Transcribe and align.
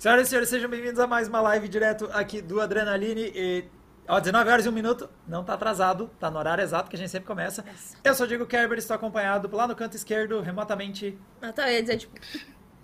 Senhoras 0.00 0.28
e 0.28 0.30
senhores, 0.30 0.48
sejam 0.48 0.70
bem-vindos 0.70 0.98
a 0.98 1.06
mais 1.06 1.28
uma 1.28 1.42
live 1.42 1.68
direto 1.68 2.08
aqui 2.14 2.40
do 2.40 2.58
Adrenaline. 2.58 3.30
E, 3.34 3.64
ó, 4.08 4.18
19 4.18 4.50
horas 4.50 4.64
e 4.64 4.68
1 4.70 4.72
minuto, 4.72 5.10
não 5.28 5.44
tá 5.44 5.52
atrasado, 5.52 6.10
tá 6.18 6.30
no 6.30 6.38
horário 6.38 6.64
exato 6.64 6.88
que 6.88 6.96
a 6.96 6.98
gente 6.98 7.10
sempre 7.10 7.26
começa. 7.26 7.62
Eu 8.02 8.14
sou 8.14 8.24
o 8.24 8.26
Diego 8.26 8.46
Kerber, 8.46 8.78
estou 8.78 8.96
acompanhado 8.96 9.54
lá 9.54 9.68
no 9.68 9.76
canto 9.76 9.98
esquerdo, 9.98 10.40
remotamente. 10.40 11.18
Ah, 11.42 11.52
tá, 11.52 11.70
eu 11.70 11.74
ia 11.74 11.82
dizer, 11.82 11.98
tipo, 11.98 12.18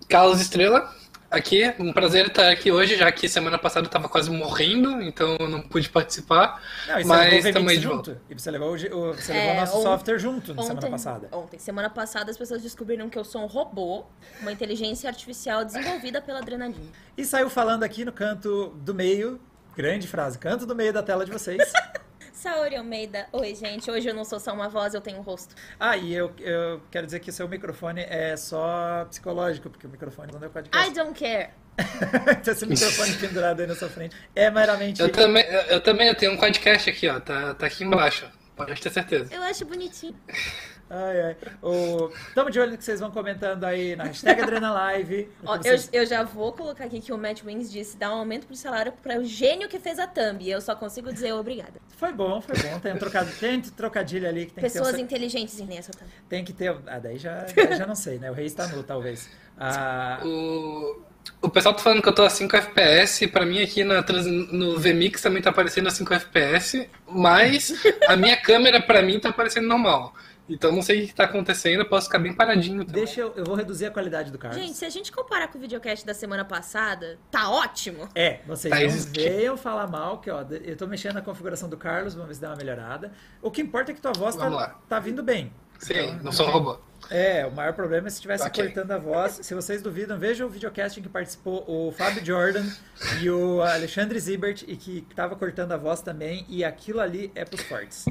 Carlos 0.07 0.39
Estrela, 0.39 0.93
aqui. 1.29 1.73
Um 1.79 1.91
prazer 1.93 2.27
estar 2.27 2.49
aqui 2.49 2.71
hoje, 2.71 2.95
já 2.95 3.11
que 3.11 3.27
semana 3.27 3.57
passada 3.57 3.85
eu 3.85 3.89
tava 3.89 4.07
quase 4.09 4.29
morrendo, 4.29 5.01
então 5.01 5.35
eu 5.39 5.47
não 5.49 5.61
pude 5.61 5.89
participar. 5.89 6.61
Não, 6.87 6.99
e 6.99 7.03
você 7.03 7.07
mas 7.07 7.45
estamos 7.45 7.71
aí 7.71 7.77
de 7.77 7.83
junto. 7.83 7.95
volta. 8.11 8.21
E 8.29 8.33
você 8.33 8.51
levou, 8.51 8.73
o, 8.73 8.77
você 9.13 9.31
É, 9.31 9.35
levou 9.35 9.51
o 9.51 9.59
nosso 9.59 9.77
on- 9.77 9.81
software 9.83 10.17
junto 10.19 10.53
na 10.53 10.61
ontem, 10.61 10.67
semana 10.75 10.89
passada. 10.89 11.29
Ontem, 11.31 11.59
semana 11.59 11.89
passada, 11.89 12.31
as 12.31 12.37
pessoas 12.37 12.61
descobriram 12.61 13.09
que 13.09 13.17
eu 13.17 13.23
sou 13.25 13.41
um 13.43 13.47
robô, 13.47 14.05
uma 14.41 14.51
inteligência 14.51 15.09
artificial 15.09 15.63
desenvolvida 15.65 16.21
pela 16.21 16.39
adrenalina. 16.39 16.91
E 17.17 17.25
saiu 17.25 17.49
falando 17.49 17.83
aqui 17.83 18.05
no 18.05 18.11
canto 18.11 18.69
do 18.77 18.93
meio, 18.93 19.39
grande 19.75 20.07
frase, 20.07 20.37
canto 20.39 20.65
do 20.65 20.75
meio 20.75 20.91
da 20.93 21.03
tela 21.03 21.25
de 21.25 21.31
vocês. 21.31 21.61
Saori 22.37 22.75
Almeida, 22.75 23.27
oi 23.31 23.55
gente, 23.55 23.89
hoje 23.89 24.07
eu 24.07 24.13
não 24.13 24.23
sou 24.23 24.39
só 24.39 24.53
uma 24.53 24.69
voz, 24.69 24.93
eu 24.93 25.01
tenho 25.01 25.17
um 25.17 25.21
rosto. 25.21 25.55
ah, 25.79 25.97
e 25.97 26.13
eu, 26.13 26.31
eu 26.37 26.79
quero 26.91 27.07
dizer 27.07 27.19
que 27.19 27.31
o 27.31 27.33
seu 27.33 27.47
microfone 27.49 28.01
é 28.01 28.37
só 28.37 29.05
psicológico, 29.09 29.71
porque 29.71 29.87
o 29.87 29.89
microfone 29.89 30.31
não 30.31 30.43
é 30.43 30.45
I 30.45 30.49
podcast. 30.49 30.93
don't 30.93 31.19
care. 31.19 31.49
Tem 32.43 32.53
esse 32.53 32.65
microfone 32.67 33.13
pendurado 33.17 33.61
aí 33.61 33.65
na 33.65 33.73
sua 33.73 33.89
frente. 33.89 34.15
É 34.35 34.51
meramente. 34.51 35.01
Eu 35.01 35.11
também, 35.11 35.43
eu, 35.45 35.61
eu 35.61 35.81
também 35.81 36.07
eu 36.09 36.13
tenho 36.15 36.33
um 36.33 36.37
podcast 36.37 36.87
aqui, 36.87 37.09
ó. 37.09 37.19
Tá, 37.19 37.55
tá 37.55 37.65
aqui 37.65 37.83
embaixo. 37.83 38.29
Pode 38.55 38.79
ter 38.79 38.91
certeza. 38.91 39.33
Eu 39.33 39.41
acho 39.41 39.65
bonitinho. 39.65 40.15
Ai, 40.89 41.21
ai. 41.21 41.35
O... 41.61 42.09
Tamo 42.33 42.49
de 42.49 42.59
olho 42.59 42.71
no 42.71 42.77
que 42.77 42.83
vocês 42.83 42.99
vão 42.99 43.11
comentando 43.11 43.63
aí 43.65 43.95
na 43.95 44.05
hashtag 44.05 44.41
AdrenaLive. 44.41 45.29
Ó, 45.45 45.55
eu, 45.55 45.61
vocês- 45.61 45.89
eu 45.91 46.05
já 46.05 46.23
vou 46.23 46.53
colocar 46.53 46.85
aqui 46.85 47.01
que 47.01 47.11
o 47.11 47.17
Matt 47.17 47.43
Wings 47.43 47.69
disse 47.71 47.97
dar 47.97 48.11
um 48.15 48.19
aumento 48.19 48.47
pro 48.47 48.55
salário 48.55 48.93
para 49.03 49.19
o 49.19 49.23
gênio 49.25 49.67
que 49.67 49.79
fez 49.79 49.99
a 49.99 50.07
thumb. 50.07 50.41
E 50.41 50.49
eu 50.49 50.61
só 50.61 50.75
consigo 50.75 51.11
dizer 51.11 51.33
obrigada. 51.33 51.73
Foi 51.97 52.13
bom, 52.13 52.39
foi 52.41 52.55
bom. 52.57 52.79
Tem 52.79 52.93
um 52.93 52.97
trocadilho, 52.97 53.35
tem 53.37 53.57
um 53.57 53.61
trocadilho 53.61 54.27
ali 54.29 54.45
que 54.45 54.53
tem 54.53 54.61
Pessoas 54.61 54.89
que 54.89 54.93
ter. 54.95 55.01
o- 55.01 55.03
inteligentes 55.03 55.59
nessa 55.59 55.91
thumb. 55.91 56.09
Tem 56.29 56.45
que 56.45 56.53
ter. 56.53 56.73
Ah, 56.87 56.99
daí 56.99 57.17
já, 57.17 57.45
daí 57.55 57.77
já 57.77 57.85
não 57.85 57.95
sei, 57.95 58.17
né? 58.19 58.31
O 58.31 58.33
rei 58.33 58.45
está 58.45 58.67
nu, 58.67 58.81
talvez. 58.83 59.29
Ah, 59.59 60.19
O, 60.23 61.01
o 61.41 61.49
pessoal 61.49 61.75
tá 61.75 61.81
falando 61.83 62.01
que 62.01 62.07
eu 62.07 62.13
tô 62.15 62.23
a 62.23 62.29
5 62.29 62.55
FPS. 62.55 63.27
Pra 63.27 63.45
mim 63.45 63.61
aqui 63.61 63.83
na, 63.83 64.01
trans- 64.03 64.25
no 64.25 64.79
VMix 64.79 65.21
também 65.21 65.41
tá 65.41 65.49
aparecendo 65.49 65.87
a 65.87 65.91
5 65.91 66.13
FPS. 66.13 66.87
Mas 67.09 67.73
a 68.07 68.15
minha 68.15 68.37
câmera 68.37 68.81
pra 68.81 69.01
mim 69.01 69.19
tá 69.19 69.29
aparecendo 69.29 69.67
normal. 69.67 70.13
Então 70.49 70.71
não 70.71 70.81
sei 70.81 71.03
o 71.03 71.07
que 71.07 71.13
tá 71.15 71.25
acontecendo. 71.25 71.81
Eu 71.81 71.89
posso 71.89 72.07
ficar 72.07 72.19
bem 72.19 72.33
paradinho 72.33 72.85
também. 72.85 73.03
deixa 73.03 73.21
eu. 73.21 73.33
Eu 73.35 73.43
vou 73.45 73.55
reduzir 73.55 73.85
a 73.85 73.91
qualidade 73.91 74.31
do 74.31 74.37
Carlos. 74.37 74.59
Gente, 74.61 74.73
se 74.75 74.85
a 74.85 74.89
gente 74.89 75.11
comparar 75.11 75.47
com 75.49 75.57
o 75.57 75.61
videocast 75.61 76.05
da 76.05 76.13
semana 76.13 76.45
passada, 76.45 77.19
tá 77.29 77.49
ótimo. 77.49 78.07
É, 78.15 78.39
vocês 78.47 78.73
Tá 78.73 78.79
não 78.79 79.13
venham 79.13 79.57
falar 79.57 79.87
mal, 79.87 80.19
que 80.19 80.29
ó, 80.31 80.43
eu 80.63 80.75
tô 80.77 80.87
mexendo 80.87 81.15
na 81.15 81.21
configuração 81.21 81.67
do 81.67 81.77
Carlos, 81.77 82.13
vamos 82.13 82.29
ver 82.29 82.35
se 82.35 82.41
dá 82.41 82.49
uma 82.49 82.55
melhorada. 82.55 83.11
O 83.41 83.51
que 83.51 83.61
importa 83.61 83.91
é 83.91 83.95
que 83.95 84.01
tua 84.01 84.13
voz 84.13 84.35
tá, 84.35 84.75
tá 84.87 84.99
vindo 84.99 85.21
bem. 85.21 85.51
Sim, 85.79 86.19
não 86.23 86.31
sou 86.31 86.47
um 86.47 86.51
robô. 86.51 86.79
É, 87.09 87.45
o 87.45 87.51
maior 87.51 87.73
problema 87.73 88.07
é 88.07 88.09
se 88.09 88.17
estivesse 88.17 88.45
Ok. 88.45 88.63
cortando 88.65 88.91
a 88.91 88.97
voz. 88.97 89.39
Se 89.41 89.53
vocês 89.53 89.81
duvidam, 89.81 90.17
vejam 90.17 90.47
o 90.47 90.49
videocast 90.49 90.99
em 90.99 91.03
que 91.03 91.09
participou 91.09 91.63
o 91.67 91.91
Fábio 91.91 92.25
Jordan 92.25 92.65
e 93.21 93.29
o 93.29 93.61
Alexandre 93.61 94.19
Zibert 94.19 94.63
e 94.67 94.75
que 94.75 95.01
tava 95.15 95.35
cortando 95.35 95.71
a 95.71 95.77
voz 95.77 96.01
também. 96.01 96.45
E 96.49 96.63
aquilo 96.63 96.99
ali 96.99 97.31
é 97.35 97.45
pros 97.45 97.61
fortes. 97.61 98.05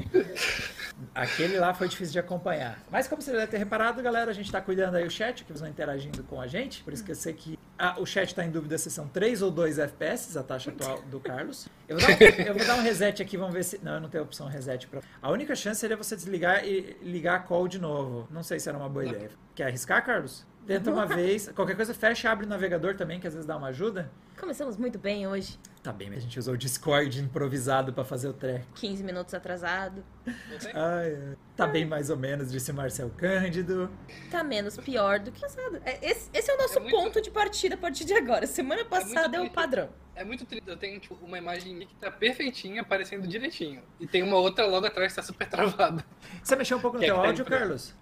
Aquele 1.13 1.59
lá 1.59 1.73
foi 1.73 1.87
difícil 1.87 2.13
de 2.13 2.19
acompanhar. 2.19 2.79
Mas 2.91 3.07
como 3.07 3.21
você 3.21 3.31
deve 3.31 3.47
ter 3.47 3.57
reparado, 3.57 4.01
galera, 4.01 4.31
a 4.31 4.33
gente 4.33 4.51
tá 4.51 4.61
cuidando 4.61 4.95
aí 4.95 5.05
o 5.05 5.11
chat, 5.11 5.43
que 5.43 5.47
vocês 5.47 5.59
vão 5.59 5.69
interagindo 5.69 6.23
com 6.23 6.41
a 6.41 6.47
gente. 6.47 6.83
Por 6.83 6.93
isso 6.93 7.03
que 7.03 7.11
eu 7.11 7.15
sei 7.15 7.33
que 7.33 7.57
ah, 7.79 7.95
o 7.99 8.05
chat 8.05 8.33
tá 8.33 8.43
em 8.43 8.49
dúvida 8.49 8.77
se 8.77 8.89
são 8.89 9.07
3 9.07 9.41
ou 9.43 9.51
2 9.51 9.77
FPS, 9.77 10.37
a 10.37 10.43
taxa 10.43 10.71
atual 10.71 11.01
do 11.03 11.19
Carlos. 11.19 11.67
Eu 11.87 11.97
vou, 11.99 12.07
dar 12.07 12.15
um, 12.15 12.41
eu 12.47 12.53
vou 12.55 12.65
dar 12.65 12.75
um 12.75 12.81
reset 12.81 13.21
aqui, 13.21 13.37
vamos 13.37 13.53
ver 13.53 13.63
se. 13.63 13.79
Não, 13.83 13.93
eu 13.93 14.01
não 14.01 14.09
tenho 14.09 14.23
opção 14.23 14.47
reset 14.47 14.87
pra. 14.87 15.01
A 15.21 15.31
única 15.31 15.55
chance 15.55 15.79
seria 15.79 15.95
você 15.95 16.15
desligar 16.15 16.65
e 16.65 16.97
ligar 17.01 17.35
a 17.35 17.39
call 17.39 17.67
de 17.67 17.79
novo. 17.79 18.27
Não 18.31 18.41
sei 18.41 18.59
se 18.59 18.67
era 18.67 18.77
uma 18.77 18.86
boa 18.89 19.05
ideia. 19.05 19.29
Quer 19.55 19.65
arriscar, 19.67 20.05
Carlos? 20.05 20.45
Tenta 20.65 20.91
uma 20.91 21.05
vez. 21.05 21.47
Qualquer 21.55 21.75
coisa, 21.77 21.93
fecha 21.93 22.27
e 22.27 22.29
abre 22.29 22.45
o 22.45 22.49
navegador 22.49 22.95
também, 22.95 23.19
que 23.21 23.27
às 23.27 23.33
vezes 23.33 23.47
dá 23.47 23.55
uma 23.55 23.67
ajuda. 23.67 24.11
Começamos 24.37 24.75
muito 24.75 24.99
bem 24.99 25.25
hoje. 25.25 25.57
Tá 25.81 25.93
bem, 25.93 26.09
mas 26.09 26.17
a 26.19 26.21
gente 26.21 26.37
usou 26.37 26.55
o 26.55 26.57
Discord 26.57 27.21
improvisado 27.21 27.93
pra 27.93 28.03
fazer 28.03 28.27
o 28.27 28.33
treco. 28.33 28.65
15 28.75 29.01
minutos 29.01 29.33
atrasado. 29.33 30.03
Ai, 30.27 31.15
ai. 31.15 31.37
Tá 31.55 31.65
bem 31.65 31.85
mais 31.85 32.09
ou 32.09 32.17
menos, 32.17 32.51
disse 32.51 32.73
Marcel 32.73 33.09
Cândido. 33.15 33.89
Tá 34.29 34.43
menos 34.43 34.75
pior 34.77 35.19
do 35.19 35.31
que 35.31 35.39
passado. 35.39 35.81
É, 35.85 36.05
Esse, 36.11 36.29
esse 36.33 36.51
é 36.51 36.55
o 36.55 36.57
nosso 36.57 36.77
É 36.77 36.81
muito- 36.81 36.95
ponto 36.97 37.21
de 37.21 37.31
partida 37.31 37.75
a 37.75 37.77
partir 37.77 38.03
de 38.03 38.13
agora. 38.13 38.45
Semana 38.45 38.83
passada 38.83 39.37
é, 39.37 39.39
o 39.39 39.43
triste. 39.43 39.55
padrão. 39.55 39.89
É 40.15 40.25
muito 40.25 40.45
triste. 40.45 40.67
Eu 40.69 40.75
tenho 40.75 40.99
tipo, 40.99 41.15
uma 41.23 41.37
imagem 41.37 41.79
que 41.79 41.95
tá 41.95 42.11
perfeitinha, 42.11 42.81
aparecendo 42.81 43.25
direitinho. 43.25 43.81
E 44.01 44.05
tem 44.05 44.21
uma 44.21 44.35
outra 44.35 44.65
logo 44.67 44.85
atrás 44.85 45.13
que 45.13 45.15
tá 45.15 45.23
super 45.23 45.47
travada. 45.47 46.03
Você 46.43 46.57
mexeu 46.57 46.77
um 46.77 46.81
pouco 46.81 46.97
no 46.97 47.01
Quer 47.01 47.07
teu 47.07 47.15
que 47.15 47.21
tá 47.21 47.27
áudio, 47.29 47.41
em 47.43 47.45
frente? 47.45 47.95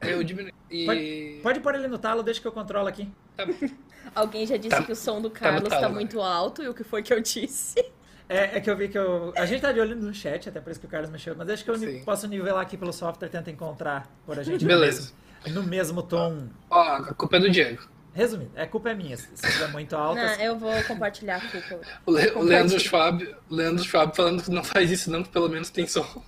Eu 0.00 0.22
diminui. 0.24 0.52
E. 0.70 1.40
Pode 1.42 1.60
pôr 1.60 1.74
ele 1.74 1.88
no 1.88 1.98
talo, 1.98 2.22
deixa 2.22 2.40
que 2.40 2.46
eu 2.46 2.52
controlo 2.52 2.88
aqui. 2.88 3.10
Tá 3.36 3.44
bom. 3.46 3.52
Alguém 4.14 4.46
já 4.46 4.56
disse 4.56 4.70
Tá- 4.76 4.82
que 4.82 4.92
o 4.92 4.96
som 4.96 5.20
do 5.20 5.28
tá 5.30 5.40
Carlos 5.40 5.68
tá, 5.68 5.80
talo, 5.80 5.94
muito 5.94 6.20
alto 6.20 6.62
e 6.62 6.68
o 6.68 6.74
que 6.74 6.82
foi 6.84 7.02
que 7.02 7.12
eu 7.12 7.20
disse? 7.20 7.74
É, 8.30 8.58
é 8.58 8.60
que 8.60 8.68
eu 8.68 8.76
vi 8.76 8.88
que 8.90 8.98
eu. 8.98 9.32
A 9.38 9.46
gente 9.46 9.62
tá 9.62 9.72
de 9.72 9.80
olho 9.80 9.96
no 9.96 10.12
chat, 10.12 10.50
até 10.50 10.60
por 10.60 10.70
isso 10.70 10.78
que 10.78 10.84
o 10.84 10.88
Carlos 10.90 11.08
mexeu, 11.08 11.34
mas 11.34 11.46
deixa 11.46 11.64
que 11.64 11.70
eu 11.70 11.78
Sim. 11.78 12.02
posso 12.04 12.26
nivelar 12.28 12.60
aqui 12.60 12.76
pelo 12.76 12.92
software, 12.92 13.30
tenta 13.30 13.50
encontrar 13.50 14.06
por 14.26 14.38
a 14.38 14.42
gente 14.42 14.60
no 14.60 14.68
Beleza. 14.68 15.14
mesmo, 15.46 15.62
no 15.62 15.66
mesmo 15.66 16.02
tom. 16.02 16.46
Ó, 16.68 16.78
a 16.78 17.14
culpa 17.14 17.38
é 17.38 17.40
do 17.40 17.48
Diego. 17.50 17.88
Resumindo, 18.12 18.50
é 18.54 18.66
culpa 18.66 18.90
é 18.90 18.94
minha. 18.94 19.16
Se 19.16 19.32
estiver 19.32 19.68
muito 19.68 19.96
alto. 19.96 20.16
Não, 20.20 20.26
assim- 20.26 20.42
eu 20.42 20.58
vou 20.58 20.70
compartilhar 20.84 21.36
a 21.36 21.40
culpa. 21.40 21.80
O, 22.04 22.10
Le- 22.12 22.30
o. 22.32 22.42
Leandro 22.42 22.78
Schwab, 22.78 23.34
o 23.48 23.54
Leandro 23.54 23.82
Schwab 23.82 24.14
falando 24.14 24.42
que 24.42 24.50
não 24.50 24.62
faz 24.62 24.90
isso 24.90 25.10
não, 25.10 25.22
que 25.22 25.30
pelo 25.30 25.48
menos 25.48 25.70
tem 25.70 25.86
som. 25.86 26.22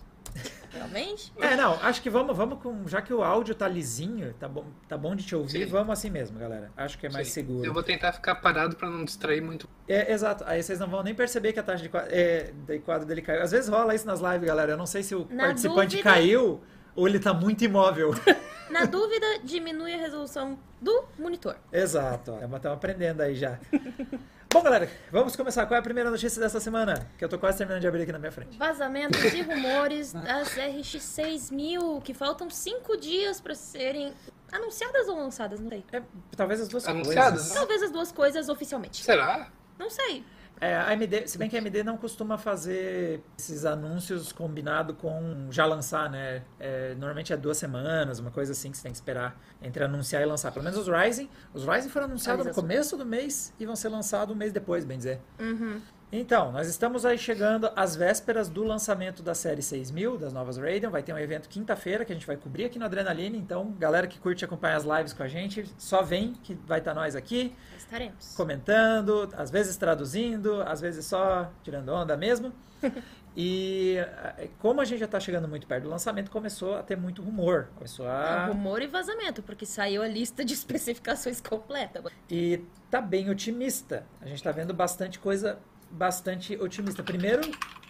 Realmente? 0.73 1.33
É, 1.39 1.57
não, 1.57 1.75
acho 1.83 2.01
que 2.01 2.09
vamos, 2.09 2.37
vamos 2.37 2.61
com. 2.63 2.87
Já 2.87 3.03
que 3.03 3.13
o 3.13 3.23
áudio 3.23 3.55
tá 3.55 3.67
lisinho, 3.69 4.33
tá 4.35 4.49
bom, 4.49 4.67
tá 4.89 4.97
bom 4.97 5.15
de 5.17 5.25
te 5.25 5.35
ouvir, 5.35 5.65
Sim. 5.65 5.67
vamos 5.67 5.93
assim 5.93 6.11
mesmo, 6.11 6.39
galera. 6.39 6.71
Acho 6.77 6.97
que 6.99 7.07
é 7.07 7.11
mais 7.11 7.29
Sim. 7.29 7.35
seguro. 7.35 7.65
Eu 7.67 7.73
vou 7.75 7.83
tentar 7.83 8.13
ficar 8.13 8.37
parado 8.37 8.77
pra 8.77 8.89
não 8.89 9.05
distrair 9.05 9.41
muito. 9.41 9.69
É, 9.89 10.13
exato. 10.13 10.45
Aí 10.47 10.63
vocês 10.63 10.79
não 10.79 10.89
vão 10.89 11.03
nem 11.03 11.15
perceber 11.15 11.53
que 11.53 11.59
a 11.59 11.63
taxa 11.63 11.83
de 11.83 11.89
quadro, 11.89 12.09
é, 12.13 12.53
de 12.67 12.79
quadro 12.81 13.07
dele 13.07 13.23
caiu. 13.23 13.43
Às 13.43 13.51
vezes 13.51 13.69
rola 13.69 13.95
isso 13.95 14.07
nas 14.07 14.21
lives, 14.21 14.43
galera. 14.47 14.73
Eu 14.73 14.77
não 14.79 14.87
sei 14.87 15.03
se 15.03 15.15
o 15.15 15.27
Na 15.31 15.47
participante 15.47 15.97
dúvida- 15.97 16.03
caiu 16.11 16.61
ou 16.95 17.09
ele 17.09 17.19
tá 17.19 17.35
muito 17.35 17.65
imóvel. 17.65 18.11
Na 18.71 18.85
dúvida, 18.85 19.27
diminui 19.43 19.93
a 19.95 19.99
resolução 19.99 20.57
do 20.81 21.05
monitor. 21.19 21.57
exato. 21.73 22.35
Estamos 22.35 22.65
aprendendo 22.67 23.21
aí 23.21 23.35
já. 23.35 23.59
Bom, 24.53 24.63
galera, 24.65 24.91
vamos 25.13 25.37
começar. 25.37 25.65
Qual 25.65 25.77
é 25.77 25.79
a 25.79 25.83
primeira 25.83 26.11
notícia 26.11 26.41
dessa 26.41 26.59
semana? 26.59 27.09
Que 27.17 27.25
eu 27.25 27.29
tô 27.29 27.39
quase 27.39 27.59
terminando 27.59 27.81
de 27.83 27.87
abrir 27.87 28.03
aqui 28.03 28.11
na 28.11 28.19
minha 28.19 28.33
frente. 28.33 28.59
Vazamentos 28.59 29.23
e 29.33 29.43
rumores 29.43 30.13
das 30.13 30.49
RX6000, 30.57 32.03
que 32.03 32.13
faltam 32.13 32.51
cinco 32.51 32.97
dias 32.97 33.41
pra 33.41 33.55
serem 33.55 34.13
anunciadas 34.51 35.07
ou 35.07 35.17
lançadas, 35.17 35.61
não 35.61 35.69
sei. 35.69 35.85
É, 35.93 36.03
talvez 36.37 36.61
as 36.61 36.69
duas 36.69 36.85
Anunciadas, 36.89 37.41
coisas. 37.43 37.55
Talvez 37.57 37.83
as 37.85 37.91
duas 37.93 38.11
coisas 38.11 38.49
oficialmente. 38.49 39.05
Será? 39.05 39.49
Não 39.79 39.89
sei. 39.89 40.25
É, 40.61 40.77
a 40.77 40.91
AMD, 40.91 41.27
se 41.27 41.39
bem 41.39 41.49
que 41.49 41.57
a 41.57 41.61
AMD 41.61 41.83
não 41.83 41.97
costuma 41.97 42.37
fazer 42.37 43.23
esses 43.39 43.65
anúncios 43.65 44.31
combinado 44.31 44.93
com 44.93 45.49
já 45.51 45.65
lançar, 45.65 46.11
né? 46.11 46.43
É, 46.59 46.95
normalmente 46.97 47.33
é 47.33 47.37
duas 47.37 47.57
semanas, 47.57 48.19
uma 48.19 48.31
coisa 48.31 48.53
assim 48.53 48.71
que 48.71 48.77
você 48.77 48.83
tem 48.83 48.93
que 48.93 48.99
esperar 48.99 49.41
entre 49.63 49.83
anunciar 49.83 50.21
e 50.21 50.27
lançar. 50.27 50.53
Pelo 50.53 50.65
menos 50.65 50.79
os 50.79 50.87
Ryzen. 50.87 51.31
Os 51.55 51.65
Ryzen 51.65 51.91
foram 51.91 52.07
anunciados 52.07 52.45
no 52.45 52.53
começo 52.53 52.95
do 52.97 53.07
mês 53.07 53.55
e 53.59 53.65
vão 53.65 53.75
ser 53.75 53.89
lançados 53.89 54.35
um 54.35 54.39
mês 54.39 54.53
depois, 54.53 54.85
bem 54.85 54.99
dizer. 54.99 55.21
Uhum. 55.39 55.81
Então, 56.13 56.51
nós 56.51 56.67
estamos 56.67 57.07
aí 57.07 57.17
chegando 57.17 57.71
às 57.77 57.95
vésperas 57.95 58.49
do 58.49 58.65
lançamento 58.65 59.23
da 59.23 59.33
série 59.33 59.63
6000, 59.63 60.19
das 60.19 60.33
novas 60.33 60.59
Radeon. 60.59 60.91
Vai 60.91 61.05
ter 61.05 61.13
um 61.13 61.19
evento 61.19 61.49
quinta-feira 61.49 62.05
que 62.05 62.11
a 62.11 62.15
gente 62.17 62.27
vai 62.27 62.37
cobrir 62.37 62.65
aqui 62.65 62.81
no 62.81 62.85
Adrenaline. 62.85 63.39
Então, 63.39 63.71
galera 63.79 64.09
que 64.09 64.19
curte 64.19 64.45
acompanhar 64.45 64.77
as 64.77 64.85
lives 64.85 65.13
com 65.13 65.23
a 65.23 65.29
gente, 65.29 65.65
só 65.79 66.03
vem 66.03 66.33
que 66.43 66.55
vai 66.67 66.81
estar 66.81 66.95
nós 66.95 67.15
aqui 67.15 67.55
Estaremos. 67.79 68.35
comentando, 68.35 69.29
às 69.37 69.53
vezes 69.53 69.77
traduzindo, 69.77 70.61
às 70.63 70.81
vezes 70.81 71.07
só 71.07 71.49
tirando 71.63 71.91
onda 71.91 72.17
mesmo. 72.17 72.53
E 73.37 73.95
eh, 73.97 74.49
como 74.59 74.81
a 74.81 74.85
gente 74.85 74.99
já 74.99 75.05
está 75.05 75.21
chegando 75.21 75.47
muito 75.47 75.65
perto 75.65 75.85
do 75.85 75.89
lançamento, 75.89 76.33
começou 76.33 76.75
a 76.75 76.83
ter 76.83 76.97
muito 76.97 77.23
rumor. 77.23 77.69
Começou 77.77 78.09
a... 78.09 78.47
rumor 78.47 78.83
e 78.83 78.89
vazamento, 78.89 79.41
porque 79.41 79.65
saiu 79.65 80.03
a 80.03 80.09
lista 80.09 80.45
de 80.45 80.53
especificações 80.55 81.41
completa. 81.41 82.03
E 82.29 82.61
tá 82.91 83.01
bem 83.01 83.31
otimista. 83.31 84.05
A 84.21 84.27
gente 84.27 84.39
está 84.39 84.51
vendo 84.51 84.75
bastante 84.75 85.21
coisa 85.21 85.61
bastante 85.91 86.57
otimista. 86.57 87.03
Primeiro, 87.03 87.43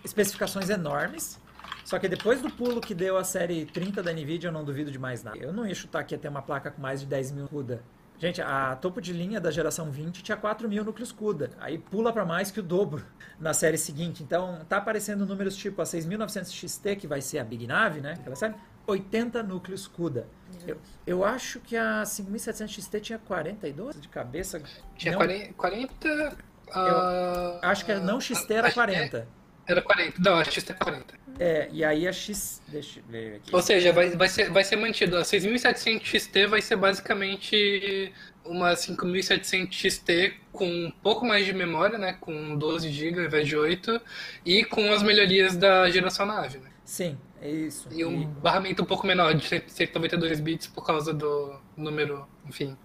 especificações 0.04 0.70
enormes. 0.70 1.38
Só 1.84 1.98
que 1.98 2.08
depois 2.08 2.40
do 2.40 2.50
pulo 2.50 2.80
que 2.80 2.94
deu 2.94 3.16
a 3.16 3.24
série 3.24 3.66
30 3.66 4.02
da 4.02 4.12
Nvidia, 4.12 4.48
eu 4.48 4.52
não 4.52 4.64
duvido 4.64 4.90
de 4.90 4.98
mais 4.98 5.22
nada. 5.22 5.38
Eu 5.38 5.52
não 5.52 5.66
ia 5.66 5.74
chutar 5.74 6.04
que 6.04 6.14
ia 6.14 6.18
ter 6.18 6.28
uma 6.28 6.42
placa 6.42 6.70
com 6.70 6.80
mais 6.80 7.00
de 7.00 7.06
10 7.06 7.32
mil 7.32 7.48
CUDA. 7.48 7.82
Gente, 8.18 8.42
a 8.42 8.76
topo 8.76 9.00
de 9.00 9.14
linha 9.14 9.40
da 9.40 9.50
geração 9.50 9.90
20 9.90 10.22
tinha 10.22 10.36
4 10.36 10.68
mil 10.68 10.84
núcleos 10.84 11.10
CUDA. 11.10 11.50
Aí 11.58 11.78
pula 11.78 12.12
para 12.12 12.24
mais 12.24 12.50
que 12.50 12.60
o 12.60 12.62
dobro 12.62 13.02
na 13.40 13.54
série 13.54 13.78
seguinte. 13.78 14.22
Então, 14.22 14.60
tá 14.68 14.76
aparecendo 14.76 15.24
números 15.24 15.56
tipo 15.56 15.80
a 15.80 15.86
6900 15.86 16.52
XT, 16.52 16.96
que 16.96 17.06
vai 17.06 17.22
ser 17.22 17.38
a 17.38 17.44
Big 17.44 17.66
Nave, 17.66 18.00
né? 18.02 18.12
Aquela 18.12 18.36
série. 18.36 18.54
80 18.86 19.42
núcleos 19.42 19.86
CUDA. 19.86 20.26
Eu, 20.66 20.76
eu 21.06 21.24
acho 21.24 21.60
que 21.60 21.76
a 21.76 22.04
5700 22.04 22.74
XT 22.74 23.00
tinha 23.00 23.18
42 23.18 24.00
de 24.00 24.08
cabeça. 24.08 24.62
Tinha 24.96 25.12
Não, 25.12 25.18
40. 25.18 25.54
40 25.54 26.36
ah, 26.72 27.58
Acho 27.62 27.84
que 27.84 27.94
não 27.94 28.20
XT 28.20 28.52
era 28.52 28.68
acho 28.68 28.74
que 28.74 28.80
40. 28.80 29.28
Era 29.66 29.82
40. 29.82 30.16
Não, 30.18 30.38
a 30.38 30.44
XT 30.44 30.72
é 30.72 30.74
40. 30.74 31.20
É, 31.38 31.68
e 31.72 31.84
aí 31.84 32.06
a 32.08 32.12
X. 32.12 32.60
Deixa 32.68 33.00
eu 33.00 33.04
ver 33.08 33.36
aqui. 33.36 33.54
Ou 33.54 33.62
seja, 33.62 33.92
vai, 33.92 34.10
vai, 34.10 34.28
ser, 34.28 34.50
vai 34.50 34.64
ser 34.64 34.76
mantido. 34.76 35.16
A 35.16 35.24
6700 35.24 36.06
XT 36.06 36.46
vai 36.46 36.60
ser 36.60 36.76
basicamente 36.76 38.12
uma 38.44 38.74
5700 38.74 39.76
XT 39.76 40.34
com 40.52 40.66
um 40.66 40.90
pouco 41.02 41.24
mais 41.24 41.46
de 41.46 41.52
memória, 41.52 41.96
né? 41.96 42.16
Com 42.20 42.56
12 42.56 42.90
GB 42.90 43.20
ao 43.20 43.26
invés 43.26 43.46
de 43.46 43.56
8. 43.56 44.00
E 44.44 44.64
com 44.64 44.92
as 44.92 45.02
melhorias 45.02 45.56
da 45.56 45.88
geração 45.88 46.26
nave, 46.26 46.58
né? 46.58 46.70
Sim, 46.84 47.16
é 47.40 47.48
isso. 47.48 47.88
E 47.92 48.04
um 48.04 48.26
barramento 48.26 48.82
um 48.82 48.86
pouco 48.86 49.06
menor, 49.06 49.32
de 49.32 49.62
192 49.68 50.40
bits 50.40 50.66
por 50.66 50.84
causa 50.84 51.14
do 51.14 51.56
número, 51.76 52.26
enfim, 52.46 52.76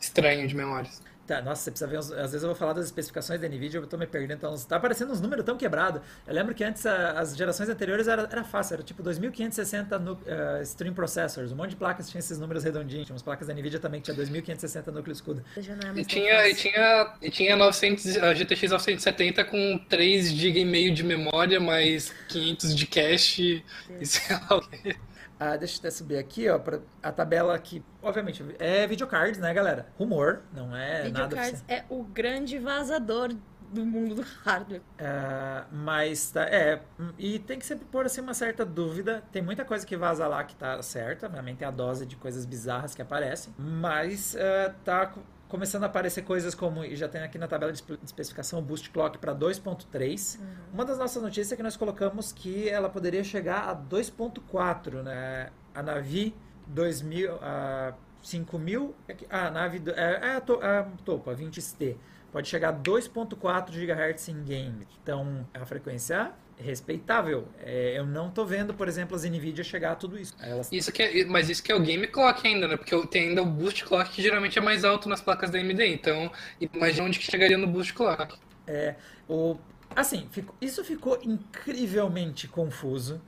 estranho 0.00 0.46
de 0.46 0.54
memórias. 0.54 1.02
Tá, 1.32 1.40
nossa, 1.40 1.62
você 1.62 1.70
precisa 1.70 1.88
ver. 1.90 1.98
uns- 1.98 2.12
Às 2.12 2.32
vezes 2.32 2.42
eu 2.42 2.48
vou 2.48 2.54
falar 2.54 2.74
das 2.74 2.84
especificações 2.84 3.40
da 3.40 3.48
Nvidia, 3.48 3.80
eu 3.80 3.86
tô 3.86 3.96
me 3.96 4.06
perdendo. 4.06 4.34
Então, 4.36 4.54
tá 4.68 4.76
aparecendo 4.76 5.12
uns 5.12 5.20
números 5.20 5.44
tão 5.46 5.56
quebrados. 5.56 6.02
Eu 6.26 6.34
lembro 6.34 6.54
que 6.54 6.62
antes 6.62 6.84
a- 6.84 7.12
as 7.12 7.34
gerações 7.34 7.70
anteriores 7.70 8.06
era, 8.06 8.28
era 8.30 8.44
fácil, 8.44 8.74
era 8.74 8.82
tipo 8.82 9.02
2560 9.02 9.98
nu- 9.98 10.18
eh, 10.26 10.60
stream 10.62 10.92
processors. 10.92 11.50
Um 11.50 11.56
monte 11.56 11.70
de 11.70 11.76
placas 11.76 12.10
tinha 12.10 12.18
esses 12.18 12.38
números 12.38 12.64
redondinhos. 12.64 13.06
Tinha 13.06 13.14
umas 13.14 13.22
placas 13.22 13.48
da 13.48 13.54
Nvidia 13.54 13.80
também 13.80 14.00
que 14.00 14.04
tinha 14.04 14.14
2560 14.14 14.90
núcleos 14.92 15.22
CUDA. 15.22 15.42
Já 15.56 15.74
não 15.74 15.88
é 15.90 16.00
E 16.00 16.04
tinha, 16.04 16.48
e 16.48 16.54
tinha, 16.54 17.14
e 17.22 17.30
tinha 17.30 17.56
900, 17.56 18.16
a 18.18 18.34
GTX 18.34 18.70
970 18.70 19.42
com 19.44 19.78
3 19.88 20.30
GB 20.30 20.60
e 20.60 20.64
meio 20.66 20.92
de 20.94 21.02
memória, 21.02 21.58
mais 21.58 22.12
500 22.28 22.74
de 22.76 22.86
cache, 22.86 23.64
e 23.98 24.04
sei 24.04 24.36
lá 24.36 24.56
o 24.58 24.60
quê. 24.68 24.96
Ah, 25.44 25.56
deixa 25.56 25.74
eu 25.74 25.80
até 25.80 25.90
subir 25.90 26.18
aqui, 26.18 26.48
ó, 26.48 26.56
pra, 26.56 26.78
a 27.02 27.10
tabela 27.10 27.52
aqui. 27.52 27.84
Obviamente, 28.00 28.44
é 28.60 28.86
videocards, 28.86 29.40
né, 29.40 29.52
galera? 29.52 29.88
Rumor, 29.98 30.42
não 30.52 30.76
é 30.76 31.08
nada 31.08 31.26
Videocards 31.26 31.64
é 31.66 31.84
o 31.88 32.04
grande 32.04 32.60
vazador 32.60 33.34
do 33.72 33.84
mundo 33.84 34.14
do 34.14 34.22
hardware. 34.44 34.82
Ah, 35.00 35.66
mas 35.72 36.30
tá, 36.30 36.42
é, 36.42 36.80
e 37.18 37.40
tem 37.40 37.58
que 37.58 37.66
sempre 37.66 37.86
pôr 37.86 38.06
assim 38.06 38.20
uma 38.20 38.34
certa 38.34 38.64
dúvida. 38.64 39.24
Tem 39.32 39.42
muita 39.42 39.64
coisa 39.64 39.84
que 39.84 39.96
vaza 39.96 40.28
lá 40.28 40.44
que 40.44 40.54
tá 40.54 40.80
certa, 40.80 41.26
realmente 41.26 41.56
tem 41.56 41.66
a 41.66 41.72
dose 41.72 42.06
de 42.06 42.14
coisas 42.14 42.44
bizarras 42.44 42.94
que 42.94 43.02
aparecem, 43.02 43.52
mas 43.58 44.36
ah, 44.36 44.72
tá 44.84 45.12
começando 45.52 45.82
a 45.82 45.86
aparecer 45.86 46.22
coisas 46.22 46.54
como, 46.54 46.82
e 46.82 46.96
já 46.96 47.06
tem 47.06 47.20
aqui 47.22 47.36
na 47.36 47.46
tabela 47.46 47.70
de 47.70 47.76
espe- 47.76 47.98
de 47.98 48.04
especificação 48.06 48.58
o 48.58 48.62
boost 48.62 48.88
clock 48.88 49.18
para 49.18 49.34
2.3. 49.34 50.40
Uma 50.72 50.82
das 50.82 50.96
nossas 50.98 51.22
notícias 51.22 51.52
é 51.52 51.56
que 51.56 51.62
nós 51.62 51.76
colocamos 51.76 52.32
que 52.32 52.70
ela 52.70 52.88
poderia 52.88 53.22
chegar 53.22 53.68
a 53.68 53.74
2.4, 53.74 55.02
né? 55.02 55.50
A 55.74 55.82
Navi 55.82 56.34
2000, 56.66 57.34
a 57.42 57.92
5000, 58.22 58.94
é 59.06 59.12
que- 59.12 59.26
ah, 59.28 59.48
a 59.48 59.50
Navi, 59.50 59.82
é, 59.94 60.28
é 60.30 60.36
a, 60.36 60.40
to, 60.40 60.54
a 60.62 60.84
topo, 61.04 61.28
a 61.30 61.34
20ST, 61.34 61.98
pode 62.32 62.48
chegar 62.48 62.70
a 62.70 62.72
2.4 62.72 63.70
GHz 63.72 64.28
em 64.30 64.42
game. 64.44 64.88
Então, 65.02 65.46
é 65.52 65.58
uma 65.58 65.66
frequência 65.66 66.32
respeitável. 66.58 67.48
É, 67.64 67.98
eu 67.98 68.06
não 68.06 68.30
tô 68.30 68.44
vendo, 68.44 68.72
por 68.74 68.88
exemplo, 68.88 69.16
as 69.16 69.24
Nvidia 69.24 69.64
chegar 69.64 69.92
a 69.92 69.94
tudo 69.96 70.18
isso. 70.18 70.34
Elas 70.40 70.70
Isso 70.72 70.92
que 70.92 71.02
é, 71.02 71.24
mas 71.24 71.48
isso 71.50 71.62
que 71.62 71.70
é 71.72 71.74
o 71.74 71.80
game 71.80 72.06
clock 72.06 72.46
ainda, 72.46 72.68
né? 72.68 72.76
Porque 72.76 72.96
tem 73.08 73.28
ainda 73.30 73.42
o 73.42 73.46
boost 73.46 73.84
clock 73.84 74.10
que 74.10 74.22
geralmente 74.22 74.58
é 74.58 74.62
mais 74.62 74.84
alto 74.84 75.08
nas 75.08 75.20
placas 75.20 75.50
da 75.50 75.58
AMD. 75.58 75.84
Então, 75.86 76.30
imagina 76.60 77.06
onde 77.06 77.18
que 77.18 77.24
chegaria 77.30 77.58
no 77.58 77.66
boost 77.66 77.92
clock. 77.94 78.36
É, 78.66 78.94
o, 79.28 79.56
assim, 79.94 80.28
ficou- 80.30 80.54
isso 80.60 80.84
ficou 80.84 81.18
incrivelmente 81.22 82.48
confuso. 82.48 83.20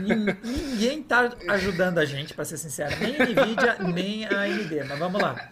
Nin- 0.00 0.26
Ninguém 0.44 1.02
tá 1.02 1.32
ajudando 1.48 1.98
a 1.98 2.04
gente, 2.04 2.34
para 2.34 2.44
ser 2.44 2.56
sincero. 2.58 2.94
Nem 3.00 3.16
a 3.16 3.24
Nvidia, 3.26 3.76
nem 3.92 4.24
a 4.26 4.40
AMD. 4.42 4.84
Mas 4.88 4.98
vamos 4.98 5.20
lá. 5.20 5.50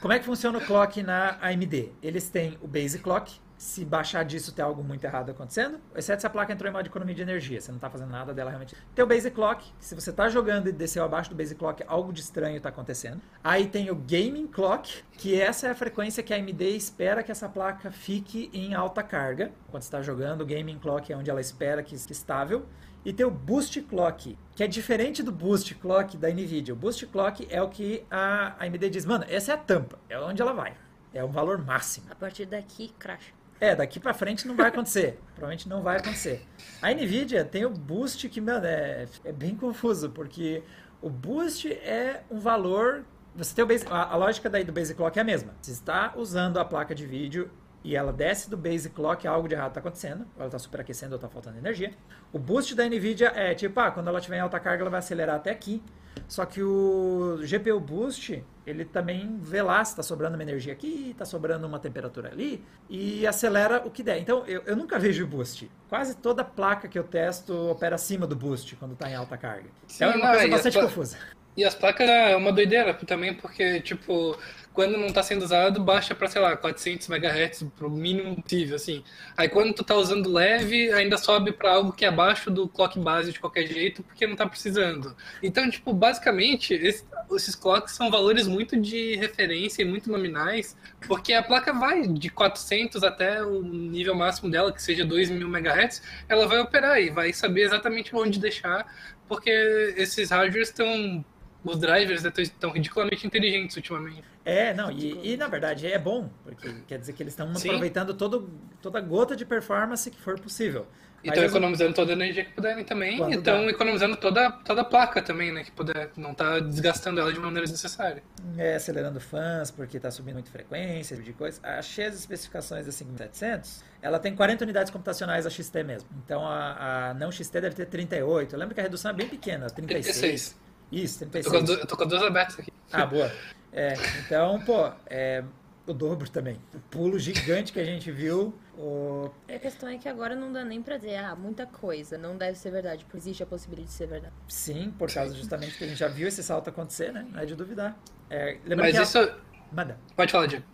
Como 0.00 0.12
é 0.12 0.18
que 0.18 0.24
funciona 0.24 0.58
o 0.58 0.60
clock 0.64 1.02
na 1.02 1.38
AMD? 1.40 1.90
Eles 2.02 2.28
têm 2.28 2.56
o 2.62 2.68
base 2.68 2.98
clock. 2.98 3.40
Se 3.62 3.84
baixar 3.84 4.24
disso, 4.24 4.52
tem 4.52 4.64
algo 4.64 4.82
muito 4.82 5.04
errado 5.04 5.30
acontecendo. 5.30 5.78
Exceto 5.94 6.20
se 6.20 6.26
a 6.26 6.30
placa 6.30 6.52
entrou 6.52 6.68
em 6.68 6.72
modo 6.72 6.82
de 6.82 6.88
economia 6.88 7.14
de 7.14 7.22
energia. 7.22 7.60
Você 7.60 7.70
não 7.70 7.76
está 7.76 7.88
fazendo 7.88 8.10
nada 8.10 8.34
dela 8.34 8.50
realmente. 8.50 8.74
Tem 8.92 9.04
o 9.04 9.06
base 9.06 9.30
clock. 9.30 9.64
Se 9.78 9.94
você 9.94 10.10
está 10.10 10.28
jogando 10.28 10.66
e 10.66 10.72
desceu 10.72 11.04
abaixo 11.04 11.30
do 11.30 11.36
base 11.36 11.54
clock, 11.54 11.80
algo 11.86 12.12
de 12.12 12.20
estranho 12.20 12.56
está 12.56 12.70
acontecendo. 12.70 13.20
Aí 13.42 13.68
tem 13.68 13.88
o 13.88 13.94
gaming 13.94 14.48
clock, 14.48 15.04
que 15.12 15.40
essa 15.40 15.68
é 15.68 15.70
a 15.70 15.76
frequência 15.76 16.24
que 16.24 16.34
a 16.34 16.38
AMD 16.38 16.60
espera 16.74 17.22
que 17.22 17.30
essa 17.30 17.48
placa 17.48 17.92
fique 17.92 18.50
em 18.52 18.74
alta 18.74 19.00
carga. 19.00 19.52
Quando 19.70 19.84
você 19.84 19.86
está 19.86 20.02
jogando, 20.02 20.40
o 20.40 20.46
gaming 20.46 20.80
clock 20.80 21.12
é 21.12 21.16
onde 21.16 21.30
ela 21.30 21.40
espera 21.40 21.84
que 21.84 21.96
que 21.96 22.12
estável. 22.12 22.66
E 23.04 23.12
tem 23.12 23.24
o 23.24 23.30
Boost 23.30 23.80
Clock, 23.82 24.36
que 24.56 24.64
é 24.64 24.66
diferente 24.66 25.22
do 25.22 25.30
Boost 25.30 25.72
Clock 25.76 26.16
da 26.16 26.28
NVIDIA. 26.28 26.74
O 26.74 26.76
Boost 26.76 27.06
Clock 27.06 27.46
é 27.48 27.62
o 27.62 27.68
que 27.68 28.04
a 28.10 28.56
AMD 28.58 28.90
diz, 28.90 29.06
mano, 29.06 29.24
essa 29.28 29.52
é 29.52 29.54
a 29.54 29.58
tampa, 29.58 30.00
é 30.08 30.18
onde 30.18 30.42
ela 30.42 30.52
vai. 30.52 30.74
É 31.14 31.22
o 31.22 31.28
valor 31.28 31.64
máximo. 31.64 32.08
A 32.10 32.16
partir 32.16 32.46
daqui, 32.46 32.92
crash. 32.98 33.32
É, 33.62 33.76
daqui 33.76 34.00
pra 34.00 34.12
frente 34.12 34.48
não 34.48 34.56
vai 34.56 34.66
acontecer. 34.66 35.20
Provavelmente 35.34 35.68
não 35.68 35.82
vai 35.82 35.96
acontecer. 35.98 36.44
A 36.82 36.92
NVIDIA 36.92 37.44
tem 37.44 37.64
o 37.64 37.70
Boost 37.70 38.28
que, 38.28 38.40
mano, 38.40 38.66
é, 38.66 39.06
é 39.24 39.30
bem 39.30 39.54
confuso, 39.54 40.10
porque 40.10 40.64
o 41.00 41.08
Boost 41.08 41.72
é 41.72 42.24
um 42.28 42.40
valor... 42.40 43.04
Você 43.36 43.54
tem 43.54 43.62
o 43.62 43.68
base, 43.68 43.86
a, 43.88 44.14
a 44.14 44.16
lógica 44.16 44.50
daí 44.50 44.64
do 44.64 44.72
Base 44.72 44.92
Clock 44.96 45.16
é 45.16 45.22
a 45.22 45.24
mesma. 45.24 45.54
Você 45.62 45.70
está 45.70 46.12
usando 46.16 46.58
a 46.58 46.64
placa 46.64 46.92
de 46.92 47.06
vídeo 47.06 47.52
e 47.84 47.94
ela 47.94 48.12
desce 48.12 48.50
do 48.50 48.56
base 48.56 48.90
clock, 48.90 49.28
algo 49.28 49.46
de 49.46 49.54
errado 49.54 49.68
está 49.68 49.80
acontecendo, 49.80 50.26
ela 50.36 50.46
está 50.46 50.58
superaquecendo 50.58 51.12
ou 51.12 51.16
está 51.16 51.28
faltando 51.28 51.56
energia. 51.56 51.92
O 52.32 52.40
boost 52.40 52.74
da 52.74 52.84
NVIDIA 52.84 53.28
é 53.28 53.54
tipo, 53.54 53.78
ah, 53.78 53.92
quando 53.92 54.08
ela 54.08 54.18
estiver 54.18 54.38
em 54.38 54.40
alta 54.40 54.58
carga, 54.58 54.82
ela 54.82 54.90
vai 54.90 54.98
acelerar 54.98 55.36
até 55.36 55.52
aqui. 55.52 55.80
Só 56.28 56.46
que 56.46 56.62
o 56.62 57.38
GPU 57.42 57.78
Boost, 57.78 58.42
ele 58.66 58.84
também 58.84 59.38
vê 59.40 59.60
lá 59.60 59.84
se 59.84 59.92
está 59.92 60.02
sobrando 60.02 60.34
uma 60.34 60.42
energia 60.42 60.72
aqui, 60.72 61.10
está 61.10 61.24
sobrando 61.24 61.66
uma 61.66 61.78
temperatura 61.78 62.30
ali, 62.30 62.64
e 62.88 63.26
acelera 63.26 63.82
o 63.84 63.90
que 63.90 64.02
der. 64.02 64.18
Então, 64.18 64.44
eu, 64.46 64.62
eu 64.64 64.76
nunca 64.76 64.98
vejo 65.00 65.26
Boost. 65.26 65.70
Quase 65.88 66.16
toda 66.16 66.42
placa 66.42 66.88
que 66.88 66.98
eu 66.98 67.04
testo 67.04 67.54
opera 67.70 67.96
acima 67.96 68.26
do 68.26 68.34
Boost 68.34 68.76
quando 68.76 68.92
está 68.92 69.10
em 69.10 69.14
alta 69.14 69.36
carga. 69.36 69.68
Sim, 69.86 70.04
então 70.04 70.10
é 70.10 70.16
uma 70.16 70.26
não, 70.26 70.34
coisa 70.34 70.48
bastante 70.48 70.80
confusa. 70.80 71.18
E 71.56 71.64
as 71.64 71.74
placas 71.74 72.08
é 72.08 72.34
uma 72.34 72.50
doideira 72.50 72.94
também, 72.94 73.34
porque, 73.34 73.80
tipo, 73.80 74.38
quando 74.72 74.96
não 74.96 75.12
tá 75.12 75.22
sendo 75.22 75.42
usado, 75.42 75.80
baixa 75.82 76.14
pra, 76.14 76.28
sei 76.28 76.40
lá, 76.40 76.56
400 76.56 77.08
MHz 77.08 77.64
pro 77.76 77.90
mínimo 77.90 78.40
possível, 78.42 78.76
assim. 78.76 79.02
Aí 79.36 79.48
quando 79.48 79.72
tu 79.74 79.84
tá 79.84 79.94
usando 79.94 80.32
leve, 80.32 80.92
ainda 80.92 81.18
sobe 81.18 81.52
pra 81.52 81.72
algo 81.74 81.92
que 81.92 82.04
é 82.04 82.08
abaixo 82.08 82.50
do 82.50 82.66
clock 82.68 82.98
base 82.98 83.32
de 83.32 83.38
qualquer 83.40 83.66
jeito, 83.66 84.02
porque 84.02 84.26
não 84.26 84.36
tá 84.36 84.46
precisando. 84.46 85.14
Então, 85.42 85.68
tipo, 85.70 85.92
basicamente, 85.92 86.74
esse- 86.74 87.04
esses 87.34 87.54
clocks 87.54 87.94
são 87.94 88.10
valores 88.10 88.46
muito 88.46 88.76
de 88.80 89.16
referência 89.16 89.82
e 89.82 89.84
muito 89.84 90.10
nominais, 90.10 90.76
porque 91.06 91.32
a 91.32 91.42
placa 91.42 91.72
vai 91.72 92.06
de 92.06 92.28
400 92.30 93.02
até 93.04 93.42
o 93.42 93.62
nível 93.62 94.14
máximo 94.14 94.50
dela, 94.50 94.72
que 94.72 94.82
seja 94.82 95.04
2000 95.04 95.48
MHz, 95.48 96.02
ela 96.28 96.46
vai 96.46 96.58
operar 96.60 97.00
e 97.00 97.10
vai 97.10 97.32
saber 97.32 97.62
exatamente 97.62 98.14
onde 98.14 98.38
deixar, 98.38 98.86
porque 99.28 99.50
esses 99.96 100.30
hardwares 100.30 100.68
estão 100.68 101.24
os 101.64 101.78
drivers 101.78 102.24
estão 102.24 102.70
ridiculamente 102.70 103.26
inteligentes 103.26 103.76
ultimamente. 103.76 104.24
É, 104.44 104.74
não, 104.74 104.90
e, 104.90 105.32
e, 105.32 105.36
na 105.36 105.46
verdade 105.46 105.86
é 105.86 105.98
bom, 105.98 106.28
porque 106.42 106.74
quer 106.86 106.98
dizer 106.98 107.12
que 107.12 107.22
eles 107.22 107.32
estão 107.32 107.50
aproveitando 107.50 108.14
todo, 108.14 108.50
toda 108.80 109.00
gota 109.00 109.36
de 109.36 109.44
performance 109.44 110.10
que 110.10 110.20
for 110.20 110.38
possível. 110.38 110.86
E 111.24 111.28
estão 111.28 111.44
economizando 111.44 111.94
toda 111.94 112.10
a 112.10 112.14
energia 112.14 112.44
que 112.44 112.52
puderem 112.52 112.84
também. 112.84 113.16
Quando 113.16 113.32
E 113.32 113.36
estão 113.36 113.68
economizando 113.70 114.16
toda, 114.16 114.50
toda 114.50 114.80
a 114.80 114.84
placa 114.84 115.22
também, 115.22 115.52
né? 115.52 115.62
Que 115.62 115.70
puder. 115.70 116.10
Não 116.16 116.34
tá 116.34 116.58
desgastando 116.58 117.20
ela 117.20 117.32
de 117.32 117.38
maneira 117.38 117.62
desnecessária. 117.62 118.22
É, 118.58 118.74
acelerando 118.74 119.20
fãs, 119.20 119.70
porque 119.70 119.98
está 119.98 120.10
subindo 120.10 120.34
muito 120.34 120.50
frequência, 120.50 121.16
tipo 121.16 121.24
de 121.24 121.32
coisa. 121.32 121.60
Achei 121.62 122.06
as 122.06 122.16
especificações 122.16 122.86
da 122.86 122.92
5700, 122.92 123.84
ela 124.00 124.18
tem 124.18 124.34
40 124.34 124.64
unidades 124.64 124.90
computacionais 124.90 125.46
a 125.46 125.50
XT 125.50 125.84
mesmo. 125.84 126.08
Então 126.24 126.44
a, 126.44 127.10
a 127.10 127.14
não 127.14 127.30
XT 127.30 127.60
deve 127.60 127.76
ter 127.76 127.86
38. 127.86 128.54
Eu 128.54 128.58
lembro 128.58 128.74
que 128.74 128.80
a 128.80 128.82
redução 128.82 129.12
é 129.12 129.14
bem 129.14 129.28
pequena, 129.28 129.70
36. 129.70 130.18
36. 130.18 130.62
Isso, 130.92 131.24
Eu 131.24 131.28
tô, 131.28 131.32
36. 131.32 131.64
du- 131.64 131.72
eu 131.72 131.86
tô 131.86 131.96
com 131.96 132.02
as 132.04 132.08
duas 132.08 132.22
abertas 132.22 132.58
aqui. 132.60 132.72
Ah, 132.92 133.06
boa. 133.06 133.30
É, 133.74 133.94
então, 134.20 134.60
pô, 134.66 134.92
é, 135.06 135.42
o 135.86 135.94
dobro 135.94 136.28
também. 136.28 136.60
O 136.74 136.78
pulo 136.90 137.18
gigante 137.18 137.72
que 137.72 137.80
a 137.80 137.84
gente 137.86 138.12
viu. 138.12 138.52
O... 138.76 139.30
A 139.48 139.58
questão 139.58 139.88
é 139.88 139.96
que 139.96 140.06
agora 140.10 140.36
não 140.36 140.52
dá 140.52 140.62
nem 140.62 140.82
pra 140.82 140.98
dizer, 140.98 141.16
ah, 141.16 141.34
muita 141.34 141.64
coisa, 141.64 142.18
não 142.18 142.36
deve 142.36 142.58
ser 142.58 142.70
verdade, 142.70 143.02
porque 143.06 143.16
existe 143.16 143.42
a 143.42 143.46
possibilidade 143.46 143.88
de 143.90 143.94
ser 143.96 144.06
verdade. 144.08 144.34
Sim, 144.46 144.90
por 144.98 145.10
causa 145.10 145.34
justamente 145.34 145.78
que 145.78 145.84
a 145.84 145.86
gente 145.86 145.96
já 145.96 146.08
viu 146.08 146.28
esse 146.28 146.42
salto 146.42 146.68
acontecer, 146.68 147.14
né? 147.14 147.26
Não 147.32 147.40
é 147.40 147.46
de 147.46 147.54
duvidar. 147.54 147.96
É, 148.28 148.58
lembrando 148.66 148.80
Mas 148.80 148.90
que 149.10 149.16
ela- 149.18 149.26
isso. 149.26 149.36
Manda. 149.72 149.98
Pode 150.14 150.30
falar, 150.30 150.46
Diego. 150.48 150.64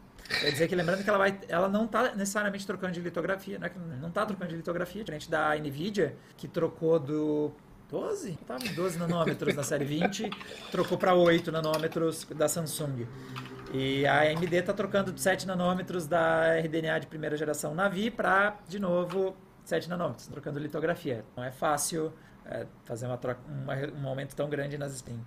Quer 0.40 0.50
dizer 0.50 0.66
que 0.66 0.74
lembrando 0.74 1.04
que 1.04 1.08
ela, 1.08 1.18
vai, 1.18 1.38
ela 1.48 1.68
não 1.68 1.84
está 1.84 2.16
necessariamente 2.16 2.66
trocando 2.66 2.94
de 2.94 3.00
litografia, 3.00 3.60
né? 3.60 3.70
Não 4.00 4.08
está 4.08 4.26
trocando 4.26 4.50
de 4.50 4.56
litografia, 4.56 5.04
diferente 5.04 5.30
da 5.30 5.54
Nvidia, 5.56 6.16
que 6.36 6.48
trocou 6.48 6.98
do 6.98 7.52
12? 7.90 8.30
Estava 8.32 8.64
em 8.64 8.74
12 8.74 8.98
nanômetros 8.98 9.54
na 9.54 9.62
série 9.62 9.84
20, 9.84 10.30
trocou 10.70 10.98
para 10.98 11.14
8 11.14 11.50
nanômetros 11.50 12.24
da 12.24 12.48
Samsung. 12.48 13.06
E 13.72 14.06
a 14.06 14.22
AMD 14.22 14.54
está 14.54 14.72
trocando 14.72 15.12
de 15.12 15.20
7 15.20 15.46
nanômetros 15.46 16.06
da 16.06 16.58
RDNA 16.58 17.00
de 17.00 17.06
primeira 17.06 17.36
geração 17.36 17.74
Navi 17.74 18.10
para, 18.10 18.58
de 18.68 18.78
novo, 18.78 19.36
7 19.64 19.88
nanômetros, 19.88 20.26
trocando 20.26 20.58
litografia. 20.58 21.24
Não 21.36 21.44
é 21.44 21.50
fácil 21.50 22.12
é, 22.46 22.66
fazer 22.84 23.06
uma 23.06 23.16
troca, 23.16 23.40
uma, 23.46 23.74
um 24.02 24.08
aumento 24.08 24.34
tão 24.34 24.48
grande 24.48 24.78
nas 24.78 24.92
Steam. 24.96 25.18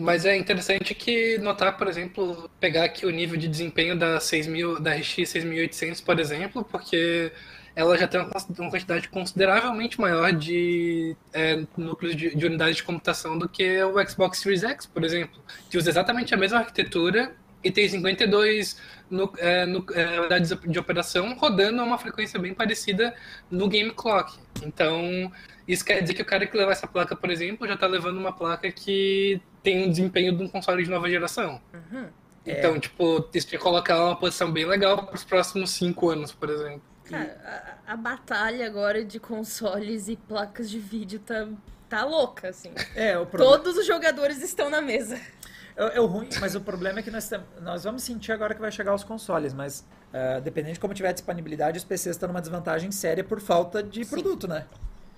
Mas 0.00 0.24
é 0.24 0.36
interessante 0.36 0.94
que 0.94 1.38
notar, 1.38 1.76
por 1.78 1.86
exemplo, 1.86 2.50
pegar 2.58 2.84
aqui 2.84 3.06
o 3.06 3.10
nível 3.10 3.38
de 3.38 3.46
desempenho 3.46 3.96
da 3.96 4.18
6000, 4.18 4.80
da 4.80 4.94
RX 4.94 5.28
6800, 5.28 6.00
por 6.00 6.18
exemplo, 6.18 6.64
porque 6.64 7.30
ela 7.76 7.98
já 7.98 8.08
tem 8.08 8.18
uma, 8.18 8.70
quantidade 8.70 9.06
consideravelmente 9.10 10.00
maior 10.00 10.32
de 10.32 11.14
é, 11.30 11.62
núcleos 11.76 12.16
de, 12.16 12.34
de, 12.34 12.46
unidades 12.46 12.76
de 12.76 12.82
computação 12.82 13.38
do 13.38 13.46
que 13.46 13.82
o 13.84 14.08
Xbox 14.08 14.38
Series 14.38 14.64
X, 14.64 14.86
por 14.86 15.04
exemplo, 15.04 15.38
que 15.68 15.76
usa 15.76 15.90
exatamente 15.90 16.32
a 16.32 16.38
mesma 16.38 16.60
arquitetura 16.60 17.36
e 17.62 17.70
tem 17.70 17.86
52 17.86 18.80
no, 19.10 19.30
é, 19.36 19.66
no, 19.66 19.84
é, 19.92 20.20
unidades 20.20 20.58
de 20.58 20.78
operação 20.78 21.34
rodando 21.34 21.82
a 21.82 21.84
uma 21.84 21.98
frequência 21.98 22.40
bem 22.40 22.54
parecida 22.54 23.14
no 23.50 23.68
Game 23.68 23.90
Clock. 23.90 24.38
Então, 24.62 25.30
isso 25.68 25.84
quer 25.84 26.00
dizer 26.00 26.14
que 26.14 26.22
o 26.22 26.26
cara 26.26 26.46
que 26.46 26.56
levar 26.56 26.72
essa 26.72 26.86
placa, 26.86 27.14
por 27.14 27.28
exemplo, 27.28 27.66
já 27.66 27.74
está 27.74 27.86
levando 27.86 28.16
uma 28.16 28.32
placa 28.32 28.72
que 28.72 29.38
tem 29.62 29.84
um 29.84 29.90
desempenho 29.90 30.34
de 30.34 30.42
um 30.42 30.48
console 30.48 30.82
de 30.82 30.88
nova 30.88 31.10
geração. 31.10 31.60
Uhum. 31.74 32.06
Então, 32.46 32.76
é. 32.76 32.78
tipo, 32.78 33.28
isso 33.34 33.48
te 33.48 33.58
colocar 33.58 34.02
uma 34.02 34.16
posição 34.16 34.50
bem 34.50 34.64
legal 34.64 35.04
para 35.04 35.14
os 35.14 35.24
próximos 35.24 35.72
cinco 35.72 36.08
anos, 36.08 36.32
por 36.32 36.48
exemplo. 36.48 36.95
Cara, 37.10 37.78
a, 37.86 37.92
a, 37.92 37.96
batalha 37.96 38.66
agora 38.66 39.04
de 39.04 39.20
consoles 39.20 40.08
e 40.08 40.16
placas 40.16 40.68
de 40.68 40.78
vídeo 40.78 41.20
tá, 41.20 41.46
tá 41.88 42.04
louca, 42.04 42.48
assim. 42.48 42.72
É, 42.96 43.16
o 43.18 43.26
problema... 43.26 43.56
Todos 43.56 43.76
os 43.76 43.86
jogadores 43.86 44.42
estão 44.42 44.68
na 44.68 44.80
mesa. 44.80 45.20
É, 45.76 45.98
é, 45.98 46.00
o 46.00 46.06
ruim, 46.06 46.28
mas 46.40 46.54
o 46.54 46.60
problema 46.60 47.00
é 47.00 47.02
que 47.02 47.10
nós, 47.10 47.30
nós 47.60 47.84
vamos 47.84 48.02
sentir 48.02 48.32
agora 48.32 48.54
que 48.54 48.60
vai 48.60 48.72
chegar 48.72 48.94
os 48.94 49.04
consoles, 49.04 49.52
mas 49.52 49.86
uh, 50.12 50.40
dependendo 50.40 50.74
de 50.74 50.80
como 50.80 50.94
tiver 50.94 51.10
a 51.10 51.12
disponibilidade, 51.12 51.78
os 51.78 51.84
PCs 51.84 52.16
estão 52.16 52.28
numa 52.28 52.40
desvantagem 52.40 52.90
séria 52.90 53.22
por 53.22 53.40
falta 53.40 53.82
de 53.82 54.04
Sim. 54.04 54.10
produto, 54.10 54.48
né? 54.48 54.66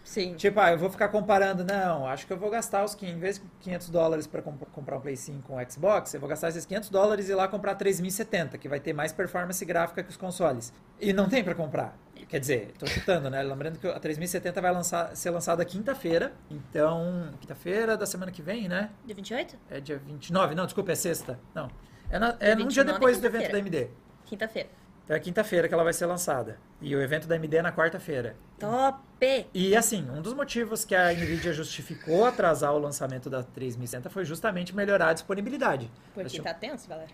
Sim. 0.08 0.36
Tipo, 0.36 0.58
ah, 0.58 0.72
eu 0.72 0.78
vou 0.78 0.88
ficar 0.88 1.08
comparando. 1.08 1.62
Não, 1.62 2.06
acho 2.06 2.26
que 2.26 2.32
eu 2.32 2.38
vou 2.38 2.48
gastar 2.48 2.82
os 2.82 2.94
500, 2.94 3.14
em 3.14 3.20
vez 3.20 3.38
de 3.38 3.44
500 3.60 3.90
dólares 3.90 4.26
para 4.26 4.40
comp 4.40 4.62
comprar 4.72 4.96
um 4.96 5.00
Play 5.02 5.14
5 5.14 5.46
com 5.46 5.56
um 5.58 5.70
Xbox, 5.70 6.14
eu 6.14 6.20
vou 6.20 6.26
gastar 6.26 6.48
esses 6.48 6.64
500 6.64 6.88
dólares 6.88 7.28
e 7.28 7.32
ir 7.32 7.34
lá 7.34 7.46
comprar 7.46 7.74
3070, 7.74 8.56
que 8.56 8.70
vai 8.70 8.80
ter 8.80 8.94
mais 8.94 9.12
performance 9.12 9.62
gráfica 9.66 10.02
que 10.02 10.08
os 10.08 10.16
consoles. 10.16 10.72
E 10.98 11.12
não 11.12 11.28
tem 11.28 11.44
para 11.44 11.54
comprar. 11.54 11.94
Quer 12.26 12.40
dizer, 12.40 12.72
tô 12.78 12.86
chutando, 12.86 13.28
né? 13.28 13.42
Lembrando 13.42 13.78
que 13.78 13.86
a 13.86 14.00
3070 14.00 14.62
vai 14.62 14.72
lançar, 14.72 15.14
ser 15.14 15.28
lançada 15.28 15.62
quinta-feira. 15.62 16.32
Então, 16.50 17.28
quinta-feira 17.38 17.94
da 17.94 18.06
semana 18.06 18.32
que 18.32 18.40
vem, 18.40 18.66
né? 18.66 18.88
Dia 19.04 19.14
28? 19.14 19.58
É 19.68 19.78
dia 19.78 19.98
29. 19.98 20.54
Não, 20.54 20.64
desculpa, 20.64 20.90
é 20.90 20.94
sexta. 20.94 21.38
Não. 21.54 21.70
É, 22.08 22.18
na, 22.18 22.34
é 22.40 22.54
num 22.54 22.68
dia 22.68 22.82
depois 22.82 23.20
do 23.20 23.26
evento 23.26 23.52
da 23.52 23.58
AMD. 23.58 23.90
Quinta-feira. 24.24 24.70
Então 25.08 25.16
é 25.16 25.20
quinta-feira 25.20 25.66
que 25.66 25.72
ela 25.72 25.82
vai 25.82 25.94
ser 25.94 26.04
lançada. 26.04 26.58
E 26.82 26.94
o 26.94 27.00
evento 27.00 27.26
da 27.26 27.34
AMD 27.34 27.56
é 27.56 27.62
na 27.62 27.72
quarta-feira. 27.72 28.36
Top! 28.58 29.00
E 29.54 29.74
assim, 29.74 30.06
um 30.10 30.20
dos 30.20 30.34
motivos 30.34 30.84
que 30.84 30.94
a 30.94 31.10
Nvidia 31.10 31.50
justificou 31.50 32.26
atrasar 32.26 32.74
o 32.74 32.78
lançamento 32.78 33.30
da 33.30 33.42
3060 33.42 34.10
foi 34.10 34.26
justamente 34.26 34.76
melhorar 34.76 35.08
a 35.08 35.12
disponibilidade. 35.14 35.90
Porque 36.12 36.28
tinham... 36.28 36.44
tá 36.44 36.52
tenso, 36.52 36.86
galera. 36.86 37.08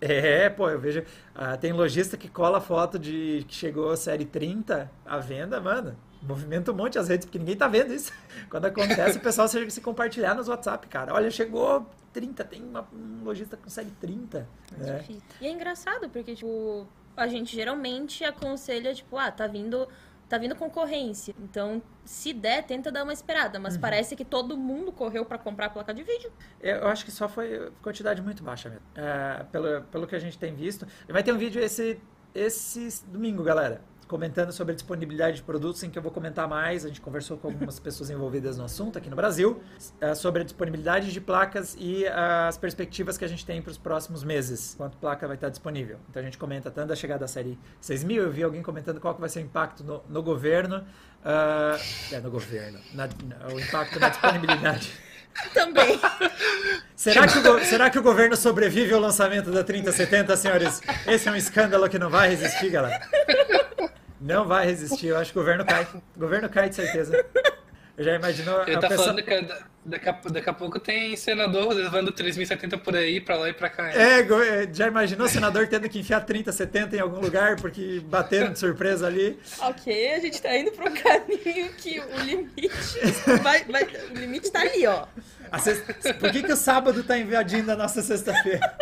É, 0.00 0.48
pô, 0.48 0.70
eu 0.70 0.80
vejo. 0.80 1.04
Ah, 1.34 1.54
tem 1.54 1.70
lojista 1.70 2.16
que 2.16 2.30
cola 2.30 2.62
foto 2.62 2.98
de 2.98 3.44
que 3.46 3.54
chegou 3.54 3.90
a 3.90 3.96
série 3.98 4.24
30 4.24 4.90
à 5.04 5.18
venda, 5.18 5.60
mano. 5.60 5.94
Movimenta 6.22 6.72
um 6.72 6.74
monte 6.74 6.98
as 6.98 7.08
redes, 7.08 7.26
porque 7.26 7.38
ninguém 7.38 7.56
tá 7.56 7.68
vendo 7.68 7.92
isso. 7.92 8.10
Quando 8.48 8.64
acontece, 8.64 9.18
o 9.18 9.20
pessoal 9.20 9.48
se, 9.48 9.70
se 9.70 9.82
compartilhar 9.82 10.34
nos 10.34 10.48
WhatsApp, 10.48 10.88
cara. 10.88 11.12
Olha, 11.12 11.30
chegou 11.30 11.86
30, 12.14 12.42
tem 12.44 12.62
uma, 12.62 12.88
um 12.90 13.22
lojista 13.22 13.54
com 13.54 13.68
série 13.68 13.90
30. 14.00 14.48
Né? 14.78 15.04
E 15.42 15.46
é 15.46 15.50
engraçado, 15.50 16.08
porque, 16.08 16.34
tipo, 16.34 16.88
a 17.16 17.26
gente 17.26 17.54
geralmente 17.54 18.24
aconselha, 18.24 18.94
tipo, 18.94 19.16
ah, 19.16 19.30
tá 19.30 19.46
vindo, 19.46 19.88
tá 20.28 20.38
vindo 20.38 20.54
concorrência. 20.54 21.34
Então, 21.38 21.82
se 22.04 22.32
der, 22.32 22.64
tenta 22.64 22.90
dar 22.90 23.02
uma 23.02 23.12
esperada. 23.12 23.58
Mas 23.58 23.74
uhum. 23.74 23.80
parece 23.80 24.16
que 24.16 24.24
todo 24.24 24.56
mundo 24.56 24.92
correu 24.92 25.24
para 25.24 25.38
comprar 25.38 25.66
a 25.66 25.70
placa 25.70 25.94
de 25.94 26.02
vídeo. 26.02 26.32
Eu 26.60 26.88
acho 26.88 27.04
que 27.04 27.10
só 27.10 27.28
foi 27.28 27.70
quantidade 27.82 28.20
muito 28.22 28.42
baixa 28.42 28.68
mesmo. 28.68 28.84
É, 28.94 29.44
pelo, 29.44 29.82
pelo 29.84 30.06
que 30.06 30.14
a 30.14 30.20
gente 30.20 30.38
tem 30.38 30.54
visto. 30.54 30.86
Vai 31.08 31.22
ter 31.22 31.32
um 31.32 31.38
vídeo 31.38 31.62
esse, 31.62 32.00
esse 32.34 33.04
domingo, 33.06 33.42
galera 33.42 33.80
comentando 34.06 34.52
sobre 34.52 34.72
a 34.72 34.74
disponibilidade 34.74 35.36
de 35.36 35.42
produtos, 35.42 35.82
em 35.82 35.90
que 35.90 35.98
eu 35.98 36.02
vou 36.02 36.12
comentar 36.12 36.48
mais. 36.48 36.84
A 36.84 36.88
gente 36.88 37.00
conversou 37.00 37.36
com 37.36 37.48
algumas 37.48 37.78
pessoas 37.80 38.10
envolvidas 38.10 38.58
no 38.58 38.64
assunto 38.64 38.98
aqui 38.98 39.08
no 39.10 39.16
Brasil, 39.16 39.62
uh, 40.02 40.14
sobre 40.14 40.42
a 40.42 40.44
disponibilidade 40.44 41.12
de 41.12 41.20
placas 41.20 41.76
e 41.78 42.04
uh, 42.04 42.48
as 42.48 42.56
perspectivas 42.56 43.18
que 43.18 43.24
a 43.24 43.28
gente 43.28 43.44
tem 43.44 43.60
para 43.60 43.70
os 43.70 43.78
próximos 43.78 44.22
meses, 44.22 44.74
quanto 44.76 44.96
placa 44.96 45.26
vai 45.26 45.36
estar 45.36 45.48
disponível. 45.48 45.98
Então 46.10 46.20
a 46.20 46.24
gente 46.24 46.38
comenta 46.38 46.70
tanto 46.70 46.92
a 46.92 46.96
chegada 46.96 47.20
da 47.20 47.28
série 47.28 47.58
6000, 47.80 48.22
eu 48.22 48.30
vi 48.30 48.42
alguém 48.42 48.62
comentando 48.62 49.00
qual 49.00 49.14
que 49.14 49.20
vai 49.20 49.28
ser 49.28 49.40
o 49.40 49.42
impacto 49.42 49.82
no, 49.82 50.02
no 50.08 50.22
governo. 50.22 50.84
Uh, 51.24 52.14
é, 52.14 52.20
no 52.20 52.30
governo. 52.30 52.78
Na, 52.92 53.08
o 53.52 53.58
impacto 53.58 53.98
na 53.98 54.08
disponibilidade. 54.10 54.92
Também. 55.52 56.00
Será 56.94 57.26
que, 57.26 57.38
o, 57.38 57.64
será 57.64 57.90
que 57.90 57.98
o 57.98 58.02
governo 58.02 58.36
sobrevive 58.36 58.94
ao 58.94 59.00
lançamento 59.00 59.50
da 59.50 59.64
3070, 59.64 60.36
senhores? 60.36 60.80
Esse 61.06 61.28
é 61.28 61.32
um 61.32 61.36
escândalo 61.36 61.88
que 61.88 61.98
não 61.98 62.08
vai 62.08 62.30
resistir, 62.30 62.70
galera. 62.70 63.00
Não 64.24 64.46
vai 64.46 64.64
resistir. 64.64 65.08
Eu 65.08 65.18
acho 65.18 65.32
que 65.32 65.38
o 65.38 65.42
governo 65.42 65.66
cai. 65.66 65.86
O 66.16 66.18
governo 66.18 66.48
cai 66.48 66.70
de 66.70 66.74
certeza. 66.74 67.24
Eu 67.96 68.04
já 68.04 68.14
imaginou. 68.14 68.62
Ele 68.62 68.78
tá 68.78 68.88
pessoa... 68.88 69.08
falando 69.08 69.22
que 69.22 69.46
daqui 69.84 70.08
a, 70.08 70.12
daqui 70.12 70.50
a 70.50 70.52
pouco 70.52 70.80
tem 70.80 71.14
senador 71.14 71.74
levando 71.74 72.10
3070 72.10 72.78
por 72.78 72.96
aí, 72.96 73.20
pra 73.20 73.36
lá 73.36 73.50
e 73.50 73.52
pra 73.52 73.68
cá. 73.68 73.92
É, 73.92 74.20
é, 74.20 74.68
já 74.72 74.88
imaginou 74.88 75.26
o 75.26 75.30
senador 75.30 75.68
tendo 75.68 75.88
que 75.90 76.00
enfiar 76.00 76.22
3070 76.22 76.96
em 76.96 77.00
algum 77.00 77.20
lugar 77.20 77.56
porque 77.56 78.00
bateram 78.06 78.50
de 78.50 78.58
surpresa 78.58 79.06
ali? 79.06 79.38
Ok, 79.60 80.14
a 80.14 80.18
gente 80.18 80.40
tá 80.40 80.56
indo 80.56 80.72
pra 80.72 80.90
um 80.90 80.94
caminho 80.94 81.72
que 81.74 82.00
o 82.00 82.20
limite. 82.20 82.72
Vai, 83.42 83.62
vai, 83.64 83.86
o 84.10 84.18
limite 84.18 84.50
tá 84.50 84.62
ali, 84.62 84.86
ó. 84.86 85.06
Sexta... 85.60 86.14
Por 86.14 86.32
que, 86.32 86.42
que 86.42 86.52
o 86.52 86.56
sábado 86.56 87.04
tá 87.04 87.16
invadindo 87.18 87.70
a 87.70 87.76
nossa 87.76 88.02
sexta-feira? 88.02 88.74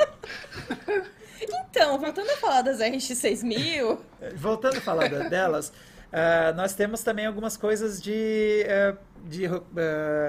Então, 1.42 1.98
voltando 1.98 2.30
a 2.30 2.36
falar 2.36 2.62
das 2.62 2.78
RX6000. 2.78 3.98
Voltando 4.36 4.78
a 4.78 4.80
falar 4.80 5.08
delas, 5.08 5.68
uh, 5.68 6.54
nós 6.54 6.74
temos 6.74 7.02
também 7.02 7.26
algumas 7.26 7.56
coisas 7.56 8.00
de, 8.00 8.64
uh, 8.66 8.98
de 9.28 9.46
uh, 9.46 9.60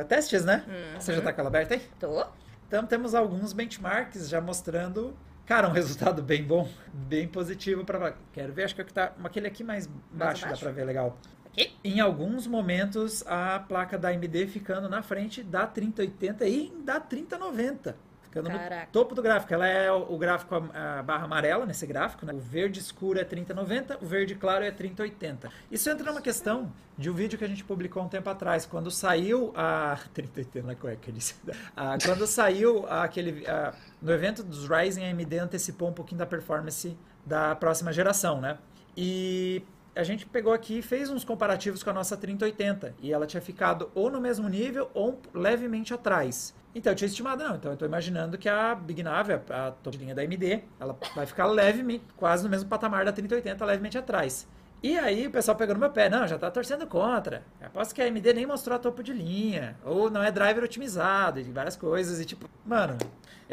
testes, 0.08 0.44
né? 0.44 0.64
Uhum. 0.68 1.00
Você 1.00 1.14
já 1.14 1.22
tá 1.22 1.32
com 1.32 1.42
ela 1.42 1.50
aberta 1.50 1.76
aí? 1.76 1.82
Tô. 2.00 2.26
Então 2.68 2.86
temos 2.86 3.14
alguns 3.14 3.54
benchmarks 3.54 4.28
já 4.28 4.42
mostrando, 4.42 5.16
cara, 5.46 5.68
um 5.68 5.72
resultado 5.72 6.24
bem 6.24 6.44
bom, 6.44 6.68
bem 6.92 7.28
positivo 7.28 7.86
para. 7.86 8.16
Quero 8.32 8.52
ver, 8.52 8.64
acho 8.64 8.74
que 8.74 8.82
é 8.82 8.86
tá 8.86 9.14
aquele 9.24 9.48
aqui 9.48 9.64
mais 9.64 9.88
baixo, 10.12 10.48
dá 10.48 10.58
para 10.58 10.72
ver 10.72 10.84
legal. 10.84 11.18
Aqui? 11.46 11.72
Em 11.84 12.00
alguns 12.00 12.48
momentos 12.48 13.24
a 13.28 13.60
placa 13.60 13.96
da 13.96 14.10
AMD 14.10 14.48
ficando 14.48 14.90
na 14.90 15.04
frente 15.04 15.44
da 15.44 15.68
3080 15.68 16.48
e 16.48 16.74
da 16.84 17.00
3090 17.00 17.96
ficando 18.34 18.50
Caraca. 18.50 18.86
no 18.86 18.92
topo 18.92 19.14
do 19.14 19.22
gráfico. 19.22 19.54
Ela 19.54 19.68
é 19.68 19.92
o, 19.92 20.18
gráfico 20.18 20.56
a, 20.74 21.04
barra 21.04 21.26
amarela 21.26 21.66
nesse 21.66 21.86
gráfico, 21.86 22.26
né? 22.26 22.34
O 22.34 22.40
verde 22.40 22.80
escuro 22.80 23.20
é 23.20 23.24
3090, 23.24 24.00
o 24.02 24.06
verde 24.06 24.34
claro 24.34 24.64
é 24.64 24.72
3080. 24.72 25.50
Isso 25.72 25.90
entra 25.90 26.12
numa 26.12 26.22
questão 26.22 26.72
de 26.98 27.10
um 27.10 27.14
vídeo 27.14 27.38
que 27.38 27.46
a 27.46 27.48
gente 27.48 27.64
publicou 27.64 28.04
um 28.04 28.08
tempo 28.08 28.30
atrás, 28.30 28.66
quando 28.66 28.90
saiu 28.90 29.52
a 29.56 30.00
3080 30.14 30.68
na 30.68 30.76
cueca, 30.76 31.12
disse. 31.12 31.36
Ah, 31.76 31.98
quando 32.04 32.26
saiu 32.26 32.86
aquele 32.88 33.46
ah, 33.48 33.74
no 34.02 34.12
evento 34.12 34.44
dos 34.44 34.68
Ryzen, 34.68 35.06
a 35.06 35.12
AMD 35.12 35.38
antecipou 35.40 35.90
um 35.90 35.94
pouquinho 35.94 36.20
da 36.20 36.26
performance 36.26 36.98
da 37.26 37.56
próxima 37.56 37.94
geração, 37.94 38.42
né? 38.42 38.58
E 38.96 39.64
a 39.96 40.04
gente 40.04 40.26
pegou 40.26 40.54
aqui 40.54 40.80
e 40.80 40.82
fez 40.82 41.10
uns 41.10 41.24
comparativos 41.24 41.84
com 41.84 41.90
a 41.90 41.94
nossa 41.94 42.18
3080 42.18 42.96
e 43.02 43.14
ela 43.14 43.28
tinha 43.28 43.42
ficado 43.42 43.92
ou 43.94 44.10
no 44.10 44.20
mesmo 44.20 44.50
nível 44.50 44.90
ou 44.94 45.22
levemente 45.34 45.94
atrás. 45.94 46.54
Então 46.76 46.92
eu 46.92 46.96
tinha 46.96 47.08
estimado, 47.08 47.44
não. 47.44 47.56
Então 47.56 47.72
eu 47.72 47.74
estou 47.74 47.88
imaginando 47.88 48.38
que 48.38 48.50
a 48.50 48.74
Big 48.74 49.04
Nave, 49.04 49.34
a, 49.34 49.68
a 49.68 49.72
top 49.72 49.96
linha 49.98 50.16
da 50.16 50.24
AMD, 50.24 50.64
ela 50.80 50.98
vai 51.16 51.26
ficar 51.26 51.46
levemente, 51.46 52.04
quase 52.18 52.44
no 52.44 52.50
mesmo 52.50 52.68
patamar 52.68 53.06
da 53.06 53.12
3080, 53.12 53.64
levemente 53.66 53.98
atrás. 53.98 54.48
E 54.82 54.98
aí 54.98 55.28
o 55.28 55.32
pessoal 55.32 55.56
pegou 55.56 55.76
no 55.76 55.80
meu 55.80 55.92
pé, 55.92 56.10
não, 56.10 56.28
já 56.28 56.38
tá 56.38 56.52
torcendo 56.52 56.86
contra. 56.86 57.44
Eu 57.62 57.68
aposto 57.68 57.96
que 57.96 58.02
a 58.02 58.06
AMD 58.06 58.34
nem 58.34 58.46
mostrou 58.46 58.76
a 58.76 58.80
topo 58.80 59.02
de 59.02 59.14
linha, 59.14 59.78
ou 59.86 60.10
não 60.10 60.22
é 60.22 60.30
driver 60.30 60.62
otimizado, 60.62 61.40
e 61.40 61.44
várias 61.44 61.78
coisas, 61.78 62.20
e 62.20 62.26
tipo, 62.26 62.50
mano, 62.66 62.98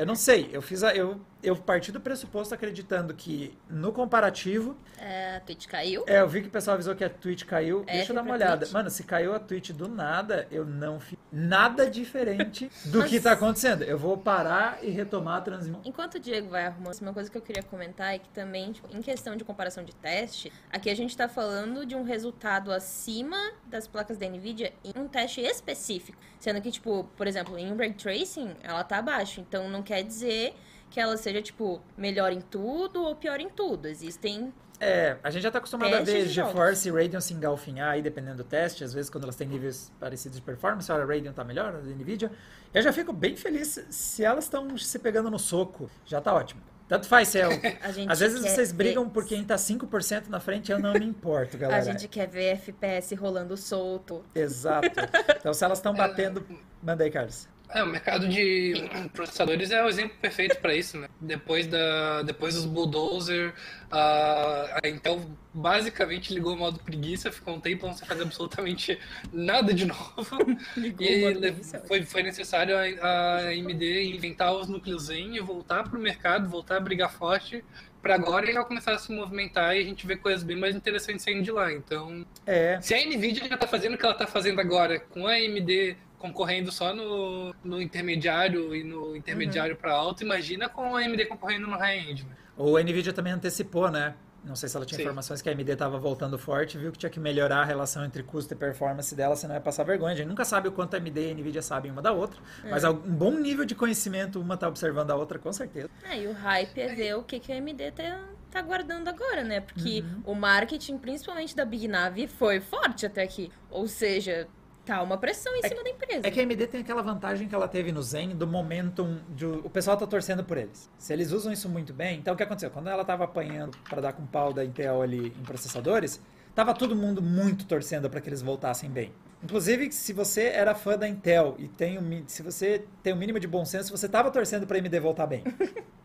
eu 0.00 0.06
não 0.06 0.14
sei, 0.14 0.48
eu 0.50 0.62
fiz 0.62 0.82
a, 0.82 0.94
eu, 0.94 1.20
eu 1.42 1.54
parti 1.54 1.92
do 1.92 2.00
pressuposto 2.00 2.54
acreditando 2.54 3.12
que 3.12 3.56
no 3.68 3.92
comparativo. 3.92 4.74
É, 4.98 5.36
a 5.36 5.40
Twitch 5.40 5.66
caiu. 5.66 6.04
É, 6.06 6.20
eu 6.20 6.28
vi 6.28 6.40
que 6.40 6.48
o 6.48 6.50
pessoal 6.50 6.74
avisou 6.74 6.94
que 6.94 7.04
a 7.04 7.10
Twitch 7.10 7.44
caiu. 7.44 7.84
É, 7.86 7.98
Deixa 7.98 8.12
eu 8.12 8.16
dar 8.16 8.22
uma 8.22 8.32
olhada. 8.32 8.60
Twitch. 8.60 8.72
Mano, 8.72 8.88
se 8.88 9.04
caiu 9.04 9.34
a 9.34 9.38
Twitch 9.38 9.72
do 9.72 9.88
nada, 9.88 10.48
eu 10.50 10.64
não 10.64 10.98
fiz 10.98 11.18
nada 11.30 11.88
diferente 11.88 12.70
do 12.86 13.00
Mas... 13.00 13.10
que 13.10 13.20
tá 13.20 13.32
acontecendo. 13.32 13.82
Eu 13.82 13.98
vou 13.98 14.16
parar 14.16 14.82
e 14.82 14.88
retomar 14.88 15.36
a 15.36 15.40
transmissão. 15.42 15.82
Enquanto 15.84 16.14
o 16.14 16.18
Diego 16.18 16.48
vai 16.48 16.66
arrumando, 16.66 16.98
uma 17.00 17.12
coisa 17.12 17.30
que 17.30 17.36
eu 17.36 17.42
queria 17.42 17.62
comentar 17.62 18.14
é 18.14 18.18
que 18.18 18.28
também, 18.30 18.72
tipo, 18.72 18.88
em 18.90 19.02
questão 19.02 19.36
de 19.36 19.44
comparação 19.44 19.84
de 19.84 19.94
teste, 19.94 20.50
aqui 20.70 20.88
a 20.88 20.96
gente 20.96 21.14
tá 21.16 21.28
falando 21.28 21.84
de 21.84 21.94
um 21.94 22.02
resultado 22.02 22.72
acima 22.72 23.36
das 23.66 23.86
placas 23.86 24.16
da 24.16 24.26
Nvidia 24.26 24.72
em 24.82 24.98
um 24.98 25.06
teste 25.06 25.42
específico. 25.42 26.18
Sendo 26.38 26.60
que, 26.62 26.70
tipo, 26.70 27.04
por 27.16 27.26
exemplo, 27.26 27.58
em 27.58 27.76
Ray 27.76 27.92
Tracing, 27.92 28.56
ela 28.62 28.82
tá 28.82 28.96
abaixo. 28.96 29.40
Então 29.40 29.68
não 29.68 29.82
quer 29.90 30.04
dizer 30.04 30.54
que 30.88 31.00
ela 31.00 31.16
seja, 31.16 31.42
tipo, 31.42 31.80
melhor 31.96 32.30
em 32.32 32.40
tudo 32.40 33.02
ou 33.02 33.16
pior 33.16 33.40
em 33.40 33.48
tudo. 33.48 33.86
Existem 33.88 34.52
É, 34.78 35.16
a 35.22 35.30
gente 35.30 35.42
já 35.42 35.50
tá 35.50 35.58
acostumado 35.58 35.92
a 35.94 36.00
ver. 36.00 36.26
GeForce 36.26 36.88
e 36.88 36.92
Radeon 36.92 37.20
se 37.20 37.34
engalfinhar 37.34 37.90
aí, 37.90 38.00
dependendo 38.00 38.38
do 38.38 38.44
teste. 38.44 38.82
Às 38.84 38.94
vezes, 38.94 39.10
quando 39.10 39.24
elas 39.24 39.36
têm 39.36 39.46
níveis 39.48 39.92
parecidos 40.00 40.38
de 40.38 40.42
performance, 40.42 40.90
olha, 40.90 41.02
a 41.02 41.06
Radeon 41.06 41.32
tá 41.32 41.42
melhor, 41.44 41.74
a 41.74 41.78
da 41.78 41.90
NVIDIA. 41.90 42.30
Eu 42.72 42.80
já 42.82 42.92
fico 42.92 43.12
bem 43.12 43.36
feliz 43.36 43.84
se 43.90 44.24
elas 44.24 44.44
estão 44.44 44.78
se 44.78 44.98
pegando 45.00 45.28
no 45.30 45.38
soco. 45.38 45.90
Já 46.06 46.20
tá 46.20 46.32
ótimo. 46.32 46.62
Tanto 46.88 47.06
faz, 47.06 47.28
se 47.28 47.38
é 47.38 47.46
o- 47.46 47.50
Às 48.10 48.20
vezes 48.20 48.40
vocês 48.40 48.72
brigam 48.72 49.04
ver- 49.04 49.10
por 49.10 49.24
quem 49.26 49.44
tá 49.44 49.56
5% 49.56 50.28
na 50.28 50.40
frente, 50.40 50.72
eu 50.72 50.78
não 50.78 50.92
me 50.94 51.04
importo, 51.04 51.56
galera. 51.58 51.80
A 51.80 51.84
gente 51.84 52.08
quer 52.08 52.26
ver 52.26 52.54
FPS 52.54 53.14
rolando 53.16 53.56
solto. 53.56 54.24
Exato. 54.34 54.88
Então, 55.38 55.52
se 55.54 55.64
elas 55.64 55.78
estão 55.78 55.92
batendo... 55.94 56.44
Manda 56.82 57.04
aí, 57.04 57.10
Carlos. 57.10 57.48
É, 57.72 57.82
o 57.82 57.86
mercado 57.86 58.28
de 58.28 58.74
processadores 59.12 59.70
é 59.70 59.82
o 59.82 59.88
exemplo 59.88 60.16
perfeito 60.20 60.58
para 60.58 60.74
isso, 60.74 60.98
né? 60.98 61.08
Depois, 61.20 61.66
da, 61.66 62.22
depois 62.22 62.54
dos 62.54 62.64
bulldozer, 62.64 63.54
a, 63.90 64.80
a 64.82 64.88
Intel 64.88 65.20
basicamente 65.54 66.34
ligou 66.34 66.54
o 66.54 66.58
modo 66.58 66.80
preguiça, 66.80 67.30
ficou 67.30 67.54
um 67.54 67.60
tempo 67.60 67.92
sem 67.94 68.06
fazer 68.06 68.22
absolutamente 68.22 68.98
nada 69.32 69.72
de 69.72 69.86
novo. 69.86 70.58
Ligou 70.76 71.06
e 71.06 71.34
o 71.34 71.44
é 71.44 71.52
foi, 71.86 72.02
foi 72.02 72.22
necessário 72.22 72.76
a, 72.76 73.06
a 73.06 73.38
AMD 73.50 74.14
inventar 74.14 74.52
os 74.54 74.68
núcleos 74.68 75.04
Zen 75.04 75.36
e 75.36 75.40
voltar 75.40 75.88
pro 75.88 75.98
mercado, 75.98 76.48
voltar 76.48 76.76
a 76.76 76.80
brigar 76.80 77.12
forte, 77.12 77.64
para 78.02 78.14
agora 78.14 78.50
ela 78.50 78.64
começar 78.64 78.94
a 78.94 78.98
se 78.98 79.12
movimentar 79.12 79.76
e 79.76 79.80
a 79.80 79.84
gente 79.84 80.06
ver 80.06 80.16
coisas 80.16 80.42
bem 80.42 80.56
mais 80.56 80.74
interessantes 80.74 81.22
saindo 81.22 81.42
de 81.42 81.52
lá. 81.52 81.72
Então, 81.72 82.26
É, 82.46 82.80
se 82.80 82.94
a 82.94 83.06
Nvidia 83.06 83.48
já 83.48 83.56
tá 83.56 83.66
fazendo 83.66 83.94
o 83.94 83.98
que 83.98 84.04
ela 84.04 84.14
tá 84.14 84.26
fazendo 84.26 84.60
agora, 84.60 84.98
com 84.98 85.26
a 85.26 85.32
AMD 85.32 85.96
concorrendo 86.20 86.70
só 86.70 86.94
no, 86.94 87.54
no 87.64 87.80
intermediário 87.82 88.74
e 88.76 88.84
no 88.84 89.16
intermediário 89.16 89.74
para 89.74 89.92
alto, 89.92 90.22
imagina 90.22 90.68
com 90.68 90.94
a 90.94 91.00
AMD 91.00 91.24
concorrendo 91.26 91.66
no 91.66 91.76
high-end. 91.76 92.24
Né? 92.24 92.36
o 92.56 92.78
NVIDIA 92.78 93.12
também 93.12 93.32
antecipou, 93.32 93.90
né? 93.90 94.14
Não 94.44 94.54
sei 94.54 94.68
se 94.68 94.76
ela 94.76 94.84
tinha 94.86 94.96
Sim. 94.96 95.02
informações 95.04 95.40
que 95.42 95.48
a 95.48 95.52
AMD 95.52 95.72
estava 95.72 95.98
voltando 95.98 96.38
forte, 96.38 96.76
viu 96.78 96.92
que 96.92 96.98
tinha 96.98 97.08
que 97.10 97.18
melhorar 97.20 97.60
a 97.60 97.64
relação 97.64 98.04
entre 98.04 98.22
custo 98.22 98.52
e 98.52 98.56
performance 98.56 99.14
dela, 99.14 99.34
senão 99.36 99.54
ia 99.54 99.60
passar 99.60 99.82
vergonha. 99.84 100.12
A 100.12 100.16
gente 100.16 100.28
nunca 100.28 100.44
sabe 100.44 100.68
o 100.68 100.72
quanto 100.72 100.94
a 100.94 100.98
AMD 100.98 101.20
e 101.20 101.30
a 101.30 101.34
NVIDIA 101.34 101.62
sabem 101.62 101.90
uma 101.90 102.02
da 102.02 102.12
outra, 102.12 102.38
mas 102.64 102.84
um 102.84 102.92
bom 102.94 103.32
nível 103.32 103.64
de 103.64 103.74
conhecimento, 103.74 104.38
uma 104.40 104.56
tá 104.58 104.68
observando 104.68 105.10
a 105.10 105.14
outra, 105.16 105.38
com 105.38 105.52
certeza. 105.52 105.88
É, 106.04 106.20
e 106.20 106.26
o 106.26 106.32
hype 106.32 106.78
é 106.80 106.94
ver 106.94 107.14
o 107.16 107.22
que, 107.22 107.38
que 107.40 107.50
a 107.52 107.56
AMD 107.56 107.92
tá, 107.92 108.20
tá 108.50 108.62
guardando 108.62 109.08
agora, 109.08 109.42
né? 109.44 109.60
Porque 109.60 110.02
Uhum. 110.02 110.22
o 110.32 110.34
marketing, 110.34 110.98
principalmente 110.98 111.54
da 111.56 111.64
Big 111.64 111.86
Navi, 111.88 112.26
foi 112.26 112.60
forte 112.60 113.04
até 113.06 113.22
aqui. 113.22 113.50
Ou 113.70 113.86
seja, 113.86 114.48
tá 114.84 115.02
uma 115.02 115.16
pressão 115.16 115.54
em 115.56 115.62
cima 115.62 115.82
da 115.82 115.90
empresa. 115.90 116.26
É 116.26 116.30
que 116.30 116.40
a 116.40 116.42
AMD 116.42 116.66
tem 116.66 116.80
aquela 116.80 117.02
vantagem 117.02 117.48
que 117.48 117.54
ela 117.54 117.68
teve 117.68 117.92
no 117.92 118.02
Zen 118.02 118.30
do 118.30 118.46
momentum, 118.46 119.18
de, 119.28 119.46
o 119.46 119.70
pessoal 119.70 119.96
tá 119.96 120.06
torcendo 120.06 120.44
por 120.44 120.56
eles. 120.56 120.90
Se 120.98 121.12
eles 121.12 121.32
usam 121.32 121.52
isso 121.52 121.68
muito 121.68 121.92
bem, 121.92 122.18
então 122.18 122.34
o 122.34 122.36
que 122.36 122.42
aconteceu? 122.42 122.70
Quando 122.70 122.88
ela 122.88 123.04
tava 123.04 123.24
apanhando 123.24 123.76
para 123.88 124.00
dar 124.00 124.12
com 124.12 124.26
pau 124.26 124.52
da 124.52 124.64
Intel 124.64 125.02
ali 125.02 125.28
em 125.28 125.42
processadores, 125.42 126.20
tava 126.54 126.74
todo 126.74 126.96
mundo 126.96 127.22
muito 127.22 127.66
torcendo 127.66 128.08
para 128.10 128.20
que 128.20 128.28
eles 128.28 128.42
voltassem 128.42 128.90
bem. 128.90 129.12
Inclusive, 129.42 129.90
se 129.90 130.12
você 130.12 130.44
era 130.48 130.74
fã 130.74 130.98
da 130.98 131.08
Intel 131.08 131.54
e 131.58 131.66
tem 131.66 132.00
mi- 132.00 132.24
se 132.26 132.42
você 132.42 132.84
tem 133.02 133.12
o 133.12 133.16
mínimo 133.16 133.40
de 133.40 133.46
bom 133.46 133.64
senso, 133.64 133.90
você 133.96 134.06
tava 134.08 134.30
torcendo 134.30 134.66
para 134.66 134.76
AMD 134.78 135.00
voltar 135.00 135.26
bem. 135.26 135.42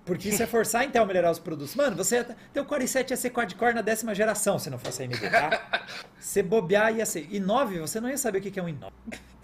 Porque 0.05 0.29
isso 0.29 0.41
é 0.41 0.47
forçar 0.47 0.81
a 0.81 0.85
Intel 0.85 1.03
a 1.03 1.05
melhorar 1.05 1.31
os 1.31 1.39
produtos. 1.39 1.75
Mano, 1.75 1.95
você 1.97 2.25
teu 2.53 2.63
Core 2.63 2.85
i7 2.85 3.09
ia 3.11 3.17
ser 3.17 3.31
quad-core 3.31 3.73
na 3.73 3.81
décima 3.81 4.15
geração 4.15 4.57
se 4.57 4.69
não 4.69 4.77
fosse 4.79 5.01
a 5.01 5.05
AMD, 5.05 5.29
tá? 5.29 5.85
Se 6.19 6.41
bobear 6.41 6.95
ia 6.95 7.05
ser. 7.05 7.27
i9, 7.29 7.79
você 7.81 7.99
não 7.99 8.09
ia 8.09 8.17
saber 8.17 8.37
o 8.37 8.41
que 8.41 8.51
que 8.51 8.59
é 8.59 8.63
um 8.63 8.67
i9. 8.67 8.91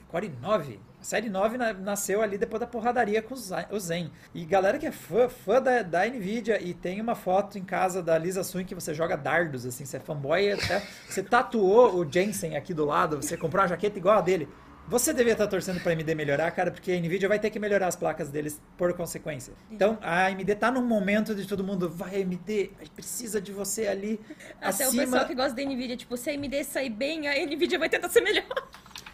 Core 0.08 0.30
i9. 0.42 0.78
A 1.02 1.04
série 1.04 1.30
9 1.32 1.58
na- 1.58 1.74
nasceu 1.74 2.22
ali 2.22 2.38
depois 2.38 2.60
da 2.60 2.68
porradaria 2.68 3.24
com 3.24 3.34
o 3.34 3.38
Zen- 3.38 3.66
o. 3.72 4.12
E 4.36 4.46
galera 4.46 4.78
que 4.78 4.86
é 4.86 4.92
fã, 4.92 5.28
fã 5.28 5.60
da, 5.60 5.82
da 5.82 6.06
Nvidia 6.06 6.62
e 6.62 6.76
tem 6.76 7.02
uma 7.02 7.16
foto 7.16 7.58
em 7.58 7.64
casa 7.64 8.04
da 8.04 8.16
Lisa 8.20 8.44
Sun 8.44 8.64
que 8.64 8.76
você 8.76 8.94
joga 8.94 9.18
dardos, 9.18 9.66
assim, 9.66 9.84
você 9.84 9.98
é 9.98 10.00
fanboy 10.00 10.52
até. 10.52 10.84
Você 11.10 11.24
tatuou 11.24 11.96
o 11.96 12.10
Jensen 12.10 12.56
aqui 12.56 12.72
do 12.72 12.86
lado, 12.86 13.18
você 13.18 13.36
comprou 13.36 13.64
uma 13.64 13.68
jaqueta 13.68 13.98
igual 13.98 14.20
a 14.20 14.22
dele. 14.22 14.48
Você 14.88 15.14
devia 15.14 15.34
estar 15.34 15.48
torcendo 15.48 15.80
para 15.80 15.92
a 15.92 15.96
AMD 15.96 16.14
melhorar, 16.16 16.52
cara, 16.52 16.70
porque 16.70 16.92
a 16.92 17.00
Nvidia 17.00 17.28
vai 17.30 17.40
ter 17.40 17.50
que 17.50 17.58
melhorar 17.60 17.88
as 17.88 17.96
placas 17.96 18.30
deles 18.30 18.62
por 18.78 18.94
consequência. 18.94 19.54
Então, 19.72 19.98
a 20.02 20.26
AMD 20.28 20.54
tá 20.56 20.70
num 20.70 20.82
momento 20.86 21.34
de 21.34 21.48
todo 21.48 21.64
mundo, 21.64 21.90
vai 21.90 22.22
AMD, 22.22 22.72
a 22.78 22.84
gente 22.84 22.92
precisa 22.94 23.40
de 23.42 23.52
você 23.52 23.88
ali 23.88 24.20
Até 24.60 24.86
o 24.86 24.88
acima. 24.90 25.04
pessoal 25.04 25.26
que 25.26 25.36
gosta 25.36 25.54
da 25.54 25.64
Nvidia, 25.64 25.96
tipo, 25.98 26.18
se 26.18 26.30
a 26.30 26.34
AMD 26.34 26.64
sair 26.64 26.90
bem, 26.90 27.28
a 27.28 27.34
Nvidia 27.46 27.80
vai 27.80 27.90
tentar 27.90 28.10
ser 28.10 28.22
melhor. 28.22 28.44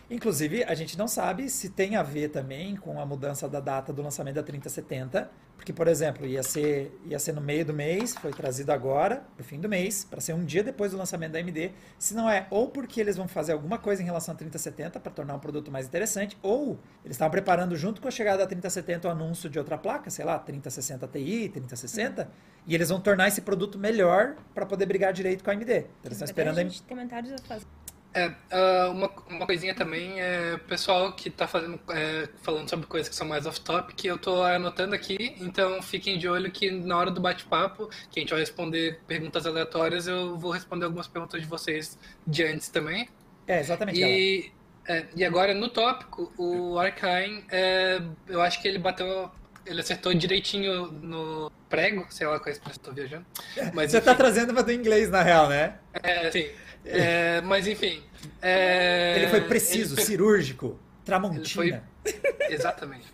Inclusive, 0.09 0.63
a 0.63 0.73
gente 0.73 0.97
não 0.97 1.07
sabe 1.07 1.49
se 1.49 1.69
tem 1.69 1.97
a 1.97 2.03
ver 2.03 2.29
também 2.29 2.77
com 2.77 2.99
a 2.99 3.05
mudança 3.05 3.47
da 3.49 3.59
data 3.59 3.91
do 3.91 4.01
lançamento 4.01 4.35
da 4.35 4.43
3070, 4.43 5.29
porque, 5.57 5.73
por 5.73 5.87
exemplo, 5.87 6.25
ia 6.25 6.41
ser, 6.43 6.97
ia 7.03 7.19
ser 7.19 7.33
no 7.33 7.41
meio 7.41 7.65
do 7.65 7.73
mês, 7.73 8.15
foi 8.15 8.31
trazido 8.31 8.71
agora, 8.71 9.25
pro 9.35 9.43
fim 9.43 9.59
do 9.59 9.67
mês, 9.67 10.05
para 10.05 10.21
ser 10.21 10.31
um 10.31 10.45
dia 10.45 10.63
depois 10.63 10.91
do 10.91 10.97
lançamento 10.97 11.33
da 11.33 11.39
AMD. 11.39 11.73
Se 11.99 12.13
não 12.13 12.29
é, 12.29 12.47
ou 12.49 12.69
porque 12.69 13.01
eles 13.01 13.17
vão 13.17 13.27
fazer 13.27 13.51
alguma 13.51 13.77
coisa 13.77 14.01
em 14.01 14.05
relação 14.05 14.33
à 14.33 14.37
3070 14.37 14.97
para 14.97 15.11
tornar 15.11 15.35
um 15.35 15.39
produto 15.39 15.69
mais 15.69 15.87
interessante, 15.87 16.37
ou 16.41 16.79
eles 17.03 17.15
estavam 17.15 17.31
preparando 17.31 17.75
junto 17.75 17.99
com 17.99 18.07
a 18.07 18.11
chegada 18.11 18.37
da 18.37 18.47
3070 18.47 19.09
o 19.09 19.11
anúncio 19.11 19.49
de 19.49 19.59
outra 19.59 19.77
placa, 19.77 20.09
sei 20.09 20.23
lá, 20.23 20.39
3060 20.39 21.05
Ti, 21.07 21.49
3060, 21.49 22.31
e 22.65 22.73
eles 22.73 22.87
vão 22.87 23.01
tornar 23.01 23.27
esse 23.27 23.41
produto 23.41 23.77
melhor 23.77 24.37
para 24.53 24.65
poder 24.65 24.85
brigar 24.85 25.11
direito 25.11 25.43
com 25.43 25.49
a 25.49 25.53
AMD. 25.53 25.63
Então, 25.63 25.89
eles 26.05 26.13
estão 26.13 26.25
esperando 26.25 26.59
a 26.59 26.61
a 26.61 26.63
gente 26.63 26.81
comentários 26.83 27.33
a 27.33 27.37
fazer. 27.39 27.76
É, 28.13 28.33
ah, 28.51 28.89
uma, 28.91 29.11
uma 29.29 29.45
coisinha 29.45 29.75
também 29.75 30.19
é 30.19 30.57
pessoal 30.67 31.13
que 31.13 31.29
tá 31.29 31.47
fazendo, 31.47 31.79
é, 31.89 32.27
falando 32.41 32.69
sobre 32.69 32.87
coisas 32.87 33.09
que 33.09 33.15
são 33.15 33.27
mais 33.27 33.45
off-topic, 33.45 34.05
eu 34.05 34.17
tô 34.17 34.41
anotando 34.41 34.95
aqui, 34.95 35.35
então 35.39 35.81
fiquem 35.81 36.17
de 36.17 36.27
olho 36.27 36.49
que 36.51 36.71
na 36.71 36.97
hora 36.97 37.11
do 37.11 37.21
bate-papo, 37.21 37.89
que 38.09 38.19
a 38.19 38.21
gente 38.21 38.31
vai 38.31 38.39
responder 38.39 38.99
perguntas 39.07 39.45
aleatórias, 39.45 40.07
eu 40.07 40.37
vou 40.37 40.51
responder 40.51 40.85
algumas 40.85 41.07
perguntas 41.07 41.41
de 41.41 41.47
vocês 41.47 41.97
de 42.25 42.43
antes 42.43 42.69
também. 42.69 43.07
É, 43.45 43.59
exatamente. 43.59 43.99
E, 44.01 44.51
é, 44.87 45.05
e 45.15 45.23
agora 45.23 45.53
no 45.53 45.69
tópico, 45.69 46.33
o 46.37 46.79
Arkane, 46.79 47.43
é, 47.51 48.01
eu 48.27 48.41
acho 48.41 48.61
que 48.61 48.67
ele 48.67 48.79
bateu. 48.79 49.29
Ele 49.65 49.81
acertou 49.81 50.13
direitinho 50.13 50.87
no 50.87 51.51
prego, 51.67 52.05
sei 52.09 52.25
lá 52.25 52.39
qual 52.39 52.47
é 52.47 52.49
a 52.49 52.53
expressão, 52.53 52.83
tô 52.83 52.93
viajando. 52.93 53.25
Mas, 53.75 53.91
Você 53.91 53.99
tá 53.99 54.11
enfim, 54.11 54.17
trazendo 54.17 54.51
uma 54.51 54.63
do 54.63 54.71
inglês, 54.71 55.09
na 55.09 55.21
real, 55.21 55.49
né? 55.49 55.77
é, 56.01 56.31
sim. 56.31 56.47
É, 56.89 57.41
mas 57.41 57.67
enfim. 57.67 58.01
é, 58.41 59.15
Ele 59.17 59.27
foi 59.27 59.41
preciso, 59.41 59.95
ele 59.95 60.01
cirúrgico, 60.03 60.79
tramontina. 61.05 61.83
Exatamente. 62.49 63.05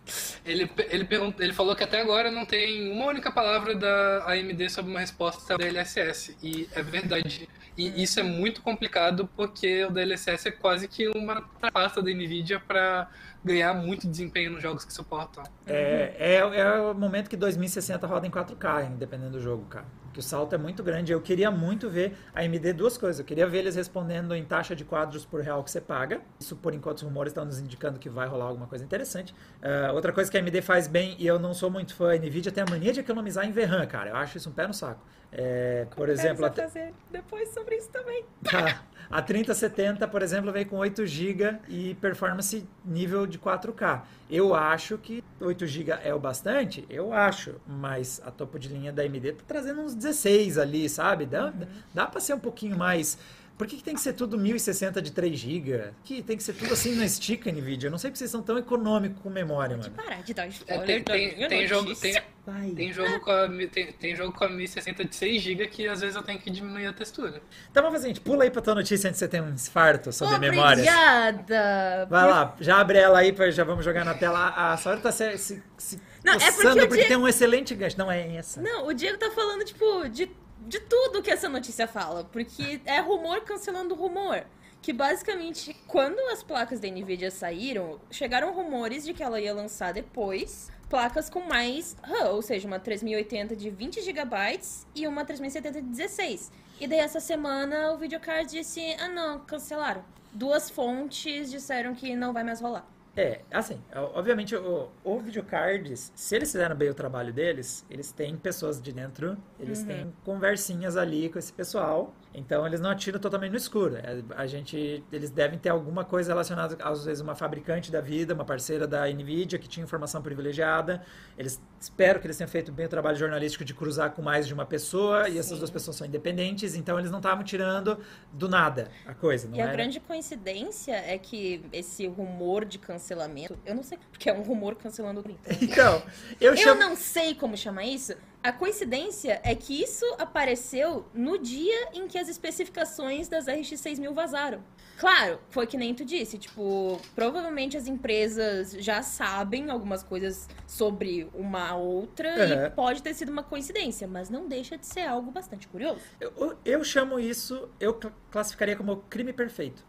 Ele, 0.46 0.70
ele, 0.90 1.06
pergun- 1.06 1.34
ele 1.40 1.54
falou 1.54 1.76
que 1.76 1.84
até 1.84 2.00
agora 2.02 2.30
não 2.30 2.46
tem 2.46 2.92
uma 2.92 3.06
única 3.06 3.32
palavra 3.32 3.74
da 3.76 4.24
AMD 4.28 4.70
sobre 4.70 4.92
uma 4.92 5.00
resposta 5.00 5.58
da 5.58 5.64
DLSS. 5.64 6.38
E 6.44 6.70
é 6.74 6.84
verdade. 6.84 7.50
E 7.76 8.04
isso 8.04 8.20
é 8.20 8.24
muito 8.24 8.62
complicado 8.62 9.28
porque 9.36 9.84
o 9.86 9.90
DLSS 9.90 10.48
é 10.48 10.52
quase 10.52 10.88
que 10.88 11.08
uma 11.08 11.42
trapaça 11.60 12.02
da 12.04 12.12
NVIDIA 12.12 12.60
para 12.60 13.10
ganhar 13.44 13.74
muito 13.74 14.08
desempenho 14.08 14.52
nos 14.52 14.62
jogos 14.62 14.86
que 14.86 14.94
suportam. 14.94 15.44
É, 15.66 16.14
é, 16.20 16.36
é 16.36 16.80
o 16.80 16.94
momento 16.94 17.30
que 17.30 17.36
2060 17.36 18.06
roda 18.06 18.28
em 18.28 18.30
4K, 18.30 18.84
hein, 18.86 18.96
dependendo 19.00 19.32
do 19.32 19.42
jogo, 19.42 19.66
cara. 19.66 19.86
Que 20.14 20.20
o 20.20 20.24
salto 20.24 20.54
é 20.54 20.58
muito 20.58 20.84
grande. 20.84 21.12
Eu 21.12 21.20
queria 21.20 21.50
muito 21.50 21.90
ver 21.90 22.16
a 22.36 22.42
AMD 22.42 22.74
duas 22.74 22.98
coisas. 22.98 23.20
Eu 23.20 23.26
queria 23.26 23.48
ver 23.48 23.60
eles 23.60 23.76
respondendo 23.76 24.36
em 24.36 24.46
taxa 24.46 24.76
de 24.76 24.86
quadros 24.86 25.26
por 25.26 25.42
real 25.42 25.64
que 25.64 25.72
você 25.72 25.82
paga. 25.82 26.22
Isso, 26.40 26.56
por 26.56 26.74
enquanto, 26.74 26.98
os 26.98 27.04
rumores 27.04 27.32
estão 27.32 27.44
nos 27.44 27.60
indicando 27.60 27.98
que 27.98 28.10
vai 28.10 28.28
rolar 28.28 28.46
alguma 28.46 28.68
coisa 28.68 28.86
interessante. 28.86 29.34
Ah, 29.62 29.92
outra 29.92 30.14
coisa 30.14 30.30
que 30.30 30.38
a 30.38 30.40
AMD 30.40 30.62
faz 30.62 30.88
bem, 30.88 31.16
e 31.18 31.26
eu 31.26 31.40
não 31.40 31.54
sou 31.54 31.72
muito 31.72 31.96
fã, 31.96 32.14
a 32.14 32.16
NVIDIA 32.16 32.52
tem 32.52 32.64
a 32.64 32.70
mania 32.70 32.94
de 32.94 33.00
economizar 33.00 33.46
em 33.46 33.52
VRAM, 33.52 33.86
cara. 33.88 34.12
Eu 34.12 34.16
acho 34.16 34.38
isso 34.38 34.50
um 34.50 34.54
pé 34.54 34.68
no 34.68 34.74
saco. 34.74 35.02
É, 35.36 35.88
por 35.96 36.10
exemplo, 36.10 36.46
a, 36.46 36.52
fazer 36.52 36.94
depois 37.12 37.50
sobre 37.50 37.76
isso 37.78 37.90
também. 37.90 38.24
Tá. 38.44 38.84
A 39.12 39.22
3070, 39.22 40.08
por 40.08 40.24
exemplo, 40.24 40.52
veio 40.52 40.66
com 40.66 40.78
8 40.78 41.06
GB 41.06 41.58
e 41.68 41.94
performance 41.96 42.66
nível 42.84 43.28
de 43.28 43.38
4K. 43.38 44.02
Eu 44.32 44.56
acho 44.56 44.98
que 44.98 45.24
8 45.40 45.68
GB 45.68 45.92
é 46.04 46.14
o 46.16 46.20
bastante, 46.20 46.84
eu 46.90 47.14
acho, 47.14 47.56
mas 47.68 48.20
a 48.26 48.32
topo 48.32 48.58
de 48.58 48.70
linha 48.70 48.92
da 48.92 49.04
AMD 49.04 49.34
tá 49.34 49.44
trazendo 49.48 49.82
uns 49.82 49.94
16 49.94 50.58
ali, 50.58 50.90
sabe? 50.90 51.26
Dá, 51.28 51.48
Uhum. 51.48 51.68
dá 51.94 52.08
para 52.08 52.20
ser 52.22 52.34
um 52.34 52.40
pouquinho 52.40 52.76
mais. 52.78 53.18
Por 53.56 53.68
que, 53.68 53.78
que 53.78 53.84
tem 53.84 53.94
que 53.94 54.02
ser 54.02 54.14
tudo 54.14 54.36
1060 54.36 55.00
de 55.00 55.12
3 55.12 55.38
GB? 55.38 55.92
Que 56.04 56.24
tem 56.24 56.36
que 56.36 56.42
ser 56.42 56.54
tudo 56.54 56.74
assim 56.74 56.96
no 56.96 57.04
estica, 57.04 57.52
NVIDIA. 57.52 57.88
Eu 57.88 57.92
não 57.92 58.00
sei 58.00 58.10
porque 58.10 58.18
vocês 58.18 58.32
são 58.32 58.42
tão 58.42 58.58
econômicos 58.58 59.22
com 59.22 59.30
memória, 59.30 59.78
mano. 59.78 59.92
parar 59.92 60.24
de 60.24 60.34
dar 60.34 60.46
É, 60.48 60.50
spoiler 60.50 60.86
tem, 60.88 61.04
da 61.04 61.14
tem, 61.14 61.36
minha 61.36 61.50
tem 61.50 61.68
jogo, 61.68 61.94
tem, 61.96 62.20
Vai. 62.46 62.72
tem 62.72 62.92
jogo 62.92 63.22
com 63.22 63.32
a, 63.32 63.48
tem, 63.72 63.94
tem 63.94 64.16
jogo 64.16 64.34
com 64.38 64.44
a 64.44 64.50
1060 64.50 65.06
de 65.06 65.16
6 65.16 65.42
GB 65.42 65.68
que 65.68 65.88
às 65.88 66.02
vezes 66.02 66.16
eu 66.16 66.22
tenho 66.22 66.38
que 66.40 66.50
diminuir 66.50 66.88
a 66.88 66.92
textura. 66.94 67.42
Então 67.72 67.82
vamos 67.84 67.98
fazer, 67.98 68.10
gente. 68.10 68.20
Pula 68.20 68.44
aí 68.44 68.52
pra 68.52 68.62
tua 68.62 68.76
notícia 68.76 69.08
antes 69.08 69.20
de 69.20 69.26
você 69.26 69.30
ter 69.30 69.42
um 69.42 69.50
infarto 69.50 70.12
sobre 70.12 70.38
memórias. 70.40 70.86
Obrigada! 70.86 72.06
Vai 72.10 72.30
lá, 72.30 72.56
já 72.60 72.80
abre 72.80 72.98
ela 72.98 73.20
aí, 73.20 73.32
pra, 73.32 73.50
já 73.50 73.64
vamos 73.64 73.86
jogar 73.86 74.04
na 74.04 74.14
tela. 74.14 74.50
A 74.50 74.76
Saori 74.76 75.00
tá 75.02 75.12
se, 75.12 75.38
se, 75.38 75.64
se 75.78 76.02
Não, 76.24 76.34
é 76.34 76.52
porque 76.52 76.64
porque 76.82 76.88
Diego- 76.96 77.08
tem 77.08 77.18
um 77.18 77.28
excelente 77.28 77.74
gancho. 77.76 77.98
Não 77.98 78.12
é 78.12 78.36
essa. 78.36 78.62
Não, 78.62 78.88
o 78.88 78.94
Diego 78.94 79.18
tá 79.18 79.32
falando, 79.32 79.64
tipo, 79.64 80.10
de, 80.10 80.30
de 80.68 80.80
tudo 80.82 81.22
que 81.22 81.32
essa 81.32 81.48
notícia 81.48 81.88
fala. 81.88 82.26
Porque 82.26 82.82
é 82.86 83.00
rumor 83.00 83.42
cancelando 83.42 83.96
rumor. 83.96 84.44
Que 84.82 84.92
basicamente, 84.92 85.74
quando 85.88 86.20
as 86.34 86.44
placas 86.44 86.78
da 86.78 86.90
Nvidia 86.90 87.32
saíram, 87.32 88.02
chegaram 88.12 88.54
rumores 88.54 89.06
de 89.06 89.14
que 89.14 89.24
ela 89.24 89.40
ia 89.40 89.54
lançar 89.54 89.94
depois 89.94 90.70
placas 90.94 91.28
com 91.28 91.40
mais 91.40 91.98
RAM, 92.04 92.30
ou 92.34 92.42
seja, 92.44 92.68
uma 92.68 92.78
3080 92.80 93.56
de 93.56 93.72
20 93.72 94.00
GB 94.04 94.60
e 94.94 95.08
uma 95.08 95.26
3070 95.26 95.82
de 95.82 95.88
16. 95.88 96.52
E 96.80 96.88
daí 96.88 97.00
essa 97.00 97.20
semana 97.20 97.94
o 97.94 97.98
videocard 97.98 98.48
disse: 98.48 98.80
"Ah, 99.00 99.08
não, 99.08 99.40
cancelaram". 99.40 100.06
Duas 100.32 100.70
fontes 100.70 101.50
disseram 101.50 101.96
que 101.96 102.16
não 102.16 102.32
vai 102.32 102.44
mais 102.44 102.62
rolar. 102.62 102.86
É, 103.18 103.42
assim, 103.52 103.82
obviamente 104.14 104.56
o, 104.56 104.88
o 105.04 105.20
videocards, 105.20 106.12
se 106.16 106.36
eles 106.36 106.52
fizeram 106.52 106.76
bem 106.76 106.90
o 106.90 106.94
trabalho 106.94 107.34
deles, 107.34 107.84
eles 107.90 108.12
têm 108.12 108.38
pessoas 108.38 108.80
de 108.80 108.92
dentro, 108.92 109.36
eles 109.60 109.80
Uhum. 109.82 109.88
têm 109.88 110.14
conversinhas 110.24 110.96
ali 110.96 111.28
com 111.28 111.40
esse 111.40 111.54
pessoal, 111.54 112.14
então 112.34 112.66
eles 112.66 112.80
não 112.80 112.90
atiram 112.90 113.20
totalmente 113.20 113.52
no 113.52 113.58
escuro. 113.58 113.96
É, 113.98 114.22
a 114.36 114.48
gente, 114.48 115.04
eles 115.12 115.30
devem 115.30 115.60
ter 115.60 115.70
alguma 115.70 116.04
coisa 116.04 116.32
relacionada, 116.32 116.76
às 116.84 117.06
vezes 117.06 117.22
uma 117.22 117.36
fabricante 117.36 117.92
da 117.92 118.02
vida, 118.02 118.34
uma 118.34 118.44
parceira 118.46 118.88
da 118.88 119.06
Nvidia 119.08 119.60
que 119.60 119.68
tinha 119.68 119.84
informação 119.84 120.22
privilegiada. 120.22 121.04
Eles 121.38 121.62
espero 121.80 122.20
que 122.20 122.26
eles 122.28 122.38
tenham 122.38 122.50
feito 122.50 122.72
bem 122.72 122.86
o 122.86 122.90
trabalho 122.90 123.18
jornalístico 123.18 123.64
de 123.64 123.74
cruzar 123.74 124.12
com 124.12 124.22
mais 124.22 124.48
de 124.48 124.54
uma 124.54 124.66
pessoa 124.66 125.30
e 125.30 125.38
essas 125.38 125.54
Sim. 125.54 125.58
duas 125.60 125.70
pessoas 125.70 125.96
são 125.98 126.08
independentes, 126.08 126.76
então 126.76 126.98
eles 126.98 127.12
não 127.12 127.20
estavam 127.20 127.44
tirando 127.44 128.00
do 128.32 128.50
nada 128.50 128.90
a 129.06 129.14
coisa. 129.14 129.50
E 129.54 129.60
a 129.62 129.66
era- 129.66 129.74
grande 129.74 130.00
coincidência 130.00 130.94
é 130.96 131.18
que 131.18 131.64
esse 131.72 132.08
rumor 132.08 132.66
de 132.66 132.78
cancelamento, 132.80 133.58
eu 133.66 133.76
não 133.76 133.84
sei 133.84 133.98
porque 134.12 134.30
é 134.30 134.34
um 134.34 134.42
rumor 134.42 134.76
cancelando 134.76 135.20
o 135.20 135.24
Twitter. 135.24 135.58
Então, 135.62 136.02
eu, 136.42 136.52
Eu 136.52 136.58
chamo 136.58 136.80
não 136.80 136.96
sei 136.96 137.36
como 137.36 137.56
chamar 137.58 137.84
isso. 137.86 138.14
A 138.44 138.52
coincidência 138.52 139.40
é 139.42 139.56
que 139.56 139.82
isso 139.82 140.06
apareceu 140.20 141.06
no 141.14 141.38
dia 141.38 141.90
em 141.94 142.08
que 142.10 142.18
as 142.18 142.28
especificações 142.28 143.30
das 143.30 143.48
RX 143.48 143.80
6000 143.80 144.14
vazaram. 144.14 144.62
Claro, 145.00 145.40
foi 145.50 145.66
que 145.66 145.78
nem 145.78 145.96
tu 145.96 146.04
disse, 146.04 146.38
tipo, 146.38 147.00
provavelmente 147.16 147.78
as 147.78 147.88
empresas 147.88 148.74
já 148.74 149.02
sabem 149.02 149.70
algumas 149.70 150.04
coisas 150.04 150.48
sobre 150.68 151.28
uma 151.34 151.76
outra 151.76 152.68
e 152.68 152.70
pode 152.72 153.02
ter 153.02 153.14
sido 153.14 153.30
uma 153.32 153.44
coincidência, 153.44 154.08
mas 154.08 154.30
não 154.30 154.46
deixa 154.48 154.78
de 154.78 154.86
ser 154.86 155.02
algo 155.08 155.32
bastante 155.32 155.68
curioso. 155.70 156.02
Eu, 156.20 156.58
eu 156.66 156.84
chamo 156.84 157.20
isso, 157.20 157.70
eu 157.80 157.94
cl- 158.00 158.14
classificaria 158.30 158.76
como 158.76 158.98
crime 159.10 159.32
perfeito. 159.32 159.86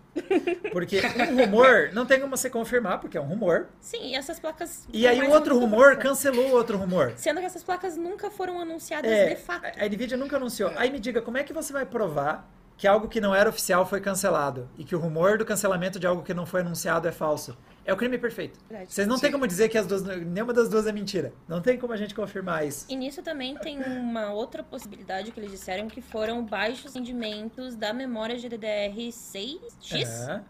Porque 0.72 1.00
um 1.30 1.44
rumor 1.44 1.90
não 1.92 2.06
tem 2.06 2.20
como 2.20 2.36
você 2.36 2.48
confirmar, 2.48 3.00
porque 3.00 3.16
é 3.16 3.20
um 3.20 3.26
rumor. 3.26 3.66
Sim, 3.80 4.10
e 4.10 4.14
essas 4.14 4.38
placas. 4.38 4.86
E 4.92 5.06
aí 5.06 5.20
o 5.22 5.30
outro 5.30 5.58
rumor 5.58 5.96
cancelou 5.96 6.48
o 6.48 6.52
outro 6.52 6.78
rumor. 6.78 7.12
Sendo 7.16 7.40
que 7.40 7.46
essas 7.46 7.62
placas 7.62 7.96
nunca 7.96 8.30
foram 8.30 8.60
anunciadas 8.60 9.10
É, 9.10 9.34
de 9.34 9.36
fato. 9.36 9.66
a 9.78 9.84
Nvidia 9.86 10.16
nunca 10.16 10.36
anunciou. 10.36 10.72
Aí 10.76 10.90
me 10.90 10.98
diga, 11.00 11.20
como 11.20 11.38
é 11.38 11.42
que 11.42 11.52
você 11.52 11.72
vai 11.72 11.84
provar 11.84 12.48
que 12.76 12.86
algo 12.88 13.08
que 13.08 13.20
não 13.20 13.34
era 13.34 13.48
oficial 13.48 13.86
foi 13.86 14.00
cancelado? 14.00 14.68
E 14.78 14.84
que 14.84 14.94
o 14.96 14.98
rumor 14.98 15.38
do 15.38 15.44
cancelamento 15.44 15.98
de 15.98 16.06
algo 16.06 16.22
que 16.22 16.34
não 16.34 16.46
foi 16.46 16.60
anunciado 16.60 17.06
é 17.08 17.12
falso? 17.12 17.56
É 17.84 17.92
o 17.92 17.96
crime 17.96 18.16
perfeito. 18.18 18.58
Verdade. 18.68 18.92
Vocês 18.92 19.06
não 19.06 19.18
tem 19.18 19.28
Sim. 19.28 19.32
como 19.32 19.46
dizer 19.46 19.68
que 19.68 19.76
as 19.76 19.86
duas, 19.86 20.02
nenhuma 20.02 20.52
das 20.52 20.68
duas 20.68 20.86
é 20.86 20.92
mentira. 20.92 21.32
Não 21.46 21.60
tem 21.60 21.78
como 21.78 21.92
a 21.92 21.96
gente 21.96 22.14
confirmar 22.14 22.66
isso. 22.66 22.86
E 22.88 22.96
nisso 22.96 23.22
também 23.22 23.56
tem 23.56 23.78
uma 23.82 24.32
outra 24.32 24.62
possibilidade 24.62 25.30
que 25.30 25.38
eles 25.38 25.50
disseram 25.50 25.86
que 25.88 26.00
foram 26.00 26.44
baixos 26.44 26.94
rendimentos 26.94 27.76
da 27.76 27.92
memória 27.92 28.36
GDDR6X. 28.36 30.06
Aham. 30.06 30.44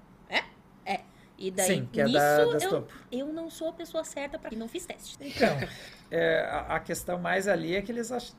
E 1.37 1.51
daí, 1.51 1.67
Sim, 1.67 1.89
que 1.93 2.01
é 2.01 2.05
nisso, 2.05 2.17
da, 2.17 2.45
das 2.45 2.63
eu, 2.63 2.71
topo. 2.71 2.95
eu 3.11 3.33
não 3.33 3.51
sou 3.51 3.69
a 3.69 3.73
pessoa 3.73 4.05
certa 4.05 4.39
para 4.39 4.57
não 4.57 4.69
fiz 4.69 4.87
teste. 4.87 5.17
Então, 5.21 5.69
é, 6.11 6.41
a, 6.49 6.77
a 6.77 6.81
questão 6.81 7.19
mais 7.19 7.49
ali 7.49 7.75
é 7.75 7.83
que 7.83 7.91
eles 7.91 8.13
acham. 8.13 8.37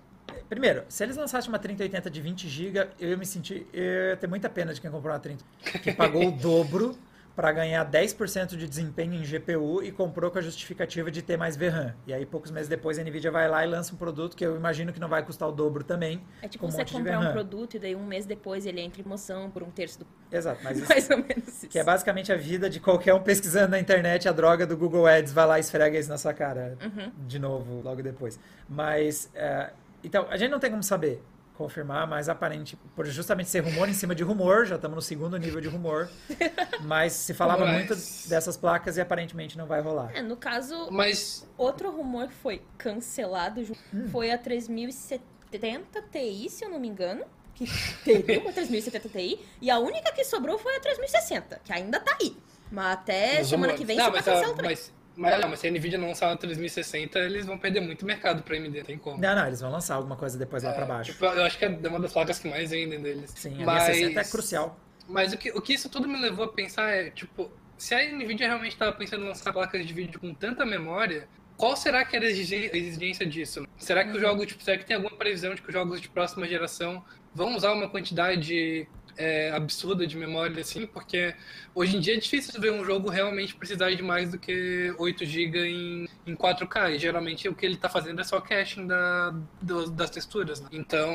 Primeiro, 0.50 0.84
se 0.88 1.04
eles 1.04 1.18
lançassem 1.18 1.50
uma 1.50 1.60
3080 1.60 2.10
de 2.10 2.22
20 2.22 2.48
GB, 2.48 2.88
eu 3.00 3.10
ia 3.10 3.18
me 3.18 3.26
sentir. 3.26 3.68
Eu 3.74 4.10
ia 4.10 4.18
ter 4.18 4.28
muita 4.28 4.50
pena 4.50 4.74
de 4.74 4.80
quem 4.80 4.90
comprou 4.90 5.14
uma 5.14 5.20
30. 5.20 5.44
Que 5.84 5.94
pagou 5.94 6.28
o 6.28 6.32
dobro 6.32 6.98
para 7.36 7.52
ganhar 7.52 7.86
10% 7.90 8.56
de 8.56 8.68
desempenho 8.68 9.14
em 9.14 9.22
GPU 9.24 9.84
e 9.84 9.92
comprou 9.92 10.32
com 10.32 10.40
a 10.40 10.42
justificativa 10.42 11.12
de 11.12 11.22
ter 11.22 11.36
mais 11.38 11.58
VRAM. 11.58 11.94
E 12.08 12.14
aí, 12.14 12.26
poucos 12.26 12.50
meses 12.50 12.70
depois, 12.70 12.98
a 12.98 13.04
Nvidia 13.04 13.30
vai 13.30 13.50
lá 13.50 13.66
e 13.66 13.68
lança 13.70 13.94
um 13.94 13.98
produto 13.98 14.38
que 14.38 14.46
eu 14.46 14.56
imagino 14.56 14.94
que 14.94 15.00
não 15.00 15.10
vai 15.10 15.22
custar 15.22 15.50
o 15.50 15.52
dobro 15.52 15.84
também. 15.84 16.22
É 16.42 16.48
tipo 16.48 16.62
com 16.62 16.68
um 16.68 16.72
você 16.72 16.86
comprar 16.86 17.20
um 17.20 17.32
produto 17.34 17.76
e 17.76 17.80
daí 17.80 17.96
um 17.96 18.06
mês 18.06 18.26
depois 18.26 18.66
ele 18.66 18.80
entra 18.80 19.02
em 19.02 19.04
promoção 19.04 19.50
por 19.52 19.64
um 19.64 19.70
terço 19.70 20.00
do. 20.00 20.08
Exato, 20.32 20.62
mas 20.64 20.78
isso, 20.80 20.88
Mais 20.90 21.10
ou 21.10 21.18
menos 21.18 21.48
isso. 21.50 21.68
que 21.68 21.78
é 21.78 21.84
basicamente 21.84 22.32
a 22.32 22.38
vida 22.38 22.70
de 22.70 22.80
qualquer 22.80 23.14
um 23.14 23.22
pesquisando 23.22 23.72
na 23.72 23.80
internet 23.80 24.30
a 24.30 24.32
droga 24.32 24.66
do 24.66 24.78
Google 24.78 25.06
Ads, 25.06 25.34
vai 25.34 25.46
lá 25.46 25.58
e 25.58 25.62
esfrega 25.62 26.00
isso 26.00 26.10
na 26.10 26.18
sua 26.18 26.34
cara 26.34 26.78
Uhum. 26.82 27.12
de 27.28 27.38
novo 27.38 27.82
logo 27.82 28.02
depois. 28.02 28.40
Mas, 28.70 29.30
é, 29.36 29.72
então, 30.04 30.26
a 30.30 30.38
gente 30.38 30.52
não 30.52 30.60
tem 30.60 30.70
como 30.72 30.84
saber, 30.84 31.22
confirmar, 31.56 32.06
mas 32.08 32.30
aparente, 32.30 32.78
por 32.96 33.06
justamente 33.06 33.50
ser 33.50 33.62
rumor 33.62 33.88
em 33.90 33.94
cima 33.94 34.14
de 34.14 34.24
rumor, 34.24 34.66
já 34.66 34.76
estamos 34.76 34.96
no 34.96 35.02
segundo 35.02 35.38
nível 35.38 35.60
de 35.62 35.68
rumor, 35.68 36.10
mas 36.82 37.14
se 37.14 37.34
falava 37.34 37.66
Mas- 37.66 37.74
muito 37.76 38.28
dessas 38.30 38.56
placas 38.58 38.98
e 38.98 39.02
aparentemente 39.02 39.58
não 39.58 39.66
vai 39.66 39.82
rolar. 39.82 40.12
É, 40.16 40.22
no 40.22 40.38
caso, 40.38 40.90
Mas 40.92 41.48
outro 41.58 41.90
rumor 41.92 42.28
que 42.28 42.34
foi 42.36 42.62
cancelado 42.78 43.62
Hum. 43.94 44.08
foi 44.12 44.32
a 44.32 44.38
3070 44.38 46.02
Ti, 46.12 46.50
se 46.50 46.64
eu 46.66 46.70
não 46.70 46.80
me 46.80 46.88
engano. 46.88 47.24
Que 47.54 47.66
teria 48.04 48.40
uma 48.42 48.52
3070 48.52 49.10
Ti. 49.10 49.40
E 49.62 49.70
a 49.72 49.80
única 49.80 50.12
que 50.12 50.24
sobrou 50.26 50.58
foi 50.60 50.76
a 50.76 50.80
3060, 50.80 51.62
que 51.64 51.72
ainda 51.72 52.00
tá 52.00 52.18
aí. 52.22 52.36
Mas 52.72 52.94
até 52.94 53.42
os 53.42 53.48
semana 53.50 53.74
rumores- 53.74 53.80
que 53.80 53.86
vem 53.86 53.98
não, 53.98 54.06
você 54.06 54.12
mas, 54.12 54.26
cancelar 54.26 54.56
também. 54.56 54.72
mas, 54.72 54.94
mas, 55.16 55.40
não, 55.42 55.50
mas 55.50 55.60
se 55.60 55.68
a 55.68 55.72
Nvidia 55.72 55.98
não 55.98 56.08
lançar 56.10 56.28
uma 56.30 56.38
3060, 56.38 57.20
eles 57.20 57.46
vão 57.46 57.58
perder 57.58 57.80
muito 57.82 58.06
mercado 58.06 58.44
pra 58.44 58.56
AMD, 58.56 58.84
tem 58.84 58.98
como. 58.98 59.22
Não, 59.22 59.36
não, 59.36 59.48
eles 59.48 59.62
vão 59.62 59.72
lançar 59.72 59.96
alguma 59.96 60.16
coisa 60.16 60.38
depois 60.38 60.64
lá 60.64 60.72
É, 60.72 60.74
pra 60.74 60.86
baixo. 60.86 61.12
tipo, 61.14 61.26
eu 61.26 61.44
acho 61.44 61.58
que 61.58 61.66
é 61.66 61.70
uma 61.70 62.00
das 62.00 62.12
placas 62.14 62.40
que 62.40 62.50
mais 62.50 62.72
vendem 62.72 63.02
deles. 63.02 63.32
Sim, 63.36 63.62
a 63.64 63.66
mas, 63.66 63.84
60 63.84 64.20
é 64.20 64.24
crucial. 64.24 64.80
Mas 65.08 65.34
o 65.34 65.38
que, 65.38 65.52
o 65.52 65.62
que 65.62 65.74
isso 65.74 65.90
tudo 65.90 66.08
me 66.08 66.20
levou 66.20 66.46
a 66.46 66.48
pensar 66.52 66.90
é, 66.92 67.10
tipo, 67.12 67.52
se 67.78 67.94
a 67.94 68.04
Nvidia 68.12 68.48
realmente 68.48 68.74
estava 68.74 68.92
pensando 68.94 69.24
em 69.24 69.28
lançar 69.28 69.54
placas 69.54 69.86
de 69.86 69.94
vídeo 69.94 70.20
com 70.20 70.34
tanta 70.34 70.66
memória, 70.66 71.28
qual 71.58 71.76
será 71.78 72.04
que 72.04 72.16
era 72.16 72.26
a 72.26 72.30
exigência 72.30 73.26
disso? 73.26 73.66
Será 73.78 74.04
que 74.04 74.12
os 74.12 74.20
jogos, 74.20 74.46
tipo, 74.48 74.64
será 74.64 74.78
que 74.78 74.86
tem 74.86 74.96
alguma 74.96 75.16
previsão 75.16 75.54
de 75.56 75.62
que 75.62 75.68
os 75.70 75.74
jogos 75.74 76.02
de 76.02 76.10
próxima 76.10 76.48
geração 76.48 77.04
vão 77.34 77.56
usar 77.56 77.72
uma 77.74 77.88
quantidade 77.90 78.88
é, 79.18 79.52
absurda 79.52 80.06
de 80.06 80.18
memória 80.18 80.62
assim? 80.62 80.86
Porque 80.86 81.34
hoje 81.74 81.98
em 81.98 82.00
dia 82.00 82.16
é 82.16 82.18
difícil 82.18 82.60
ver 82.60 82.72
um 82.72 82.84
jogo 82.84 83.10
realmente 83.10 83.56
precisar 83.56 83.92
de 83.94 84.02
mais 84.04 84.32
do 84.32 84.38
que 84.40 84.94
8 84.98 85.26
GB 85.26 85.68
em, 85.68 86.10
em 86.28 86.36
4K. 86.36 86.96
E 86.96 87.00
geralmente 87.00 87.48
o 87.50 87.56
que 87.56 87.66
ele 87.66 87.76
está 87.76 87.90
fazendo 87.90 88.20
é 88.22 88.24
só 88.24 88.40
caching 88.42 88.88
da, 88.88 89.34
do- 89.62 89.90
das 89.90 90.10
texturas. 90.10 90.60
né? 90.62 90.68
Então, 90.72 91.10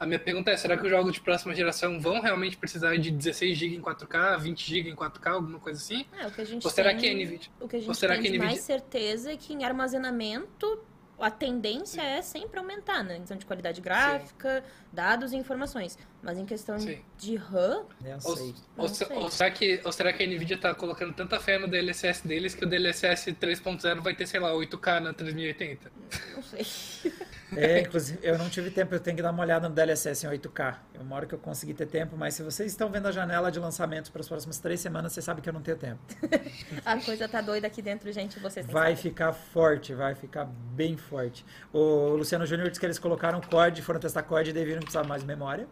a 0.00 0.06
minha 0.06 0.18
pergunta 0.18 0.50
é: 0.50 0.56
será 0.56 0.76
que 0.76 0.84
os 0.84 0.90
jogos 0.90 1.12
de 1.12 1.20
próxima 1.20 1.54
geração 1.54 2.00
vão 2.00 2.20
realmente 2.20 2.56
precisar 2.56 2.96
de 2.96 3.10
16 3.10 3.56
GB 3.56 3.76
em 3.76 3.80
4K, 3.80 4.38
20 4.40 4.68
GB 4.74 4.90
em 4.90 4.94
4K, 4.96 5.26
alguma 5.32 5.58
coisa 5.58 5.80
assim? 5.80 6.04
É, 6.18 6.26
o 6.26 6.30
que 6.30 6.40
a 6.40 6.44
gente 6.44 6.64
Ou 6.64 6.70
será 6.70 6.90
tem, 6.90 6.98
que 6.98 7.08
a 7.08 7.14
Nvidia- 7.14 7.50
O 7.60 7.68
que 7.68 7.76
a 7.76 7.80
gente 7.80 7.98
tem 8.00 8.08
que 8.10 8.22
de 8.22 8.28
Nvidia- 8.30 8.46
mais 8.46 8.60
certeza 8.60 9.32
é 9.32 9.36
que 9.36 9.52
em 9.52 9.64
armazenamento 9.64 10.82
a 11.22 11.30
tendência 11.30 12.02
é 12.02 12.20
sempre 12.22 12.58
aumentar, 12.58 13.02
né? 13.04 13.16
Em 13.16 13.20
questão 13.20 13.36
de 13.36 13.46
qualidade 13.46 13.80
gráfica, 13.80 14.64
dados 14.92 15.32
e 15.32 15.36
informações. 15.36 15.96
Mas 16.22 16.36
em 16.38 16.44
questão 16.44 16.78
Sim. 16.78 17.00
de 17.18 17.36
RAM, 17.36 17.84
Eu 18.04 18.14
Ou, 18.24 18.36
sei. 18.36 18.46
ou, 18.46 18.54
Não 18.76 18.88
se- 18.88 19.04
sei. 19.04 19.16
ou 19.16 19.30
será 19.30 19.50
que, 19.50 19.80
ou 19.84 19.92
será 19.92 20.12
que 20.12 20.22
a 20.22 20.26
Nvidia 20.26 20.58
tá 20.58 20.74
colocando 20.74 21.12
tanta 21.14 21.38
fé 21.40 21.58
no 21.58 21.66
DLSS 21.68 22.26
deles 22.26 22.54
que 22.54 22.64
o 22.64 22.68
DLSS 22.68 23.32
3.0 23.32 24.00
vai 24.00 24.14
ter, 24.14 24.26
sei 24.26 24.40
lá, 24.40 24.52
8K 24.52 25.00
na 25.00 25.12
3080? 25.14 25.90
não 26.34 26.42
sei. 26.42 26.66
É, 27.56 27.80
inclusive, 27.80 28.18
eu 28.22 28.38
não 28.38 28.48
tive 28.48 28.70
tempo, 28.70 28.94
eu 28.94 29.00
tenho 29.00 29.16
que 29.16 29.22
dar 29.22 29.30
uma 29.30 29.42
olhada 29.42 29.68
no 29.68 29.74
DLSS 29.74 30.24
em 30.26 30.30
8K. 30.30 30.76
É 30.94 30.98
uma 31.00 31.16
hora 31.16 31.26
que 31.26 31.34
eu 31.34 31.38
consegui 31.38 31.74
ter 31.74 31.86
tempo, 31.86 32.16
mas 32.16 32.34
se 32.34 32.42
vocês 32.42 32.70
estão 32.70 32.88
vendo 32.90 33.06
a 33.08 33.12
janela 33.12 33.50
de 33.50 33.58
lançamentos 33.58 34.10
para 34.10 34.20
as 34.20 34.28
próximas 34.28 34.58
três 34.58 34.80
semanas, 34.80 35.12
vocês 35.12 35.24
sabem 35.24 35.42
que 35.42 35.48
eu 35.48 35.52
não 35.52 35.62
tenho 35.62 35.76
tempo. 35.76 36.00
A 36.84 36.96
coisa 36.98 37.28
tá 37.28 37.40
doida 37.40 37.66
aqui 37.66 37.82
dentro, 37.82 38.10
gente, 38.12 38.38
vocês 38.40 38.66
Vai 38.66 38.96
saber. 38.96 39.08
ficar 39.08 39.32
forte, 39.32 39.94
vai 39.94 40.14
ficar 40.14 40.44
bem 40.44 40.96
forte. 40.96 41.44
O 41.72 42.16
Luciano 42.16 42.46
Júnior 42.46 42.68
disse 42.68 42.80
que 42.80 42.86
eles 42.86 42.98
colocaram 42.98 43.40
COD, 43.40 43.82
foram 43.82 44.00
testar 44.00 44.22
COD 44.22 44.50
e 44.50 44.52
deviam 44.52 44.80
precisar 44.80 45.04
mais 45.04 45.22
memória. 45.22 45.66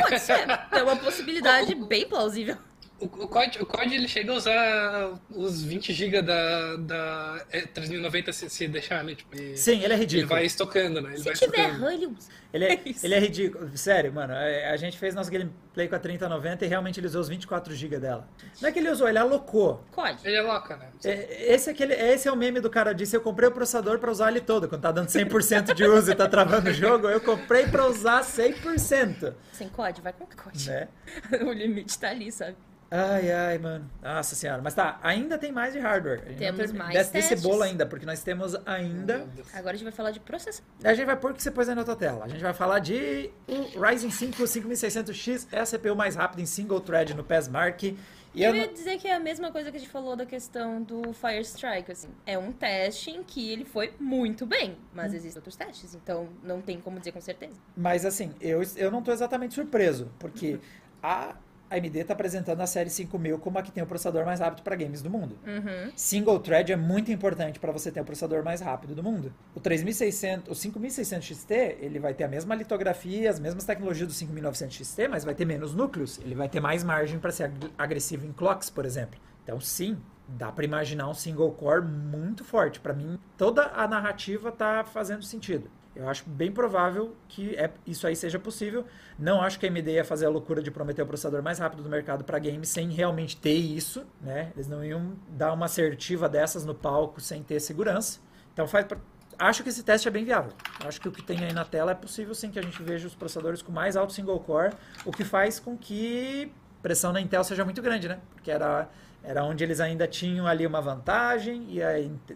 Pode 0.00 0.18
ser. 0.20 0.46
É 0.70 0.82
uma 0.82 0.96
possibilidade 0.96 1.74
bem 1.74 2.06
plausível. 2.08 2.56
O, 3.02 3.06
o, 3.24 3.28
COD, 3.28 3.58
o 3.60 3.66
COD 3.66 3.94
ele 3.94 4.06
chega 4.06 4.30
a 4.32 4.36
usar 4.36 5.12
os 5.30 5.62
20 5.64 5.92
GB 5.92 6.22
da, 6.22 6.76
da 6.76 7.44
é, 7.50 7.62
3090 7.62 8.32
se, 8.32 8.48
se 8.48 8.68
deixar, 8.68 9.02
né? 9.02 9.14
Tipo, 9.16 9.34
e- 9.36 9.56
Sim, 9.56 9.76
ele 9.78 9.84
é 9.84 9.86
ele 9.86 9.96
ridículo. 9.96 10.28
vai 10.28 10.44
estocando, 10.46 11.00
né? 11.00 11.08
Ele 11.10 11.18
Se 11.18 11.24
vai 11.24 11.34
tiver 11.34 11.56
estocando. 11.58 11.80
RAM, 11.84 11.92
ele 11.94 12.06
usa. 12.06 12.28
Ele 12.52 12.64
é, 12.66 12.72
É 12.74 12.80
ele 13.02 13.14
é 13.14 13.18
ridículo. 13.18 13.76
Sério, 13.76 14.12
mano. 14.12 14.34
A, 14.34 14.70
a 14.72 14.76
gente 14.76 14.96
fez 14.98 15.14
nosso 15.14 15.30
gameplay 15.32 15.88
com 15.88 15.94
a 15.96 15.98
3090 15.98 16.64
e 16.64 16.68
realmente 16.68 17.00
ele 17.00 17.06
usou 17.08 17.22
os 17.22 17.28
24 17.28 17.74
GB 17.74 17.98
dela. 17.98 18.28
Não 18.60 18.68
é 18.68 18.72
que 18.72 18.78
ele 18.78 18.90
usou, 18.90 19.08
ele 19.08 19.18
alocou. 19.18 19.82
Code. 19.90 20.18
Ele 20.22 20.36
é 20.36 20.42
louca, 20.42 20.76
né? 20.76 20.88
É, 21.04 21.54
Esse, 21.54 21.70
é 21.70 21.72
aquele, 21.72 21.94
esse 21.94 22.28
é 22.28 22.32
o 22.32 22.36
meme 22.36 22.60
do 22.60 22.70
cara 22.70 22.92
disse: 22.92 23.16
Eu 23.16 23.20
comprei 23.20 23.48
o 23.48 23.52
processador 23.52 23.98
pra 23.98 24.12
usar 24.12 24.30
ele 24.30 24.40
todo. 24.40 24.68
Quando 24.68 24.82
tá 24.82 24.92
dando 24.92 25.08
100% 25.08 25.74
de 25.74 25.84
uso 25.84 26.12
e 26.12 26.14
tá 26.14 26.28
travando 26.28 26.70
o 26.70 26.72
jogo, 26.72 27.08
eu 27.08 27.20
comprei 27.20 27.66
pra 27.66 27.86
usar 27.86 28.20
100%. 28.22 29.34
Sem 29.52 29.68
COD, 29.70 30.00
vai 30.02 30.12
com 30.12 30.24
COD. 30.26 30.68
Né? 30.70 30.88
o 31.44 31.52
limite 31.52 31.98
tá 31.98 32.10
ali, 32.10 32.30
sabe? 32.30 32.54
Ai, 32.94 33.30
ai, 33.32 33.56
mano. 33.58 33.90
Nossa 34.02 34.34
senhora. 34.34 34.60
Mas 34.60 34.74
tá, 34.74 35.00
ainda 35.02 35.38
tem 35.38 35.50
mais 35.50 35.72
de 35.72 35.78
hardware. 35.78 36.20
Temos 36.36 36.60
termi- 36.60 36.78
mais 36.78 36.92
desse, 36.92 37.10
desse 37.12 37.28
testes. 37.30 37.48
bolo 37.48 37.62
ainda, 37.62 37.86
porque 37.86 38.04
nós 38.04 38.22
temos 38.22 38.54
ainda. 38.66 39.26
Agora 39.54 39.70
a 39.70 39.76
gente 39.78 39.84
vai 39.84 39.92
falar 39.92 40.10
de 40.10 40.20
processador. 40.20 40.68
A 40.84 40.92
gente 40.92 41.06
vai 41.06 41.16
pôr 41.16 41.30
o 41.30 41.34
que 41.34 41.42
você 41.42 41.50
pôs 41.50 41.70
aí 41.70 41.74
na 41.74 41.84
tua 41.84 41.96
tela. 41.96 42.26
A 42.26 42.28
gente 42.28 42.42
vai 42.42 42.52
falar 42.52 42.80
de 42.80 43.30
o 43.48 43.80
Ryzen 43.80 44.10
5 44.10 44.42
5600X, 44.42 45.48
é 45.50 45.60
a 45.60 45.64
CPU 45.64 45.96
mais 45.96 46.16
rápida 46.16 46.42
em 46.42 46.46
single 46.46 46.80
thread 46.80 47.14
no 47.14 47.24
PESMark 47.24 47.96
E 48.34 48.42
Eu 48.42 48.50
eu 48.50 48.56
ia 48.56 48.66
não- 48.66 48.72
dizer 48.74 48.98
que 48.98 49.08
é 49.08 49.14
a 49.14 49.20
mesma 49.20 49.50
coisa 49.50 49.70
que 49.70 49.76
a 49.78 49.80
gente 49.80 49.90
falou 49.90 50.14
da 50.14 50.26
questão 50.26 50.82
do 50.82 51.14
Fire 51.14 51.40
Strike, 51.40 51.90
assim. 51.92 52.08
É 52.26 52.36
um 52.38 52.52
teste 52.52 53.10
em 53.10 53.22
que 53.22 53.50
ele 53.50 53.64
foi 53.64 53.92
muito 53.98 54.44
bem, 54.46 54.76
mas 54.94 55.14
existem 55.14 55.38
outros 55.38 55.56
testes, 55.56 55.94
então 55.94 56.28
não 56.42 56.60
tem 56.60 56.78
como 56.80 56.98
dizer 56.98 57.12
com 57.12 57.20
certeza. 57.22 57.54
Mas 57.76 58.04
assim, 58.04 58.34
eu, 58.40 58.62
eu 58.76 58.90
não 58.90 58.98
estou 58.98 59.12
exatamente 59.14 59.54
surpreso, 59.54 60.10
porque 60.18 60.58
a 61.02 61.34
AMD 61.72 61.98
está 61.98 62.12
apresentando 62.14 62.60
a 62.60 62.66
série 62.66 62.90
5000 62.90 63.38
como 63.38 63.58
a 63.58 63.62
que 63.62 63.72
tem 63.72 63.82
o 63.82 63.86
processador 63.86 64.24
mais 64.24 64.40
rápido 64.40 64.62
para 64.62 64.76
games 64.76 65.02
do 65.02 65.10
mundo. 65.10 65.38
Uhum. 65.46 65.90
Single 65.96 66.38
thread 66.40 66.72
é 66.72 66.76
muito 66.76 67.10
importante 67.10 67.58
para 67.58 67.72
você 67.72 67.90
ter 67.90 68.00
o 68.00 68.04
processador 68.04 68.44
mais 68.44 68.60
rápido 68.60 68.94
do 68.94 69.02
mundo. 69.02 69.32
O 69.54 69.60
3600, 69.60 70.50
o 70.50 70.54
5600 70.54 71.26
XT, 71.26 71.54
ele 71.80 71.98
vai 71.98 72.14
ter 72.14 72.24
a 72.24 72.28
mesma 72.28 72.54
litografia, 72.54 73.30
as 73.30 73.38
mesmas 73.40 73.64
tecnologias 73.64 74.08
do 74.08 74.14
5900 74.14 74.76
XT, 74.76 75.08
mas 75.08 75.24
vai 75.24 75.34
ter 75.34 75.44
menos 75.44 75.74
núcleos. 75.74 76.18
Ele 76.18 76.34
vai 76.34 76.48
ter 76.48 76.60
mais 76.60 76.82
margem 76.84 77.18
para 77.18 77.30
ser 77.30 77.44
ag- 77.44 77.70
agressivo 77.78 78.26
em 78.26 78.32
clocks, 78.32 78.70
por 78.70 78.84
exemplo. 78.84 79.18
Então, 79.44 79.60
sim, 79.60 79.98
dá 80.28 80.52
para 80.52 80.64
imaginar 80.64 81.08
um 81.08 81.14
single 81.14 81.50
core 81.52 81.84
muito 81.84 82.44
forte. 82.44 82.80
Para 82.80 82.92
mim, 82.92 83.18
toda 83.36 83.62
a 83.74 83.86
narrativa 83.88 84.52
tá 84.52 84.84
fazendo 84.84 85.22
sentido. 85.22 85.70
Eu 85.94 86.08
acho 86.08 86.24
bem 86.28 86.50
provável 86.50 87.14
que 87.28 87.54
é, 87.56 87.70
isso 87.86 88.06
aí 88.06 88.16
seja 88.16 88.38
possível. 88.38 88.86
Não 89.18 89.42
acho 89.42 89.58
que 89.58 89.66
a 89.66 89.68
AMD 89.68 89.90
ia 89.90 90.04
fazer 90.04 90.24
a 90.26 90.30
loucura 90.30 90.62
de 90.62 90.70
prometer 90.70 91.02
o 91.02 91.06
processador 91.06 91.42
mais 91.42 91.58
rápido 91.58 91.82
do 91.82 91.88
mercado 91.88 92.24
para 92.24 92.38
games 92.38 92.68
sem 92.70 92.88
realmente 92.90 93.36
ter 93.36 93.52
isso, 93.54 94.06
né? 94.20 94.52
Eles 94.56 94.66
não 94.68 94.82
iam 94.84 95.12
dar 95.28 95.52
uma 95.52 95.66
assertiva 95.66 96.28
dessas 96.28 96.64
no 96.64 96.74
palco 96.74 97.20
sem 97.20 97.42
ter 97.42 97.60
segurança. 97.60 98.20
Então 98.54 98.66
faz 98.66 98.86
pra- 98.86 98.98
acho 99.38 99.62
que 99.62 99.68
esse 99.68 99.82
teste 99.82 100.08
é 100.08 100.10
bem 100.10 100.24
viável. 100.24 100.52
Acho 100.84 100.98
que 101.00 101.08
o 101.08 101.12
que 101.12 101.22
tem 101.22 101.44
aí 101.44 101.52
na 101.52 101.64
tela 101.64 101.92
é 101.92 101.94
possível 101.94 102.34
sim 102.34 102.50
que 102.50 102.58
a 102.58 102.62
gente 102.62 102.82
veja 102.82 103.06
os 103.06 103.14
processadores 103.14 103.60
com 103.60 103.70
mais 103.70 103.94
alto 103.96 104.14
single 104.14 104.40
core, 104.40 104.72
o 105.04 105.12
que 105.12 105.24
faz 105.24 105.60
com 105.60 105.76
que 105.76 106.50
pressão 106.82 107.12
na 107.12 107.20
Intel 107.20 107.44
seja 107.44 107.64
muito 107.64 107.82
grande, 107.82 108.08
né? 108.08 108.18
Porque 108.34 108.50
era 108.50 108.88
era 109.24 109.44
onde 109.44 109.62
eles 109.62 109.78
ainda 109.78 110.08
tinham 110.08 110.48
ali 110.48 110.66
uma 110.66 110.80
vantagem 110.80 111.64
e 111.68 111.80
a 111.80 111.90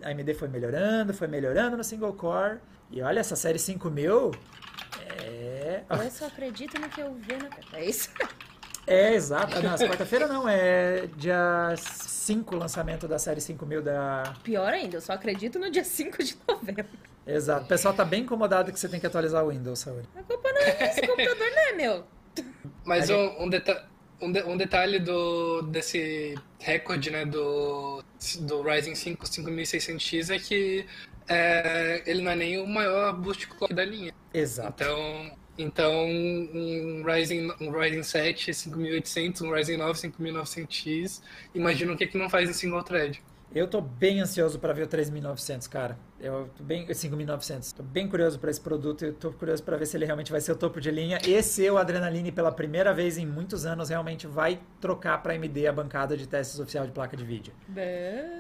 AMD 0.05 0.35
foi 0.35 0.47
melhorando, 0.47 1.13
foi 1.13 1.27
melhorando 1.27 1.77
no 1.77 1.83
single 1.83 2.13
core. 2.13 2.59
E 2.91 3.03
olha, 3.03 3.21
essa 3.21 3.37
série 3.37 3.59
5000 3.59 4.33
é. 5.23 5.83
Eu 5.91 6.11
só 6.11 6.27
acredito 6.27 6.79
no 6.81 6.89
que 6.89 7.01
eu 7.01 7.15
vi 7.15 7.37
na 7.37 7.49
É 7.79 7.85
isso? 7.85 8.11
É, 8.89 9.15
exato. 9.15 9.61
Não, 9.61 9.75
essa 9.75 9.85
quarta-feira 9.89 10.29
não, 10.29 10.49
é 10.49 11.09
dia 11.17 11.75
5 11.77 12.55
o 12.55 12.59
lançamento 12.59 13.09
da 13.09 13.19
série 13.19 13.41
5000 13.41 13.83
da. 13.83 14.23
Pior 14.45 14.73
ainda, 14.73 14.99
eu 14.99 15.01
só 15.01 15.15
acredito 15.15 15.59
no 15.59 15.69
dia 15.69 15.83
5 15.83 16.23
de 16.23 16.37
novembro. 16.49 16.87
Exato. 17.27 17.65
O 17.65 17.67
pessoal 17.67 17.93
tá 17.93 18.05
bem 18.05 18.23
incomodado 18.23 18.73
que 18.73 18.79
você 18.79 18.89
tem 18.89 19.01
que 19.01 19.07
atualizar 19.07 19.45
o 19.45 19.49
Windows, 19.51 19.81
Saúde. 19.81 20.09
A 20.15 20.23
culpa 20.23 20.53
não 20.53 20.61
é 20.61 20.85
esse 20.89 21.01
computador, 21.05 21.51
não 21.51 21.69
é 21.69 21.73
meu. 21.73 22.05
Mas 22.85 23.11
um, 23.11 23.43
um, 23.43 23.51
deta 23.51 23.89
um, 24.21 24.31
de- 24.31 24.45
um 24.45 24.57
detalhe 24.57 25.01
do, 25.01 25.63
desse 25.63 26.37
recorde 26.61 27.11
né, 27.11 27.25
do, 27.27 28.05
do 28.43 28.63
Ryzen 28.63 28.95
5 28.95 29.27
5600X 29.27 30.33
é 30.33 30.39
que 30.39 30.87
é, 31.29 32.03
ele 32.07 32.23
não 32.23 32.33
é 32.33 32.37
nem 32.37 32.59
o 32.59 32.67
maior 32.67 33.13
boost 33.15 33.47
clock 33.47 33.73
da 33.73 33.85
linha. 33.85 34.13
Exato. 34.33 34.83
Então, 34.83 35.37
então 35.59 36.07
um, 36.07 37.03
Ryzen, 37.05 37.53
um 37.61 37.71
Ryzen 37.71 38.03
7 38.03 38.55
5800, 38.55 39.43
um 39.43 39.53
Ryzen 39.53 39.77
9 39.77 40.09
5900X, 40.09 41.23
imagina 41.55 41.93
o 41.93 41.97
que, 41.97 42.07
que 42.07 42.19
não 42.19 42.29
faz 42.29 42.49
em 42.49 42.53
single 42.53 42.83
thread. 42.83 43.23
Eu 43.55 43.67
tô 43.67 43.81
bem 43.81 44.21
ansioso 44.21 44.59
para 44.59 44.73
ver 44.73 44.83
o 44.83 44.87
3900, 44.87 45.67
cara. 45.69 45.99
Eu 46.21 46.51
tô 46.57 46.63
bem 46.65 46.93
5900. 46.93 47.73
Tô 47.73 47.83
bem 47.83 48.09
curioso 48.09 48.39
para 48.39 48.51
esse 48.51 48.61
produto 48.61 49.05
e 49.05 49.13
tô 49.13 49.33
curioso 49.33 49.63
para 49.63 49.77
ver 49.77 49.87
se 49.87 49.97
ele 49.97 50.05
realmente 50.05 50.31
vai 50.31 50.41
ser 50.41 50.53
o 50.53 50.57
topo 50.57 50.81
de 50.81 50.91
linha. 50.91 51.19
E 51.27 51.43
se 51.43 51.69
o 51.71 51.79
Adrenaline 51.79 52.33
pela 52.33 52.53
primeira 52.53 52.93
vez 52.93 53.17
em 53.17 53.25
muitos 53.25 53.65
anos 53.65 53.89
realmente 53.89 54.27
vai 54.27 54.61
trocar 54.81 55.23
para 55.23 55.35
AMD 55.35 55.67
a 55.67 55.73
bancada 55.73 56.17
de 56.17 56.27
testes 56.27 56.59
oficial 56.59 56.87
de 56.87 56.93
placa 56.93 57.17
de 57.17 57.25
vídeo. 57.25 57.53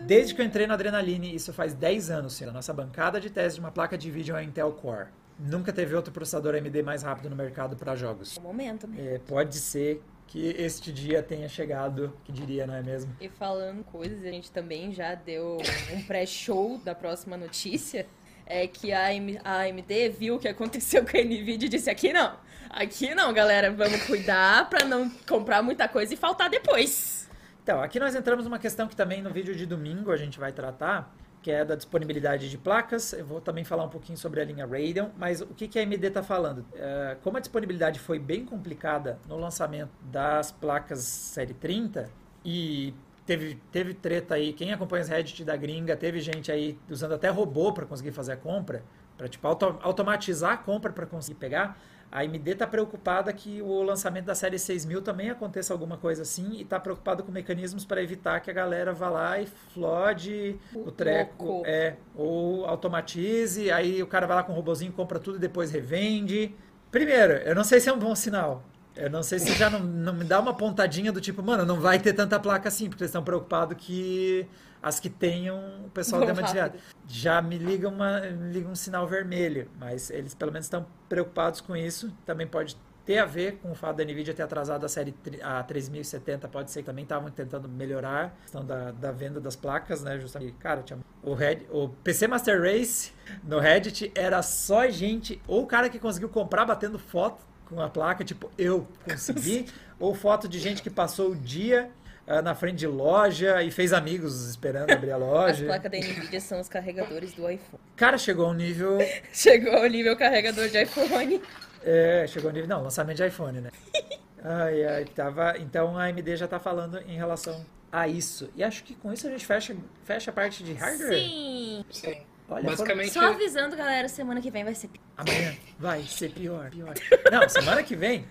Desde 0.06 0.34
que 0.34 0.42
eu 0.42 0.44
entrei 0.44 0.66
no 0.66 0.74
Adrenaline, 0.74 1.34
isso 1.34 1.52
faz 1.52 1.72
10 1.72 2.10
anos, 2.10 2.34
senhor. 2.34 2.50
A 2.50 2.54
nossa 2.54 2.72
bancada 2.72 3.20
de 3.20 3.30
teste 3.30 3.54
de 3.54 3.60
uma 3.60 3.72
placa 3.72 3.96
de 3.96 4.10
vídeo 4.10 4.34
é 4.36 4.40
a 4.40 4.42
Intel 4.42 4.72
Core. 4.72 5.08
Nunca 5.38 5.72
teve 5.72 5.94
outro 5.94 6.12
processador 6.12 6.54
AMD 6.54 6.82
mais 6.82 7.02
rápido 7.02 7.28
no 7.28 7.36
mercado 7.36 7.76
para 7.76 7.94
jogos. 7.94 8.36
É 8.36 8.40
o 8.40 8.42
momento, 8.42 8.86
né? 8.86 9.14
É, 9.14 9.18
pode 9.18 9.56
ser 9.56 10.02
que 10.26 10.48
este 10.58 10.92
dia 10.92 11.22
tenha 11.22 11.48
chegado, 11.48 12.12
que 12.24 12.32
diria, 12.32 12.66
não 12.66 12.74
é 12.74 12.82
mesmo? 12.82 13.14
E 13.20 13.28
falando 13.28 13.84
coisas, 13.84 14.24
a 14.24 14.30
gente 14.30 14.50
também 14.50 14.92
já 14.92 15.14
deu 15.14 15.58
um 15.94 16.02
pré-show 16.02 16.78
da 16.78 16.94
próxima 16.94 17.36
notícia. 17.36 18.06
É 18.48 18.66
que 18.66 18.92
a 18.92 19.06
AM 19.06 19.40
a 19.42 19.62
AMD 19.62 20.08
viu 20.10 20.36
o 20.36 20.38
que 20.38 20.46
aconteceu 20.46 21.04
com 21.04 21.16
a 21.16 21.20
NVIDIA 21.20 21.66
e 21.66 21.68
disse: 21.68 21.90
aqui 21.90 22.12
não. 22.12 22.36
Aqui 22.70 23.14
não, 23.14 23.32
galera. 23.32 23.72
Vamos 23.72 24.04
cuidar 24.04 24.68
pra 24.70 24.84
não 24.84 25.10
comprar 25.28 25.62
muita 25.62 25.88
coisa 25.88 26.14
e 26.14 26.16
faltar 26.16 26.48
depois. 26.48 27.28
Então, 27.62 27.82
aqui 27.82 27.98
nós 27.98 28.14
entramos 28.14 28.44
numa 28.44 28.60
questão 28.60 28.86
que 28.86 28.94
também 28.94 29.20
no 29.20 29.30
vídeo 29.30 29.52
de 29.56 29.66
domingo 29.66 30.12
a 30.12 30.16
gente 30.16 30.38
vai 30.38 30.52
tratar, 30.52 31.12
que 31.46 31.50
é 31.52 31.64
da 31.64 31.76
disponibilidade 31.76 32.50
de 32.50 32.58
placas. 32.58 33.12
Eu 33.12 33.24
vou 33.24 33.40
também 33.40 33.62
falar 33.62 33.84
um 33.84 33.88
pouquinho 33.88 34.18
sobre 34.18 34.40
a 34.40 34.44
linha 34.44 34.66
Radeon, 34.66 35.10
mas 35.16 35.40
o 35.40 35.46
que, 35.46 35.68
que 35.68 35.78
a 35.78 35.82
AMD 35.82 36.04
está 36.08 36.20
falando? 36.20 36.66
É, 36.74 37.16
como 37.22 37.36
a 37.36 37.40
disponibilidade 37.40 38.00
foi 38.00 38.18
bem 38.18 38.44
complicada 38.44 39.20
no 39.28 39.36
lançamento 39.38 39.92
das 40.02 40.50
placas 40.50 40.98
série 41.04 41.54
30 41.54 42.10
e 42.44 42.92
teve, 43.24 43.62
teve 43.70 43.94
treta 43.94 44.34
aí, 44.34 44.52
quem 44.52 44.72
acompanha 44.72 45.04
os 45.04 45.08
Reddit 45.08 45.44
da 45.44 45.56
gringa, 45.56 45.96
teve 45.96 46.18
gente 46.18 46.50
aí 46.50 46.76
usando 46.90 47.14
até 47.14 47.28
robô 47.28 47.72
para 47.72 47.86
conseguir 47.86 48.10
fazer 48.10 48.32
a 48.32 48.36
compra, 48.36 48.82
para 49.16 49.28
tipo, 49.28 49.46
auto- 49.46 49.78
automatizar 49.82 50.50
a 50.50 50.56
compra 50.56 50.92
para 50.92 51.06
conseguir 51.06 51.38
pegar. 51.38 51.78
A 52.10 52.20
AMD 52.20 52.50
está 52.50 52.66
preocupada 52.66 53.32
que 53.32 53.60
o 53.60 53.82
lançamento 53.82 54.26
da 54.26 54.34
série 54.34 54.58
6000 54.58 55.02
também 55.02 55.28
aconteça 55.28 55.72
alguma 55.72 55.96
coisa 55.96 56.22
assim 56.22 56.52
e 56.52 56.62
está 56.62 56.78
preocupada 56.78 57.22
com 57.22 57.32
mecanismos 57.32 57.84
para 57.84 58.02
evitar 58.02 58.40
que 58.40 58.50
a 58.50 58.54
galera 58.54 58.92
vá 58.92 59.10
lá 59.10 59.40
e 59.40 59.46
flode 59.46 60.56
o 60.74 60.90
treco, 60.90 61.44
Louco. 61.44 61.66
é, 61.66 61.96
ou 62.14 62.64
automatize, 62.64 63.70
aí 63.70 64.02
o 64.02 64.06
cara 64.06 64.26
vai 64.26 64.36
lá 64.36 64.42
com 64.42 64.52
o 64.52 64.54
robozinho, 64.54 64.92
compra 64.92 65.18
tudo 65.18 65.36
e 65.36 65.40
depois 65.40 65.70
revende. 65.70 66.54
Primeiro, 66.90 67.34
eu 67.34 67.54
não 67.54 67.64
sei 67.64 67.80
se 67.80 67.88
é 67.88 67.92
um 67.92 67.98
bom 67.98 68.14
sinal. 68.14 68.62
Eu 68.96 69.10
não 69.10 69.22
sei 69.22 69.38
se 69.38 69.52
já 69.52 69.68
não, 69.68 69.80
não 69.80 70.14
me 70.14 70.24
dá 70.24 70.40
uma 70.40 70.54
pontadinha 70.54 71.12
do 71.12 71.20
tipo, 71.20 71.42
mano, 71.42 71.66
não 71.66 71.78
vai 71.78 71.98
ter 71.98 72.14
tanta 72.14 72.40
placa 72.40 72.68
assim, 72.68 72.88
porque 72.88 73.02
eles 73.02 73.10
estão 73.10 73.22
preocupados 73.22 73.76
que 73.78 74.46
as 74.86 75.00
que 75.00 75.10
tenham 75.10 75.84
o 75.84 75.90
pessoal 75.90 76.24
desviada. 76.24 76.60
rápido. 76.60 76.82
Já 77.08 77.42
me 77.42 77.58
liga, 77.58 77.88
uma, 77.88 78.20
me 78.20 78.52
liga 78.52 78.68
um 78.68 78.74
sinal 78.76 79.04
vermelho, 79.04 79.68
mas 79.80 80.10
eles 80.10 80.32
pelo 80.32 80.52
menos 80.52 80.66
estão 80.66 80.86
preocupados 81.08 81.60
com 81.60 81.74
isso. 81.76 82.12
Também 82.24 82.46
pode 82.46 82.76
ter 83.04 83.18
a 83.18 83.24
ver 83.24 83.56
com 83.56 83.72
o 83.72 83.74
fato 83.74 83.96
da 83.96 84.04
NVIDIA 84.04 84.32
ter 84.32 84.44
atrasado 84.44 84.86
a 84.86 84.88
série 84.88 85.12
a 85.42 85.60
3070, 85.64 86.46
pode 86.46 86.70
ser 86.70 86.82
que 86.82 86.86
também 86.86 87.02
estavam 87.02 87.28
tentando 87.32 87.68
melhorar 87.68 88.26
a 88.26 88.42
questão 88.42 88.64
da, 88.64 88.92
da 88.92 89.10
venda 89.10 89.40
das 89.40 89.56
placas, 89.56 90.04
né? 90.04 90.20
Justamente, 90.20 90.52
cara, 90.52 90.82
tinha, 90.82 91.00
o, 91.20 91.34
Red, 91.34 91.62
o 91.68 91.88
PC 91.88 92.28
Master 92.28 92.62
Race 92.62 93.10
no 93.42 93.58
Reddit 93.58 94.12
era 94.14 94.40
só 94.40 94.88
gente, 94.88 95.42
ou 95.48 95.64
o 95.64 95.66
cara 95.66 95.88
que 95.88 95.98
conseguiu 95.98 96.28
comprar 96.28 96.64
batendo 96.64 96.96
foto 96.96 97.44
com 97.64 97.80
a 97.80 97.88
placa, 97.88 98.24
tipo, 98.24 98.48
eu 98.56 98.86
consegui, 99.04 99.66
ou 99.98 100.14
foto 100.14 100.46
de 100.46 100.60
gente 100.60 100.80
que 100.80 100.90
passou 100.90 101.32
o 101.32 101.36
dia 101.36 101.90
na 102.26 102.54
frente 102.54 102.76
de 102.78 102.86
loja 102.86 103.62
e 103.62 103.70
fez 103.70 103.92
amigos 103.92 104.48
esperando 104.48 104.90
abrir 104.90 105.12
a 105.12 105.16
As 105.16 105.20
loja. 105.22 105.64
placas 105.66 105.90
da 105.92 105.98
NVIDIA 105.98 106.40
são 106.40 106.60
os 106.60 106.68
carregadores 106.68 107.32
do 107.32 107.48
iPhone. 107.48 107.82
Cara, 107.96 108.18
chegou 108.18 108.46
a 108.46 108.50
um 108.50 108.54
nível. 108.54 108.98
Chegou 109.32 109.72
ao 109.74 109.86
nível 109.86 110.16
carregador 110.16 110.68
de 110.68 110.82
iPhone. 110.82 111.40
É, 111.84 112.26
chegou 112.26 112.48
a 112.48 112.50
um 112.50 112.54
nível. 112.54 112.68
Não, 112.68 112.82
lançamento 112.82 113.16
de 113.16 113.26
iPhone, 113.26 113.60
né? 113.60 113.70
Ai, 114.48 114.84
ai, 114.84 115.04
tava. 115.06 115.56
Então 115.58 115.98
a 115.98 116.04
AMD 116.04 116.36
já 116.36 116.46
tá 116.46 116.60
falando 116.60 116.98
em 117.00 117.16
relação 117.16 117.66
a 117.90 118.06
isso. 118.06 118.48
E 118.54 118.62
acho 118.62 118.84
que 118.84 118.94
com 118.94 119.12
isso 119.12 119.26
a 119.26 119.30
gente 119.30 119.44
fecha, 119.44 119.74
fecha 120.04 120.30
a 120.30 120.34
parte 120.34 120.62
de 120.62 120.72
hardware. 120.74 121.18
Sim. 121.18 121.84
Sim. 121.90 122.16
Olha, 122.48 122.62
Basicamente, 122.62 123.10
Só 123.10 123.32
avisando, 123.32 123.74
galera, 123.76 124.08
semana 124.08 124.40
que 124.40 124.48
vem 124.52 124.62
vai 124.62 124.72
ser. 124.74 124.88
foram- 124.88 125.02
amanhã 125.16 125.56
vai 125.80 126.02
ser 126.04 126.30
pior, 126.30 126.70
pior. 126.70 126.94
Não, 127.32 127.48
semana 127.48 127.82
que 127.82 127.96
vem. 127.96 128.24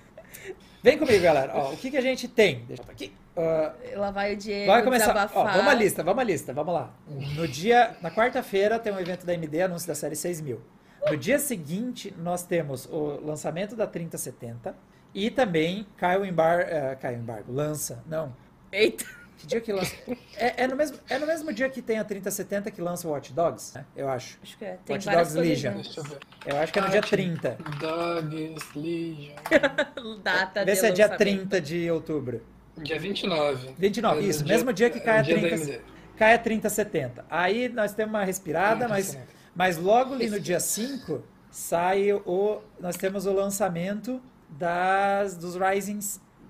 Vem 0.81 0.97
comigo, 0.97 1.21
galera. 1.21 1.51
Ó, 1.53 1.73
o 1.73 1.77
que, 1.77 1.91
que 1.91 1.97
a 1.97 2.01
gente 2.01 2.29
tem? 2.29 2.63
Deixa 2.65 2.83
eu 2.83 2.91
aqui. 2.91 3.11
Ah, 3.37 3.73
Lá 3.95 4.11
vai 4.11 4.33
o 4.33 4.37
Diego 4.37 4.71
Vai 4.71 4.83
começar. 4.83 5.29
Ó, 5.33 5.43
vamos 5.43 5.67
à 5.67 5.73
lista, 5.73 6.03
vamos 6.03 6.21
à 6.21 6.23
lista, 6.23 6.53
vamos 6.53 6.73
lá. 6.73 6.93
No 7.35 7.47
dia, 7.47 7.95
na 8.01 8.09
quarta-feira 8.11 8.79
tem 8.79 8.93
um 8.93 8.99
evento 8.99 9.25
da 9.25 9.33
AMD, 9.33 9.61
anúncio 9.61 9.87
da 9.87 9.95
série 9.95 10.15
6000. 10.15 10.61
No 11.09 11.17
dia 11.17 11.37
seguinte, 11.37 12.13
nós 12.17 12.43
temos 12.43 12.85
o 12.85 13.19
lançamento 13.23 13.75
da 13.75 13.85
3070 13.85 14.75
e 15.13 15.29
também 15.29 15.85
cai 15.97 16.17
o 16.17 16.25
embargo, 16.25 16.69
cai 16.99 17.15
o 17.15 17.19
embargo, 17.19 17.51
lança, 17.53 18.03
não. 18.07 18.35
Eita. 18.71 19.05
Que 19.37 19.45
dia 19.47 19.61
que 19.61 19.71
lança? 19.73 19.93
É, 20.37 20.63
é 20.63 20.67
no 20.67 20.75
mesmo, 20.75 20.97
é 21.09 21.19
no 21.19 21.27
mesmo 21.27 21.53
dia 21.53 21.69
que 21.69 21.81
tem 21.81 21.99
a 21.99 22.03
3070 22.05 22.71
que 22.71 22.81
lança 22.81 23.07
o 23.07 23.11
Watch 23.11 23.33
Dogs, 23.33 23.75
né? 23.75 23.85
Eu 23.95 24.09
acho. 24.09 24.39
Acho 24.41 24.57
que 24.57 24.65
é. 24.65 24.79
Tem 24.85 24.95
Watch 24.95 25.09
Dogs 25.09 25.37
Legion. 25.37 25.73
Deixa 25.73 25.99
eu 25.99 26.03
ver. 26.05 26.19
Eu 26.45 26.57
acho 26.57 26.73
que 26.73 26.79
é 26.79 26.81
no 26.81 26.89
dia 26.89 27.01
30. 27.01 27.57
Dogs, 27.79 28.65
Legion. 28.75 29.35
Data 30.23 30.65
Vê 30.65 30.71
de 30.71 30.77
se 30.77 30.85
é 30.87 30.91
dia 30.91 31.05
lançamento. 31.07 31.49
30 31.49 31.61
de 31.61 31.91
outubro. 31.91 32.41
Dia 32.77 32.99
29. 32.99 33.69
29, 33.77 34.21
É, 34.21 34.23
isso, 34.29 34.43
dia- 34.43 34.53
mesmo 34.55 34.73
dia 34.73 34.89
que 34.89 34.99
cai 34.99 35.19
a 35.19 35.21
dia 35.21 35.35
da 35.35 35.41
30, 35.47 35.55
AMD. 35.63 35.81
cai 36.17 36.33
a 36.33 36.37
3070. 36.37 37.25
Aí 37.29 37.69
nós 37.69 37.93
temos 37.93 38.13
uma 38.13 38.23
respirada, 38.23 38.85
Ah, 38.85 38.89
mas, 38.89 39.17
mas 39.55 39.77
logo 39.77 40.13
ali 40.13 40.29
no 40.29 40.39
dia 40.39 40.59
5 40.59 41.23
sai 41.49 42.11
o. 42.11 42.61
Nós 42.79 42.97
temos 42.97 43.25
o 43.25 43.31
lançamento 43.33 44.21
das, 44.49 45.35
dos 45.37 45.55
Ryzen 45.55 45.99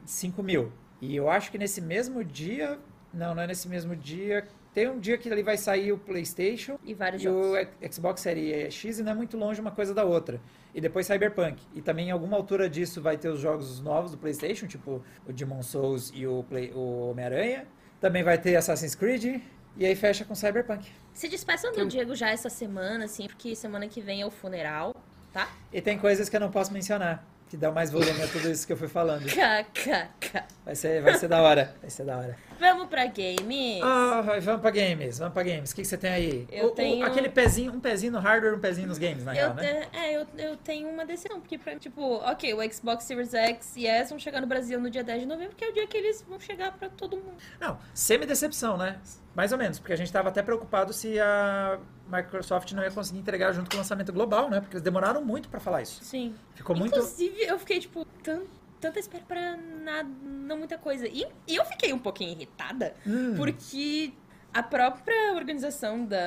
5000. 0.06 0.72
E 1.02 1.16
eu 1.16 1.30
acho 1.30 1.52
que 1.52 1.58
nesse 1.58 1.82
mesmo 1.82 2.24
dia. 2.24 2.80
Não, 3.14 3.34
não 3.34 3.44
é 3.44 3.48
nesse 3.48 3.68
mesmo 3.70 3.96
dia. 3.96 4.46
Tem 4.74 4.90
um 4.90 5.00
dia 5.00 5.18
que 5.18 5.30
ali 5.32 5.42
vai 5.42 5.58
sair 5.58 5.94
o 5.94 5.98
PlayStation 5.98 6.78
E 6.84 6.94
vários 6.94 7.22
e 7.22 7.26
jogos. 7.26 7.48
o 7.48 7.94
Xbox 7.94 8.20
Series 8.22 8.74
X 8.74 9.00
e 9.00 9.04
não 9.04 9.14
é 9.14 9.16
muito 9.16 9.38
longe 9.38 9.62
uma 9.62 9.72
coisa 9.72 9.94
da 9.94 10.04
outra. 10.04 10.42
E 10.76 10.82
depois 10.82 11.08
Cyberpunk. 11.08 11.64
E 11.74 11.82
também 11.82 12.10
em 12.10 12.12
alguma 12.12 12.36
altura 12.36 12.70
disso 12.70 13.02
vai 13.02 13.18
ter 13.18 13.30
os 13.30 13.40
jogos 13.40 13.80
novos 13.80 14.12
do 14.12 14.18
PlayStation, 14.18 14.68
tipo 14.68 15.02
o 15.26 15.32
Demon 15.32 15.64
Souls 15.64 16.12
e 16.14 16.28
o, 16.28 16.44
Play- 16.44 16.74
o 16.76 17.10
Homem-Aranha. 17.12 17.66
Também 18.02 18.22
vai 18.24 18.38
ter 18.38 18.58
Assassin's 18.58 18.94
Creed. 18.94 19.42
E 19.78 19.86
aí 19.86 19.96
fecha 19.96 20.26
com 20.26 20.36
Cyberpunk. 20.36 20.86
Se 21.14 21.30
despeçam 21.30 21.72
do 21.72 21.86
Diego 21.86 22.14
já 22.14 22.30
essa 22.30 22.50
semana, 22.50 23.06
assim, 23.06 23.26
porque 23.28 23.56
semana 23.56 23.88
que 23.88 24.02
vem 24.02 24.22
é 24.22 24.26
o 24.26 24.32
funeral, 24.32 24.94
tá? 25.32 25.50
E 25.72 25.82
tem 25.82 25.98
coisas 25.98 26.28
que 26.28 26.36
eu 26.36 26.40
não 26.42 26.52
posso 26.52 26.72
mencionar, 26.74 27.26
que 27.50 27.56
dão 27.56 27.72
mais 27.72 27.92
volume 27.92 28.22
a 28.24 28.28
tudo 28.28 28.50
isso 28.50 28.66
que 28.66 28.74
eu 28.74 28.78
fui 28.78 28.88
falando. 28.88 29.26
KKK. 29.30 30.44
Vai 30.66 30.76
ser, 30.76 31.02
vai 31.02 31.14
ser 31.18 31.28
da 31.28 31.42
hora. 31.42 31.76
Vai 31.80 31.90
ser 31.90 32.04
da 32.04 32.18
hora. 32.18 32.36
Vamos 32.60 32.88
pra 32.88 33.06
game. 33.06 33.80
Ah, 33.84 34.24
vamos 34.42 34.62
pra 34.62 34.72
games, 34.72 35.20
vamos 35.20 35.34
pra 35.34 35.44
games. 35.44 35.72
O 35.72 35.76
que, 35.76 35.82
que 35.84 35.88
você 35.88 35.98
tem 35.98 36.10
aí? 36.12 36.48
Eu 36.52 36.66
O- 36.66 36.68
o- 36.70 36.72
tenho- 36.72 37.06
aquele 37.06 37.30
pezinho, 37.30 37.72
um 37.74 37.80
pezinho 37.80 38.14
no 38.14 38.20
hardware, 38.20 38.56
um 38.56 38.60
pezinho 38.60 38.88
nos 38.88 38.98
games, 38.98 39.24
na 39.24 39.34
Eu, 39.36 39.54
real, 39.54 39.54
né? 39.54 39.88
te- 39.92 39.98
é, 39.98 40.16
eu, 40.18 40.26
eu 40.38 40.58
tenho 40.58 40.90
uma 40.90 41.06
decisão, 41.06 41.40
porque, 41.40 41.58
pra, 41.58 41.76
tipo, 41.78 42.02
ok, 42.16 42.54
o 42.54 42.74
Xbox 42.74 43.04
Series 43.04 43.34
X 43.34 43.74
e 43.76 43.86
S 43.86 44.10
vão 44.10 44.18
chegar 44.20 44.42
no 44.42 44.48
Brasil 44.48 44.80
no 44.80 44.90
dia 44.90 45.04
10 45.04 45.22
de 45.22 45.26
novembro, 45.28 45.56
que 45.56 45.64
é 45.64 45.70
o 45.70 45.74
dia 45.74 45.86
que 45.86 45.98
eles 45.98 46.24
vão 46.28 46.40
chegar 46.40 46.72
pra 46.72 46.90
todo 46.90 47.16
mundo. 47.18 47.36
Não, 47.60 47.78
semi-decepção, 47.94 48.78
né? 48.78 48.98
Mais 49.36 49.52
ou 49.52 49.58
menos, 49.58 49.78
porque 49.78 49.94
a 49.94 49.98
gente 49.98 50.12
tava 50.12 50.30
até 50.30 50.42
preocupado 50.42 50.94
se 50.94 51.20
a 51.20 51.78
Microsoft 52.08 52.72
não 52.74 52.84
ia 52.84 52.92
conseguir 52.92 53.20
entregar 53.20 53.52
junto 53.54 53.70
com 53.70 53.76
o 53.76 53.80
lançamento 53.80 54.14
global, 54.14 54.50
né? 54.50 54.60
Porque 54.62 54.76
eles 54.76 54.84
demoraram 54.84 55.24
muito 55.24 55.50
pra 55.50 55.60
falar 55.60 55.82
isso. 55.82 56.04
Sim. 56.04 56.36
Ficou 56.54 56.76
muito... 56.76 56.96
Inclusive, 56.96 57.42
eu 57.44 57.58
fiquei, 57.60 57.80
tipo, 57.80 58.06
tan- 58.24 58.44
tanta 58.80 59.00
espera 59.00 59.24
pra 59.28 59.58
nada, 59.58 60.08
não 60.24 60.58
muita 60.58 60.78
coisa. 60.78 61.08
E, 61.08 61.26
eu 61.48 61.66
fiquei 61.66 61.92
um 61.94 62.00
pouquinho 62.00 62.32
irritada, 62.32 62.96
Hum. 63.08 63.34
porque 63.36 64.14
a 64.54 64.62
própria 64.64 65.34
organização 65.34 66.06
da 66.06 66.18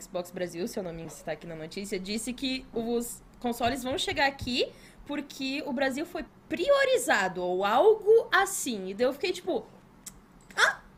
Xbox 0.00 0.30
Brasil, 0.30 0.66
se 0.66 0.78
eu 0.78 0.82
não 0.82 0.92
me 0.92 1.04
está 1.06 1.32
aqui 1.32 1.46
na 1.46 1.54
notícia, 1.54 1.98
disse 1.98 2.32
que 2.32 2.66
os 2.74 3.22
consoles 3.40 3.82
vão 3.84 3.96
chegar 3.96 4.26
aqui 4.26 4.68
porque 5.06 5.62
o 5.64 5.72
Brasil 5.72 6.04
foi 6.04 6.24
priorizado, 6.48 7.42
ou 7.42 7.64
algo 7.64 8.28
assim. 8.32 8.88
E 8.88 8.94
daí 8.94 9.06
eu 9.06 9.12
fiquei, 9.12 9.32
tipo, 9.32 9.64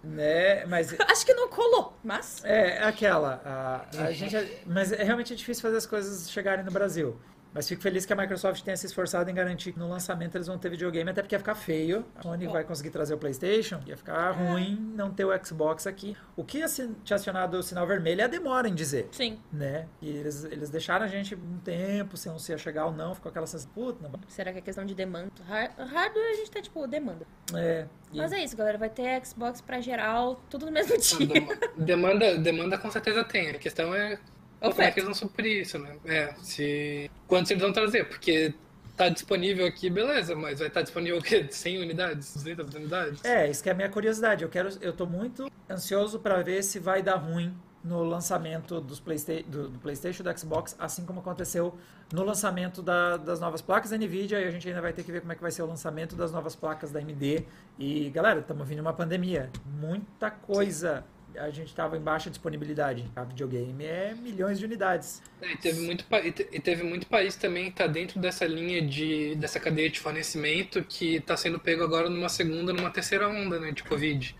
Né, 0.02 0.64
mas... 0.66 0.98
acho 1.08 1.26
que 1.26 1.34
não 1.34 1.48
colou, 1.48 1.96
mas... 2.02 2.42
É, 2.44 2.82
aquela. 2.82 3.40
A, 3.44 4.04
a 4.04 4.12
gente, 4.12 4.34
é- 4.34 4.62
mas 4.66 4.92
é 4.92 5.02
realmente 5.02 5.34
difícil 5.36 5.62
fazer 5.62 5.76
as 5.76 5.86
coisas 5.86 6.30
chegarem 6.30 6.64
no 6.64 6.70
Brasil. 6.70 7.20
Mas 7.52 7.68
fico 7.68 7.82
feliz 7.82 8.06
que 8.06 8.12
a 8.12 8.16
Microsoft 8.16 8.62
tenha 8.62 8.76
se 8.76 8.86
esforçado 8.86 9.28
em 9.30 9.34
garantir 9.34 9.72
que 9.72 9.78
no 9.78 9.88
lançamento 9.88 10.36
eles 10.36 10.46
vão 10.46 10.56
ter 10.56 10.68
videogame, 10.70 11.10
até 11.10 11.20
porque 11.20 11.34
ia 11.34 11.38
ficar 11.38 11.54
feio. 11.56 12.04
A 12.14 12.22
Sony 12.22 12.46
vai 12.46 12.62
conseguir 12.62 12.90
trazer 12.90 13.14
o 13.14 13.18
PlayStation, 13.18 13.80
ia 13.86 13.96
ficar 13.96 14.30
ruim 14.30 14.76
não 14.94 15.10
ter 15.10 15.24
o 15.24 15.44
Xbox 15.44 15.86
aqui. 15.86 16.16
O 16.36 16.44
que 16.44 16.58
tinha 17.04 17.16
acionado 17.16 17.56
o 17.58 17.62
sinal 17.62 17.86
vermelho 17.86 18.20
é 18.20 18.24
a 18.24 18.28
demora 18.28 18.68
em 18.68 18.74
dizer. 18.74 19.08
Sim. 19.10 19.38
Né? 19.52 19.86
E 20.00 20.08
eles, 20.08 20.44
eles 20.44 20.70
deixaram 20.70 21.04
a 21.04 21.08
gente 21.08 21.34
um 21.34 21.58
tempo, 21.58 22.16
sem 22.16 22.36
se 22.38 22.52
ia 22.52 22.58
chegar 22.58 22.86
ou 22.86 22.92
não, 22.92 23.14
ficou 23.14 23.30
aquela 23.30 23.46
sensação, 23.46 23.70
puta, 23.74 24.08
não. 24.08 24.12
Será 24.28 24.52
que 24.52 24.58
é 24.58 24.60
questão 24.60 24.84
de 24.86 24.94
demanda? 24.94 25.30
Har- 25.48 25.72
Hardware 25.76 26.30
a 26.30 26.34
gente 26.34 26.50
tá, 26.50 26.62
tipo, 26.62 26.86
demanda. 26.86 27.26
É, 27.54 27.86
e- 28.12 28.18
Mas 28.18 28.32
é 28.32 28.44
isso, 28.44 28.56
galera. 28.56 28.78
Vai 28.78 28.88
ter 28.90 29.24
Xbox 29.26 29.60
pra 29.60 29.80
geral, 29.80 30.40
tudo 30.48 30.66
no 30.66 30.72
mesmo 30.72 30.96
dia. 30.98 31.58
Demanda, 31.76 32.38
demanda 32.38 32.78
com 32.78 32.90
certeza 32.90 33.24
tem. 33.24 33.50
A 33.50 33.54
questão 33.58 33.92
é 33.94 34.18
como 34.60 34.70
é 34.72 34.74
Oferta. 34.74 34.92
que 34.92 35.00
eles 35.00 35.06
vão 35.06 35.14
suprir 35.14 35.62
isso, 35.62 35.78
né? 35.78 35.96
É, 36.04 36.34
se... 36.42 37.10
Quantos 37.26 37.50
eles 37.50 37.62
vão 37.62 37.72
trazer? 37.72 38.04
Porque 38.08 38.52
tá 38.96 39.08
disponível 39.08 39.66
aqui, 39.66 39.88
beleza, 39.88 40.36
mas 40.36 40.58
vai 40.58 40.68
estar 40.68 40.82
disponível 40.82 41.18
o 41.18 41.22
quê? 41.22 41.46
100 41.50 41.78
unidades? 41.82 42.34
200 42.34 42.74
unidades? 42.74 43.24
É, 43.24 43.48
isso 43.50 43.62
que 43.62 43.68
é 43.68 43.72
a 43.72 43.74
minha 43.74 43.88
curiosidade. 43.88 44.42
Eu 44.44 44.50
quero, 44.50 44.68
eu 44.82 44.92
tô 44.92 45.06
muito 45.06 45.50
ansioso 45.68 46.18
para 46.20 46.42
ver 46.42 46.62
se 46.62 46.78
vai 46.78 47.02
dar 47.02 47.16
ruim 47.16 47.54
no 47.82 48.02
lançamento 48.04 48.78
dos 48.78 49.00
Playsta 49.00 49.42
do, 49.44 49.70
do 49.70 49.78
PlayStation 49.78 50.22
e 50.22 50.24
do 50.30 50.38
Xbox, 50.38 50.76
assim 50.78 51.06
como 51.06 51.20
aconteceu 51.20 51.74
no 52.12 52.22
lançamento 52.22 52.82
da- 52.82 53.16
das 53.16 53.40
novas 53.40 53.62
placas 53.62 53.90
da 53.90 53.96
Nvidia. 53.96 54.38
E 54.38 54.44
a 54.44 54.50
gente 54.50 54.68
ainda 54.68 54.82
vai 54.82 54.92
ter 54.92 55.02
que 55.02 55.10
ver 55.10 55.20
como 55.22 55.32
é 55.32 55.34
que 55.34 55.40
vai 55.40 55.50
ser 55.50 55.62
o 55.62 55.66
lançamento 55.66 56.14
das 56.14 56.30
novas 56.30 56.54
placas 56.54 56.90
da 56.92 56.98
AMD. 57.00 57.46
E 57.78 58.10
galera, 58.10 58.40
estamos 58.40 58.68
vindo 58.68 58.80
uma 58.80 58.92
pandemia, 58.92 59.48
muita 59.64 60.30
coisa. 60.30 61.02
A 61.36 61.50
gente 61.50 61.68
estava 61.68 61.96
em 61.96 62.00
baixa 62.00 62.28
disponibilidade. 62.30 63.04
A 63.14 63.24
videogame 63.24 63.84
é 63.84 64.14
milhões 64.14 64.58
de 64.58 64.64
unidades. 64.64 65.22
É, 65.40 65.52
e, 65.52 65.56
teve 65.56 65.80
muito, 65.80 66.04
e 66.24 66.32
te- 66.32 66.44
teve 66.60 66.82
muito 66.82 67.06
país 67.06 67.36
também 67.36 67.66
que 67.66 67.76
tá 67.76 67.86
dentro 67.86 68.20
dessa 68.20 68.44
linha 68.46 68.82
de 68.82 69.34
dessa 69.36 69.58
cadeia 69.60 69.88
de 69.88 70.00
fornecimento 70.00 70.82
que 70.84 71.20
tá 71.20 71.36
sendo 71.36 71.58
pego 71.58 71.82
agora 71.84 72.08
numa 72.10 72.28
segunda, 72.28 72.72
numa 72.72 72.90
terceira 72.90 73.28
onda, 73.28 73.58
né, 73.60 73.70
de 73.72 73.82
Covid. 73.84 74.34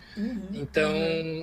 Então, 0.52 0.92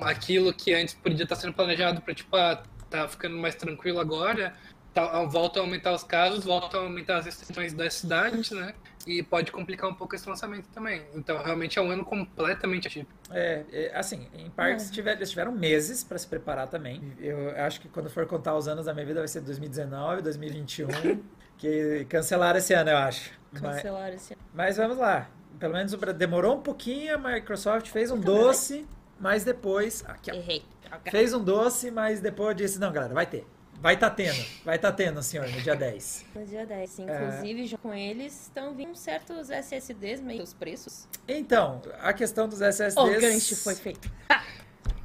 aquilo 0.02 0.52
que 0.52 0.74
antes 0.74 0.94
podia 0.94 1.22
estar 1.24 1.36
sendo 1.36 1.52
planejado 1.54 2.00
para 2.02 2.14
tipo, 2.14 2.36
ah, 2.36 2.62
tá 2.90 3.08
ficando 3.08 3.36
mais 3.36 3.54
tranquilo 3.54 4.00
agora, 4.00 4.54
tá, 4.94 5.22
volta 5.24 5.60
a 5.60 5.62
aumentar 5.62 5.92
os 5.92 6.02
casos, 6.02 6.44
volta 6.44 6.76
a 6.76 6.80
aumentar 6.80 7.18
as 7.18 7.26
restrições 7.26 7.72
das 7.72 7.94
cidades, 7.94 8.50
né? 8.50 8.74
E 9.08 9.22
pode 9.22 9.50
complicar 9.50 9.88
um 9.88 9.94
pouco 9.94 10.14
esse 10.14 10.28
lançamento 10.28 10.68
também. 10.68 11.02
Então, 11.14 11.42
realmente 11.42 11.78
é 11.78 11.82
um 11.82 11.90
ano 11.90 12.04
completamente 12.04 12.86
atípico. 12.88 13.10
É, 13.30 13.64
é, 13.72 13.92
assim, 13.96 14.28
em 14.34 14.50
partes 14.50 14.90
tiver- 14.90 15.12
eles 15.16 15.30
tiveram 15.30 15.50
meses 15.50 16.04
para 16.04 16.18
se 16.18 16.26
preparar 16.26 16.68
também. 16.68 17.14
Eu 17.18 17.50
acho 17.64 17.80
que 17.80 17.88
quando 17.88 18.10
for 18.10 18.26
contar 18.26 18.54
os 18.54 18.68
anos 18.68 18.84
da 18.84 18.92
minha 18.92 19.06
vida 19.06 19.20
vai 19.20 19.28
ser 19.28 19.40
2019, 19.40 20.20
2021, 20.20 20.88
que 21.56 22.06
cancelaram 22.10 22.58
esse 22.58 22.74
ano, 22.74 22.90
eu 22.90 22.98
acho. 22.98 23.30
Mas, 23.50 23.76
Cancelaram 23.76 24.14
esse 24.14 24.34
ano. 24.34 24.42
mas 24.52 24.76
vamos 24.76 24.98
lá. 24.98 25.30
Pelo 25.58 25.72
menos 25.72 25.92
demorou 26.16 26.56
um 26.58 26.60
pouquinho, 26.60 27.14
a 27.14 27.18
Microsoft 27.18 27.88
fez 27.88 28.10
um 28.10 28.20
doce, 28.20 28.86
mas 29.18 29.42
depois. 29.42 30.04
Aqui, 30.06 30.30
ó. 30.30 30.34
Errei. 30.34 30.62
Fez 31.10 31.32
um 31.32 31.42
doce, 31.42 31.90
mas 31.90 32.20
depois 32.20 32.54
disse: 32.54 32.78
não, 32.78 32.92
galera, 32.92 33.14
vai 33.14 33.26
ter. 33.26 33.46
Vai 33.80 33.96
tá 33.96 34.10
tendo. 34.10 34.44
Vai 34.64 34.78
tá 34.78 34.90
tendo, 34.90 35.22
senhor, 35.22 35.48
no 35.48 35.60
dia 35.60 35.76
10. 35.76 36.24
No 36.34 36.44
dia 36.44 36.66
10. 36.66 36.98
Inclusive, 36.98 37.66
já 37.66 37.78
com 37.78 37.94
eles 37.94 38.42
estão 38.42 38.74
vindo 38.74 38.96
certos 38.96 39.50
SSDs 39.50 40.20
meio 40.20 40.42
os 40.42 40.52
preços. 40.52 41.06
Então, 41.28 41.80
a 42.00 42.12
questão 42.12 42.48
dos 42.48 42.60
SSDs. 42.60 42.96
O 42.96 43.20
gancho 43.20 43.56
foi 43.56 43.74
feito. 43.74 44.10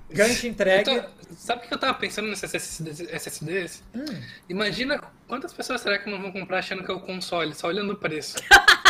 Gancho 0.09 0.45
entregue. 0.45 0.83
tô- 0.83 1.09
sabe 1.35 1.65
o 1.65 1.67
que 1.67 1.73
eu 1.73 1.77
tava 1.79 1.95
pensando 1.95 2.27
nesses 2.27 2.43
SSDs? 2.53 2.99
SSDs? 2.99 3.83
Hum. 3.95 4.05
Imagina 4.47 5.01
quantas 5.27 5.51
pessoas 5.51 5.81
será 5.81 5.97
que 5.97 6.07
não 6.07 6.21
vão 6.21 6.31
comprar 6.31 6.59
achando 6.59 6.83
que 6.83 6.91
é 6.91 6.93
o 6.93 6.99
console, 6.99 7.55
só 7.55 7.65
olhando 7.67 7.93
o 7.93 7.95
preço. 7.95 8.35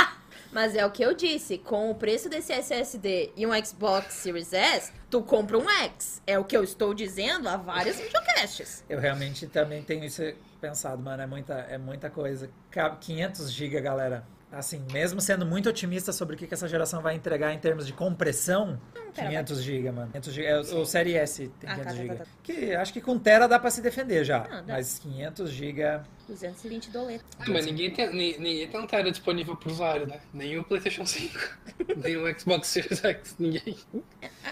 Mas 0.53 0.75
é 0.75 0.85
o 0.85 0.91
que 0.91 1.03
eu 1.03 1.15
disse, 1.15 1.57
com 1.57 1.89
o 1.89 1.95
preço 1.95 2.29
desse 2.29 2.53
SSD 2.53 3.31
e 3.35 3.45
um 3.45 3.65
Xbox 3.65 4.13
Series 4.13 4.53
S, 4.53 4.93
tu 5.09 5.23
compra 5.23 5.57
um 5.57 5.67
X. 5.67 6.21
É 6.27 6.37
o 6.37 6.43
que 6.43 6.55
eu 6.55 6.63
estou 6.63 6.93
dizendo 6.93 7.49
há 7.49 7.57
vários 7.57 7.97
videocasts. 7.99 8.83
Eu 8.87 8.99
realmente 8.99 9.47
também 9.47 9.81
tenho 9.81 10.03
isso 10.03 10.21
pensado, 10.61 11.01
mano. 11.01 11.23
É 11.23 11.25
muita, 11.25 11.53
é 11.53 11.77
muita 11.77 12.09
coisa. 12.09 12.49
Cabe 12.69 12.97
500 12.99 13.51
GB, 13.51 13.81
galera. 13.81 14.23
Assim, 14.53 14.85
mesmo 14.91 15.19
sendo 15.19 15.45
muito 15.47 15.67
otimista 15.67 16.13
sobre 16.13 16.35
o 16.35 16.37
que 16.37 16.45
que 16.45 16.53
essa 16.53 16.67
geração 16.67 17.01
vai 17.01 17.15
entregar 17.15 17.51
em 17.53 17.57
termos 17.59 17.87
de 17.87 17.93
compressão, 17.93 18.79
terabyte. 19.13 19.29
500 19.53 19.61
GB, 19.63 19.91
mano. 19.91 20.11
500 20.11 20.33
GB, 20.33 20.47
é, 20.47 20.57
o, 20.57 20.81
o 20.81 20.85
Série 20.85 21.15
S 21.15 21.47
tem 21.59 21.69
Ah, 21.69 21.73
500 21.75 21.77
tá, 21.77 21.83
tá, 21.83 21.95
GB. 21.95 22.15
tá, 22.15 22.23
tá. 22.25 22.29
Que 22.43 22.75
acho 22.75 22.93
que 22.93 23.01
com 23.01 23.17
Tera 23.17 23.47
dá 23.47 23.57
pra 23.57 23.71
se 23.71 23.81
defender 23.81 24.23
já. 24.23 24.45
Ah, 24.49 24.63
mas 24.67 24.99
500 24.99 25.49
GB... 25.49 26.01
220 26.27 26.89
doletas. 26.91 27.25
Ah, 27.39 27.43
mas 27.49 27.65
ninguém 27.65 27.91
tem, 27.91 28.09
ni- 28.13 28.37
ninguém 28.37 28.67
tem 28.69 28.79
um 28.79 28.87
tera 28.87 29.11
disponível 29.11 29.57
pro 29.57 29.69
usuário, 29.69 30.07
né? 30.07 30.21
Nem 30.33 30.57
o 30.57 30.63
PlayStation 30.63 31.05
5, 31.05 31.37
nem 31.97 32.15
o 32.15 32.39
Xbox 32.39 32.67
Series 32.69 33.03
X, 33.03 33.35
ninguém. 33.37 33.77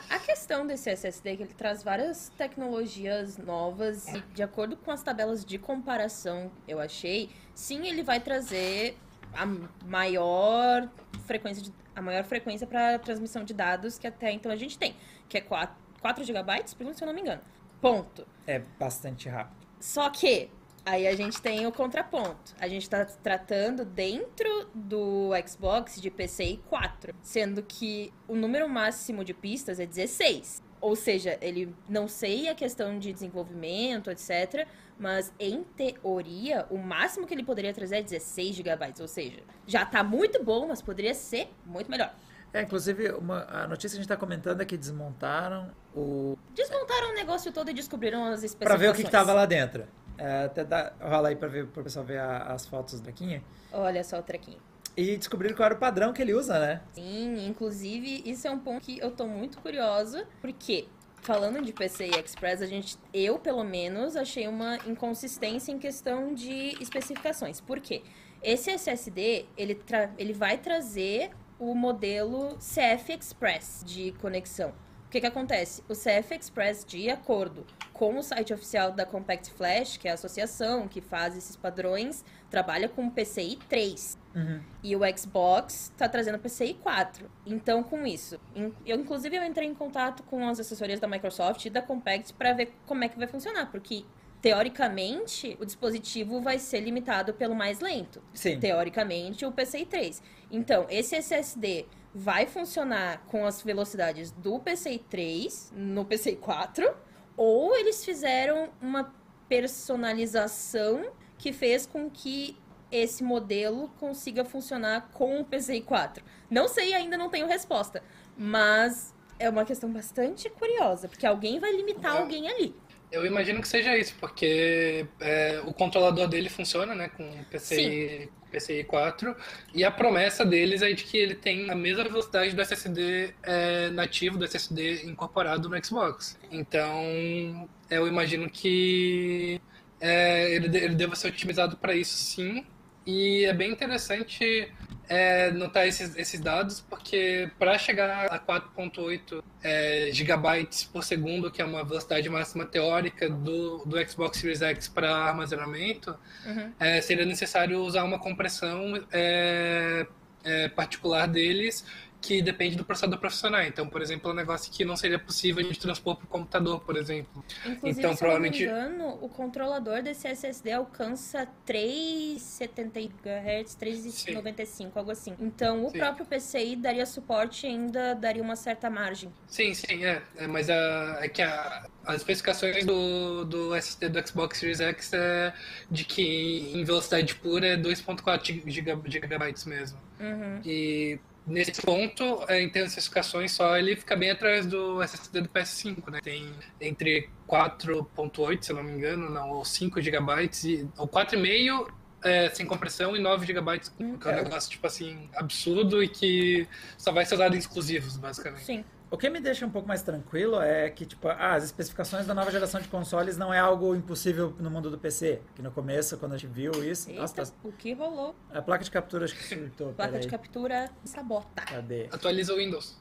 A, 0.10 0.16
a 0.16 0.20
questão 0.20 0.68
desse 0.68 0.90
SSD 0.90 1.30
é 1.30 1.36
que 1.38 1.44
ele 1.44 1.54
traz 1.54 1.82
várias 1.82 2.28
tecnologias 2.38 3.38
novas 3.38 4.06
e 4.10 4.20
de 4.34 4.44
acordo 4.44 4.76
com 4.76 4.92
as 4.92 5.02
tabelas 5.02 5.46
de 5.46 5.58
comparação, 5.58 6.52
eu 6.68 6.78
achei, 6.80 7.30
sim, 7.56 7.88
ele 7.88 8.04
vai 8.04 8.20
trazer 8.20 8.98
a 9.34 9.46
maior 9.86 10.90
frequência 11.26 11.64
de, 11.64 11.74
a 11.96 12.02
maior 12.02 12.24
frequência 12.24 12.66
para 12.68 13.00
transmissão 13.00 13.44
de 13.44 13.54
dados 13.54 13.98
que 13.98 14.08
até 14.08 14.32
então 14.32 14.52
a 14.52 14.56
gente 14.56 14.78
tem, 14.78 14.96
que 15.28 15.38
é 15.38 15.42
4, 15.42 15.76
4 16.02 16.24
GB, 16.24 16.68
se 16.68 16.76
eu 16.80 17.08
não 17.08 17.14
me 17.14 17.22
engano. 17.22 17.42
Ponto. 17.82 18.28
É 18.46 18.60
bastante 18.80 19.28
rápido. 19.28 19.68
Só 19.80 20.10
que 20.10 20.50
aí 20.86 21.08
a 21.08 21.16
gente 21.16 21.42
tem 21.42 21.66
o 21.66 21.72
contraponto. 21.72 22.56
A 22.60 22.68
gente 22.68 22.90
tá 22.90 23.06
tratando 23.06 23.84
dentro 23.84 24.70
do 24.74 25.32
Xbox 25.48 26.00
de 26.00 26.12
PCI 26.12 26.62
4, 26.70 27.14
sendo 27.22 27.64
que 27.64 28.14
o 28.28 28.36
número 28.36 28.70
máximo 28.70 29.24
de 29.24 29.34
pistas 29.34 29.80
é 29.80 29.86
16. 29.86 30.62
Ou 30.80 30.96
seja, 30.96 31.38
ele 31.42 31.76
não 31.88 32.08
sei 32.08 32.50
a 32.50 32.56
questão 32.56 32.98
de 32.98 33.14
desenvolvimento, 33.14 34.10
etc, 34.10 34.68
mas 35.02 35.34
em 35.40 35.64
teoria, 35.64 36.66
o 36.70 36.78
máximo 36.78 37.26
que 37.28 37.34
ele 37.34 37.44
poderia 37.44 37.74
trazer 37.74 37.98
é 37.98 38.02
16 38.04 38.56
GB, 38.56 38.94
ou 39.02 39.08
seja, 39.08 39.40
já 39.68 39.86
tá 39.86 40.04
muito 40.04 40.44
bom, 40.44 40.68
mas 40.68 40.82
poderia 40.82 41.14
ser 41.14 41.50
muito 41.66 41.90
melhor. 41.90 42.14
É, 42.54 42.62
inclusive, 42.62 43.12
uma, 43.14 43.46
a 43.50 43.68
notícia 43.68 43.96
que 43.96 44.00
a 44.00 44.02
gente 44.04 44.10
tá 44.10 44.18
comentando 44.18 44.62
é 44.62 44.66
que 44.66 44.78
desmontaram 44.78 45.72
o... 45.96 46.38
Desmontaram 46.54 47.12
o 47.12 47.14
negócio 47.16 47.52
todo 47.52 47.70
e 47.70 47.74
descobriram 47.74 48.26
as 48.26 48.40
Pra 48.42 48.46
especificações. 48.46 48.80
ver 48.82 48.90
o 48.90 48.94
que, 48.94 49.04
que 49.06 49.10
tava 49.10 49.34
lá 49.34 49.46
dentro. 49.46 49.86
É, 50.18 50.44
até 50.46 50.64
dá, 50.64 50.92
rola 51.02 51.30
aí 51.30 51.36
pra 51.36 51.48
ver, 51.48 51.66
pro 51.68 51.82
pessoal 51.84 52.06
ver 52.06 52.20
a- 52.20 52.44
as 52.54 52.66
fotos 52.68 53.00
da 53.00 53.12
Quinha. 53.12 53.42
Olha 53.72 54.04
só 54.04 54.20
o 54.20 54.22
trequinho. 54.22 54.60
E 54.98 55.16
descobriram 55.16 55.56
qual 55.56 55.68
era 55.68 55.76
o 55.76 55.78
padrão 55.78 56.12
que 56.12 56.22
ele 56.22 56.34
usa, 56.34 56.60
né? 56.60 56.82
Sim, 56.92 57.48
inclusive, 57.48 58.22
isso 58.26 58.46
é 58.46 58.52
um 58.52 58.60
ponto 58.60 58.82
que 58.82 59.00
eu 59.00 59.10
tô 59.12 59.26
muito 59.26 59.58
curiosa, 59.60 60.28
porque 60.42 60.88
falando 61.22 61.62
de 61.62 61.72
PCI 61.72 62.12
Express, 62.20 62.62
a 62.62 62.66
gente, 62.66 62.98
eu 63.14 63.40
pelo 63.40 63.64
menos, 63.64 64.16
achei 64.16 64.48
uma 64.48 64.78
inconsistência 64.88 65.72
em 65.72 65.78
questão 65.78 66.34
de 66.34 66.76
especificações. 66.82 67.62
Por 67.62 67.80
quê? 67.80 68.02
Esse 68.42 68.72
SSD, 68.72 69.46
ele, 69.56 69.80
ele 70.18 70.34
vai 70.34 70.58
trazer 70.58 71.32
o 71.60 71.76
modelo 71.76 72.58
CF 72.58 73.14
Express 73.14 73.84
de 73.86 74.12
conexão. 74.14 74.74
O 75.12 75.14
que, 75.14 75.20
que 75.20 75.28
acontece? 75.28 75.84
O 75.90 75.94
CF 75.94 76.34
Express, 76.34 76.86
de 76.86 77.10
acordo 77.10 77.66
com 77.92 78.18
o 78.18 78.24
site 78.24 78.54
oficial 78.54 78.94
da 78.94 79.06
Compact 79.06 79.52
Flash, 79.52 79.98
que 79.98 80.08
é 80.08 80.12
a 80.12 80.14
associação 80.14 80.88
que 80.88 81.02
faz 81.02 81.36
esses 81.36 81.58
padrões, 81.58 82.24
trabalha 82.50 82.88
com 82.88 83.10
PCI 83.10 83.60
3. 83.68 84.18
Uhum. 84.34 84.62
E 84.82 84.96
o 84.96 85.02
Xbox 85.18 85.92
está 85.92 86.08
trazendo 86.08 86.40
PCI 86.40 86.76
4. 86.76 87.30
Então, 87.46 87.84
com 87.84 88.08
isso, 88.08 88.40
eu 88.86 88.98
inclusive 88.98 89.36
eu 89.36 89.44
entrei 89.44 89.68
em 89.68 89.74
contato 89.74 90.24
com 90.24 90.48
as 90.48 90.62
assessorias 90.62 91.02
da 91.02 91.10
Microsoft 91.10 91.66
e 91.66 91.70
da 91.70 91.82
Compact 91.82 92.34
para 92.36 92.54
ver 92.54 92.72
como 92.86 93.04
é 93.04 93.10
que 93.10 93.18
vai 93.18 93.28
funcionar, 93.28 93.70
porque 93.70 94.06
teoricamente 94.42 95.58
o 95.60 95.66
dispositivo 95.66 96.40
vai 96.40 96.58
ser 96.58 96.80
limitado 96.80 97.34
pelo 97.34 97.54
mais 97.54 97.82
lento. 97.82 98.24
Sim. 98.34 98.62
Teoricamente, 98.62 99.46
o 99.46 99.52
PCI 99.52 99.86
3. 99.86 100.24
Então, 100.50 100.86
esse 100.90 101.18
SSD 101.18 101.86
vai 102.14 102.46
funcionar 102.46 103.24
com 103.28 103.46
as 103.46 103.62
velocidades 103.62 104.32
do 104.32 104.60
PCI 104.60 105.00
3 105.10 105.72
no 105.76 106.04
PCI 106.06 106.36
4, 106.36 106.94
ou 107.38 107.76
eles 107.76 108.04
fizeram 108.04 108.70
uma 108.82 109.14
personalização 109.48 111.12
que 111.38 111.52
fez 111.54 111.86
com 111.86 112.10
que 112.10 112.58
esse 112.92 113.24
modelo 113.24 113.90
consiga 114.00 114.44
funcionar 114.44 115.10
com 115.14 115.40
o 115.40 115.46
PCI 115.46 115.82
4. 115.82 116.24
Não 116.50 116.68
sei, 116.68 116.94
ainda 116.94 117.18
não 117.18 117.30
tenho 117.30 117.48
resposta, 117.48 118.04
mas 118.38 119.14
é 119.40 119.50
uma 119.50 119.64
questão 119.64 119.92
bastante 119.92 120.50
curiosa, 120.50 121.08
porque 121.08 121.26
alguém 121.26 121.60
vai 121.60 121.72
limitar 121.72 122.16
É. 122.18 122.20
alguém 122.20 122.50
ali. 122.50 122.76
Eu 123.12 123.26
imagino 123.26 123.62
que 123.62 123.68
seja 123.68 123.98
isso, 123.98 124.16
porque 124.20 125.06
é, 125.20 125.62
o 125.66 125.74
controlador 125.74 126.28
dele 126.28 126.50
funciona, 126.50 126.96
né, 126.96 127.10
com 127.10 127.44
PCI, 127.52 128.30
PCI 128.50 128.84
4, 128.86 129.36
e 129.74 129.84
a 129.84 129.92
promessa 129.92 130.46
deles 130.46 130.82
é 130.82 130.94
de 130.94 131.04
que 131.04 131.18
ele 131.18 131.36
tem 131.36 131.70
a 131.70 131.76
mesma 131.76 132.04
velocidade 132.06 132.56
do 132.56 132.62
SSD 132.62 133.34
é, 133.44 133.90
nativo, 133.90 134.38
do 134.38 134.46
SSD 134.46 135.04
incorporado 135.06 135.68
no 135.68 135.86
Xbox. 135.86 136.40
Então, 136.50 137.70
eu 137.90 138.08
imagino 138.08 138.50
que 138.50 139.60
é, 140.00 140.56
ele, 140.56 140.66
ele 140.78 140.96
deva 140.96 141.16
ser 141.16 141.28
otimizado 141.28 141.76
para 141.78 141.94
isso, 141.94 142.16
sim. 142.16 142.66
E 143.06 143.46
é 143.46 143.54
bem 143.54 143.72
interessante 143.72 144.72
é, 145.10 145.52
notar 145.52 145.88
esses, 145.88 146.16
esses 146.16 146.40
dados, 146.40 146.80
porque 146.82 147.50
para 147.60 147.78
chegar 147.78 148.28
a 148.32 148.40
4.8 148.40 149.44
é, 149.64 150.10
gigabytes 150.14 150.84
por 150.86 151.04
segundo, 151.04 151.52
que 151.52 151.62
é 151.62 151.66
uma 151.66 151.84
velocidade 151.84 152.30
máxima 152.30 152.66
teórica 152.66 153.30
do, 153.30 153.80
do 153.86 154.10
Xbox 154.10 154.38
Series 154.38 154.62
X 154.62 154.88
para 154.88 155.14
armazenamento, 155.14 156.16
Uhum. 156.46 156.72
é, 156.80 157.02
seria 157.02 157.26
necessário 157.26 157.80
usar 157.82 158.04
uma 158.04 158.18
compressão 158.20 158.94
é, 159.12 160.08
é, 160.44 160.70
particular 160.70 161.28
deles 161.28 161.86
que 162.22 162.40
depende 162.42 162.76
do 162.76 162.86
processador 162.86 163.18
profissional. 163.18 163.64
Então, 163.64 163.88
por 163.90 164.00
exemplo, 164.02 164.30
é 164.30 164.34
um 164.34 164.36
negócio 164.36 164.72
que 164.72 164.86
não 164.86 164.96
seria 164.96 165.18
possível 165.18 165.68
de 165.68 165.78
transpor 165.80 166.16
para 166.16 166.26
o 166.26 166.28
computador, 166.28 166.80
por 166.82 166.96
exemplo. 166.96 167.44
Inclusive, 167.66 168.00
Então, 168.00 168.14
se 168.14 168.20
provavelmente- 168.20 168.62
eu 168.64 168.72
não 168.72 168.82
me 168.90 168.96
engano, 168.96 169.18
o 169.22 169.28
controlador 169.28 170.04
desse 170.04 170.28
SSD 170.28 170.72
alcança 170.72 171.48
3,70 171.66 173.00
GHz, 173.24 173.76
3,95, 173.76 174.98
algo 175.00 175.10
assim. 175.12 175.36
Então, 175.40 175.86
o 175.86 175.90
Sim. 175.90 175.98
próprio 175.98 176.26
PCI 176.26 176.76
daria 176.76 177.06
suporte 177.06 177.66
e 177.66 177.70
ainda 177.70 178.14
daria 178.14 178.44
uma 178.44 178.56
certa 178.56 178.90
margem. 178.90 179.32
Sim, 179.48 179.74
sim, 179.74 180.06
é. 180.06 180.22
É, 180.38 180.46
mas 180.48 180.70
a, 180.70 181.20
é 181.22 181.28
que 181.28 181.42
a- 181.42 181.88
as 182.06 182.18
especificações 182.18 182.86
do, 182.86 183.46
do 183.46 183.74
SSD 183.76 184.10
do 184.10 184.28
Xbox 184.28 184.60
Series 184.60 184.80
X 184.80 185.12
é 185.14 185.54
de 185.90 186.06
que 186.06 186.72
em 186.76 186.84
velocidade 186.84 187.34
pura 187.36 187.66
é 187.68 187.78
2.4 187.78 188.62
giga- 188.68 189.00
gigabytes 189.06 189.66
mesmo. 189.66 190.00
Uhum. 190.20 190.62
E 190.64 191.20
nesse 191.46 191.82
ponto, 191.82 192.44
é, 192.48 192.62
em 192.62 192.70
termos 192.70 192.94
de 192.94 193.00
especificações 193.00 193.52
só, 193.52 193.78
ele 193.78 193.96
fica 193.96 194.16
bem 194.16 194.32
atrás 194.32 194.66
do 194.66 195.02
SSD 195.02 195.42
do 195.42 195.50
PS5, 195.50 196.10
né? 196.12 196.20
Tem 196.22 196.54
entre 196.80 197.30
4.8, 197.48 198.64
se 198.64 198.72
eu 198.72 198.76
não 198.76 198.84
me 198.84 198.92
engano, 198.92 199.30
não, 199.30 199.50
ou 199.50 199.66
5 199.66 200.02
gigabytes, 200.02 200.64
e, 200.64 200.88
ou 200.98 201.08
4,5 201.08 201.92
é, 202.24 202.50
sem 202.52 202.66
compressão 202.66 203.16
e 203.16 203.20
9 203.20 203.46
gigabytes, 203.48 203.90
que 203.90 204.04
é 204.04 204.06
um 204.06 204.18
É. 204.24 204.44
negócio, 204.44 204.70
tipo 204.70 204.86
assim, 204.86 205.28
absurdo 205.36 206.04
e 206.04 206.08
que 206.08 206.68
só 206.98 207.12
vai 207.12 207.26
ser 207.26 207.36
usado 207.36 207.56
em 207.56 207.60
exclusivos, 207.60 208.16
basicamente. 208.18 208.64
Sim. 208.64 208.86
O 209.12 209.18
que 209.18 209.30
me 209.30 209.42
deixa 209.42 209.66
um 209.66 209.70
pouco 209.70 209.86
mais 209.86 210.02
tranquilo 210.02 210.62
é 210.62 210.90
que, 210.90 211.06
tipo, 211.06 211.28
ah, 211.28 211.54
as 211.56 211.66
especificações 211.66 212.26
da 212.26 212.34
nova 212.34 212.50
geração 212.50 212.80
de 212.80 212.88
consoles 212.88 213.36
não 213.38 213.54
é 213.54 213.60
algo 213.60 213.94
impossível 213.94 214.56
no 214.58 214.72
mundo 214.72 214.90
do 214.90 214.98
PC. 214.98 215.42
Que 215.54 215.62
no 215.62 215.70
começo, 215.70 216.18
quando 216.18 216.34
a 216.34 216.38
gente 216.38 216.50
viu 216.50 216.72
isso. 216.82 217.10
Eita, 217.10 217.20
Nossa, 217.22 217.36
tá- 217.36 217.52
o 217.62 217.74
que 217.74 217.92
rolou? 217.92 218.34
a 218.54 218.62
placa 218.62 218.86
de 218.86 218.90
captura 218.90 219.26
acho 219.26 219.36
que 219.36 219.44
surtou. 219.44 219.92
Placa 219.94 220.18
de 220.18 220.30
captura 220.30 220.90
sabota. 221.04 221.62
Cadê? 221.62 222.08
Atualiza 222.10 222.54
o 222.54 222.58
Windows. 222.58 222.98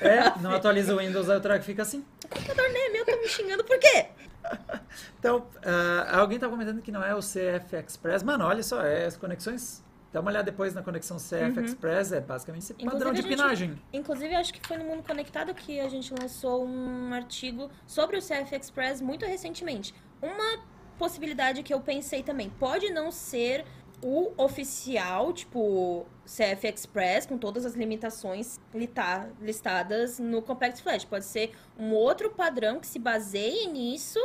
É, 0.00 0.36
não 0.40 0.50
atualiza 0.50 0.94
o 0.94 0.98
Windows, 0.98 1.30
aí 1.30 1.36
o 1.38 1.40
track 1.40 1.64
fica 1.64 1.82
assim. 1.82 2.04
O 2.24 2.28
computador 2.28 2.68
nem 2.72 2.86
é 2.86 2.90
meu, 2.90 3.06
tá 3.06 3.16
me 3.16 3.28
xingando 3.28 3.62
por 3.64 3.78
quê? 3.78 4.08
Então, 5.18 5.46
ah, 5.64 6.18
alguém 6.20 6.38
tá 6.40 6.48
comentando 6.48 6.82
que 6.82 6.90
não 6.92 7.02
é 7.04 7.14
o 7.14 7.20
CF 7.20 7.76
Express. 7.86 8.22
Mano, 8.24 8.44
olha 8.44 8.62
só, 8.64 8.82
é 8.82 9.06
as 9.06 9.16
conexões. 9.16 9.82
Dá 10.12 10.20
uma 10.20 10.30
olhada 10.30 10.50
depois 10.50 10.72
na 10.72 10.82
conexão 10.82 11.18
CF 11.18 11.60
Express, 11.64 12.12
é 12.12 12.20
basicamente 12.20 12.62
esse 12.62 12.72
Inclusive, 12.72 12.92
padrão 12.92 13.12
de 13.12 13.18
a 13.18 13.22
gente- 13.22 13.30
pinagem. 13.36 13.82
Inclusive, 13.92 14.34
acho 14.34 14.54
que 14.54 14.66
foi 14.66 14.78
no 14.78 14.84
Mundo 14.84 15.02
Conectado 15.02 15.52
que 15.54 15.78
a 15.80 15.88
gente 15.88 16.12
lançou 16.18 16.64
um 16.64 17.12
artigo 17.12 17.70
sobre 17.86 18.16
o 18.16 18.20
CF 18.22 18.54
Express 18.56 19.00
muito 19.00 19.26
recentemente. 19.26 19.94
Uma 20.22 20.62
possibilidade 20.98 21.62
que 21.62 21.74
eu 21.74 21.80
pensei 21.80 22.22
também, 22.22 22.48
pode 22.48 22.88
não 22.90 23.10
ser 23.10 23.64
o 24.02 24.32
oficial, 24.42 25.32
tipo 25.32 26.06
CF 26.24 26.66
Express, 26.68 27.26
com 27.26 27.36
todas 27.38 27.64
as 27.66 27.74
limitações 27.74 28.58
listadas 29.40 30.18
no 30.18 30.40
Compact 30.42 30.82
Flash. 30.82 31.04
Pode 31.04 31.24
ser 31.24 31.52
um 31.78 31.92
outro 31.92 32.30
padrão 32.30 32.78
que 32.80 32.86
se 32.86 32.98
baseie 32.98 33.66
nisso 33.66 34.18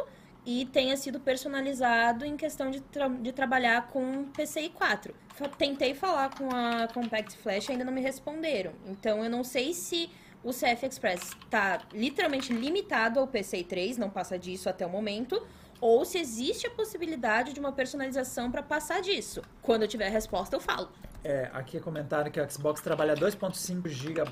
e 0.46 0.66
tenha 0.66 0.98
sido 0.98 1.20
personalizado 1.20 2.26
em 2.26 2.36
questão 2.36 2.72
de, 2.72 2.82
tra- 2.82 3.08
de 3.10 3.32
trabalhar 3.32 3.88
com 3.88 4.26
PCI 4.26 4.70
4. 4.70 5.14
Fa- 5.36 5.48
Tentei 5.50 5.94
falar 5.94 6.36
com 6.36 6.50
a 6.54 6.88
Compact 6.88 7.38
Flash 7.38 7.70
ainda 7.70 7.86
não 7.86 7.94
me 7.94 8.02
responderam. 8.02 8.72
Então 8.88 9.24
eu 9.24 9.30
não 9.30 9.44
sei 9.44 9.74
se 9.74 10.10
o 10.44 10.50
CF 10.52 10.86
Express 10.88 11.22
está 11.44 11.82
literalmente 11.94 12.52
limitado 12.52 13.20
ao 13.20 13.28
PCI 13.28 13.64
3, 13.64 13.98
não 13.98 14.10
passa 14.10 14.40
disso 14.40 14.68
até 14.68 14.84
o 14.86 14.90
momento, 14.90 15.46
ou 15.80 16.04
se 16.04 16.18
existe 16.18 16.66
a 16.66 16.72
possibilidade 16.72 17.54
de 17.54 17.60
uma 17.60 17.72
personalização 17.72 18.50
para 18.52 18.64
passar 18.64 19.02
disso. 19.02 19.42
Quando 19.62 19.84
eu 19.84 19.88
tiver 19.88 20.08
a 20.08 20.12
resposta, 20.12 20.56
eu 20.56 20.60
falo. 20.60 20.90
É, 21.24 21.52
aqui 21.54 21.78
é 21.78 21.80
comentário 21.80 22.32
que 22.32 22.42
o 22.42 22.52
Xbox 22.52 22.82
trabalha 22.82 23.14
2.5 23.14 23.88
GB 23.88 24.24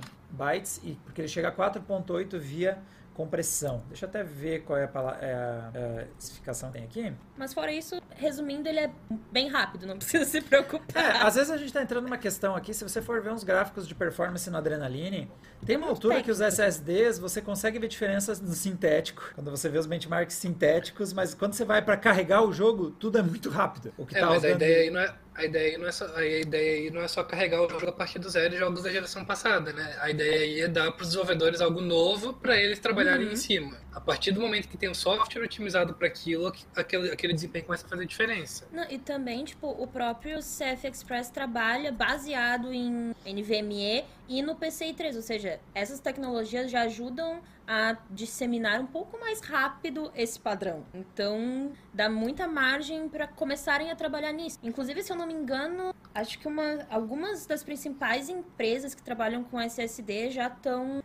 e 0.83 0.93
porque 1.05 1.21
ele 1.21 1.27
chega 1.27 1.49
a 1.49 1.51
4.8 1.51 2.37
via 2.39 2.79
compressão. 3.19 3.83
Deixa 3.89 4.05
eu 4.05 4.09
até 4.09 4.23
ver 4.23 4.61
qual 4.61 4.79
é 4.79 4.85
a, 4.85 4.87
pala- 4.87 5.17
é 5.21 5.33
a- 5.33 5.71
é 5.73 5.99
a 5.99 6.05
especificação 6.17 6.71
que 6.71 6.77
tem 6.77 6.85
aqui. 6.85 7.13
Mas 7.37 7.53
fora 7.53 7.69
isso, 7.69 8.01
resumindo, 8.15 8.69
ele 8.69 8.79
é 8.79 8.89
bem 9.29 9.49
rápido, 9.49 9.85
não 9.85 9.97
precisa 9.99 10.23
se 10.23 10.39
preocupar. 10.39 11.03
É, 11.03 11.17
às 11.21 11.35
vezes 11.35 11.51
a 11.51 11.57
gente 11.57 11.73
tá 11.73 11.81
entrando 11.81 12.05
numa 12.05 12.17
questão 12.17 12.55
aqui, 12.55 12.73
se 12.73 12.81
você 12.81 13.01
for 13.01 13.21
ver 13.21 13.33
uns 13.33 13.43
gráficos 13.43 13.85
de 13.85 13.93
performance 13.93 14.49
no 14.49 14.57
Adrenaline, 14.57 15.29
tem 15.65 15.75
uma 15.75 15.87
altura 15.87 16.23
que 16.23 16.31
os 16.31 16.37
técnico. 16.39 16.63
SSDs 16.63 17.19
você 17.19 17.41
consegue 17.41 17.77
ver 17.77 17.89
diferenças 17.89 18.39
no 18.39 18.53
sintético, 18.53 19.31
quando 19.35 19.51
você 19.51 19.67
vê 19.67 19.77
os 19.77 19.85
benchmarks 19.85 20.35
sintéticos, 20.37 21.11
mas 21.11 21.33
quando 21.33 21.53
você 21.53 21.65
vai 21.65 21.81
para 21.81 21.97
carregar 21.97 22.41
o 22.43 22.53
jogo, 22.53 22.91
tudo 22.91 23.17
é 23.17 23.21
muito 23.21 23.49
rápido. 23.49 23.93
O 23.97 24.05
que 24.05 24.15
É, 24.15 24.21
tá 24.21 24.27
mas 24.27 24.45
a 24.45 24.49
ideia 24.51 24.83
aí 24.83 24.89
não 24.89 25.01
é. 25.01 25.13
A 25.39 25.45
ideia, 25.45 25.71
aí 25.71 25.77
não 25.77 25.87
é 25.87 25.91
só, 25.93 26.05
a 26.17 26.25
ideia 26.25 26.73
aí 26.79 26.91
não 26.91 27.01
é 27.01 27.07
só 27.07 27.23
carregar 27.23 27.61
o 27.61 27.69
jogo 27.69 27.87
a 27.87 27.91
partir 27.93 28.19
do 28.19 28.29
zero 28.29 28.49
de 28.49 28.57
jogos 28.57 28.83
da 28.83 28.91
geração 28.91 29.23
passada, 29.23 29.71
né? 29.71 29.95
A 30.01 30.09
ideia 30.09 30.41
aí 30.41 30.59
é 30.59 30.67
dar 30.67 30.91
para 30.91 31.01
os 31.01 31.07
desenvolvedores 31.09 31.61
algo 31.61 31.79
novo 31.79 32.33
para 32.33 32.57
eles 32.57 32.77
trabalharem 32.79 33.27
Uhum. 33.27 33.31
em 33.33 33.37
cima. 33.37 33.77
A 33.93 33.99
partir 33.99 34.31
do 34.31 34.39
momento 34.39 34.67
que 34.67 34.77
tem 34.77 34.89
um 34.89 34.93
software 34.93 35.43
otimizado 35.43 35.93
para 35.93 36.07
aquilo, 36.07 36.53
aquele, 36.75 37.11
aquele 37.11 37.33
desempenho 37.33 37.65
começa 37.65 37.85
a 37.85 37.89
fazer 37.89 38.05
diferença. 38.05 38.67
Não, 38.71 38.83
e 38.89 38.97
também, 38.97 39.43
tipo, 39.43 39.67
o 39.67 39.87
próprio 39.87 40.39
CF 40.39 40.87
Express 40.87 41.29
trabalha 41.29 41.91
baseado 41.91 42.71
em 42.71 43.13
NVMe 43.25 44.05
e 44.27 44.41
no 44.41 44.55
PCI 44.55 44.93
3, 44.93 45.15
ou 45.15 45.21
seja, 45.21 45.59
essas 45.73 45.99
tecnologias 45.99 46.69
já 46.69 46.81
ajudam 46.81 47.41
a 47.67 47.97
disseminar 48.09 48.81
um 48.81 48.85
pouco 48.87 49.19
mais 49.19 49.41
rápido 49.41 50.11
esse 50.15 50.39
padrão. 50.39 50.83
Então, 50.91 51.71
dá 51.93 52.09
muita 52.09 52.47
margem 52.47 53.07
para 53.07 53.27
começarem 53.27 53.91
a 53.91 53.95
trabalhar 53.95 54.31
nisso. 54.31 54.57
Inclusive, 54.63 55.03
se 55.03 55.11
eu 55.11 55.15
não 55.15 55.27
me 55.27 55.33
engano, 55.33 55.93
acho 56.13 56.39
que 56.39 56.47
uma, 56.47 56.85
algumas 56.89 57.45
das 57.45 57.63
principais 57.63 58.27
empresas 58.27 58.95
que 58.95 59.03
trabalham 59.03 59.43
com 59.43 59.59
SSD 59.59 60.31
já 60.31 60.47
estão 60.47 61.03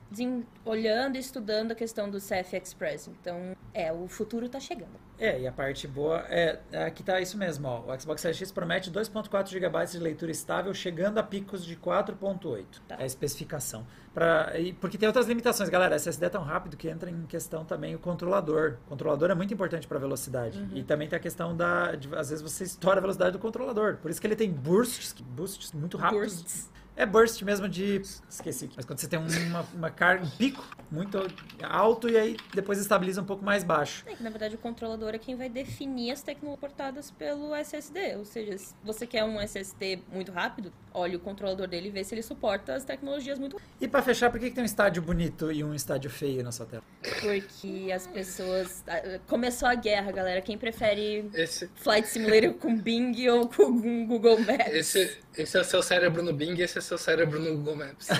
olhando 0.64 1.16
e 1.16 1.18
estudando 1.18 1.72
a 1.72 1.74
questão 1.74 2.09
do 2.09 2.18
CF 2.18 2.57
Express. 2.57 2.74
Então, 3.20 3.57
é, 3.72 3.93
o 3.93 4.07
futuro 4.09 4.49
tá 4.49 4.61
chegando. 4.61 5.05
É, 5.18 5.41
e 5.41 5.47
a 5.47 5.53
parte 5.53 5.87
boa 5.87 6.25
é, 6.29 6.59
é 6.72 6.85
aqui 6.85 7.03
tá 7.03 7.20
isso 7.20 7.39
mesmo, 7.39 7.68
ó. 7.68 7.81
O 7.81 8.01
Xbox 8.01 8.20
Series 8.20 8.39
X 8.39 8.53
promete 8.53 8.91
2.4 8.91 9.49
GB 9.49 9.87
de 9.87 9.99
leitura 9.99 10.33
estável, 10.33 10.75
chegando 10.75 11.18
a 11.18 11.22
picos 11.22 11.64
de 11.64 11.77
4.8. 11.77 12.64
Tá. 12.89 12.97
É 12.99 13.05
a 13.05 13.07
especificação. 13.07 13.87
Pra, 14.12 14.59
e, 14.59 14.72
porque 14.72 14.99
tem 14.99 15.07
outras 15.07 15.27
limitações, 15.27 15.68
galera. 15.68 15.97
SSD 15.97 16.27
é 16.27 16.29
tão 16.29 16.43
rápido 16.43 16.77
que 16.77 16.89
entra 16.89 17.11
em 17.11 17.22
questão 17.27 17.64
também 17.64 17.95
o 17.95 17.99
controlador. 17.99 18.79
O 18.87 18.89
controlador 18.91 19.31
é 19.31 19.35
muito 19.35 19.55
importante 19.55 19.87
para 19.87 19.99
velocidade. 19.99 20.59
Uhum. 20.59 20.70
E 20.75 20.83
também 20.83 21.09
tem 21.09 21.16
a 21.16 21.20
questão 21.20 21.57
da. 21.57 21.97
De, 21.97 22.14
às 22.14 22.31
vezes 22.31 22.43
você 22.43 22.64
estoura 22.64 22.99
a 22.99 23.01
velocidade 23.01 23.33
do 23.33 23.39
controlador. 23.39 23.97
Por 23.97 24.11
isso 24.11 24.20
que 24.20 24.27
ele 24.27 24.37
tem 24.37 24.51
bursts, 24.51 25.12
bursts 25.20 25.72
muito 25.72 25.97
rápidos. 25.97 26.43
Bursts. 26.43 26.70
É 26.97 27.05
burst 27.05 27.42
mesmo 27.42 27.68
de. 27.68 28.01
Esqueci. 28.28 28.70
Mas 28.76 28.84
quando 28.84 28.99
você 29.01 29.09
tem 29.09 29.18
uma, 29.18 29.66
uma 29.74 29.90
carga, 29.90 30.24
um 30.24 30.30
pico 30.30 30.64
muito 30.90 31.18
alto 31.62 32.09
e 32.09 32.16
aí 32.16 32.36
depois 32.55 32.78
estabiliza 32.78 33.20
um 33.20 33.24
pouco 33.24 33.45
mais 33.45 33.64
baixo. 33.64 34.05
É 34.07 34.14
que, 34.14 34.22
na 34.22 34.30
verdade, 34.30 34.55
o 34.55 34.59
controlador 34.59 35.12
é 35.14 35.18
quem 35.18 35.34
vai 35.34 35.49
definir 35.49 36.12
as 36.12 36.22
tecnologias 36.22 36.61
portadas 36.61 37.11
pelo 37.11 37.55
SSD. 37.55 38.16
Ou 38.16 38.24
seja, 38.24 38.57
se 38.57 38.74
você 38.84 39.07
quer 39.07 39.24
um 39.24 39.40
SSD 39.40 39.99
muito 40.12 40.30
rápido, 40.30 40.72
olha 40.92 41.16
o 41.16 41.20
controlador 41.20 41.66
dele 41.66 41.88
e 41.88 41.90
vê 41.90 42.05
se 42.05 42.14
ele 42.14 42.22
suporta 42.22 42.74
as 42.74 42.84
tecnologias 42.84 43.38
muito 43.38 43.61
E 43.80 43.88
pra 43.88 44.03
fechar, 44.03 44.30
por 44.30 44.38
que, 44.38 44.51
que 44.51 44.55
tem 44.55 44.62
um 44.62 44.66
estádio 44.66 45.03
bonito 45.03 45.51
e 45.51 45.64
um 45.64 45.74
estádio 45.74 46.11
feio 46.11 46.45
na 46.45 46.53
sua 46.53 46.66
tela? 46.66 46.82
Porque 47.20 47.90
as 47.92 48.07
pessoas. 48.07 48.84
ah, 48.86 49.18
Começou 49.26 49.68
a 49.68 49.74
guerra, 49.74 50.12
galera. 50.12 50.40
Quem 50.40 50.57
prefere 50.57 51.28
Esse, 51.34 51.68
Flight 51.74 52.07
Simulator 52.09 52.55
com 52.55 52.76
Bing 52.78 53.28
ou 53.28 53.49
com 53.49 54.07
Google 54.07 54.38
Maps? 54.40 54.68
esse, 54.74 55.18
esse 55.37 55.57
é 55.57 55.61
o 55.61 55.64
seu 55.64 55.82
cérebro 55.82 56.22
no 56.22 56.32
Bing, 56.32 56.61
esse 56.61 56.78
é 56.78 56.80
o 56.80 56.82
seu 56.82 56.99
cérebro 56.99 57.39
no 57.41 57.57
Google 57.57 57.76
Maps. 57.76 58.09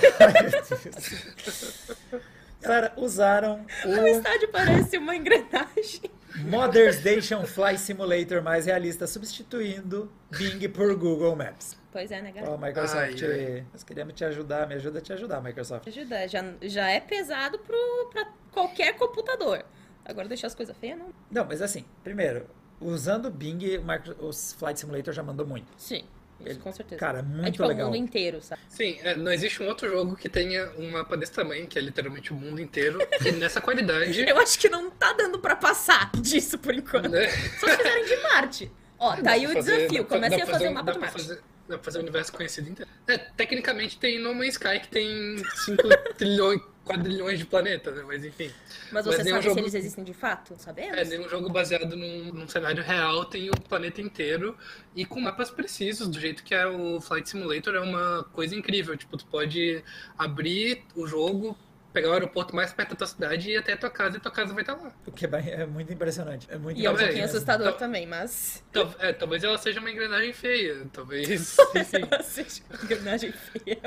Galera, 2.61 2.93
usaram 2.97 3.67
O 3.85 3.89
o 3.89 4.07
estádio 4.09 4.49
parece 4.51 4.97
uma 4.97 5.15
engrenagem. 5.15 6.11
Mother's 6.47 6.97
Station 6.97 7.45
Fly 7.47 7.77
Simulator 7.79 8.43
mais 8.43 8.67
realista, 8.67 9.07
substituindo 9.07 10.11
Bing 10.31 10.67
por 10.69 10.95
Google 10.97 11.37
Maps. 11.37 11.77
Pois 11.93 12.11
é, 12.11 12.21
né, 12.21 12.31
Ó, 12.39 12.41
galera? 12.41 12.67
Microsoft, 12.67 13.23
Ai, 13.23 13.45
ai. 13.59 13.67
nós 13.73 13.85
queríamos 13.85 14.15
te 14.15 14.25
ajudar, 14.25 14.67
me 14.67 14.75
ajuda 14.75 14.99
a 14.99 15.03
te 15.03 15.13
ajudar, 15.13 15.41
Microsoft. 15.41 15.87
Ajuda, 15.87 16.27
já, 16.27 16.45
já 16.63 16.91
é 16.91 16.99
pesado 16.99 17.59
pro, 17.61 18.11
pra 18.13 18.27
qualquer 18.51 18.97
computador. 18.97 19.65
Agora 20.05 20.27
deixar 20.27 20.49
as 20.49 20.55
coisas 20.55 20.77
feias, 20.77 20.99
não? 20.99 21.11
Não, 21.31 21.45
mas 21.45 21.63
assim, 21.63 21.85
primeiro, 22.03 22.47
usando 22.81 23.27
o 23.27 23.31
Bing, 23.31 23.79
o 24.19 24.33
Flight 24.33 24.81
Simulator 24.81 25.15
já 25.15 25.23
mandou 25.23 25.47
muito. 25.47 25.69
Sim, 25.77 26.05
Ele- 26.51 26.59
com 26.61 26.73
certeza. 26.73 26.99
Cara, 26.99 27.23
muito 27.23 27.47
é 27.47 27.51
tipo 27.51 27.65
legal. 27.67 27.89
o 27.89 27.91
mundo 27.93 27.97
inteiro, 28.03 28.41
sabe? 28.43 28.61
Sim, 28.69 28.99
é, 29.03 29.15
não 29.17 29.33
existe 29.33 29.63
um 29.63 29.67
outro 29.67 29.89
jogo 29.91 30.17
que 30.17 30.29
tenha 30.29 30.71
um 30.79 30.91
mapa 30.91 31.17
desse 31.17 31.33
tamanho, 31.33 31.67
que 31.67 31.79
é 31.79 31.83
literalmente 31.83 32.33
o 32.33 32.37
mundo 32.37 32.61
inteiro, 32.61 32.99
e 33.25 33.33
nessa 33.33 33.61
qualidade. 33.61 34.21
Eu 34.29 34.39
acho 34.39 34.59
que 34.59 34.69
não 34.69 34.91
tá 34.91 35.13
dando 35.13 35.39
pra 35.39 35.57
passar 35.57 36.11
disso 36.21 36.59
por 36.59 36.75
enquanto. 36.75 37.09
né? 37.09 37.29
Só 37.59 37.69
se 37.69 37.77
fizerem 37.77 38.05
de 38.05 38.17
Marte. 38.23 38.73
Ó, 38.99 39.17
tá 39.17 39.33
aí 39.33 39.47
o 39.47 39.53
fazer- 39.53 39.77
desafio. 39.77 40.05
Comecem 40.05 40.43
a 40.43 40.47
fazer 40.47 40.67
o 40.69 40.71
um- 40.71 40.75
mapa 40.75 40.93
pra 40.93 41.01
Marte. 41.01 41.13
fazer- 41.13 41.41
Dá 41.67 41.77
pra 41.77 41.85
fazer 41.85 41.99
o 41.99 42.03
universo 42.03 42.31
conhecido 42.31 42.69
inteiro. 42.69 42.91
É, 43.09 43.17
tecnicamente 43.17 43.99
tem 43.99 44.19
No 44.21 44.35
Man's 44.35 44.49
Sky 44.55 44.81
que 44.81 44.89
tem 44.89 45.43
5 45.65 45.83
trilhões, 46.19 46.61
quadrilhões 46.85 47.39
de 47.39 47.47
planetas, 47.47 47.95
né? 47.97 48.03
Mas 48.07 48.25
enfim. 48.25 48.51
Mas 48.93 49.05
Mas 49.07 49.17
você 49.17 49.23
nenhum 49.23 49.37
sabe 49.37 49.45
jogo- 49.45 49.55
se 49.55 49.61
eles 49.61 49.75
existem 49.75 50.05
de 50.05 50.13
fato? 50.15 50.55
Sabemos? 50.59 50.99
É, 50.99 51.05
nenhum 51.05 51.29
jogo 51.29 51.49
baseado 51.51 51.97
num, 51.97 52.33
num 52.33 52.49
cenário 52.49 52.83
real 52.83 53.25
tem 53.25 53.49
o 53.51 53.55
planeta 53.69 54.01
inteiro 54.01 54.57
e 54.95 55.05
com 55.05 55.21
mapas 55.21 55.51
precisos, 55.51 56.09
do 56.09 56.21
jeito 56.21 56.43
que 56.45 56.55
é 56.55 56.67
o 56.67 57.01
Flight 57.01 57.29
Simulator, 57.29 57.75
é 57.75 57.81
uma 57.81 58.25
coisa 58.33 58.55
incrível. 58.55 58.97
Tipo, 58.97 59.17
tu 59.17 59.27
pode 59.27 59.83
abrir 60.19 60.85
o 60.95 61.07
jogo, 61.07 61.57
pegar 61.93 62.11
o 62.11 62.13
aeroporto 62.13 62.55
mais 62.57 62.73
perto 62.73 62.91
da 62.91 62.97
tua 62.97 63.07
cidade 63.07 63.49
e 63.49 63.53
ir 63.53 63.57
até 63.57 63.73
a 63.73 63.77
tua 63.77 63.89
casa 63.91 64.17
e 64.17 64.21
tua 64.21 64.31
casa 64.33 64.53
vai 64.53 64.63
estar 64.63 64.75
lá. 64.75 64.93
O 65.07 65.13
que 65.13 65.27
é, 65.27 65.31
é 65.63 65.67
muito 65.67 65.93
impressionante. 65.93 66.47
É 66.51 66.59
muito 66.59 66.79
E 66.79 66.85
é 66.85 66.89
um 66.91 66.93
Talvez, 66.93 67.09
pouquinho 67.09 67.25
assustador 67.25 67.67
Então- 67.69 67.79
também, 67.79 68.07
mas. 68.07 68.63
Tal- 68.73 68.95
é, 68.99 69.13
talvez 69.13 69.43
ela 69.45 69.57
seja 69.59 69.79
uma 69.81 69.91
engrenagem 69.91 70.33
feia, 70.33 70.87
talvez. 70.93 71.57
Enfim. 71.75 72.03
Seja 72.23 72.63
uma 72.71 72.83
engrenagem 72.85 73.33
feia. 73.33 73.81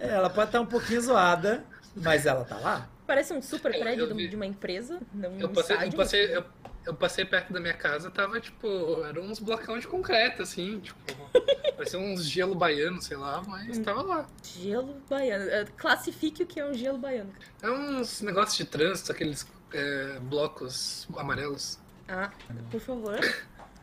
É, 0.00 0.08
ela 0.08 0.30
pode 0.30 0.48
estar 0.48 0.60
um 0.60 0.66
pouquinho 0.66 1.00
zoada, 1.02 1.64
mas 1.96 2.26
ela 2.26 2.44
tá 2.44 2.56
lá. 2.58 2.88
Parece 3.06 3.32
um 3.32 3.42
super 3.42 3.74
Eu- 3.74 3.80
prédio 3.80 4.04
eu 4.04 4.08
de- 4.08 4.14
vi. 4.14 4.28
de 4.28 4.36
uma 4.36 4.46
empresa, 4.46 4.98
não 5.12 5.38
Eu 5.38 5.48
um 5.48 5.52
passei, 5.52 5.76
eu, 5.76 5.78
estádio. 5.80 5.96
passei, 5.98 6.36
eu, 6.36 6.44
eu 6.86 6.94
passei 6.94 7.24
perto 7.24 7.52
da 7.52 7.60
minha 7.60 7.74
casa, 7.74 8.10
tava 8.10 8.40
tipo, 8.40 8.66
eram 9.04 9.22
uns 9.22 9.38
blocão 9.38 9.78
de 9.78 9.86
concreto, 9.86 10.42
assim, 10.42 10.80
tipo, 10.80 10.98
parecia 11.76 11.98
uns 11.98 12.24
gelo 12.24 12.54
baiano, 12.54 13.00
sei 13.02 13.16
lá, 13.16 13.42
mas 13.46 13.78
tava 13.78 14.02
lá. 14.02 14.26
Gelo 14.42 14.96
baiano. 15.08 15.50
Eh, 15.50 15.64
Classifique 15.76 16.42
o 16.42 16.46
que 16.46 16.58
é 16.60 16.64
um 16.66 16.72
gelo 16.74 16.96
baiano. 16.98 17.32
É 17.62 17.70
uns 17.70 18.20
negócios 18.22 18.56
de 18.56 18.64
trânsito, 18.64 19.12
aqueles 19.12 19.46
é, 19.72 20.18
blocos 20.20 21.06
amarelos. 21.16 21.78
Ah, 22.08 22.30
por 22.70 22.80
favor. 22.80 23.18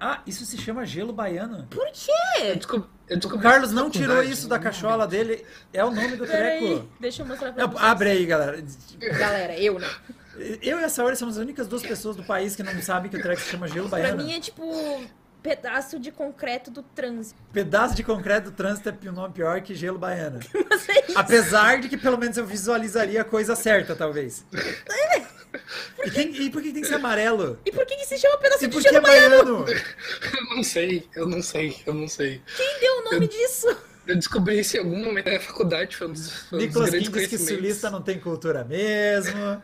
Ah, 0.04 0.20
isso 0.26 0.44
se 0.46 0.58
chama 0.58 0.84
gelo 0.84 1.14
baiano. 1.14 1.68
Por 1.70 1.86
quê? 1.92 2.60
eu 3.08 3.18
O 3.20 3.40
Carlos 3.40 3.72
não 3.72 3.88
tirou 3.88 4.24
isso 4.24 4.48
da 4.48 4.58
cachola 4.58 5.06
dele. 5.06 5.46
É 5.72 5.86
o 5.86 5.92
nome 5.92 6.16
do 6.18 6.26
treco. 6.26 6.88
deixa 7.00 7.22
eu 7.22 7.26
mostrar 7.28 7.54
pra 7.54 7.64
Não, 7.68 7.72
vocês. 7.72 7.84
abre 7.86 8.10
aí, 8.10 8.26
galera. 8.26 8.64
Galera, 9.00 9.56
eu 9.60 9.78
não. 9.78 9.88
Eu 10.60 10.80
e 10.80 10.84
a 10.84 10.90
Saori 10.90 11.16
somos 11.16 11.38
as 11.38 11.44
únicas 11.44 11.68
duas 11.68 11.84
pessoas 11.84 12.16
do 12.16 12.24
país 12.24 12.56
que 12.56 12.64
não 12.64 12.82
sabem 12.82 13.12
que 13.12 13.18
o 13.18 13.22
treco 13.22 13.40
se 13.42 13.50
chama 13.52 13.68
gelo 13.68 13.88
Pra 13.90 14.00
baiano. 14.00 14.24
mim 14.24 14.34
é 14.34 14.40
tipo 14.40 15.04
pedaço 15.44 16.00
de 16.00 16.12
concreto 16.12 16.72
do 16.72 16.82
trânsito. 16.82 17.40
Pedaço 17.54 17.94
de 17.96 18.04
concreto 18.04 18.50
do 18.50 18.56
trânsito 18.56 18.90
é 18.90 19.10
um 19.10 19.14
nome 19.14 19.34
pior 19.36 19.62
que 19.62 19.76
gelo 19.76 20.00
baiano. 20.00 20.40
Mas 20.70 20.90
é 20.90 21.06
isso. 21.10 21.18
Apesar 21.20 21.80
de 21.80 21.90
que 21.90 21.98
pelo 21.98 22.18
menos 22.18 22.38
eu 22.38 22.46
visualizaria 22.48 23.22
a 23.22 23.26
coisa 23.26 23.56
certa, 23.56 23.96
talvez. 23.96 24.44
E, 26.16 26.20
e 26.46 26.50
por 26.50 26.62
que 26.62 26.72
tem 26.72 26.82
que 26.82 26.88
ser 26.88 26.96
amarelo? 26.96 27.60
E 27.66 27.72
por 27.72 27.86
que, 27.86 27.96
que 27.96 28.06
se 28.06 28.18
chama 28.18 28.38
pedaço 28.38 28.64
E 28.64 28.68
de 28.68 28.74
por 28.74 28.82
que 28.82 28.88
é 28.88 28.92
gelo 28.92 29.04
baiano? 29.06 29.64
baiano? 29.64 29.82
Eu 30.50 30.56
não 30.56 30.64
sei, 30.64 31.08
eu 31.16 31.28
não 31.28 31.42
sei, 31.42 31.76
eu 31.86 31.94
não 31.94 32.08
sei. 32.08 32.42
Quem 32.58 32.80
deu 32.80 32.98
o 33.00 33.04
nome 33.12 33.28
disso? 33.28 33.68
Eu 34.08 34.16
descobri 34.16 34.60
isso 34.60 34.78
em 34.78 34.80
algum 34.80 34.98
momento 35.04 35.30
na 35.32 35.40
faculdade, 35.40 35.96
foi 35.96 36.08
um 36.08 36.14
dos, 36.14 36.32
foi 36.32 36.58
um 36.58 36.60
dos 36.60 36.68
Nicolas 36.68 36.90
grandes 36.90 37.10
King 37.10 37.20
diz 37.20 37.30
que 37.30 37.38
sulista 37.38 37.90
não 37.90 38.02
tem 38.02 38.20
cultura 38.20 38.64
mesmo. 38.64 39.62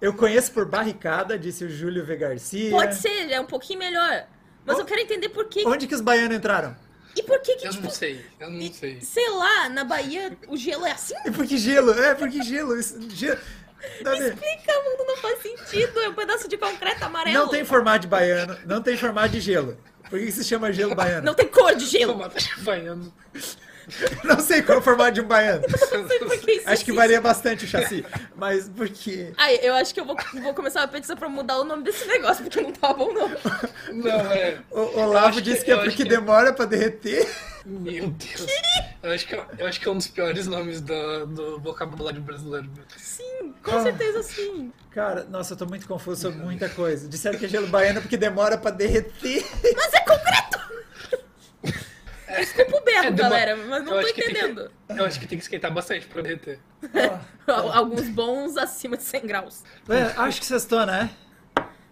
Eu 0.00 0.12
conheço 0.14 0.52
por 0.52 0.64
barricada, 0.66 1.36
disse 1.38 1.64
o 1.64 1.68
Júlio 1.70 2.04
V. 2.04 2.16
Garcia. 2.16 2.70
Pode 2.70 2.94
ser, 2.96 3.30
é 3.30 3.40
um 3.40 3.46
pouquinho 3.46 3.80
melhor. 3.80 4.26
Mas 4.64 4.76
Oh. 4.76 4.80
eu 4.80 4.84
quero 4.84 5.00
entender 5.00 5.30
por 5.30 5.46
quê. 5.46 5.64
Onde 5.66 5.86
que 5.86 5.94
os 5.94 6.00
baianos 6.00 6.36
entraram? 6.36 6.76
E 7.16 7.22
por 7.22 7.40
que 7.40 7.56
que, 7.56 7.66
Eu 7.66 7.70
tipo, 7.72 7.82
não 7.84 7.90
sei, 7.90 8.24
eu 8.38 8.48
não 8.48 8.72
sei. 8.72 9.00
sei 9.00 9.28
lá, 9.30 9.68
na 9.70 9.82
Bahia 9.82 10.36
o 10.46 10.56
gelo 10.56 10.86
é 10.86 10.92
assim? 10.92 11.14
E 11.26 11.30
por 11.32 11.44
que 11.46 11.56
gelo? 11.58 11.90
É, 11.92 12.14
por 12.14 12.28
que 12.30 12.40
gelo? 12.42 12.80
Gelo. 13.10 13.40
Dá 14.02 14.10
pra 14.10 14.20
ver. 14.20 14.34
Explica, 14.34 14.72
mundo 14.82 15.04
não 15.06 15.16
faz 15.16 15.42
sentido. 15.42 16.00
É 16.00 16.08
um 16.08 16.14
pedaço 16.14 16.48
de 16.48 16.56
concreto 16.56 17.04
amarelo. 17.04 17.38
Não 17.38 17.48
tem 17.48 17.64
formato 17.64 18.00
de 18.00 18.08
baiano, 18.08 18.56
não 18.66 18.82
tem 18.82 18.96
formato 18.96 19.30
de 19.30 19.40
gelo. 19.40 19.78
Por 20.08 20.18
que 20.18 20.26
que 20.26 20.32
se 20.32 20.44
chama 20.44 20.72
gelo 20.72 20.94
baiano? 20.94 21.24
Não 21.24 21.34
tem 21.34 21.46
cor 21.48 21.74
de 21.74 21.84
gelo. 21.86 22.12
Tomata 22.14 22.38
de 22.38 22.60
baiano. 22.62 23.12
Não 24.24 24.38
sei 24.40 24.62
qual 24.62 24.78
é 24.78 24.80
o 24.80 24.84
formato 24.84 25.12
de 25.12 25.20
um 25.20 25.24
baiano. 25.24 25.62
Não 25.68 26.08
sei 26.08 26.18
por 26.18 26.38
que 26.38 26.52
isso 26.52 26.68
Acho 26.68 26.84
que 26.84 26.92
varia 26.92 27.20
bastante 27.20 27.64
o 27.64 27.68
chassi. 27.68 28.04
Mas 28.36 28.68
por 28.68 28.88
quê? 28.88 29.32
Ai, 29.36 29.58
eu 29.62 29.74
acho 29.74 29.92
que 29.94 30.00
eu 30.00 30.04
vou, 30.04 30.16
vou 30.42 30.54
começar 30.54 30.80
uma 30.80 30.88
petição 30.88 31.16
pra 31.16 31.28
mudar 31.28 31.58
o 31.58 31.64
nome 31.64 31.82
desse 31.82 32.06
negócio, 32.06 32.44
porque 32.44 32.60
não 32.60 32.72
tá 32.72 32.92
bom, 32.92 33.12
não. 33.12 33.28
Não, 33.92 34.32
é. 34.32 34.58
O 34.70 35.00
Olavo 35.00 35.36
que- 35.36 35.42
disse 35.42 35.64
que 35.64 35.70
é 35.70 35.74
eu 35.74 35.78
acho 35.78 35.88
porque 35.90 36.02
que- 36.02 36.08
demora 36.08 36.52
pra 36.52 36.66
derreter. 36.66 37.26
Meu 37.64 38.08
Deus. 38.08 38.46
Eu 39.02 39.12
acho 39.12 39.26
que, 39.26 39.34
é- 39.34 39.46
eu 39.58 39.66
acho 39.66 39.80
que 39.80 39.88
é 39.88 39.90
um 39.90 39.96
dos 39.96 40.06
piores 40.08 40.46
nomes 40.46 40.80
do, 40.82 41.26
do 41.26 41.58
vocabulário 41.60 42.20
brasileiro. 42.20 42.68
Sim, 42.98 43.54
com 43.62 43.76
Ah. 43.76 43.82
certeza 43.82 44.22
sim. 44.22 44.70
Cara, 44.90 45.24
nossa, 45.24 45.54
eu 45.54 45.56
tô 45.56 45.64
muito 45.66 45.86
confuso 45.88 46.20
sobre 46.22 46.38
muita 46.38 46.68
coisa. 46.68 47.08
Disseram 47.08 47.38
que 47.38 47.46
é 47.46 47.48
gelo 47.48 47.66
baiano 47.68 48.02
porque 48.02 48.16
demora 48.16 48.58
pra 48.58 48.70
derreter. 48.70 49.44
Mas 49.74 49.94
é 49.94 50.00
concreto! 50.00 50.57
Desculpa 52.40 52.76
o 52.76 52.84
berro, 52.84 53.06
É, 53.06 53.10
galera, 53.10 53.56
mas 53.56 53.68
não 53.84 53.94
eu 53.94 54.00
tô 54.00 54.06
acho 54.06 54.14
que 54.14 54.22
que- 54.22 54.30
entendendo. 54.30 54.70
eu 54.88 55.04
acho 55.04 55.20
que 55.20 55.26
tem 55.26 55.38
que 55.38 55.44
esquentar 55.44 55.72
bastante 55.72 56.06
pra 56.06 56.22
derreter. 56.22 56.58
Al- 57.46 57.72
Alguns 57.72 58.08
bons 58.08 58.56
acima 58.56 58.96
de 58.96 59.02
100 59.02 59.26
graus. 59.26 59.62
É, 59.88 60.02
acho 60.20 60.40
que 60.40 60.46
sextou, 60.46 60.84
né? 60.86 61.10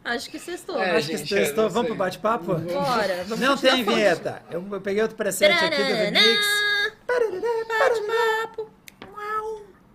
Acho 0.05 0.31
que 0.31 0.39
sextou. 0.39 0.79
É, 0.81 0.97
acho 0.97 1.09
que 1.09 1.17
gente, 1.17 1.29
sextou. 1.29 1.65
eu 1.65 1.69
não 1.69 1.75
Vamos 1.75 1.89
pro 1.89 1.97
bate-papo? 1.97 2.55
Bora, 2.55 3.25
vamos 3.25 3.41
Não 3.41 3.57
tem 3.57 3.83
vinheta. 3.83 4.41
Eu, 4.51 4.65
eu 4.71 4.81
peguei 4.81 5.03
outro 5.03 5.17
preset 5.17 5.53
aqui 5.53 5.77
do 5.77 5.83
Remix. 5.83 6.47
Bate-papo. 7.69 8.71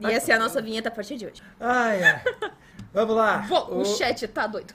E 0.02 0.06
essa 0.12 0.32
é 0.32 0.36
a 0.36 0.40
nossa 0.40 0.62
vinheta 0.62 0.90
a 0.90 0.92
partir 0.92 1.16
de 1.16 1.28
hoje. 1.28 1.42
Ai, 1.60 2.04
ai. 2.04 2.24
Vamos 2.94 3.16
lá. 3.16 3.46
Pô, 3.48 3.60
o 3.76 3.82
O- 3.82 3.86
chat 3.86 4.28
tá 4.28 4.48
doido. 4.48 4.74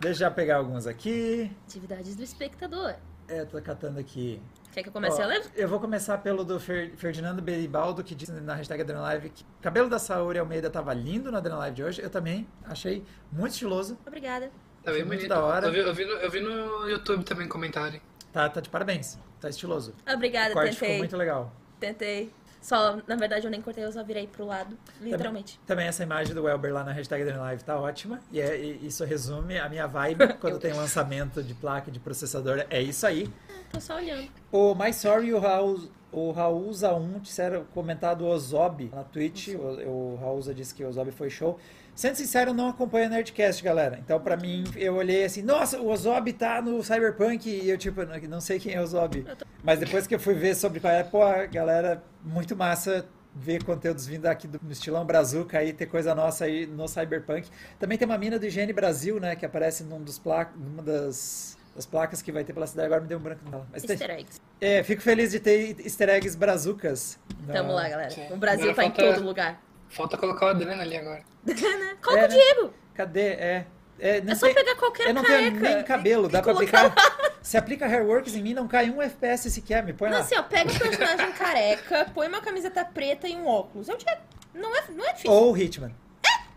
Deixa 0.00 0.24
eu 0.26 0.30
pegar 0.32 0.56
alguns 0.56 0.86
aqui. 0.86 1.50
Atividades 1.68 2.16
do 2.16 2.22
espectador. 2.22 2.94
É, 3.32 3.46
tô 3.46 3.60
catando 3.62 3.98
aqui. 3.98 4.38
Quer 4.72 4.82
que 4.82 4.88
eu 4.90 4.92
comece 4.92 5.18
Ó, 5.20 5.24
a 5.24 5.26
ler? 5.26 5.42
Eu 5.54 5.66
vou 5.66 5.80
começar 5.80 6.18
pelo 6.18 6.44
do 6.44 6.60
Fer- 6.60 6.92
Ferdinando 6.96 7.40
Beribaldo, 7.40 8.04
que 8.04 8.14
disse 8.14 8.30
na 8.32 8.54
hashtag 8.54 8.82
Adrenalive 8.82 9.30
que 9.30 9.42
o 9.42 9.62
cabelo 9.62 9.88
da 9.88 9.98
Saori 9.98 10.38
Almeida 10.38 10.68
tava 10.68 10.92
lindo 10.92 11.32
na 11.32 11.38
Adrenalive 11.38 11.76
de 11.76 11.82
hoje. 11.84 12.02
Eu 12.02 12.10
também 12.10 12.46
achei 12.64 13.02
muito 13.32 13.52
estiloso. 13.52 13.96
Obrigada. 14.06 14.50
Tá 14.82 14.90
bem 14.90 15.00
Foi 15.00 15.04
muito 15.04 15.20
bonito. 15.20 15.28
da 15.30 15.42
hora. 15.42 15.66
Eu 15.66 15.72
vi, 15.72 15.78
eu 15.78 15.94
vi 15.94 16.04
no, 16.04 16.12
eu 16.12 16.30
vi 16.30 16.40
no 16.40 16.88
YouTube 16.88 17.24
também 17.24 17.48
comentário. 17.48 18.02
Tá, 18.32 18.48
tá 18.50 18.60
de 18.60 18.68
parabéns. 18.68 19.18
Tá 19.40 19.48
estiloso. 19.48 19.94
Obrigada, 20.12 20.50
o 20.50 20.54
corte 20.54 20.72
tentei. 20.72 20.88
ficou 20.88 20.98
muito 20.98 21.16
legal. 21.16 21.52
Tentei. 21.80 22.30
Só, 22.62 22.96
na 23.08 23.16
verdade, 23.16 23.44
eu 23.44 23.50
nem 23.50 23.60
cortei, 23.60 23.84
eu 23.84 23.90
só 23.90 24.04
virei 24.04 24.28
pro 24.28 24.46
lado, 24.46 24.78
literalmente. 25.00 25.60
Também 25.66 25.88
essa 25.88 26.04
imagem 26.04 26.32
do 26.32 26.44
Welber 26.44 26.72
lá 26.72 26.84
na 26.84 26.92
hashtag 26.92 27.24
Dream 27.24 27.40
Live 27.40 27.64
tá 27.64 27.78
ótima. 27.78 28.20
E, 28.30 28.40
é, 28.40 28.56
e 28.56 28.86
isso 28.86 29.04
resume 29.04 29.58
a 29.58 29.68
minha 29.68 29.88
vibe 29.88 30.34
quando 30.40 30.60
tem 30.60 30.72
lançamento 30.72 31.42
de 31.42 31.54
placa 31.54 31.90
de 31.90 31.98
processador. 31.98 32.64
É 32.70 32.80
isso 32.80 33.04
aí. 33.04 33.28
Tô 33.72 33.80
só 33.80 33.96
olhando. 33.96 34.28
O 34.52 34.76
My 34.76 34.92
Sorry 34.92 35.26
e 35.28 35.34
o 35.34 35.40
Raul, 35.40 35.90
o 36.12 36.30
Raulza 36.30 36.94
1 36.94 37.18
disseram 37.18 37.64
comentado 37.74 38.22
o 38.22 38.28
Ozob 38.28 38.88
na 38.94 39.02
Twitch. 39.02 39.48
O, 39.48 40.14
o 40.14 40.18
Raulza 40.20 40.54
disse 40.54 40.72
que 40.72 40.84
o 40.84 40.88
Ozob 40.88 41.10
foi 41.10 41.30
show. 41.30 41.58
Sendo 41.94 42.14
sincero, 42.16 42.50
eu 42.50 42.54
não 42.54 42.68
acompanho 42.68 43.06
o 43.06 43.10
Nerdcast, 43.10 43.62
galera. 43.62 43.98
Então, 44.02 44.18
pra 44.18 44.36
mim, 44.36 44.64
eu 44.76 44.94
olhei 44.94 45.24
assim, 45.24 45.42
nossa, 45.42 45.78
o 45.80 45.88
Ozob 45.90 46.32
tá 46.32 46.62
no 46.62 46.82
Cyberpunk. 46.82 47.48
E 47.48 47.68
eu, 47.68 47.76
tipo, 47.76 48.02
não, 48.04 48.18
não 48.28 48.40
sei 48.40 48.58
quem 48.58 48.74
é 48.74 48.80
o 48.80 48.82
Ozob. 48.82 49.24
Mas 49.62 49.78
depois 49.78 50.06
que 50.06 50.14
eu 50.14 50.18
fui 50.20 50.34
ver 50.34 50.54
sobre 50.56 50.80
qual 50.80 50.92
é, 50.92 51.02
pô, 51.04 51.20
galera, 51.52 52.02
muito 52.24 52.56
massa 52.56 53.04
ver 53.34 53.62
conteúdos 53.64 54.06
vindo 54.06 54.26
aqui 54.26 54.46
do, 54.46 54.58
no 54.62 54.72
estilão 54.72 55.04
Brazuca 55.06 55.58
aí, 55.58 55.72
ter 55.72 55.86
coisa 55.86 56.14
nossa 56.14 56.44
aí 56.46 56.66
no 56.66 56.86
Cyberpunk. 56.88 57.48
Também 57.78 57.96
tem 57.98 58.06
uma 58.06 58.18
mina 58.18 58.38
do 58.38 58.44
Higiene 58.46 58.72
Brasil, 58.72 59.18
né, 59.20 59.36
que 59.36 59.44
aparece 59.46 59.84
num 59.84 60.02
dos 60.02 60.18
pla 60.18 60.50
numa 60.56 60.82
das, 60.82 61.56
das 61.74 61.86
placas 61.86 62.20
que 62.20 62.30
vai 62.32 62.42
ter 62.44 62.52
pela 62.52 62.66
cidade. 62.66 62.86
Agora 62.86 63.00
me 63.02 63.06
deu 63.08 63.18
um 63.18 63.22
branco 63.22 63.40
nela. 63.50 63.66
Mas 63.72 63.82
tem- 63.82 63.94
Easter 63.94 64.10
eggs. 64.10 64.40
é, 64.60 64.82
fico 64.82 65.00
feliz 65.02 65.30
de 65.30 65.40
ter 65.40 65.76
easter 65.80 66.08
eggs 66.10 66.36
brazucas. 66.36 67.18
na- 67.46 67.52
Tamo 67.54 67.72
lá, 67.72 67.88
galera. 67.88 68.14
O 68.30 68.36
Brasil 68.36 68.70
Agora 68.70 68.76
tá 68.76 68.84
em 68.84 68.90
todo 69.12 69.24
lugar. 69.24 69.62
Falta 69.92 70.16
colocar 70.16 70.46
o 70.46 70.48
Adrena 70.50 70.82
ali 70.82 70.96
agora. 70.96 71.22
Coloca 72.02 72.22
É, 72.22 72.26
o 72.26 72.28
né? 72.28 72.28
Diego. 72.28 72.74
Cadê? 72.94 73.20
É. 73.20 73.66
É, 73.98 74.20
não 74.20 74.32
É 74.32 74.34
só 74.34 74.46
tem- 74.46 74.54
pegar 74.54 74.74
qualquer 74.76 75.08
Eu 75.08 75.14
não 75.14 75.22
careca. 75.22 75.60
tenho 75.60 75.74
nem 75.76 75.84
cabelo, 75.84 76.28
dá 76.28 76.42
pra 76.42 76.52
aplicar. 76.52 76.92
Se 77.42 77.56
aplica 77.56 77.86
Hairworks 77.86 78.34
em 78.34 78.42
mim, 78.42 78.54
não 78.54 78.66
cai 78.66 78.90
um 78.90 79.00
FPS 79.02 79.50
sequer, 79.50 79.82
me 79.84 79.92
põe 79.92 80.08
Não, 80.10 80.16
lá. 80.18 80.22
assim, 80.24 80.34
ó, 80.36 80.42
pega 80.42 80.70
um 80.72 80.78
personagem 80.78 81.32
careca, 81.32 82.06
põe 82.14 82.26
uma 82.28 82.40
camiseta 82.40 82.84
preta 82.84 83.28
e 83.28 83.36
um 83.36 83.46
óculos. 83.46 83.88
É 83.88 83.94
o 83.94 83.96
Diego. 83.96 84.20
Não 84.54 84.74
é, 84.76 84.84
não 84.90 85.04
é 85.04 85.12
difícil. 85.12 85.30
Ou 85.30 85.56
Hitman. 85.56 85.94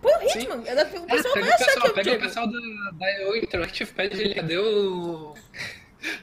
Põe 0.02 0.14
o 0.14 0.22
Hitman. 0.24 0.58
O 0.58 0.68
É, 0.68 0.76
pessoal 0.86 1.34
pega 1.34 1.46
vai 1.46 1.50
o 1.50 1.54
achar 1.54 1.66
que 1.66 1.66
pessoal, 1.66 1.88
é 1.88 1.90
o 1.90 1.94
pega 1.94 2.12
o 2.16 2.20
pessoal 2.20 2.48
da, 2.48 2.60
da 2.94 3.38
Interactive, 3.38 3.94
pede 3.94 4.22
ele, 4.22 4.36
cadê 4.36 4.58
o. 4.58 5.34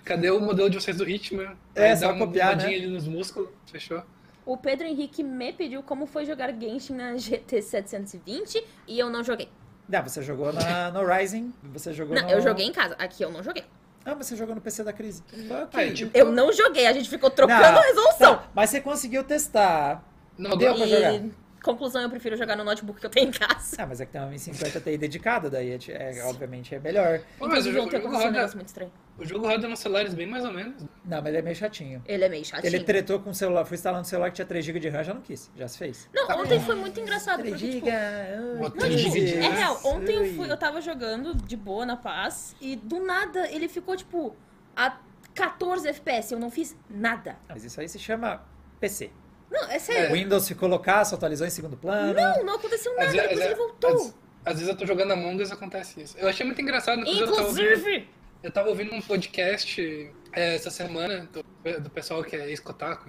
Cadê 0.05 0.31
o 0.31 0.41
modelo 0.41 0.71
de 0.71 0.81
vocês 0.81 0.97
do 0.97 1.09
Hitman? 1.09 1.57
É, 1.75 1.91
Aí 1.91 1.97
só 1.97 2.09
dá 2.09 2.13
uma 2.15 2.27
copiar, 2.27 2.57
né? 2.57 2.65
ali 2.67 2.87
nos 2.87 3.07
músculos, 3.07 3.49
fechou? 3.71 4.03
O 4.45 4.57
Pedro 4.57 4.87
Henrique 4.87 5.23
me 5.23 5.53
pediu 5.53 5.83
como 5.83 6.07
foi 6.07 6.25
jogar 6.25 6.53
Genshin 6.53 6.95
na 6.95 7.17
GT 7.17 7.63
720 7.63 8.65
e 8.89 8.99
eu 8.99 9.09
não 9.09 9.23
joguei. 9.23 9.49
Não, 9.89 10.03
você 10.03 10.23
jogou 10.23 10.53
na, 10.53 10.91
no 10.91 11.05
Rising, 11.07 11.53
você 11.63 11.93
jogou 11.93 12.15
Não, 12.17 12.23
no... 12.23 12.31
eu 12.31 12.41
joguei 12.41 12.67
em 12.67 12.73
casa. 12.73 12.95
Aqui 12.99 13.23
eu 13.23 13.31
não 13.31 13.43
joguei. 13.43 13.65
Ah, 14.05 14.15
você 14.15 14.35
jogou 14.35 14.55
no 14.55 14.61
PC 14.61 14.83
da 14.83 14.93
crise. 14.93 15.23
Ok. 15.49 15.81
Aí, 15.81 15.95
tipo, 15.95 16.17
Eu 16.17 16.33
não 16.33 16.53
joguei, 16.53 16.87
a 16.87 16.93
gente 16.93 17.09
ficou 17.09 17.31
trocando 17.31 17.61
Não, 17.61 17.79
a 17.79 17.83
resolução. 17.83 18.37
tá, 18.37 18.49
mas 18.55 18.71
você 18.71 18.81
conseguiu 18.81 19.23
testar. 19.23 20.03
Não, 20.37 20.57
Deu 20.57 20.75
pra 20.75 20.87
jogar. 20.87 21.23
Conclusão, 21.63 22.03
eu 22.03 22.11
prefiro 22.11 22.37
jogar 22.37 22.57
no 22.57 22.65
notebook 22.65 22.99
que 23.01 23.07
eu 23.07 23.11
tenho 23.11 23.29
em 23.29 23.33
casa. 23.33 23.77
Ah, 23.79 23.87
mas 23.87 24.01
é 24.01 24.07
que 24.07 24.13
tem 24.13 24.21
uma 24.21 24.29
1050 24.31 24.81
Ti 24.81 24.99
dedicada, 24.99 25.49
daí 25.49 25.71
é, 25.71 25.79
é- 25.89 26.25
obviamente 26.25 26.75
é 26.75 26.81
melhor. 26.81 27.21
Pô, 27.39 27.47
mas 27.49 27.65
o 27.67 27.73
jogo, 27.73 27.91
o 27.93 27.97
aconteceu 27.97 28.29
um 28.29 28.33
negócio 28.33 28.57
muito 28.57 28.69
estranho. 28.69 28.93
o 29.19 29.25
jogo 29.25 29.47
roda 29.47 29.69
nos 29.69 29.79
celulares 29.79 30.13
bem 30.15 30.27
mais 30.27 30.45
ou 30.45 30.53
menos. 30.53 30.83
Não, 31.05 31.19
mas 31.19 31.27
ele 31.27 31.37
é 31.39 31.43
meio 31.43 31.55
chatinho. 31.57 32.03
Ele 32.07 32.25
é 32.25 32.29
meio 32.29 32.45
chatinho. 32.45 32.69
Ele 32.75 32.83
tretou 32.85 33.21
com 33.21 33.31
o 33.31 33.35
celular, 33.35 33.65
foi 33.65 33.77
instalando 33.77 34.03
um 34.03 34.05
celular 34.05 34.31
que 34.31 34.37
tinha 34.37 34.47
3 34.47 34.65
GB 34.65 34.81
de 34.81 34.89
RAM, 34.89 35.05
já 35.05 35.15
não 35.15 35.21
quis, 35.21 35.51
já 35.57 35.69
se 35.69 35.79
fez. 35.79 36.09
Não, 36.13 36.41
ontem 36.41 36.59
foi 36.61 36.75
muito 36.75 36.99
engraçado, 36.99 37.41
3 37.41 37.53
porque, 37.53 37.67
GB. 37.73 37.81
tipo, 37.81 38.77
Não, 38.77 38.89
tipo, 38.89 39.17
é 39.45 39.49
real. 39.49 39.81
Ontem 39.85 40.15
eu, 40.17 40.35
fui, 40.35 40.51
eu 40.51 40.57
tava 40.57 40.81
jogando 40.81 41.35
de 41.35 41.57
boa, 41.57 41.87
na 41.87 41.97
paz, 41.97 42.57
e 42.61 42.75
do 42.77 42.99
nada 43.01 43.49
ele 43.51 43.69
ficou, 43.69 43.97
tipo, 43.97 44.35
a 44.75 44.99
14 45.35 45.87
FPS. 45.89 46.33
Eu 46.35 46.41
não 46.41 46.51
fiz 46.51 46.77
nada. 46.91 47.37
Mas 47.49 47.65
isso 47.65 47.81
aí 47.81 47.89
se 47.89 47.99
chama 47.99 48.43
PC. 48.81 49.11
Não, 49.53 49.71
é 49.71 49.79
sério. 49.79 50.11
O 50.11 50.15
Windows 50.15 50.49
ficou 50.49 50.69
loucaço, 50.69 51.15
atualizou 51.15 51.47
em 51.47 51.51
segundo 51.51 51.77
plano. 51.77 52.15
Não, 52.15 52.45
não 52.45 52.55
aconteceu 52.57 52.93
nada, 52.97 53.07
vezes- 53.11 53.21
depois 53.23 53.41
ele 53.41 53.53
às- 53.53 53.59
voltou. 53.59 53.91
Às, 53.97 54.15
às 54.47 54.53
vezes 54.55 54.69
eu 54.69 54.77
tô 54.77 54.87
jogando 54.87 55.13
Among 55.13 55.43
Us 55.43 55.51
e 55.51 55.53
acontece 55.53 56.01
isso. 56.03 56.17
Eu 56.19 56.29
achei 56.29 56.45
muito 56.47 56.61
engraçado. 56.61 57.01
inclusive, 57.01 57.23
eu 57.25 57.35
tava 57.35 57.47
ouvindo- 57.49 57.67
Inclusive, 57.69 58.09
Eu 58.43 58.51
tava 58.51 58.69
ouvindo 58.71 58.93
um 58.93 59.01
podcast 59.01 60.11
é, 60.33 60.57
essa 60.57 60.69
semana 60.69 61.29
do, 61.33 61.45
do 61.81 61.89
pessoal 61.91 62.25
que 62.25 62.35
é 62.35 62.49
ex-Kotaku, 62.49 63.09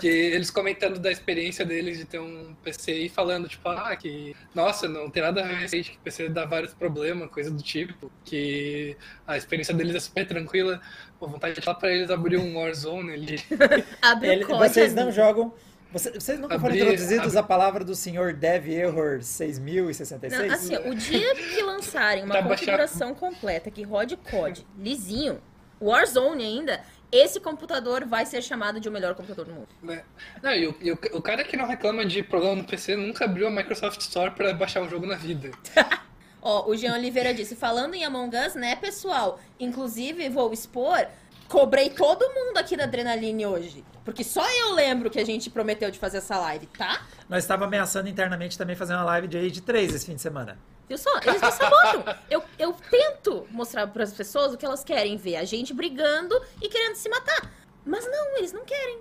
que 0.00 0.08
eles 0.08 0.50
comentando 0.50 0.98
da 0.98 1.08
experiência 1.12 1.64
deles 1.64 1.98
de 1.98 2.04
ter 2.04 2.18
um 2.18 2.52
PC 2.64 2.92
e 2.92 3.08
falando, 3.08 3.46
tipo, 3.48 3.68
ah, 3.68 3.94
que, 3.94 4.34
nossa, 4.52 4.88
não 4.88 5.08
tem 5.08 5.22
nada 5.22 5.40
a 5.44 5.46
ver 5.46 5.60
com 5.70 5.82
que 5.84 5.96
o 5.96 6.00
PC 6.02 6.28
dá 6.30 6.44
vários 6.46 6.74
problemas, 6.74 7.30
coisa 7.30 7.48
do 7.48 7.62
tipo, 7.62 8.10
que 8.24 8.96
a 9.24 9.36
experiência 9.36 9.72
deles 9.72 9.94
é 9.94 10.00
super 10.00 10.26
tranquila. 10.26 10.80
Pô, 11.20 11.28
vontade 11.28 11.54
de 11.54 11.60
falar 11.60 11.78
pra 11.78 11.92
eles 11.92 12.10
abrir 12.10 12.36
um 12.36 12.56
Warzone 12.58 13.12
ali. 13.12 13.38
abre 14.02 14.28
Ele- 14.30 14.44
vocês 14.46 14.92
não 14.94 15.12
jogam. 15.12 15.54
Você- 15.92 16.10
vocês 16.12 16.38
nunca 16.38 16.58
foram 16.58 16.74
Abrir- 16.74 16.82
introduzidos 16.82 17.26
abrir- 17.28 17.38
à 17.38 17.42
palavra 17.42 17.84
do 17.84 17.94
senhor 17.94 18.32
Dev 18.34 18.68
Error 18.68 19.22
6066? 19.22 20.48
Não, 20.48 20.54
assim, 20.54 20.76
o 20.88 20.94
dia 20.94 21.34
que 21.34 21.62
lançarem 21.62 22.24
uma 22.24 22.34
Tá 22.34 22.42
configuração 22.42 23.14
completa 23.14 23.70
que 23.70 23.82
rode 23.82 24.16
COD 24.16 24.66
lisinho, 24.78 25.40
Warzone 25.80 26.44
ainda, 26.44 26.80
esse 27.12 27.38
computador 27.38 28.04
vai 28.04 28.26
ser 28.26 28.42
chamado 28.42 28.80
de 28.80 28.88
o 28.88 28.92
melhor 28.92 29.14
computador 29.14 29.44
do 29.46 29.52
mundo. 29.52 29.68
né? 29.82 30.02
Não, 30.42 30.52
e, 30.52 30.66
o, 30.66 30.74
e 30.80 30.90
o, 30.92 30.98
o 31.12 31.22
cara 31.22 31.44
que 31.44 31.56
não 31.56 31.66
reclama 31.66 32.04
de 32.04 32.22
problema 32.22 32.56
no 32.56 32.64
PC 32.64 32.96
nunca 32.96 33.24
abriu 33.24 33.46
a 33.46 33.50
Microsoft 33.50 34.00
Store 34.00 34.32
pra 34.32 34.52
baixar 34.52 34.82
um 34.82 34.88
jogo 34.88 35.06
na 35.06 35.14
vida. 35.16 35.50
Ó, 36.42 36.68
o 36.70 36.76
Jean 36.76 36.94
Oliveira 36.94 37.34
disse, 37.34 37.56
falando 37.56 37.94
em 37.94 38.04
Among 38.04 38.36
Us, 38.36 38.54
né, 38.54 38.76
pessoal? 38.76 39.40
Inclusive, 39.58 40.28
vou 40.28 40.52
expor, 40.52 41.06
cobrei 41.48 41.90
todo 41.90 42.28
mundo 42.32 42.56
aqui 42.58 42.76
da 42.76 42.84
Adrenaline 42.84 43.46
hoje. 43.46 43.84
Porque 44.04 44.22
só 44.22 44.44
eu 44.60 44.72
lembro 44.74 45.10
que 45.10 45.18
a 45.18 45.24
gente 45.24 45.50
prometeu 45.50 45.90
de 45.90 45.98
fazer 45.98 46.18
essa 46.18 46.38
live, 46.38 46.66
tá? 46.66 47.02
Nós 47.28 47.42
estávamos 47.44 47.66
ameaçando 47.68 48.08
internamente 48.08 48.56
também 48.56 48.76
fazer 48.76 48.94
uma 48.94 49.04
live 49.04 49.26
de 49.28 49.36
Age 49.38 49.60
3 49.60 49.94
esse 49.94 50.06
fim 50.06 50.14
de 50.14 50.20
semana. 50.22 50.58
Viu 50.88 50.96
só? 50.96 51.10
Eles 51.24 51.40
não 51.40 51.50
sabotam. 51.50 52.04
Eu, 52.30 52.42
eu 52.58 52.72
tento 52.88 53.46
mostrar 53.50 53.86
para 53.88 54.04
as 54.04 54.12
pessoas 54.12 54.54
o 54.54 54.56
que 54.56 54.64
elas 54.64 54.84
querem 54.84 55.16
ver. 55.16 55.36
A 55.36 55.44
gente 55.44 55.74
brigando 55.74 56.40
e 56.62 56.68
querendo 56.68 56.94
se 56.94 57.08
matar. 57.08 57.50
Mas 57.84 58.04
não, 58.08 58.36
eles 58.38 58.52
não 58.52 58.64
querem. 58.64 59.00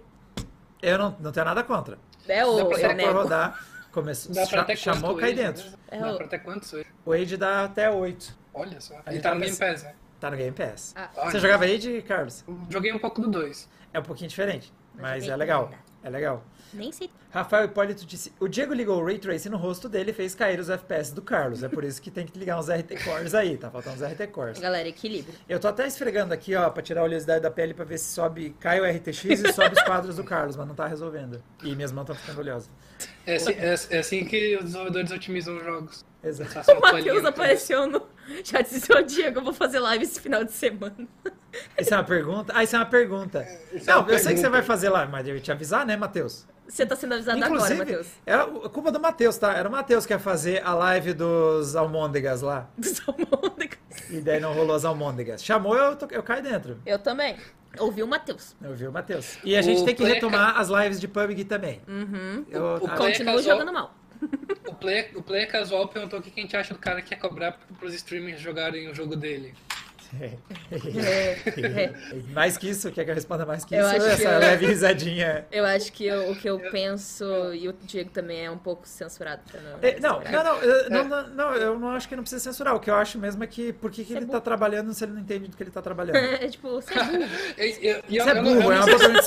Eu 0.82 0.98
não, 0.98 1.16
não 1.20 1.32
tenho 1.32 1.46
nada 1.46 1.64
contra. 1.64 2.00
É 2.28 2.40
Dá 2.42 2.48
o 2.48 2.60
eu 2.74 2.94
nego. 2.96 3.12
rodar, 3.14 3.64
começou, 3.92 4.34
Dá 4.34 4.48
pra 4.48 4.62
até 4.62 4.76
chamou, 4.76 5.16
cai 5.16 5.34
dentro. 5.34 5.64
né? 5.70 5.74
É 5.92 6.00
Dá 6.00 6.14
o- 6.14 6.18
pra 6.18 6.26
até 6.26 6.40
quantos 6.40 6.74
Age? 6.74 6.86
O 7.06 7.12
Age 7.14 7.38
dá 7.38 7.66
até 7.66 7.90
8. 7.92 8.36
Olha 8.52 8.82
só. 8.82 8.96
Ele 9.06 9.20
tá 9.20 9.30
tá 9.30 9.36
no 9.36 9.42
Game 9.42 9.56
Pass, 9.56 9.84
né? 9.84 9.94
Tá 10.26 10.32
no 10.32 10.38
Game 10.38 10.54
Pass. 10.54 10.92
Ah. 10.96 11.08
Você 11.30 11.40
jogava 11.40 11.66
Age, 11.66 12.02
Carlos? 12.02 12.44
Joguei 12.68 12.92
um 12.92 12.98
pouco 12.98 13.22
do 13.22 13.30
2. 13.30 13.70
É 13.94 14.00
um 14.00 14.02
pouquinho 14.02 14.28
diferente, 14.28 14.74
mas 14.96 15.24
joguei 15.24 15.34
é 15.34 15.36
legal. 15.36 15.64
nada. 15.66 15.78
É 16.02 16.10
legal. 16.10 16.44
nem 16.74 16.92
sei. 16.92 17.12
Rafael 17.30 17.66
Hipólito 17.66 18.04
disse: 18.08 18.34
O 18.40 18.48
Diego 18.48 18.74
ligou 18.74 19.00
o 19.00 19.06
Ray 19.06 19.20
Tracing 19.20 19.50
no 19.50 19.58
rosto 19.58 19.88
dele 19.88 20.10
e 20.10 20.14
fez 20.16 20.34
cair 20.34 20.60
os 20.60 20.68
FPS 20.68 21.14
do 21.14 21.22
Carlos. 21.22 21.62
É 21.62 21.70
por 21.70 21.84
isso 21.84 22.02
que 22.02 22.10
tem 22.10 22.26
que 22.26 22.40
ligar 22.40 22.58
uns 22.58 22.72
RT 22.72 23.04
Cores 23.04 23.36
aí, 23.36 23.56
tá 23.56 23.70
faltando 23.70 23.98
uns 23.98 24.02
RT 24.02 24.28
Cores. 24.32 24.60
Galera, 24.60 24.88
equilíbrio. 24.90 25.36
Eu 25.48 25.60
tô 25.60 25.68
até 25.68 25.86
esfregando 25.86 26.34
aqui, 26.34 26.56
ó, 26.56 26.72
pra 26.72 26.82
tirar 26.82 27.02
a 27.02 27.04
oleosidade 27.04 27.44
da 27.44 27.52
pele 27.52 27.76
pra 27.76 27.86
ver 27.86 28.00
se 28.00 28.12
sobe, 28.12 28.56
cai 28.60 28.82
o 28.82 28.98
RTX 28.98 29.26
e 29.26 29.54
sobe 29.54 29.76
os 29.76 29.84
quadros 29.84 30.16
do 30.16 30.24
Carlos, 30.24 30.56
mas 30.56 30.68
não 30.68 30.74
tá 30.74 30.88
resolvendo. 30.88 31.40
E 31.64 31.76
minhas 31.76 31.92
mãos 31.92 32.06
estão 32.06 32.16
ficando 32.16 32.40
oleosas. 32.40 32.72
É 33.28 33.36
assim, 33.36 33.52
é, 33.52 33.76
é 33.92 34.00
assim 34.00 34.26
que 34.26 34.56
os 34.56 34.64
desenvolvedores 34.64 35.12
otimizam 35.12 35.56
os 35.56 35.64
jogos. 35.64 36.06
Exato. 36.26 36.72
O 36.72 36.82
Matheus 36.82 37.24
apareceu 37.24 37.88
no. 37.88 38.02
Já 38.44 38.62
disse, 38.62 38.92
ô 38.92 39.02
Diego, 39.02 39.40
eu 39.40 39.44
vou 39.44 39.54
fazer 39.54 39.80
live 39.80 40.04
esse 40.04 40.20
final 40.20 40.44
de 40.44 40.52
semana. 40.52 40.96
Isso 41.80 41.94
é 41.94 41.98
uma 41.98 42.04
pergunta? 42.04 42.52
Ah, 42.54 42.64
isso 42.66 42.76
é 42.76 42.80
uma 42.80 42.86
pergunta. 42.86 43.40
É 43.40 43.60
não, 43.88 44.02
uma 44.02 44.12
eu 44.12 44.18
sei 44.20 44.34
que 44.34 44.40
você 44.40 44.42
pergunta. 44.42 44.50
vai 44.50 44.62
fazer 44.62 44.90
lá, 44.90 45.06
mas 45.06 45.26
eu 45.26 45.36
ia 45.36 45.40
te 45.42 45.52
avisar, 45.54 45.86
né, 45.86 45.96
Matheus? 45.96 46.46
Você 46.68 46.86
tá 46.86 46.96
sendo 46.98 47.14
avisado 47.14 47.38
agora, 47.38 47.54
Inclusive, 47.54 47.80
Matheus. 47.80 48.08
era 48.26 48.44
a 48.44 48.70
culpa 48.70 48.92
do 48.92 49.00
Matheus, 49.00 49.38
tá? 49.38 49.54
Era 49.54 49.70
o 49.70 49.72
Matheus 49.72 50.06
que 50.06 50.12
ia 50.12 50.20
fazer 50.20 50.62
a 50.66 50.74
live 50.74 51.14
dos 51.14 51.74
almôndegas 51.76 52.42
lá. 52.42 52.68
Dos 52.78 53.02
almôndegas. 53.08 53.78
E 54.10 54.20
daí 54.20 54.40
não 54.42 54.52
rolou 54.54 54.76
as 54.76 54.84
almôndegas. 54.84 55.42
Chamou, 55.46 55.78
eu, 55.78 55.96
tô- 55.96 56.08
eu 56.12 56.22
caio 56.24 56.44
dentro. 56.44 56.78
Eu 56.86 57.00
também. 57.00 57.38
Ouvi 57.80 58.04
o 58.04 58.08
Matheus. 58.08 58.54
Eu 58.62 58.74
vi 58.76 58.88
o 58.88 58.92
Matheus. 58.92 59.38
E 59.44 59.56
a 59.56 59.62
gente 59.62 59.82
O 59.82 59.86
tem 59.86 59.94
que 59.96 60.04
retomar 60.04 60.60
as 60.60 60.68
lives 60.70 61.00
de 61.00 61.08
PUBG 61.08 61.46
também. 61.46 61.82
Uhum. 61.88 62.46
Eu, 62.50 62.76
O 62.76 62.80
Continua 62.90 63.36
casual. 63.36 63.42
jogando 63.60 63.72
mal. 63.72 63.94
O 64.68 64.74
player, 64.74 65.12
o 65.16 65.24
player 65.24 65.50
casual 65.50 65.88
perguntou 65.88 66.20
o 66.20 66.22
que 66.22 66.40
a 66.40 66.42
gente 66.42 66.58
acha 66.58 66.74
do 66.74 66.80
cara 66.80 67.02
que 67.02 67.10
quer 67.10 67.18
cobrar 67.18 67.54
pros 67.80 67.94
streamers 67.94 68.42
jogarem 68.42 68.90
o 68.90 68.96
jogo 68.96 69.16
dele. 69.16 69.54
É, 70.22 70.38
é. 70.72 71.94
mais 72.34 72.58
que 72.58 72.70
isso, 72.70 72.92
quer 72.92 73.04
que 73.06 73.12
eu 73.12 73.16
responda 73.16 73.46
mais 73.46 73.66
que 73.66 73.76
Eu 73.76 73.86
isso? 73.86 73.96
Essa 73.96 74.16
que 74.18 74.24
eu- 74.24 74.40
leve 74.40 74.66
risadinha. 74.68 75.46
Eu 75.52 75.66
acho 75.66 75.92
que 75.92 76.06
eu- 76.06 76.32
o 76.32 76.36
que 76.36 76.50
eu 76.50 76.60
penso, 76.72 77.26
e 77.54 77.68
o 77.68 77.74
Diego 77.84 78.10
também 78.12 78.46
é 78.46 78.52
um 78.52 78.58
pouco 78.58 78.88
censurado. 78.88 79.42
Pra 79.52 79.62
não, 79.62 79.80
É, 79.82 80.00
Não, 80.00 80.22
não, 80.22 80.44
não, 80.44 80.58
eu- 80.62 80.90
não, 80.90 81.04
não, 81.06 81.28
não, 81.30 81.54
eu 81.56 81.80
não 81.80 81.92
acho 81.92 82.08
que 82.08 82.16
não 82.16 82.24
precisa 82.24 82.44
censurar. 82.44 82.76
O 82.76 82.80
que 82.80 82.90
eu 82.90 82.96
acho 82.96 83.18
mesmo 83.20 83.44
é 83.44 83.48
que 83.48 83.74
por 83.74 83.92
que, 83.92 84.04
que 84.06 84.14
é 84.14 84.18
ele 84.18 84.26
tá 84.26 84.34
burro. 84.34 84.42
trabalhando 84.42 84.94
se 84.94 85.04
ele 85.04 85.14
não 85.14 85.22
entende 85.22 85.48
do 85.48 85.58
que 85.58 85.64
ele 85.64 85.72
tá 85.72 85.82
trabalhando? 85.82 86.16
É 86.46 86.48
tipo, 86.48 86.70
você 86.70 86.94
é 86.94 87.04
burro. 87.04 87.24
Eu- 87.58 88.24
Você 88.24 88.30
é 88.30 88.36
burro, 88.42 88.72
é 88.72 88.80
uma 88.80 88.90
é 88.90 88.96
burro. 88.96 89.22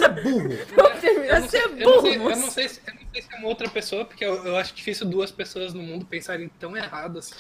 Você 1.49 1.57
é 1.59 1.68
burro, 1.68 2.30
Eu 2.30 2.36
não 2.36 2.51
sei 2.51 2.68
se 2.68 2.80
é 2.86 3.39
uma 3.39 3.49
outra 3.49 3.68
pessoa, 3.68 4.05
porque 4.05 4.24
eu, 4.24 4.45
eu 4.45 4.57
acho 4.57 4.74
difícil 4.74 5.07
duas 5.07 5.30
pessoas 5.30 5.72
no 5.74 5.82
mundo 5.82 6.05
pensarem 6.05 6.49
tão 6.61 6.76
errado 6.76 7.18
assim. 7.18 7.34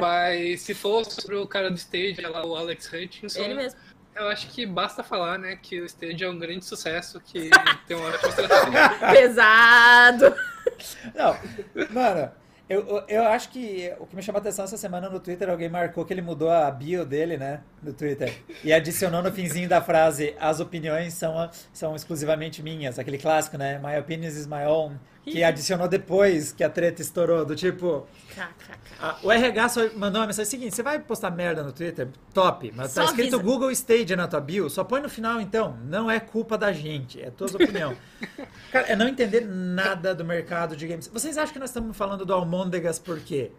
Mas 0.00 0.60
se 0.62 0.74
for 0.74 1.04
sobre 1.04 1.34
o 1.36 1.46
cara 1.46 1.70
do 1.70 1.76
stage, 1.76 2.20
lá, 2.20 2.44
o 2.46 2.54
Alex 2.54 2.77
Hutchinson, 2.86 3.40
Ele 3.40 3.54
mesmo. 3.54 3.78
eu 4.14 4.28
acho 4.28 4.48
que 4.48 4.64
basta 4.66 5.02
falar, 5.02 5.38
né, 5.38 5.56
que 5.56 5.80
o 5.80 5.84
Stadia 5.86 6.26
é 6.26 6.30
um 6.30 6.38
grande 6.38 6.64
sucesso, 6.64 7.20
que 7.20 7.50
tem 7.86 7.96
uma 7.96 8.08
ótima 8.08 8.28
estratégia. 8.28 9.12
Pesado! 9.12 10.34
Não, 11.14 11.36
mano, 11.90 12.30
eu, 12.68 12.86
eu, 12.86 13.04
eu 13.08 13.22
acho 13.24 13.48
que 13.48 13.90
o 13.98 14.06
que 14.06 14.14
me 14.14 14.22
chamou 14.22 14.38
a 14.38 14.42
atenção 14.42 14.64
essa 14.64 14.76
semana 14.76 15.08
no 15.08 15.18
Twitter, 15.18 15.48
alguém 15.48 15.68
marcou 15.70 16.04
que 16.04 16.12
ele 16.12 16.20
mudou 16.20 16.50
a 16.50 16.70
bio 16.70 17.04
dele, 17.04 17.38
né, 17.38 17.60
no 17.82 17.94
Twitter, 17.94 18.42
e 18.62 18.72
adicionou 18.72 19.22
no 19.22 19.32
finzinho 19.32 19.68
da 19.68 19.80
frase, 19.80 20.36
as 20.38 20.60
opiniões 20.60 21.14
são, 21.14 21.50
são 21.72 21.96
exclusivamente 21.96 22.62
minhas, 22.62 22.98
aquele 22.98 23.16
clássico, 23.18 23.56
né, 23.56 23.80
my 23.82 23.98
opinions 23.98 24.36
is 24.36 24.46
my 24.46 24.64
own, 24.66 24.96
que 25.30 25.44
adicionou 25.44 25.88
depois 25.88 26.52
que 26.52 26.62
a 26.64 26.70
treta 26.70 27.02
estourou, 27.02 27.44
do 27.44 27.54
tipo... 27.56 28.06
O 29.22 29.30
RH 29.30 29.68
só 29.68 29.80
mandou 29.94 30.20
uma 30.20 30.26
mensagem 30.26 30.50
seguinte: 30.50 30.74
você 30.74 30.82
vai 30.82 30.98
postar 30.98 31.30
merda 31.30 31.62
no 31.62 31.72
Twitter? 31.72 32.08
Top, 32.34 32.72
mas 32.74 32.90
Só 32.90 33.02
tá 33.02 33.06
escrito 33.06 33.36
avisa. 33.36 33.42
Google 33.50 33.70
Stadia 33.70 34.16
na 34.16 34.26
tua 34.26 34.40
bio, 34.40 34.68
só 34.68 34.82
põe 34.82 35.00
no 35.00 35.08
final 35.08 35.40
então. 35.40 35.78
Não 35.84 36.10
é 36.10 36.18
culpa 36.18 36.58
da 36.58 36.72
gente, 36.72 37.20
é 37.22 37.30
tua 37.30 37.46
opinião. 37.46 37.94
Cara, 38.72 38.86
é 38.88 38.96
não 38.96 39.06
entender 39.06 39.46
nada 39.46 40.14
do 40.14 40.24
mercado 40.24 40.76
de 40.76 40.86
games. 40.86 41.06
Vocês 41.08 41.38
acham 41.38 41.52
que 41.52 41.58
nós 41.60 41.70
estamos 41.70 41.96
falando 41.96 42.24
do 42.26 42.32
Almôndegas 42.34 42.98
por 42.98 43.20
quê? 43.20 43.52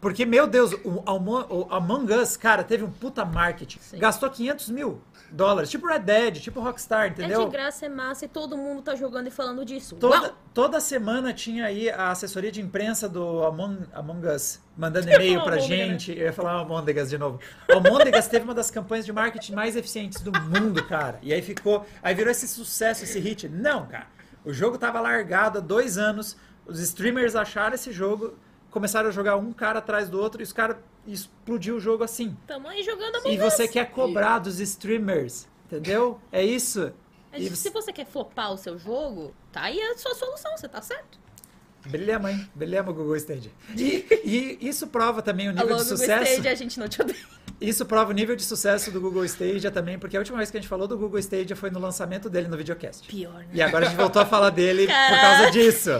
Porque, 0.00 0.24
meu 0.24 0.46
Deus, 0.46 0.72
o, 0.82 1.02
Almo- 1.04 1.46
o 1.50 1.66
Among 1.72 2.12
Us, 2.14 2.34
cara, 2.36 2.64
teve 2.64 2.82
um 2.82 2.90
puta 2.90 3.22
marketing. 3.24 3.78
Sim. 3.80 3.98
Gastou 3.98 4.30
500 4.30 4.70
mil 4.70 5.00
dólares. 5.30 5.70
Tipo 5.70 5.86
Red 5.86 6.00
Dead, 6.00 6.40
tipo 6.40 6.60
Rockstar, 6.60 7.08
entendeu? 7.08 7.42
É 7.42 7.44
de 7.44 7.50
graça, 7.50 7.86
é 7.86 7.88
massa 7.88 8.24
e 8.24 8.28
todo 8.28 8.56
mundo 8.56 8.82
tá 8.82 8.94
jogando 8.94 9.28
e 9.28 9.30
falando 9.30 9.64
disso. 9.64 9.96
Toda, 9.96 10.20
Uau! 10.20 10.36
toda 10.52 10.80
semana 10.80 11.32
tinha 11.32 11.66
aí 11.66 11.88
a 11.88 12.10
assessoria 12.10 12.50
de 12.50 12.60
imprensa 12.60 13.08
do 13.08 13.44
Among, 13.44 13.86
Among 13.92 14.26
Us 14.26 14.60
mandando 14.76 15.10
e-mail 15.10 15.42
pra 15.42 15.58
gente. 15.58 16.10
Eu 16.10 16.26
ia 16.26 16.32
falar 16.32 16.52
Almôndegas 16.52 17.10
de 17.10 17.18
novo. 17.18 17.38
O 17.68 17.74
Almôndegas 17.74 18.28
teve 18.28 18.44
uma 18.44 18.54
das 18.54 18.70
campanhas 18.70 19.04
de 19.04 19.12
marketing 19.12 19.52
mais 19.52 19.76
eficientes 19.76 20.22
do 20.22 20.32
mundo, 20.40 20.82
cara. 20.86 21.18
E 21.22 21.34
aí 21.34 21.42
ficou. 21.42 21.86
Aí 22.02 22.14
virou 22.14 22.30
esse 22.30 22.48
sucesso, 22.48 23.04
esse 23.04 23.18
hit. 23.20 23.48
Não, 23.48 23.86
cara. 23.86 24.06
O 24.44 24.52
jogo 24.52 24.78
tava 24.78 25.00
largado 25.00 25.58
há 25.58 25.60
dois 25.60 25.98
anos. 25.98 26.36
Os 26.66 26.80
streamers 26.80 27.36
acharam 27.36 27.74
esse 27.74 27.92
jogo, 27.92 28.38
começaram 28.70 29.08
a 29.08 29.12
jogar 29.12 29.36
um 29.36 29.52
cara 29.52 29.78
atrás 29.80 30.08
do 30.08 30.18
outro 30.20 30.40
e 30.40 30.44
os 30.44 30.52
caras 30.52 30.76
explodiu 31.06 31.76
o 31.76 31.80
jogo 31.80 32.04
assim. 32.04 32.36
Tamo 32.46 32.68
aí 32.68 32.82
jogando 32.82 33.16
E 33.16 33.18
Among 33.18 33.38
você 33.38 33.64
Us. 33.64 33.70
quer 33.70 33.90
cobrar 33.90 34.38
dos 34.38 34.60
streamers, 34.60 35.48
entendeu? 35.66 36.20
É 36.30 36.42
isso. 36.44 36.92
Mas 37.32 37.42
E 37.42 37.56
Se 37.56 37.70
você 37.70 37.92
quer 37.92 38.06
flopar 38.06 38.52
o 38.52 38.56
seu 38.56 38.78
jogo, 38.78 39.34
tá 39.52 39.62
aí 39.62 39.80
a 39.80 39.96
sua 39.96 40.14
solução, 40.14 40.56
você 40.56 40.68
tá 40.68 40.82
certo. 40.82 41.18
Brilhamos, 41.86 42.30
hein? 42.30 42.48
Brilhamos, 42.54 42.94
Google 42.94 43.16
Stadia. 43.16 43.50
E, 43.76 44.06
e 44.24 44.58
isso 44.68 44.86
prova 44.86 45.22
também 45.22 45.48
o 45.48 45.52
nível 45.52 45.66
Alô, 45.68 45.76
de 45.76 45.82
Google 45.82 45.96
sucesso. 45.98 46.30
Stadia, 46.32 46.52
a 46.52 46.54
gente 46.54 46.78
não 46.78 46.88
te 46.88 47.00
odeia. 47.00 47.18
Isso 47.60 47.84
prova 47.84 48.10
o 48.10 48.14
nível 48.14 48.34
de 48.36 48.42
sucesso 48.42 48.90
do 48.90 49.00
Google 49.00 49.22
Stadia 49.26 49.70
também, 49.70 49.98
porque 49.98 50.16
a 50.16 50.20
última 50.20 50.38
vez 50.38 50.50
que 50.50 50.56
a 50.56 50.60
gente 50.60 50.68
falou 50.68 50.88
do 50.88 50.96
Google 50.96 51.18
Stadia 51.18 51.54
foi 51.54 51.70
no 51.70 51.78
lançamento 51.78 52.30
dele 52.30 52.48
no 52.48 52.56
videocast. 52.56 53.06
Pior, 53.06 53.34
né? 53.34 53.46
E 53.52 53.60
agora 53.60 53.84
a 53.84 53.88
gente 53.88 53.98
voltou 53.98 54.22
a 54.22 54.24
falar 54.26 54.48
dele 54.50 54.86
por 54.86 55.20
causa 55.20 55.50
disso. 55.50 55.90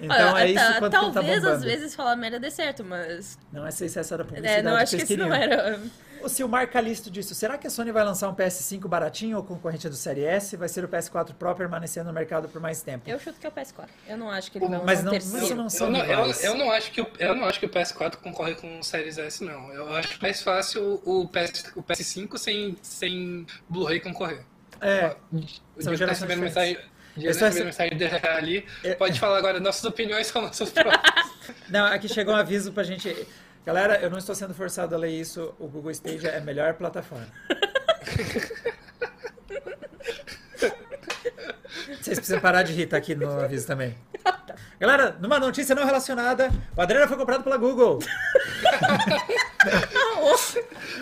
Então 0.00 0.34
Olha, 0.34 0.42
é 0.44 0.50
isso 0.50 0.54
tá- 0.64 0.78
quanto 0.78 0.98
que 0.98 1.06
tá 1.06 1.12
Talvez 1.12 1.36
bombando. 1.40 1.56
às 1.56 1.64
vezes 1.64 1.94
falar 1.94 2.16
merda 2.16 2.38
dê 2.38 2.50
certo, 2.50 2.84
mas. 2.84 3.38
Não 3.50 3.70
sei 3.70 3.88
se 3.88 3.98
essa 3.98 4.14
era 4.14 4.22
a 4.24 4.26
publicidade 4.26 4.58
É, 4.58 4.62
não 4.62 4.76
acho 4.76 4.94
que 4.96 5.02
esse 5.04 5.16
não 5.16 5.30
queriam. 5.30 5.80
Era. 6.26 6.26
O 6.26 6.28
Silmar 6.28 6.68
Calisto 6.70 7.10
disse, 7.10 7.34
será 7.34 7.56
que 7.56 7.66
a 7.66 7.70
Sony 7.70 7.92
vai 7.92 8.04
lançar 8.04 8.28
um 8.28 8.34
PS5 8.34 8.86
baratinho 8.88 9.36
ou 9.36 9.42
concorrente 9.44 9.88
do 9.88 9.94
Série 9.94 10.24
S? 10.24 10.56
Vai 10.56 10.68
ser 10.68 10.84
o 10.84 10.88
PS4 10.88 11.34
Pro 11.34 11.54
permanecendo 11.54 12.08
no 12.08 12.12
mercado 12.12 12.48
por 12.48 12.60
mais 12.60 12.82
tempo? 12.82 13.08
Eu 13.08 13.18
chuto 13.18 13.38
que 13.38 13.46
é 13.46 13.48
o 13.48 13.52
PS4. 13.52 13.88
Eu 14.08 14.16
não 14.18 14.30
acho 14.30 14.50
que 14.50 14.58
ele 14.58 14.68
vai 14.68 14.80
Mas 14.84 15.02
lançar 15.02 15.04
não- 15.04 15.10
um 15.10 15.14
mas 15.14 15.22
terceiro. 15.32 15.46
eu 15.52 15.56
não 15.56 15.70
são 15.70 15.86
eu, 15.86 15.92
não, 15.92 16.04
eu, 16.04 16.32
eu 16.42 16.54
não 16.56 16.70
acho 16.70 16.90
que 16.90 17.00
o, 17.00 17.06
eu 17.18 17.34
não 17.34 17.44
acho 17.44 17.60
que 17.60 17.66
o 17.66 17.68
PS4 17.68 18.16
concorre 18.16 18.54
com 18.54 18.78
o 18.78 18.82
Series 18.82 19.18
S, 19.18 19.44
não. 19.44 19.72
Eu 19.72 19.94
acho 19.94 20.20
mais 20.20 20.42
fácil 20.42 21.00
o, 21.04 21.28
PS, 21.28 21.72
o 21.76 21.82
PS5 21.82 22.36
sem, 22.38 22.76
sem 22.82 23.46
Blu-ray 23.68 24.00
concorrer. 24.00 24.42
É, 24.80 25.16
O 25.32 25.82
São 25.82 25.92
tá 25.92 25.96
gerações 25.96 26.08
recebendo 26.28 26.40
mensagem. 26.40 26.78
Diego 27.16 27.34
Eu 27.34 27.38
tá 27.38 27.46
recebendo 27.46 27.66
mensagem 27.66 27.98
ali. 28.36 28.66
Pode 28.98 29.18
falar 29.18 29.38
agora, 29.38 29.58
nossas 29.58 29.84
opiniões 29.84 30.26
são 30.26 30.42
nossas 30.42 30.68
próprias. 30.72 31.30
Não, 31.70 31.86
aqui 31.86 32.08
chegou 32.08 32.34
um 32.34 32.36
aviso 32.36 32.72
pra 32.72 32.82
gente. 32.82 33.26
Galera, 33.66 33.98
eu 34.00 34.08
não 34.08 34.18
estou 34.18 34.34
sendo 34.34 34.54
forçado 34.54 34.94
a 34.94 34.98
ler 34.98 35.10
isso. 35.10 35.52
O 35.58 35.66
Google 35.66 35.90
Stadia 35.90 36.30
é 36.30 36.38
a 36.38 36.40
melhor 36.40 36.74
plataforma. 36.74 37.26
Vocês 42.00 42.18
precisam 42.18 42.40
parar 42.40 42.62
de 42.62 42.72
rir, 42.72 42.86
tá 42.86 42.96
aqui 42.96 43.14
no 43.16 43.28
aviso 43.40 43.66
também. 43.66 43.96
Galera, 44.78 45.16
numa 45.20 45.40
notícia 45.40 45.74
não 45.74 45.84
relacionada, 45.84 46.50
o 46.76 46.80
Adriano 46.80 47.08
foi 47.08 47.16
comprado 47.16 47.42
pela 47.42 47.56
Google. 47.56 47.98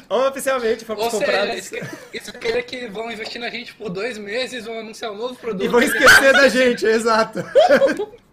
Oficialmente 0.09 0.85
fomos 0.85 1.05
Ou 1.05 1.11
comprados. 1.11 1.57
isso, 1.57 1.71
que- 1.71 2.17
isso 2.17 2.33
quer 2.33 2.49
dizer 2.49 2.63
que 2.65 2.87
vão 2.89 3.11
investir 3.11 3.41
na 3.41 3.51
gente 3.51 3.75
por 3.75 3.91
dois 3.91 4.17
meses, 4.17 4.65
vão 4.65 4.79
anunciar 4.79 5.13
um 5.13 5.17
novo 5.17 5.35
produto. 5.37 5.65
E 5.65 5.69
vão 5.69 5.83
esquecer 5.83 6.33
da 6.33 6.49
gente, 6.49 6.87
exato. 6.87 7.41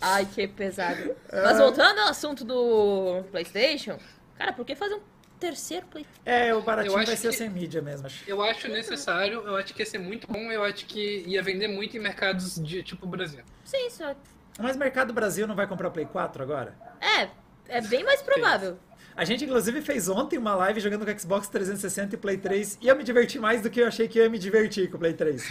Ai, 0.00 0.26
que 0.26 0.46
pesado. 0.46 1.14
Mas 1.32 1.58
voltando 1.58 1.98
ao 2.00 2.08
assunto 2.08 2.44
do 2.44 3.22
PlayStation, 3.30 3.98
cara, 4.36 4.52
por 4.52 4.64
que 4.64 4.74
fazer 4.74 4.94
um 4.94 5.00
terceiro 5.40 5.86
PlayStation? 5.86 6.20
É, 6.24 6.54
o 6.54 6.62
baratinho 6.62 6.92
Eu 6.92 7.04
vai 7.04 7.16
ser 7.16 7.28
que- 7.30 7.36
sem 7.36 7.48
mídia 7.50 7.82
mesmo. 7.82 8.06
acho. 8.06 8.24
Eu 8.28 8.42
acho 8.42 8.68
necessário, 8.68 9.42
eu 9.46 9.56
acho 9.56 9.74
que 9.74 9.82
ia 9.82 9.86
ser 9.86 9.98
muito 9.98 10.26
bom, 10.30 10.50
eu 10.52 10.62
acho 10.64 10.86
que 10.86 11.24
ia 11.26 11.42
vender 11.42 11.68
muito 11.68 11.96
em 11.96 12.00
mercados 12.00 12.56
de 12.62 12.82
tipo 12.82 13.06
Brasil. 13.06 13.40
Sim, 13.64 13.90
só. 13.90 14.14
Mas 14.58 14.76
Mercado 14.76 15.12
Brasil 15.12 15.46
não 15.46 15.54
vai 15.54 15.66
comprar 15.66 15.88
o 15.88 15.90
Play 15.92 16.06
4 16.06 16.42
agora? 16.42 16.74
É, 17.00 17.28
é 17.68 17.80
bem 17.80 18.02
mais 18.04 18.20
provável. 18.22 18.76
A 19.16 19.24
gente, 19.24 19.44
inclusive, 19.44 19.80
fez 19.82 20.08
ontem 20.08 20.38
uma 20.38 20.54
live 20.54 20.78
jogando 20.80 21.04
com 21.04 21.18
Xbox 21.18 21.48
360 21.48 22.14
e 22.14 22.18
Play 22.18 22.36
3 22.38 22.78
e 22.80 22.86
eu 22.88 22.94
me 22.96 23.02
diverti 23.02 23.36
mais 23.38 23.60
do 23.60 23.68
que 23.70 23.80
eu 23.80 23.86
achei 23.88 24.06
que 24.06 24.18
eu 24.18 24.24
ia 24.24 24.30
me 24.30 24.38
divertir 24.38 24.88
com 24.90 24.96
o 24.96 25.00
Play 25.00 25.12
3. 25.12 25.44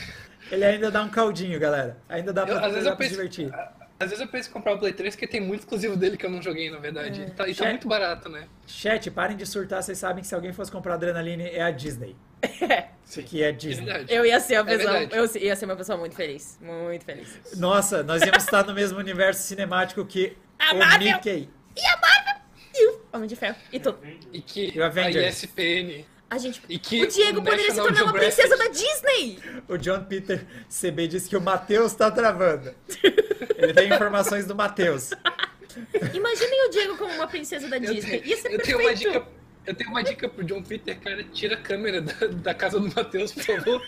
Ele 0.52 0.64
ainda 0.64 0.90
dá 0.90 1.02
um 1.04 1.10
caldinho, 1.10 1.60
galera. 1.60 1.98
Ainda 2.08 2.32
dá 2.32 2.46
pra, 2.46 2.56
Eu- 2.56 2.60
às 2.60 2.72
vezes 2.72 2.84
dá 2.86 2.92
eu 2.92 2.96
pra 2.98 3.06
se 3.08 3.16
penso, 3.18 3.30
divertir. 3.30 3.54
Às 4.00 4.10
vezes 4.10 4.24
eu 4.24 4.28
penso 4.30 4.50
em 4.50 4.52
comprar 4.54 4.74
o 4.74 4.78
Play 4.80 4.94
3 4.94 5.16
porque 5.16 5.28
tem 5.28 5.42
muito 5.42 5.62
exclusivo 5.62 5.96
dele 5.96 6.18
que 6.18 6.26
eu 6.26 6.30
não 6.30 6.42
joguei, 6.42 6.70
na 6.70 6.78
verdade. 6.78 7.22
E 7.22 7.32
tá, 7.32 7.48
e 7.48 7.56
tá 7.56 7.66
É. 7.66 7.70
muito 7.70 7.88
barato, 7.88 8.30
né? 8.30 8.48
Chat, 8.68 9.10
parem 9.12 9.36
de 9.38 9.46
surtar. 9.46 9.82
Vocês 9.82 9.98
sabem 9.98 10.22
que 10.22 10.28
se 10.28 10.36
alguém 10.36 10.54
fosse 10.54 10.72
comprar 10.72 10.94
Adrenaline, 10.96 11.44
é 11.50 11.62
a 11.64 11.72
Disney. 11.72 12.16
Isso 13.06 13.20
aqui 13.20 13.42
é 13.42 13.50
É 13.50 13.52
Disney. 13.52 13.86
verdade. 13.86 14.14
Eu 14.14 14.26
ia 14.26 14.40
ser 14.40 14.62
uma 14.62 14.72
É 14.72 14.78
pessoa. 14.78 15.00
verdade. 15.00 15.38
eu 15.38 15.42
ia 15.44 15.56
ser 15.56 15.66
uma 15.66 15.76
pessoa 15.76 15.98
muito 15.98 16.16
feliz. 16.16 16.58
Muito 16.62 17.04
feliz. 17.06 17.40
Nossa, 17.58 18.04
nós 18.04 18.22
íamos 18.22 18.44
estar 18.44 18.64
no 18.66 18.74
mesmo 18.74 19.00
universo 19.00 19.42
cinemático 19.44 20.06
que 20.06 20.38
A 20.60 20.74
o 20.74 20.78
Marvel. 20.78 21.14
Mickey. 21.14 21.50
E 21.76 21.86
a 21.88 21.98
Marvel! 21.98 22.36
E 22.76 22.90
o 22.90 23.02
Homem 23.14 23.28
de 23.28 23.36
Ferro. 23.36 23.56
E 23.72 23.80
tudo. 23.80 24.00
E 24.32 24.42
que 24.42 24.72
E 24.76 24.80
o 24.80 24.84
a 24.84 24.88
Avengers. 24.88 25.44
ESPN. 25.44 26.06
A 26.30 26.38
gente. 26.38 26.62
E 26.68 26.78
que 26.78 27.02
o 27.04 27.08
Diego 27.08 27.42
poderia 27.42 27.72
se 27.72 27.78
tornar 27.78 28.04
uma 28.04 28.14
princesa 28.14 28.56
da 28.58 28.68
Disney! 28.68 29.40
O 29.68 29.78
John 29.78 30.04
Peter 30.04 30.46
CB 30.70 31.08
disse 31.08 31.30
que 31.30 31.38
o 31.38 31.42
Matheus 31.42 31.94
tá 31.96 32.12
travando. 32.12 32.76
Ele 33.70 33.74
tem 33.74 33.94
informações 33.94 34.46
do 34.46 34.56
Matheus. 34.56 35.12
Imaginem 36.14 36.68
o 36.68 36.70
Diego 36.72 36.98
como 36.98 37.14
uma 37.14 37.28
princesa 37.28 37.68
da 37.68 37.78
Eu, 37.78 37.94
Disney. 37.94 38.22
Ia 38.26 38.38
ser 38.38 38.54
eu 38.54 38.60
tenho 38.62 38.78
uma 38.80 38.88
perfeito. 38.90 39.14
dica. 39.14 39.28
Eu 39.66 39.76
tenho 39.76 39.90
uma 39.90 40.02
dica 40.04 40.30
pro 40.30 40.44
John 40.46 40.64
Peter, 40.64 40.98
cara, 41.00 41.24
tira 41.26 41.56
a 41.56 41.58
câmera 41.62 42.02
da, 42.02 42.28
da 42.28 42.54
casa 42.54 42.80
do 42.80 42.88
Matheus, 42.96 43.34
por 43.34 43.44
favor. 43.44 43.86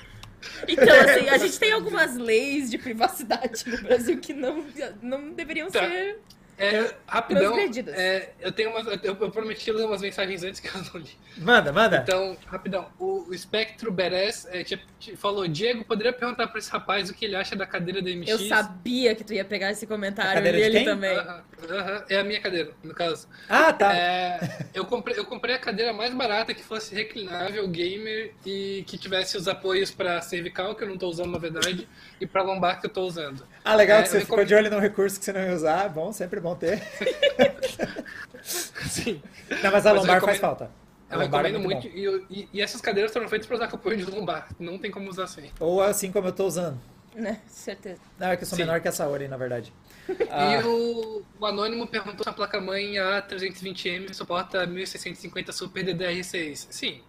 Então, 0.68 1.00
assim, 1.02 1.30
a 1.30 1.38
gente 1.38 1.58
tem 1.60 1.72
algumas 1.72 2.16
leis 2.18 2.70
de 2.70 2.78
privacidade 2.78 3.64
no 3.70 3.78
Brasil 3.84 4.20
que 4.20 4.34
não, 4.34 4.66
não 5.02 5.32
deveriam 5.34 5.70
Tá. 5.72 5.80
ser. 5.88 6.20
É, 6.60 6.93
rapidão, 7.07 7.55
é, 7.95 8.30
eu 8.41 8.51
tenho 8.51 8.72
umas, 8.72 8.86
eu, 9.01 9.16
eu 9.18 9.32
prometi 9.32 9.72
ler 9.72 9.86
umas 9.86 10.01
mensagens 10.01 10.43
antes 10.43 10.60
que 10.60 10.68
eu 10.68 10.74
não 10.93 10.99
li. 10.99 11.10
Manda, 11.38 11.72
manda. 11.72 11.97
Então, 12.03 12.36
rapidão, 12.47 12.89
o, 12.99 13.30
o 13.30 13.34
Espectro 13.34 13.89
Beres 13.91 14.45
é, 14.51 14.62
te- 14.64 14.78
te 14.99 15.16
falou, 15.16 15.47
Diego, 15.47 15.86
poderia 15.86 16.12
perguntar 16.12 16.47
pra 16.47 16.60
esse 16.60 16.70
rapaz 16.70 17.10
o 17.10 17.14
que 17.14 17.24
ele 17.24 17.38
acha 17.38 17.55
da 17.55 17.66
cadeira 17.66 18.01
da 18.01 18.10
MX? 18.10 18.28
Eu 18.30 18.39
sabia 18.39 19.16
que 19.16 19.24
tu 19.24 19.34
ia 19.34 19.45
pegar 19.45 19.72
esse 19.72 19.86
A 19.86 19.88
comentário 19.88 20.34
cadeira 20.34 20.57
e 20.57 20.62
de 20.62 20.66
ele 20.68 20.76
quem? 20.80 20.86
também. 20.86 21.16
Aham, 21.18 21.43
aham, 21.70 22.03
é 22.10 22.18
a 22.20 22.24
minha 22.26 22.41
cadeira, 22.41 22.72
no 22.84 22.93
caso. 22.93 23.30
Ah, 23.47 23.72
tá. 23.72 23.95
É, 23.95 24.68
eu, 24.74 24.86
comprei, 24.86 25.18
eu 25.18 25.24
comprei 25.26 25.55
a 25.55 25.60
cadeira 25.60 25.93
mais 25.93 26.14
barata 26.14 26.53
que 26.53 26.62
fosse 26.62 26.93
reclinável, 26.93 27.66
gamer 27.70 28.34
e 28.45 28.84
que 28.86 28.97
tivesse 28.97 29.38
os 29.38 29.47
apoios 29.47 29.91
pra 29.91 30.22
cervical, 30.22 30.76
que 30.76 30.84
eu 30.84 30.89
não 30.89 30.97
tô 30.97 31.07
usando 31.07 31.32
na 31.32 31.38
verdade, 31.39 31.88
e 32.20 32.28
pra 32.28 32.41
lombar 32.41 32.82
que 32.82 32.86
eu 32.88 32.89
tô 32.89 33.03
usando. 33.03 33.47
Ah, 33.64 33.76
legal 33.76 33.99
É, 33.99 34.03
que 34.03 34.10
você 34.10 34.20
ficou 34.20 34.38
recomendo- 34.38 34.47
de 34.47 34.55
olho 34.55 34.70
num 34.76 34.80
recurso 34.82 35.18
que 35.20 35.24
você 35.24 35.32
não 35.32 35.41
ia 35.41 35.53
usar. 35.53 35.88
Bom, 35.89 36.12
sempre 36.12 36.39
bom 36.39 36.49
ter. 36.56 36.82
Sim. 38.41 39.22
Não, 39.64 39.72
mas 39.72 39.86
a 39.86 39.93
Mas 39.93 40.02
lombar 40.02 40.06
faz 40.22 40.38
recomendo- 40.38 40.39
falta. 40.39 40.72
A 41.10 41.16
Eu 41.16 41.22
lombar 41.22 41.45
é 41.45 41.47
recomendo 41.50 41.66
muito, 41.66 41.89
bom. 41.89 41.95
e, 42.30 42.41
e- 42.41 42.50
e 42.54 42.62
essas 42.62 42.80
cadeiras 42.82 43.12
foram 43.12 43.28
feitas 43.28 43.47
pra 43.47 43.56
usar 43.58 43.68
com 43.68 43.76
apoio 43.78 43.97
de 43.97 44.06
lombar, 44.06 44.47
não 44.60 44.78
tem 44.78 44.91
como 44.91 45.10
usar 45.10 45.26
sem. 45.28 45.52
Ou 45.60 45.82
assim 45.82 46.12
como 46.12 46.28
eu 46.28 46.32
tô 46.34 46.45
usando. 46.45 46.80
Né, 47.16 47.41
certeza. 47.47 48.00
Não, 48.20 48.28
é 48.28 48.38
que 48.38 48.43
eu 48.43 48.47
sou 48.47 48.56
Sim. 48.56 48.64
menor 48.64 48.80
que 48.80 48.88
a 48.88 48.91
Saori, 48.91 49.28
na 49.28 49.36
verdade. 49.38 49.74
E 50.10 50.16
Ah, 50.30 50.62
o, 50.66 51.24
o 51.39 51.45
Anônimo 51.45 51.86
perguntou 51.88 52.24
se 52.24 52.30
a 52.30 52.34
placa-mãe 52.34 52.93
A320M 52.93 54.14
suporta 54.14 54.66
1650 54.66 55.52
Super 55.52 55.84
DDR6. 55.86 56.68
Sim, 56.70 57.02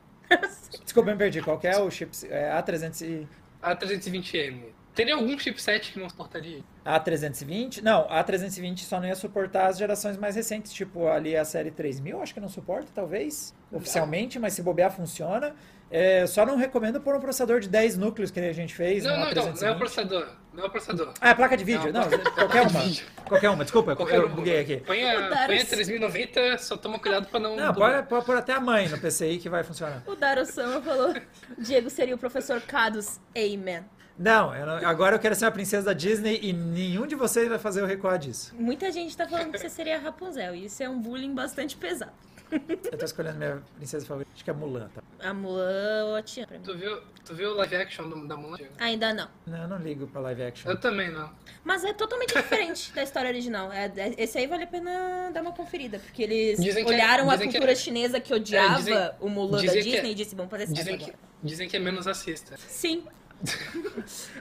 desculpa, 0.82 1.10
eu 1.10 1.14
me 1.14 1.18
perdi. 1.18 1.40
Qual 1.42 1.58
que 1.58 1.66
é 1.66 1.78
o 1.78 1.90
chip? 1.90 2.10
É 2.30 2.50
A300 2.60 3.02
e... 3.02 3.28
A320M. 3.62 4.64
Teria 5.00 5.14
algum 5.14 5.38
chipset 5.38 5.92
que 5.92 5.98
não 5.98 6.10
suportaria? 6.10 6.60
A320? 6.84 7.80
Não, 7.80 8.06
a 8.10 8.22
A320 8.22 8.80
só 8.80 9.00
não 9.00 9.08
ia 9.08 9.16
suportar 9.16 9.68
as 9.68 9.78
gerações 9.78 10.18
mais 10.18 10.36
recentes, 10.36 10.74
tipo 10.74 11.08
ali 11.08 11.34
a 11.34 11.42
série 11.42 11.70
3000, 11.70 12.20
acho 12.20 12.34
que 12.34 12.40
não 12.40 12.50
suporta, 12.50 12.88
talvez, 12.94 13.54
oficialmente, 13.72 14.38
mas 14.38 14.52
se 14.52 14.62
bobear 14.62 14.90
funciona. 14.92 15.54
É, 15.90 16.26
só 16.26 16.44
não 16.44 16.58
recomendo 16.58 17.00
por 17.00 17.16
um 17.16 17.18
processador 17.18 17.60
de 17.60 17.68
10 17.70 17.96
núcleos 17.96 18.30
que 18.30 18.38
a 18.40 18.52
gente 18.52 18.74
fez. 18.74 19.02
Não, 19.02 19.12
numa 19.12 19.24
não, 19.24 19.30
então, 19.32 19.44
não 19.44 19.50
é 19.50 19.70
o 19.70 19.78
320. 19.78 19.78
processador. 19.78 20.28
Não 20.52 20.64
é 20.64 20.66
o 20.66 20.70
processador. 20.70 21.14
Ah, 21.18 21.30
é 21.30 21.34
placa 21.34 21.56
de 21.56 21.64
vídeo. 21.64 21.90
Não, 21.94 22.02
Não, 22.02 22.18
qualquer 22.34 22.66
uma. 22.66 22.80
Qualquer 23.24 23.48
uma, 23.48 23.64
desculpa, 23.64 23.96
Qualquer 23.96 24.18
eu 24.18 24.26
um. 24.26 24.34
buguei 24.34 24.60
aqui. 24.60 24.76
Põe 24.86 25.02
a, 25.10 25.46
põe 25.46 25.60
a 25.60 25.64
3090, 25.64 26.58
só 26.58 26.76
toma 26.76 26.98
cuidado 26.98 27.26
pra 27.26 27.40
não. 27.40 27.56
Não, 27.56 27.72
pode, 27.72 28.06
pode 28.06 28.26
pôr 28.26 28.36
até 28.36 28.52
a 28.52 28.60
mãe 28.60 28.86
no 28.90 28.98
PCI 28.98 29.38
que 29.38 29.48
vai 29.48 29.64
funcionar. 29.64 30.02
O 30.06 30.14
Daro 30.14 30.44
Sama 30.44 30.82
falou: 30.82 31.14
Diego 31.56 31.88
seria 31.88 32.14
o 32.14 32.18
professor 32.18 32.60
Cados. 32.60 33.18
Amen. 33.34 33.82
Não, 34.20 34.52
não- 34.66 34.86
agora 34.86 35.16
eu 35.16 35.18
quero 35.18 35.34
ser 35.34 35.46
a 35.46 35.50
princesa 35.50 35.86
da 35.86 35.92
Disney 35.94 36.38
e 36.42 36.52
nenhum 36.52 37.06
de 37.06 37.14
vocês 37.14 37.48
vai 37.48 37.58
fazer 37.58 37.80
eu 37.80 37.86
recuar 37.86 38.18
disso. 38.18 38.54
Muita 38.54 38.92
gente 38.92 39.16
tá 39.16 39.26
falando 39.26 39.50
que 39.50 39.58
você 39.58 39.70
seria 39.70 39.96
a 39.96 39.98
Rapunzel. 39.98 40.54
E 40.54 40.66
isso 40.66 40.82
é 40.82 40.88
um 40.90 41.00
bullying 41.00 41.34
bastante 41.34 41.74
pesado. 41.74 42.12
Eu 42.52 42.98
tô 42.98 43.04
escolhendo 43.04 43.38
minha 43.38 43.62
princesa 43.76 44.04
favorita. 44.04 44.30
Acho 44.34 44.44
que 44.44 44.50
é 44.50 44.52
Mulan, 44.52 44.90
tá? 44.94 45.00
A 45.26 45.32
Mulan 45.32 46.04
ou 46.06 46.16
a 46.16 46.22
Tiana. 46.22 46.48
pra 46.48 46.58
mim. 46.58 46.64
Tu 46.64 46.76
viu, 46.76 47.00
tu 47.24 47.34
viu 47.34 47.50
o 47.52 47.54
live 47.54 47.76
action 47.76 48.08
do- 48.10 48.26
da 48.28 48.36
Mulan? 48.36 48.58
Ainda 48.78 49.14
não. 49.14 49.28
Não, 49.46 49.62
eu 49.62 49.68
não 49.68 49.78
ligo 49.78 50.06
pra 50.08 50.20
live 50.20 50.42
action. 50.42 50.68
Eu 50.70 50.78
também 50.78 51.10
não. 51.12 51.30
Mas 51.64 51.82
é 51.84 51.92
totalmente 51.94 52.34
diferente 52.34 52.92
da 52.92 53.02
história 53.04 53.30
original. 53.30 53.72
É, 53.72 53.84
é- 53.96 54.14
esse 54.18 54.36
aí 54.36 54.46
vale 54.48 54.64
a 54.64 54.66
pena 54.66 55.30
dar 55.32 55.40
uma 55.42 55.52
conferida, 55.52 55.98
porque 56.00 56.24
eles 56.24 56.60
Dizem 56.60 56.84
que 56.84 56.90
é- 56.90 56.94
olharam 56.94 57.30
a 57.30 57.34
dizem 57.36 57.48
que 57.48 57.52
cultura 57.54 57.72
é- 57.72 57.76
chinesa 57.76 58.20
que 58.20 58.34
odiava 58.34 58.74
É, 58.74 58.76
dizem- 58.78 59.10
o 59.20 59.28
Mulan 59.30 59.64
da 59.64 59.72
que 59.72 59.78
é- 59.78 59.82
Disney 59.82 60.10
e 60.10 60.14
disse, 60.14 60.34
vamos 60.34 60.50
fazer 60.50 60.64
esse 60.64 60.72
Dizem 60.74 60.98
que, 60.98 61.04
agora. 61.04 61.18
dizem 61.42 61.68
que 61.68 61.76
é 61.76 61.80
menos 61.80 62.04
racista. 62.06 62.56
Sim. 62.58 63.04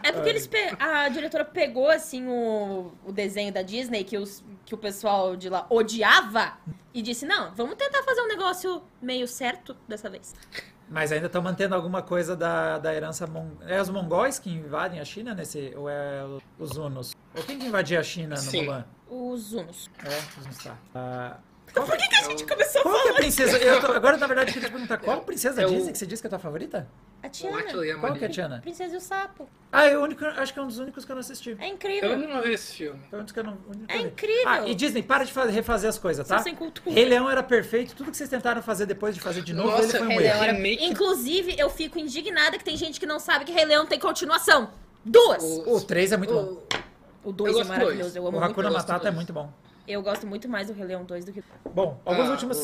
É 0.04 0.12
porque 0.12 0.30
eles 0.30 0.48
pe- 0.48 0.76
a 0.80 1.10
diretora 1.10 1.46
pegou 1.46 1.90
assim 1.90 2.28
o, 2.28 2.92
o 3.06 3.12
desenho 3.12 3.54
da 3.54 3.62
Disney 3.62 4.04
que, 4.04 4.18
os, 4.18 4.44
que 4.66 4.74
o 4.74 4.78
pessoal 4.78 5.36
de 5.36 5.50
lá 5.50 5.66
odiava 5.70 6.58
e 6.94 7.02
disse: 7.02 7.26
Não, 7.26 7.54
vamos 7.56 7.76
tentar 7.76 8.04
fazer 8.04 8.22
um 8.22 8.28
negócio 8.28 8.82
meio 9.02 9.28
certo 9.28 9.76
dessa 9.88 10.10
vez. 10.10 10.34
Mas 10.90 11.12
ainda 11.12 11.28
estão 11.28 11.42
mantendo 11.42 11.76
alguma 11.76 12.02
coisa 12.02 12.36
da, 12.36 12.80
da 12.80 12.94
herança 12.94 13.28
mon... 13.28 13.52
É 13.68 13.80
os 13.80 13.90
mongóis 13.90 14.40
que 14.40 14.50
invadem 14.50 15.00
a 15.00 15.06
China 15.06 15.36
nesse. 15.36 15.72
Ou 15.76 15.88
é 15.88 16.24
os 16.58 16.78
Hunos? 16.78 17.16
Ou 17.36 17.44
quem 17.44 17.60
que 17.60 17.68
invadia 17.68 18.00
a 18.00 18.04
China 18.04 18.36
no 18.36 18.42
Sim. 18.42 18.64
Mulan? 18.66 18.86
Os 19.08 19.54
Unos. 19.54 19.90
É, 20.04 20.08
os 20.40 20.46
Hunos 20.46 20.58
tá. 20.92 21.40
Ah, 21.76 21.82
Por 21.82 21.98
que, 21.98 22.08
que 22.08 22.16
a 22.16 22.24
gente 22.24 22.46
começou 22.46 22.82
a 22.82 22.84
qual 22.84 22.94
que 22.94 23.00
é 23.00 23.04
a 23.04 23.06
falar? 23.08 23.20
princesa? 23.20 23.58
Eu 23.58 23.80
tô- 23.82 23.92
agora, 23.92 24.18
na 24.18 24.28
verdade, 24.28 24.50
eu 24.50 24.54
queria 24.54 24.70
te 24.70 24.72
perguntar: 24.72 24.98
qual 24.98 25.22
princesa 25.22 25.56
da 25.56 25.62
É 25.64 25.66
o- 25.66 25.70
Disney 25.70 25.92
que 25.92 25.98
você 25.98 26.06
disse 26.06 26.22
que 26.22 26.28
é 26.28 26.30
a 26.30 26.32
tua 26.32 26.40
favorita? 26.40 26.88
A 27.22 27.30
Tiana. 27.30 27.58
E 27.86 27.92
a 27.92 27.98
Qual 27.98 28.14
que 28.14 28.24
é 28.24 28.28
a. 28.28 28.30
Tiana? 28.32 28.60
Princesa 28.62 28.94
e 28.94 28.98
o 28.98 29.02
Sapo. 29.02 29.48
Ah, 29.72 29.86
é 29.86 29.98
o 29.98 30.02
único, 30.02 30.24
acho 30.26 30.54
que 30.54 30.60
é 30.60 30.62
um 30.62 30.68
dos 30.68 30.80
únicos 30.80 31.06
que 31.06 31.12
eu 31.12 31.16
não 31.16 31.20
assisti. 31.20 31.56
É 31.60 31.66
Eu 31.70 31.74
incrível. 31.74 32.18
não 32.18 32.42
vi 32.42 32.54
esse 32.54 32.74
filme. 32.76 33.00
Foi 33.10 33.20
um 33.20 33.24
dos 33.24 33.32
que 33.32 33.40
eu 33.40 33.44
não. 33.44 33.58
único 33.68 33.86
que 33.88 33.94
É 33.94 33.98
eu 33.98 34.02
vi. 34.04 34.08
incrível. 34.08 34.48
Ah, 34.48 34.68
e 34.68 34.74
Disney, 34.76 35.04
para 35.04 35.24
de 35.26 35.32
fazer- 35.34 35.52
refazer 35.52 35.90
as 35.90 35.98
coisas, 36.00 36.26
São 36.26 36.38
tá? 36.38 36.44
sem 36.44 36.56
cultura. 36.56 36.94
Rei 36.96 37.06
Leão 37.06 37.30
era 37.30 37.44
perfeito, 37.44 37.96
tudo 37.96 38.10
que 38.12 38.18
vocês 38.18 38.30
tentaram 38.30 38.62
fazer 38.64 38.86
depois 38.86 39.14
de 39.14 39.22
fazer 39.22 39.42
de 39.42 39.54
novo, 39.54 39.70
Nossa, 39.70 39.84
ele 39.84 39.92
foi 39.92 40.02
um 40.02 40.08
Rei 40.08 40.18
erro. 40.18 40.24
Leão 40.24 40.44
era... 40.44 40.54
Remake- 40.54 40.86
Inclusive, 40.86 41.56
eu 41.58 41.70
fico 41.70 42.00
indignada 42.00 42.58
que 42.58 42.64
tem 42.64 42.76
gente 42.78 43.00
que 43.00 43.06
não 43.06 43.20
sabe 43.20 43.46
que 43.46 43.52
Rei 43.52 43.66
Leão 43.66 43.86
tem 43.86 44.00
continuação. 44.00 44.70
Duas! 45.06 45.44
O- 45.44 45.76
O 45.76 45.82
3 45.82 46.12
é 46.14 46.18
muito 46.18 46.34
bom. 46.34 46.64
O 47.24 47.32
2 47.34 47.52
Eu 47.54 47.62
é 47.62 47.64
gosto 47.64 47.68
do 47.68 47.78
maravilhoso, 47.78 48.02
dois. 48.04 48.16
eu 48.16 48.28
amo 48.28 48.38
O 48.38 48.40
muito. 48.40 48.52
Hakuna 48.52 48.70
eu 48.70 48.74
gosto 48.74 48.88
Matata 48.88 49.04
é 49.08 49.12
dois. 49.12 49.16
muito 49.16 49.34
bom. 49.34 49.52
Eu 49.90 50.02
gosto 50.04 50.28
muito 50.28 50.48
mais 50.48 50.68
do 50.68 50.74
Rei 50.74 50.86
Leão 50.86 51.04
2 51.04 51.26
do 51.26 51.34
que... 51.34 51.44
Bom, 51.74 52.00
alguns 52.06 52.28
Ah, 52.28 52.32
últimos. 52.32 52.58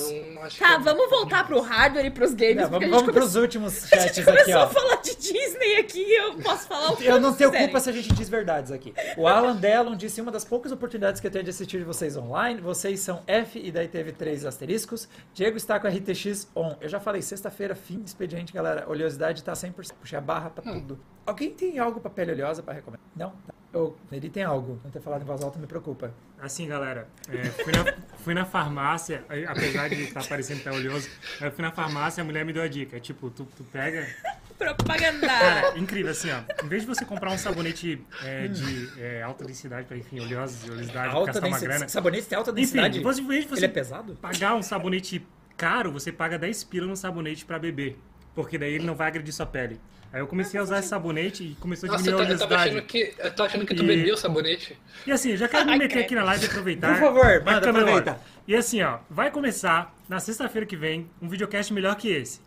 Tá, 0.60 0.78
que- 0.78 0.84
vamos 0.84 1.10
voltar 1.10 1.46
pro 1.48 1.60
hardware 1.60 2.06
e 2.06 2.12
pros 2.12 2.34
games, 2.36 2.58
Não, 2.58 2.70
vamos 2.70 2.90
vamos 2.90 3.12
pros 3.12 3.36
últimos 3.36 3.84
A 3.92 3.98
gente 3.98 4.16
chats 4.16 4.28
aqui, 4.28 4.38
começou 4.44 4.62
ó. 4.62 4.64
a 4.64 4.68
falar 4.68 4.96
de 5.02 5.16
Disney 5.16 5.76
aqui 5.78 6.14
eu 6.14 6.36
posso 6.38 6.68
falar 6.68 6.92
o 6.92 6.98
que 6.98 7.06
Eu 7.06 7.20
não 7.20 7.34
tenho 7.34 7.50
quiserem. 7.50 7.68
culpa 7.68 7.80
se 7.80 7.90
a 7.90 7.94
gente 7.94 8.14
diz 8.14 8.30
verdades 8.30 8.72
aqui. 8.72 8.94
O 9.18 9.28
Alan 9.28 9.56
Dellon 9.56 9.96
disse 9.96 10.22
uma 10.22 10.32
das 10.32 10.46
poucas 10.46 10.72
oportunidades 10.72 11.20
que 11.20 11.26
eu 11.26 11.32
tenho 11.32 11.44
de 11.44 11.50
assistir 11.50 11.84
vocês 11.84 12.16
online. 12.16 12.62
Vocês 12.62 13.00
são 13.00 13.24
F 13.26 13.58
e 13.60 13.72
daí 13.72 13.88
teve 13.88 14.12
três 14.12 14.46
asteriscos. 14.46 15.10
Diego 15.34 15.58
está 15.58 15.80
com 15.80 15.88
RTX 15.88 16.48
on. 16.56 16.76
Eu 16.80 16.88
já 16.90 17.00
falei, 17.00 17.22
sexta-feira, 17.24 17.74
fim 17.74 18.00
de 18.02 18.10
expediente, 18.10 18.54
galera. 18.54 18.86
Oleosidade 18.88 19.44
tá 19.44 19.54
100%. 19.54 19.94
Puxei 20.00 20.18
a 20.18 20.22
barra 20.22 20.50
pra 20.52 20.64
tudo. 20.72 21.00
Alguém 21.26 21.52
tem 21.52 21.80
algo 21.80 22.00
pra 22.00 22.10
pele 22.10 22.32
oleosa 22.34 22.62
pra 22.62 22.74
recomendar? 22.74 23.06
Não? 23.16 23.32
Tá. 23.32 23.54
Eu, 23.74 23.98
ele 24.12 24.30
tem 24.30 24.44
algo. 24.44 24.80
Não 24.84 24.92
ter 24.92 25.02
falado 25.02 25.24
em 25.24 25.26
voz 25.26 25.42
alta 25.44 25.60
me 25.60 25.68
preocupa. 25.68 26.14
Assim, 26.40 26.68
galera, 26.68 27.10
é, 27.30 27.44
fui, 27.46 27.74
na, 27.74 27.94
fui 28.24 28.34
na 28.34 28.46
farmácia, 28.46 29.26
apesar 29.48 29.90
de 29.90 30.04
estar 30.04 30.26
parecendo 30.28 30.62
até 30.62 30.72
oleoso, 30.72 31.10
eu 31.42 31.52
fui 31.52 31.62
na 31.62 31.72
farmácia 31.72 32.22
e 32.22 32.24
a 32.24 32.26
mulher 32.26 32.46
me 32.46 32.54
deu 32.54 32.62
a 32.64 32.68
dica. 32.68 33.00
Tipo, 33.00 33.30
tu, 33.30 33.46
tu 33.58 33.64
pega. 33.66 34.08
Propaganda. 34.58 35.28
Cara, 35.28 35.78
incrível, 35.78 36.12
assim, 36.12 36.30
ó. 36.32 36.64
Em 36.64 36.68
vez 36.70 36.84
de 36.84 36.88
você 36.88 37.04
comprar 37.04 37.32
um 37.32 37.38
sabonete 37.38 38.02
é, 38.24 38.48
de 38.48 38.90
é, 39.02 39.22
alta 39.22 39.44
densidade, 39.44 39.86
pra, 39.86 39.98
enfim, 39.98 40.22
oleosa, 40.22 40.72
oleosidade, 40.72 41.14
Alta 41.14 41.26
gastar 41.34 41.40
uma 41.48 41.50
densidade. 41.56 41.78
grana. 41.80 41.90
Sabonete 41.90 42.28
tem 42.28 42.38
alta 42.38 42.52
Enfim, 42.52 42.62
densidade? 42.62 43.00
você, 43.02 43.22
em 43.22 43.28
vez 43.28 43.44
de 43.44 43.50
você 43.50 43.60
Ele 43.60 43.66
é 43.66 43.70
pesado? 43.70 44.16
pagar 44.16 44.56
um 44.56 44.62
sabonete 44.62 45.28
caro, 45.58 45.92
você 45.92 46.10
paga 46.12 46.38
10 46.40 46.64
pila 46.66 46.88
no 46.88 46.96
sabonete 46.96 47.44
pra 47.44 47.60
beber. 47.60 48.00
Porque 48.36 48.58
daí 48.58 48.74
ele 48.76 48.86
não 48.86 48.94
vai 48.96 49.08
agredir 49.08 49.34
sua 49.34 49.46
pele. 49.46 49.80
Aí 50.14 50.22
eu 50.22 50.28
comecei 50.28 50.60
a 50.60 50.64
usar 50.64 50.80
esse 50.80 50.88
sabonete 50.90 51.44
e 51.44 51.56
começou 51.56 51.90
a 51.90 51.94
Nossa, 51.94 52.04
diminuir 52.04 52.22
eu, 52.24 52.28
a 52.28 52.32
eu 52.32 52.36
oleosidade. 52.38 52.70
achando 52.70 52.86
que, 52.86 53.14
eu 53.18 53.32
tava 53.32 53.50
achando 53.50 53.66
que 53.66 53.76
tu 53.76 53.84
E- 53.84 53.88
bebia 53.88 54.14
o 54.14 54.18
sabonete. 54.18 54.78
E 55.08 55.12
assim, 55.12 55.32
eu 55.32 55.38
já 55.38 55.48
quero 55.48 55.66
me 55.66 55.78
meter 55.78 56.00
aqui 56.00 56.16
na 56.16 56.24
live 56.24 56.46
e 56.46 56.48
aproveitar. 56.48 56.94
Por 56.94 57.00
favor, 57.00 57.44
manda, 57.44 57.70
aproveita. 57.70 58.20
E 58.48 58.56
assim, 58.56 58.82
ó, 58.82 59.00
vai 59.10 59.32
começar 59.32 59.94
na 60.08 60.20
sexta-feira 60.20 60.66
que 60.66 60.76
vem 60.76 61.10
um 61.22 61.28
videocast 61.28 61.74
melhor 61.74 61.96
que 61.96 62.10
esse. 62.10 62.40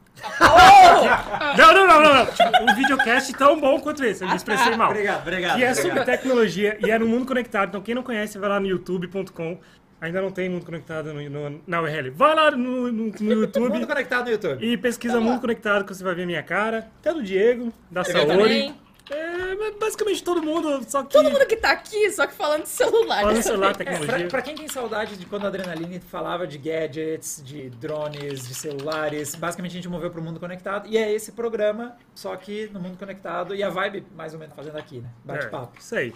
Não, 1.56 1.74
não, 1.74 1.86
não, 1.86 2.02
não, 2.02 2.14
não. 2.14 2.26
Tipo, 2.26 2.62
um 2.70 2.74
videocast 2.74 3.32
tão 3.34 3.60
bom 3.60 3.80
quanto 3.80 4.04
esse. 4.04 4.22
Eu 4.24 4.28
me 4.28 4.36
expressei 4.36 4.74
mal. 4.76 4.90
Obrigado, 4.90 5.20
obrigado. 5.22 5.56
Que 5.56 5.64
é 5.64 5.74
sobre 5.74 5.90
obrigado. 5.90 6.06
tecnologia 6.06 6.78
e 6.84 6.90
é 6.90 6.98
no 6.98 7.06
mundo 7.06 7.26
conectado. 7.26 7.68
Então, 7.68 7.80
quem 7.82 7.94
não 7.94 8.02
conhece, 8.02 8.38
vai 8.38 8.48
lá 8.48 8.58
no 8.60 8.66
youtube.com. 8.66 9.60
Ainda 10.00 10.20
não 10.22 10.30
tem 10.30 10.48
mundo 10.48 10.64
conectado 10.64 11.12
no, 11.12 11.28
no, 11.28 11.60
na 11.66 11.82
URL. 11.82 12.10
Vai 12.10 12.34
lá 12.34 12.50
no, 12.52 12.92
no, 12.92 13.12
no 13.20 13.32
YouTube 13.32 13.68
Mundo 13.68 13.86
conectado 13.86 14.26
no 14.26 14.30
YouTube. 14.30 14.64
e 14.64 14.76
pesquisa 14.76 15.20
Mundo 15.20 15.40
Conectado 15.40 15.84
que 15.84 15.92
você 15.94 16.04
vai 16.04 16.14
ver 16.14 16.26
minha 16.26 16.42
cara. 16.42 16.88
Até 17.00 17.12
do 17.12 17.22
Diego, 17.22 17.72
da 17.90 18.02
Eu 18.02 18.04
Saori. 18.04 18.26
também. 18.28 18.74
É, 19.10 19.70
basicamente 19.80 20.22
todo 20.22 20.42
mundo, 20.42 20.84
só 20.86 21.02
que. 21.02 21.14
Todo 21.14 21.30
mundo 21.30 21.46
que 21.46 21.56
tá 21.56 21.70
aqui, 21.70 22.10
só 22.10 22.26
que 22.26 22.34
falando 22.34 22.64
de 22.64 22.68
celular. 22.68 23.20
Falando 23.22 23.36
né? 23.36 23.42
celular, 23.42 23.70
É, 23.70 23.72
pra, 23.74 23.84
tecnologia. 23.84 24.28
pra 24.28 24.42
quem 24.42 24.54
tem 24.54 24.68
saudade 24.68 25.16
de 25.16 25.24
quando 25.24 25.46
a 25.46 25.48
Adrenaline 25.48 25.98
falava 25.98 26.46
de 26.46 26.58
gadgets, 26.58 27.42
de 27.42 27.70
drones, 27.70 28.46
de 28.46 28.54
celulares, 28.54 29.34
basicamente 29.34 29.72
a 29.72 29.74
gente 29.76 29.88
moveu 29.88 30.10
pro 30.10 30.20
mundo 30.20 30.38
conectado. 30.38 30.86
E 30.88 30.98
é 30.98 31.10
esse 31.10 31.32
programa, 31.32 31.96
só 32.14 32.36
que 32.36 32.68
no 32.70 32.78
mundo 32.78 32.98
conectado. 32.98 33.54
E 33.54 33.62
a 33.62 33.70
vibe, 33.70 34.04
mais 34.14 34.34
ou 34.34 34.38
menos, 34.40 34.54
fazendo 34.54 34.76
aqui, 34.76 35.00
né? 35.00 35.08
Bate-papo. 35.24 35.72
É, 35.76 35.80
isso 35.80 35.94
aí. 35.96 36.14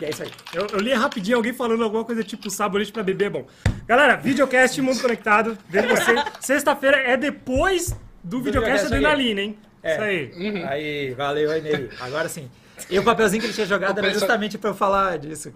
E 0.00 0.04
é 0.04 0.10
isso 0.10 0.22
aí. 0.22 0.30
Eu, 0.52 0.66
eu 0.72 0.78
li 0.78 0.92
rapidinho 0.92 1.36
alguém 1.38 1.52
falando 1.52 1.82
alguma 1.82 2.04
coisa 2.04 2.22
tipo 2.22 2.50
sabonete 2.50 2.92
pra 2.92 3.02
beber, 3.02 3.30
bom. 3.30 3.46
Galera, 3.86 4.16
videocast 4.16 4.78
Mundo 4.82 5.00
Conectado. 5.00 5.56
Vejo 5.68 5.88
você. 5.88 6.14
Sexta-feira 6.40 6.98
é 6.98 7.16
depois 7.16 7.96
do 8.22 8.40
videocast 8.42 8.84
videocast. 8.84 8.86
Adrenalina, 8.92 9.40
hein? 9.40 9.58
É. 9.82 9.92
Isso 9.92 10.02
aí. 10.02 10.64
Aí, 10.64 11.14
valeu, 11.14 11.50
aí, 11.50 11.62
Ney. 11.62 11.88
Agora 12.00 12.28
sim. 12.28 12.50
E 12.90 12.98
o 12.98 13.02
papelzinho 13.04 13.40
que 13.40 13.46
ele 13.46 13.54
tinha 13.54 13.66
jogado 13.66 13.96
O 13.96 14.00
era 14.00 14.08
pessoal- 14.08 14.20
justamente 14.20 14.58
pra 14.58 14.70
eu 14.70 14.74
falar 14.74 15.16
disso. 15.18 15.52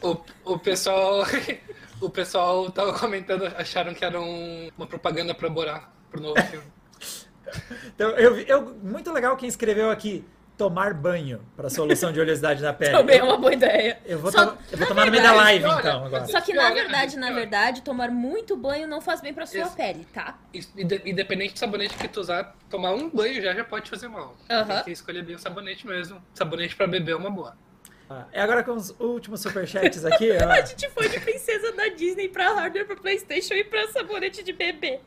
O, 0.00 0.16
o 0.44 0.58
pessoal. 0.58 1.26
o 2.00 2.08
pessoal 2.08 2.70
tava 2.70 2.94
comentando, 2.98 3.44
acharam 3.58 3.92
que 3.92 4.02
era 4.04 4.18
um- 4.18 4.70
uma 4.78 4.86
propaganda 4.86 5.34
pra 5.34 5.50
Borá, 5.50 5.90
pro 6.10 6.22
novo 6.22 6.40
filme. 6.48 6.64
Então, 7.94 8.10
eu, 8.10 8.38
eu, 8.40 8.74
muito 8.82 9.12
legal 9.12 9.36
quem 9.36 9.48
escreveu 9.48 9.90
aqui. 9.90 10.24
Tomar 10.58 10.92
banho 10.92 11.40
para 11.56 11.70
solução 11.70 12.12
de 12.12 12.18
oleosidade 12.20 12.60
na 12.60 12.72
pele. 12.72 12.90
Também 12.90 13.18
é 13.18 13.22
uma 13.22 13.36
boa 13.36 13.52
ideia. 13.52 14.00
Eu 14.04 14.18
vou, 14.18 14.32
Só- 14.32 14.44
to- 14.46 14.58
eu 14.72 14.76
vou 14.78 14.86
tomar 14.88 15.06
no 15.06 15.12
meio 15.12 15.22
da 15.22 15.28
verdade- 15.30 15.44
live, 15.52 15.64
olha, 15.66 15.78
então, 15.78 16.04
agora. 16.04 16.26
Só 16.26 16.40
que 16.40 16.52
na 16.52 16.70
verdade, 16.72 17.16
na 17.16 17.30
verdade, 17.30 17.80
tomar 17.82 18.10
muito 18.10 18.56
banho 18.56 18.88
não 18.88 19.00
faz 19.00 19.20
bem 19.20 19.32
pra 19.32 19.46
sua 19.46 19.60
Isso. 19.60 19.76
pele, 19.76 20.04
tá? 20.12 20.36
Isso, 20.52 20.68
Independente 20.76 21.52
do 21.54 21.58
sabonete 21.60 21.96
que 21.96 22.08
tu 22.08 22.18
usar, 22.20 22.56
tomar 22.68 22.92
um 22.92 23.08
banho 23.08 23.40
já, 23.40 23.54
já 23.54 23.62
pode 23.64 23.88
fazer 23.88 24.08
mal. 24.08 24.36
Aham. 24.50 24.74
Tem 24.74 24.84
que 24.84 24.90
escolher 24.90 25.22
bem 25.24 25.36
o 25.36 25.38
sabonete 25.38 25.86
mesmo. 25.86 26.20
Sabonete 26.34 26.74
pra 26.74 26.88
beber 26.88 27.12
é 27.12 27.16
uma 27.16 27.30
boa. 27.30 27.56
Ah, 28.10 28.24
É 28.32 28.40
agora 28.40 28.64
com 28.64 28.72
os 28.72 28.90
últimos 28.98 29.40
superchats 29.40 30.04
aqui. 30.04 30.30
ó. 30.42 30.48
A 30.50 30.62
gente 30.62 30.88
foi 30.90 31.08
de 31.08 31.20
princesa 31.20 31.70
da 31.72 31.86
Disney 31.88 32.28
pra 32.28 32.52
hardware, 32.54 32.84
pra 32.86 32.96
Playstation 32.96 33.54
e 33.54 33.62
pra 33.62 33.86
sabonete 33.88 34.42
de 34.42 34.52
bebê. 34.52 34.98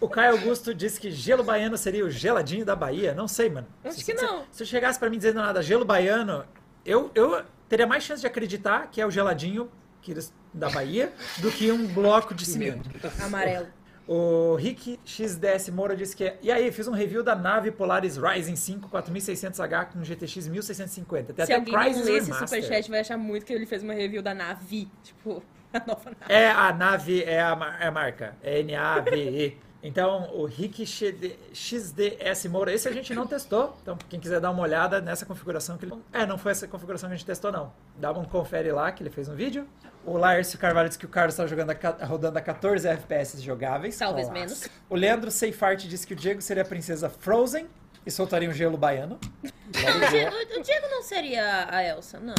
O 0.00 0.08
Caio 0.08 0.32
Augusto 0.32 0.74
disse 0.74 1.00
que 1.00 1.10
gelo 1.10 1.42
baiano 1.42 1.76
seria 1.78 2.04
o 2.04 2.10
geladinho 2.10 2.64
da 2.64 2.76
Bahia. 2.76 3.14
Não 3.14 3.26
sei, 3.28 3.48
mano. 3.48 3.66
Acho 3.82 3.98
se, 3.98 4.04
que 4.04 4.18
se- 4.18 4.22
não. 4.22 4.44
Se, 4.50 4.62
eu 4.62 4.66
chegasse 4.66 4.98
pra 4.98 5.08
mim 5.08 5.16
dizendo 5.16 5.36
nada, 5.36 5.62
gelo 5.62 5.84
baiano, 5.84 6.44
eu, 6.84 7.10
eu 7.14 7.42
teria 7.68 7.86
mais 7.86 8.02
chance 8.02 8.20
de 8.20 8.26
acreditar 8.26 8.88
que 8.90 9.00
é 9.00 9.06
o 9.06 9.10
geladinho 9.10 9.70
que 10.02 10.14
da 10.52 10.68
Bahia 10.68 11.12
do 11.38 11.50
que 11.50 11.72
um 11.72 11.86
bloco 11.86 12.34
de 12.34 12.44
cimento. 12.44 12.88
Amarelo. 13.22 13.66
O 14.06 14.54
Rick 14.56 15.00
XDS 15.02 15.70
Moura 15.70 15.96
disse 15.96 16.14
que 16.14 16.24
é. 16.24 16.38
E 16.42 16.52
aí, 16.52 16.70
fiz 16.70 16.86
um 16.86 16.92
review 16.92 17.22
da 17.22 17.34
nave 17.34 17.70
Polaris 17.70 18.18
Rising 18.18 18.54
5 18.54 18.90
4600H 18.90 19.86
com 19.92 20.04
GTX 20.04 20.46
1650. 20.48 21.32
Tem 21.32 21.46
Se 21.46 21.52
até 21.52 21.58
alguém 21.58 21.72
não 21.72 21.80
Crysis 21.82 22.04
ler 22.04 22.18
esse 22.18 22.34
superchat, 22.34 22.90
vai 22.90 23.00
achar 23.00 23.16
muito 23.16 23.46
que 23.46 23.52
ele 23.52 23.64
fez 23.64 23.82
uma 23.82 23.94
review 23.94 24.20
da 24.20 24.34
Navi. 24.34 24.90
Tipo, 25.02 25.42
a 25.72 25.78
nova 25.86 26.10
nave. 26.20 26.32
É 26.32 26.50
a 26.50 26.72
nave, 26.74 27.22
é 27.22 27.40
a, 27.40 27.78
é 27.80 27.86
a 27.86 27.90
marca. 27.90 28.36
É 28.42 28.60
N-A-V-E. 28.60 29.56
Então, 29.86 30.30
o 30.34 30.46
Rick 30.46 30.86
XD 30.86 31.36
XDS 31.52 32.46
Moura, 32.46 32.72
esse 32.72 32.88
a 32.88 32.92
gente 32.92 33.12
não 33.14 33.26
testou. 33.26 33.76
Então, 33.82 33.98
quem 34.08 34.18
quiser 34.18 34.40
dar 34.40 34.50
uma 34.50 34.62
olhada 34.62 34.98
nessa 34.98 35.26
configuração 35.26 35.76
que 35.76 35.84
ele. 35.84 35.92
É, 36.10 36.24
não 36.24 36.38
foi 36.38 36.52
essa 36.52 36.66
configuração 36.66 37.06
que 37.10 37.14
a 37.14 37.16
gente 37.18 37.26
testou, 37.26 37.52
não. 37.52 37.70
Dá 37.98 38.10
um 38.12 38.24
confere 38.24 38.72
lá 38.72 38.90
que 38.90 39.02
ele 39.02 39.10
fez 39.10 39.28
um 39.28 39.34
vídeo. 39.34 39.68
O 40.06 40.16
Laércio 40.16 40.58
Carvalho 40.58 40.88
disse 40.88 40.98
que 40.98 41.04
o 41.04 41.08
Carlos 41.08 41.34
estava 41.34 41.48
jogando 41.48 41.70
a 41.70 42.06
rodando 42.06 42.38
a 42.38 42.40
14 42.40 42.88
FPS 42.88 43.42
jogáveis. 43.42 43.98
Talvez 43.98 44.30
menos. 44.30 44.66
O 44.88 44.96
Leandro 44.96 45.30
Seifart 45.30 45.84
disse 45.86 46.06
que 46.06 46.14
o 46.14 46.16
Diego 46.16 46.40
seria 46.40 46.62
a 46.62 46.66
princesa 46.66 47.10
Frozen 47.10 47.66
e 48.06 48.10
soltaria 48.10 48.48
um 48.48 48.52
gelo 48.54 48.78
baiano. 48.78 49.18
O 49.66 50.10
Diego, 50.10 50.36
o 50.58 50.62
Diego 50.62 50.86
não 50.90 51.02
seria 51.02 51.66
a 51.70 51.82
Elsa, 51.82 52.20
não. 52.20 52.34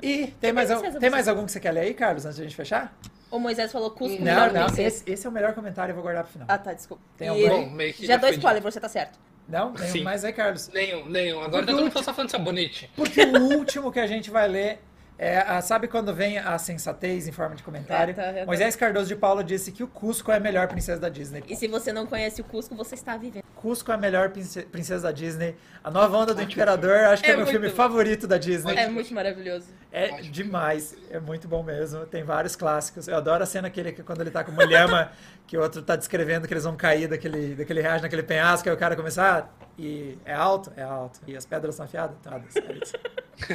E 0.00 0.28
tem 0.40 0.52
mais, 0.52 0.70
al- 0.70 0.80
tem 0.98 1.10
mais 1.10 1.28
algum 1.28 1.44
que 1.44 1.52
você 1.52 1.60
quer 1.60 1.72
ler 1.72 1.80
aí, 1.80 1.92
Carlos, 1.94 2.24
antes 2.24 2.36
de 2.36 2.42
a 2.42 2.44
gente 2.46 2.56
fechar? 2.56 2.96
O 3.30 3.38
Moisés 3.38 3.70
falou 3.70 3.90
Cusco, 3.90 4.16
Não, 4.18 4.24
melhor 4.24 4.52
não. 4.52 4.64
princesa. 4.66 4.82
Esse, 4.88 5.10
esse 5.10 5.26
é 5.26 5.30
o 5.30 5.32
melhor 5.32 5.54
comentário, 5.54 5.92
eu 5.92 5.94
vou 5.94 6.02
guardar 6.02 6.24
pro 6.24 6.32
final. 6.32 6.46
Ah, 6.50 6.58
tá, 6.58 6.72
desculpa. 6.72 7.02
Tem 7.16 7.28
E- 7.28 7.46
algum? 7.48 7.64
Bom, 7.66 7.70
meio 7.70 7.94
que 7.94 8.06
já 8.06 8.14
já 8.14 8.20
dou 8.20 8.30
spoiler, 8.30 8.62
você 8.62 8.80
tá 8.80 8.88
certo. 8.88 9.18
Não? 9.48 9.72
Nenhum 9.72 9.92
Sim. 9.92 10.02
mais 10.02 10.24
aí, 10.24 10.32
Carlos. 10.32 10.68
Nenhum, 10.68 11.06
nenhum. 11.06 11.40
Agora 11.40 11.64
tá 11.66 11.72
todo 11.72 11.82
mundo 11.82 11.92
só 12.02 12.12
falando 12.14 12.26
de 12.26 12.32
sabonete. 12.32 12.90
Porque 12.94 13.22
o 13.22 13.56
último 13.56 13.90
que 13.92 13.98
a 14.00 14.06
gente 14.06 14.30
vai 14.30 14.46
ler 14.48 14.80
é, 15.18 15.38
a- 15.38 15.60
sabe 15.60 15.86
quando 15.88 16.14
vem 16.14 16.38
a 16.38 16.56
sensatez 16.58 17.28
em 17.28 17.32
forma 17.32 17.54
de 17.54 17.62
comentário? 17.62 18.12
É, 18.12 18.14
tá, 18.14 18.22
é, 18.22 18.40
tá. 18.40 18.46
Moisés 18.46 18.74
Cardoso 18.76 19.06
de 19.08 19.16
Paula 19.16 19.42
disse 19.44 19.70
que 19.72 19.82
o 19.82 19.88
Cusco 19.88 20.30
é 20.32 20.36
a 20.36 20.40
melhor 20.40 20.66
princesa 20.68 21.00
da 21.00 21.08
Disney. 21.08 21.42
E 21.48 21.54
se 21.56 21.66
você 21.68 21.92
não 21.92 22.06
conhece 22.06 22.40
o 22.40 22.44
Cusco, 22.44 22.74
você 22.74 22.94
está 22.94 23.16
vivendo. 23.16 23.42
Cusco 23.56 23.90
é 23.90 23.94
a 23.94 23.98
melhor 23.98 24.30
prince- 24.30 24.62
princesa 24.62 25.02
da 25.08 25.12
Disney. 25.12 25.56
A 25.84 25.90
nova 25.90 26.16
onda 26.16 26.32
do 26.32 26.40
Imperador, 26.40 26.96
acho 27.06 27.22
que 27.22 27.30
é, 27.30 27.34
É 27.34 27.36
meu 27.36 27.46
filme 27.46 27.68
bom. 27.68 27.74
favorito 27.74 28.26
da 28.26 28.38
Disney. 28.38 28.74
É 28.76 28.88
muito 28.88 29.12
maravilhoso. 29.12 29.66
É 29.92 30.20
demais, 30.22 30.96
é 31.10 31.18
muito 31.18 31.48
bom 31.48 31.62
mesmo. 31.62 32.06
Tem 32.06 32.22
vários 32.22 32.54
clássicos. 32.54 33.08
Eu 33.08 33.16
adoro 33.16 33.42
a 33.42 33.46
cena 33.46 33.68
aquele 33.68 33.92
que 33.92 34.02
quando 34.02 34.20
ele 34.20 34.30
tá 34.30 34.44
com 34.44 34.52
o 34.52 34.54
Mulhama, 34.54 35.10
que 35.46 35.56
o 35.56 35.60
outro 35.60 35.82
tá 35.82 35.96
descrevendo 35.96 36.46
que 36.46 36.54
eles 36.54 36.64
vão 36.64 36.76
cair 36.76 37.08
daquele, 37.08 37.56
daquele 37.56 37.80
reagem 37.80 38.02
naquele 38.02 38.22
penhasco, 38.22 38.68
aí 38.68 38.74
o 38.74 38.78
cara 38.78 38.94
começa, 38.94 39.22
ah, 39.22 39.48
e 39.76 40.16
é 40.24 40.32
alto? 40.32 40.72
É 40.76 40.82
alto. 40.82 41.20
E 41.26 41.36
as 41.36 41.44
pedras 41.44 41.74
são 41.74 41.86
afiadas? 41.86 42.16
Isso. 42.82 42.94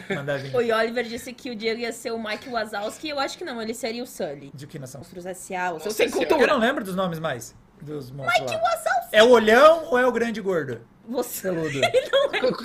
Manda 0.13 0.37
vir. 0.37 0.53
O 0.53 0.57
Oliver 0.57 1.05
disse 1.05 1.31
que 1.31 1.51
o 1.51 1.55
Diego 1.55 1.79
ia 1.81 1.93
ser 1.93 2.11
o 2.11 2.21
Mike 2.21 2.49
Wazowski. 2.49 3.09
Eu 3.09 3.19
acho 3.19 3.37
que 3.37 3.45
não, 3.45 3.61
ele 3.61 3.73
seria 3.73 4.03
o 4.03 4.07
Sully. 4.07 4.51
De 4.53 4.67
que 4.67 4.77
nação? 4.77 4.99
Monstros 4.99 5.25
S.A., 5.25 5.79
sem 5.79 5.91
Senhora. 6.09 6.15
Eu 6.15 6.27
cultura. 6.27 6.47
não 6.47 6.59
lembro 6.59 6.83
dos 6.83 6.95
nomes 6.95 7.19
mais. 7.19 7.55
Dos 7.81 8.11
monstros 8.11 8.41
Mike 8.41 8.55
lá. 8.55 8.61
Wazowski! 8.61 9.15
É 9.15 9.23
o 9.23 9.29
olhão 9.29 9.85
ou 9.85 9.97
é 9.97 10.05
o 10.05 10.11
grande 10.11 10.41
gordo? 10.41 10.81
Você... 11.07 11.41
Peludo. 11.51 11.81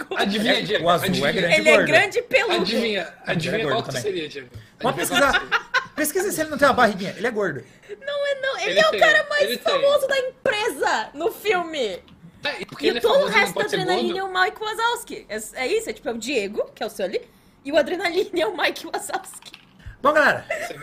Adivinha, 0.17 0.63
Diego. 0.63 0.85
O 0.87 0.91
azul 0.91 1.05
é 1.07 1.09
adivinha. 1.09 1.33
grande. 1.33 1.55
Ele 1.61 1.69
é 1.69 1.73
gordo. 1.77 1.87
grande 1.87 2.19
e 2.19 2.23
peludo. 2.23 2.55
Adivinha, 2.55 3.15
adivinha 3.27 3.63
gordo 3.63 3.75
qual 3.75 3.83
que 3.83 3.89
também. 3.89 4.03
seria, 4.03 4.29
Diego. 4.29 4.49
Pesquisar. 4.97 5.71
Pesquisa 5.95 6.33
se 6.33 6.41
ele 6.41 6.51
não 6.51 6.59
tem 6.59 6.69
uma 6.69 6.75
barriguinha. 6.75 7.15
Ele 7.17 7.27
é 7.27 7.31
gordo. 7.31 7.63
Não 8.07 8.27
é 8.27 8.35
não. 8.41 8.59
Ele, 8.59 8.71
Ele 8.71 8.81
é 8.81 8.87
o 8.89 8.91
tem, 8.91 9.01
cara 9.01 9.27
mais 9.29 9.43
ele 9.43 9.57
tem. 9.59 9.73
famoso 9.83 10.07
da 10.09 10.19
empresa 10.19 11.11
no 11.15 11.31
filme. 11.31 12.03
Tá, 12.43 12.59
e 12.59 12.65
porque 12.65 12.87
E 12.87 12.89
ele 12.89 12.99
é 12.99 13.01
todo 13.03 13.11
o 13.11 13.15
famoso, 13.15 13.33
ele 13.33 13.41
resto 13.41 13.55
não 13.55 13.61
da 13.63 13.67
Adrenaline 13.69 14.11
é 14.19 14.23
gordo? 14.23 14.35
o 14.37 14.41
Mike 14.43 14.61
Wazowski. 14.61 15.27
É, 15.29 15.37
é 15.63 15.67
isso, 15.67 15.91
é 15.91 15.93
tipo, 15.93 16.09
é 16.09 16.13
o 16.13 16.19
Diego, 16.19 16.71
que 16.75 16.83
é 16.83 16.87
o 16.87 16.91
Sully, 16.91 17.21
e 17.65 17.71
o 17.73 17.77
Adrenaline 17.77 18.41
é 18.41 18.47
o 18.47 18.57
Mike 18.57 18.87
Wazowski. 18.87 19.53
Bom, 20.03 20.13
galera, 20.15 20.47
é 20.49 20.75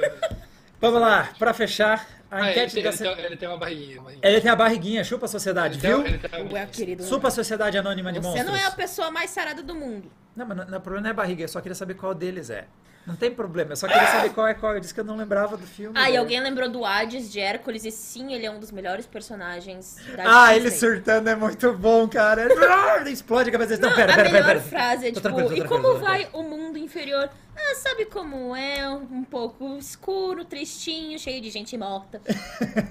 vamos 0.79 1.01
lá. 1.01 1.31
Pra 1.39 1.51
fechar, 1.55 2.07
a 2.29 2.35
Ah, 2.37 2.41
ele, 2.41 2.49
enquete 2.51 2.81
da 2.81 2.91
tem, 2.91 3.25
ele 3.25 3.37
tem 3.37 3.47
uma 3.49 3.57
barriguinha. 3.57 4.01
barriguinha. 4.01 4.19
Ele 4.31 4.41
tem 4.41 4.51
a 4.51 4.55
barriguinha, 4.55 5.03
chupa 5.03 5.25
a 5.25 5.29
sociedade, 5.29 5.79
Ele 5.85 5.87
viu? 5.87 6.03
tem 6.03 6.51
Ué, 6.53 6.65
querido. 6.65 7.03
Chupa 7.05 7.27
a 7.29 7.31
sociedade 7.31 7.77
anônima 7.77 8.11
de 8.11 8.19
Você 8.19 8.27
monstros. 8.27 8.47
não 8.47 8.55
é 8.55 8.65
a 8.65 8.71
pessoa 8.71 9.09
mais 9.11 9.29
sarada 9.29 9.63
do 9.63 9.73
mundo. 9.75 10.11
Não, 10.35 10.45
mas 10.45 10.59
o 10.59 10.79
problema 10.81 11.01
não 11.01 11.09
é 11.09 11.13
barriga, 11.13 11.43
eu 11.43 11.47
só 11.47 11.61
queria 11.61 11.75
saber 11.75 11.93
qual 11.95 12.13
deles 12.13 12.49
é. 12.49 12.65
Não 13.07 13.15
tem 13.15 13.31
problema, 13.31 13.71
eu 13.71 13.75
só 13.77 13.87
queria 13.87 14.05
saber 14.07 14.31
qual 14.31 14.45
é 14.47 14.53
qual. 14.53 14.73
Eu 14.73 14.81
disse 14.81 14.93
que 14.93 14.99
eu 14.99 15.03
não 15.05 15.15
lembrava 15.15 15.55
do 15.55 15.65
filme. 15.65 15.97
Ah, 15.97 16.03
e 16.03 16.05
velho. 16.07 16.19
alguém 16.19 16.41
lembrou 16.41 16.67
do 16.69 16.83
Hades 16.83 17.31
de 17.31 17.39
Hércules, 17.39 17.85
e 17.85 17.91
sim, 17.91 18.33
ele 18.33 18.45
é 18.45 18.51
um 18.51 18.59
dos 18.59 18.69
melhores 18.69 19.05
personagens 19.05 19.95
da 20.13 20.23
Ah, 20.25 20.47
Disney. 20.53 20.55
ele 20.67 20.71
surtando 20.71 21.29
é 21.29 21.35
muito 21.35 21.71
bom, 21.71 22.05
cara. 22.09 22.41
Ele 22.99 23.11
explode 23.11 23.47
a 23.47 23.51
cabeça 23.53 23.77
dele. 23.77 23.81
Não, 23.83 23.89
Não, 23.91 23.95
pera, 23.95 24.11
a 24.11 24.15
pera, 24.17 24.29
melhor 24.29 24.45
pera, 24.47 24.59
pera. 24.59 24.69
frase 24.69 25.07
é 25.07 25.11
tipo, 25.13 25.53
e 25.53 25.63
como 25.65 25.97
vai 25.99 26.27
o 26.33 26.43
mundo 26.43 26.66
inferior? 26.87 27.29
Ah, 27.55 27.75
sabe 27.75 28.05
como 28.05 28.55
é? 28.55 28.89
Um 28.89 29.23
pouco 29.23 29.77
escuro, 29.77 30.43
tristinho, 30.43 31.19
cheio 31.19 31.41
de 31.41 31.49
gente 31.49 31.77
morta. 31.77 32.21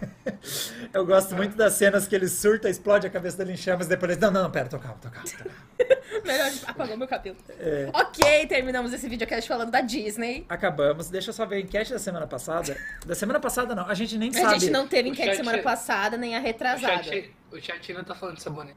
Eu 0.93 1.05
gosto 1.05 1.35
muito 1.35 1.57
das 1.57 1.73
cenas 1.75 2.07
que 2.07 2.15
ele 2.15 2.29
surta, 2.29 2.69
explode 2.69 3.07
a 3.07 3.11
cabeça 3.11 3.39
dele 3.39 3.53
em 3.53 3.57
chamas, 3.57 3.89
depois 3.89 4.13
ele... 4.13 4.21
Não, 4.21 4.31
não, 4.31 4.45
não, 4.45 4.51
pera, 4.51 4.69
tô 4.69 4.79
calmo, 4.79 4.99
tô 5.01 5.11
calmo. 5.11 5.29
Tô 5.29 5.37
calmo. 5.37 5.51
Melhor 6.25 6.51
apagou 6.67 6.97
meu 6.97 7.09
cabelo. 7.09 7.37
É. 7.59 7.91
Ok, 7.93 8.47
terminamos 8.47 8.93
esse 8.93 9.09
videocast 9.09 9.47
falando 9.49 9.71
da 9.71 9.81
Disney. 9.81 10.45
Acabamos. 10.49 11.09
Deixa 11.11 11.31
eu 11.31 11.35
só 11.35 11.45
ver 11.47 11.57
a 11.57 11.61
enquete 11.61 11.93
da 11.93 11.99
semana 11.99 12.27
passada. 12.27 12.77
Da 13.05 13.15
semana 13.15 13.41
passada, 13.41 13.75
não. 13.75 13.87
A 13.89 13.95
gente 13.95 14.17
nem 14.19 14.31
A 14.31 14.33
sabe. 14.33 14.61
gente 14.61 14.71
não 14.71 14.87
teve 14.89 15.09
O 15.09 15.13
enquete 15.13 15.29
chat- 15.29 15.37
semana 15.37 15.63
passada, 15.63 16.17
nem 16.17 16.37
a 16.37 16.41
O 16.41 16.43
retrasada. 16.43 17.03
chat, 17.03 17.31
o 17.53 17.61
chat 17.61 17.91
ainda 17.93 18.05
tá 18.05 18.15
falando 18.15 18.37
de 18.37 18.43
sabonete. 18.43 18.77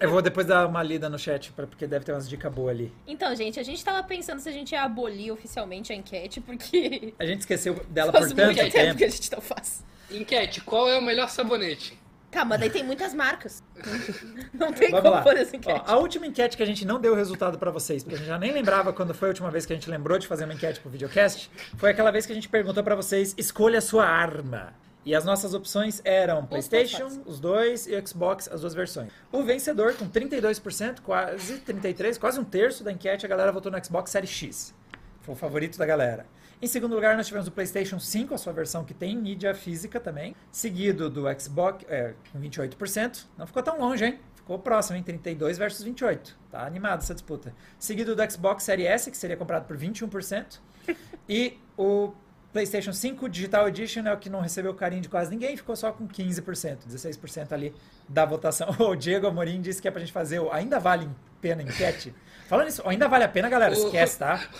Eu 0.00 0.10
vou 0.10 0.20
depois 0.20 0.44
dar 0.44 0.66
uma 0.66 0.82
lida 0.82 1.08
no 1.08 1.16
chat, 1.18 1.52
porque 1.52 1.86
deve 1.86 2.04
ter 2.04 2.10
umas 2.12 2.28
dicas 2.28 2.52
boas 2.52 2.70
ali. 2.74 2.92
Então, 3.06 3.34
gente, 3.36 3.60
a 3.60 3.62
gente 3.62 3.82
tava 3.84 4.02
pensando 4.02 4.40
se 4.40 4.48
a 4.48 4.52
gente 4.52 4.72
ia 4.72 4.82
abolir 4.82 5.30
oficialmente 5.32 5.92
a 5.92 5.96
enquete, 5.96 6.40
porque 6.40 7.14
A 7.16 7.24
gente 7.24 7.40
esqueceu 7.40 7.74
dela 7.88 8.10
por 8.10 8.18
faz 8.20 8.32
tanto 8.32 8.44
muito 8.46 8.56
tempo 8.58 8.72
tempo. 8.72 8.98
que 8.98 9.04
a 9.04 9.08
gente 9.08 9.30
não 9.32 9.40
faz. 9.40 9.84
Enquete, 10.10 10.60
qual 10.62 10.88
é 10.88 10.98
o 10.98 11.02
melhor 11.02 11.28
sabonete? 11.28 11.96
Tá, 12.34 12.44
mas 12.44 12.58
daí 12.58 12.68
tem 12.68 12.82
muitas 12.82 13.14
marcas. 13.14 13.62
Não 14.52 14.72
tem 14.72 14.90
Vamos 14.90 15.04
como 15.04 15.14
lá. 15.14 15.22
pôr 15.22 15.36
essa 15.36 15.52
Ó, 15.54 15.56
enquete. 15.56 15.82
a 15.86 15.96
última 15.96 16.26
enquete 16.26 16.56
que 16.56 16.62
a 16.62 16.66
gente 16.66 16.84
não 16.84 17.00
deu 17.00 17.12
o 17.12 17.16
resultado 17.16 17.58
pra 17.58 17.70
vocês, 17.70 18.02
porque 18.02 18.16
a 18.16 18.18
gente 18.18 18.26
já 18.26 18.38
nem 18.38 18.52
lembrava 18.52 18.92
quando 18.92 19.14
foi 19.14 19.28
a 19.28 19.30
última 19.30 19.50
vez 19.52 19.64
que 19.64 19.72
a 19.72 19.76
gente 19.76 19.88
lembrou 19.88 20.18
de 20.18 20.26
fazer 20.26 20.44
uma 20.44 20.52
enquete 20.54 20.80
pro 20.80 20.90
videocast, 20.90 21.48
foi 21.76 21.90
aquela 21.90 22.10
vez 22.10 22.26
que 22.26 22.32
a 22.32 22.34
gente 22.34 22.48
perguntou 22.48 22.82
pra 22.82 22.96
vocês: 22.96 23.34
escolha 23.38 23.78
a 23.78 23.82
sua 23.82 24.04
arma. 24.04 24.74
E 25.06 25.14
as 25.14 25.24
nossas 25.24 25.52
opções 25.54 26.00
eram 26.02 26.46
PlayStation, 26.46 27.22
os 27.26 27.38
dois, 27.38 27.86
e 27.86 27.94
o 27.94 28.06
Xbox, 28.08 28.48
as 28.50 28.62
duas 28.62 28.72
versões. 28.74 29.12
O 29.30 29.42
vencedor, 29.42 29.94
com 29.94 30.08
32%, 30.08 31.02
quase 31.02 31.58
33%, 31.58 32.18
quase 32.18 32.40
um 32.40 32.44
terço 32.44 32.82
da 32.82 32.90
enquete, 32.90 33.26
a 33.26 33.28
galera 33.28 33.52
votou 33.52 33.70
no 33.70 33.84
Xbox 33.84 34.10
Series 34.10 34.30
X. 34.30 34.74
Foi 35.20 35.34
o 35.34 35.36
favorito 35.36 35.76
da 35.78 35.84
galera. 35.84 36.26
Em 36.64 36.66
segundo 36.66 36.94
lugar, 36.94 37.14
nós 37.14 37.26
tivemos 37.26 37.46
o 37.46 37.50
PlayStation 37.50 37.98
5, 38.00 38.32
a 38.32 38.38
sua 38.38 38.50
versão 38.50 38.86
que 38.86 38.94
tem 38.94 39.14
mídia 39.14 39.54
física 39.54 40.00
também. 40.00 40.34
Seguido 40.50 41.10
do 41.10 41.24
Xbox, 41.38 41.84
é, 41.86 42.14
com 42.32 42.40
28%. 42.40 43.26
Não 43.36 43.46
ficou 43.46 43.62
tão 43.62 43.78
longe, 43.78 44.02
hein? 44.02 44.18
Ficou 44.34 44.58
próximo, 44.58 44.96
hein? 44.96 45.02
32 45.02 45.58
versus 45.58 45.84
28. 45.84 46.34
Tá 46.50 46.66
animado 46.66 47.02
essa 47.02 47.12
disputa. 47.12 47.54
Seguido 47.78 48.16
do 48.16 48.32
Xbox 48.32 48.62
Series 48.64 48.88
S, 48.88 49.10
que 49.10 49.16
seria 49.18 49.36
comprado 49.36 49.66
por 49.66 49.76
21%. 49.76 50.58
E 51.28 51.58
o 51.76 52.12
PlayStation 52.50 52.94
5 52.94 53.28
Digital 53.28 53.68
Edition 53.68 54.06
é 54.06 54.12
o 54.14 54.16
que 54.16 54.30
não 54.30 54.40
recebeu 54.40 54.72
carinho 54.74 55.02
de 55.02 55.08
quase 55.10 55.30
ninguém, 55.30 55.56
ficou 55.56 55.74
só 55.76 55.92
com 55.92 56.08
15%, 56.08 56.78
16% 56.88 57.52
ali 57.52 57.74
da 58.08 58.24
votação. 58.24 58.68
O 58.80 58.94
Diego 58.94 59.26
Amorim 59.26 59.60
disse 59.60 59.82
que 59.82 59.88
é 59.88 59.90
pra 59.90 60.00
gente 60.00 60.12
fazer 60.12 60.38
o 60.40 60.50
Ainda 60.50 60.78
Vale 60.80 61.10
Pena 61.42 61.62
enquete. 61.62 62.14
Falando 62.48 62.68
isso, 62.68 62.82
Ainda 62.88 63.06
Vale 63.06 63.24
a 63.24 63.28
Pena, 63.28 63.50
galera, 63.50 63.74
O- 63.74 63.86
esquece, 63.86 64.18
tá? 64.18 64.48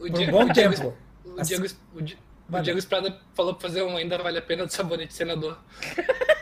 O, 0.00 0.06
o 0.06 0.10
Por 0.10 0.20
um 0.20 0.30
bom 0.30 0.48
tempo. 0.48 0.94
O 1.40 1.44
Diego, 1.44 1.66
o 1.94 2.02
Di- 2.02 2.18
o. 2.52 2.60
Diego 2.62 2.78
Estrada 2.78 3.18
falou 3.34 3.54
pra 3.54 3.68
fazer 3.68 3.82
um 3.82 3.96
ainda 3.96 4.18
vale 4.18 4.38
a 4.38 4.42
pena 4.42 4.66
do 4.66 4.72
sabonete 4.72 5.14
senador. 5.14 5.58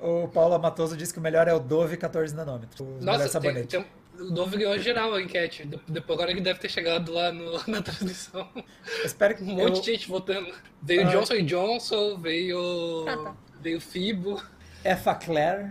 O, 0.00 0.24
o 0.24 0.28
Paulo 0.28 0.54
Amatoso 0.54 0.96
disse 0.96 1.12
que 1.12 1.18
o 1.18 1.22
melhor 1.22 1.46
é 1.46 1.54
o 1.54 1.60
Dove 1.60 1.96
14 1.96 2.34
nanômetros. 2.34 2.80
Nossa, 3.02 3.20
tem, 3.22 3.28
sabonete. 3.28 3.66
tem, 3.68 3.80
um- 3.80 4.24
o 4.26 4.30
Dove 4.30 4.56
ganhou 4.56 4.78
geral 4.78 5.12
a 5.14 5.20
enquete. 5.22 5.64
De- 5.66 5.80
Depois 5.88 6.18
agora 6.18 6.34
que 6.34 6.40
deve 6.40 6.58
ter 6.58 6.68
chegado 6.68 7.12
lá 7.12 7.30
no- 7.32 7.52
na 7.68 7.82
transmissão. 7.82 8.48
Eu 8.54 9.04
espero 9.04 9.36
que 9.36 9.42
Um 9.42 9.46
monte 9.54 9.76
eu- 9.76 9.80
de 9.82 9.92
gente 9.92 10.08
votando. 10.08 10.52
Veio 10.82 11.02
Ah. 11.02 11.10
Johnson 11.10 11.42
Johnson, 11.44 12.18
veio. 12.18 13.04
Ah, 13.08 13.16
tá. 13.24 13.36
Veio 13.60 13.80
Fibo, 13.80 14.42
Efa 14.84 15.14
Claire. 15.14 15.70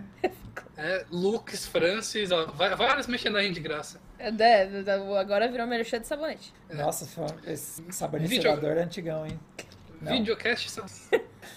é, 0.76 1.04
Lux, 1.10 1.66
Francis, 1.66 2.30
ó, 2.32 2.46
vai- 2.46 2.74
várias 2.76 3.06
merchandising 3.06 3.52
de 3.52 3.60
graça. 3.60 4.00
É, 4.24 4.62
é, 4.86 5.18
agora 5.20 5.48
virou 5.48 5.66
merchan 5.66 6.00
de 6.00 6.06
sabonete. 6.06 6.52
Nossa, 6.72 7.06
foi- 7.06 7.26
esse 7.52 7.82
sabonete 7.90 8.40
selador 8.40 8.76
é 8.76 8.82
antigão, 8.82 9.26
hein? 9.26 9.38
Não. 10.00 10.12
Videocast 10.12 10.68
são. 10.70 10.84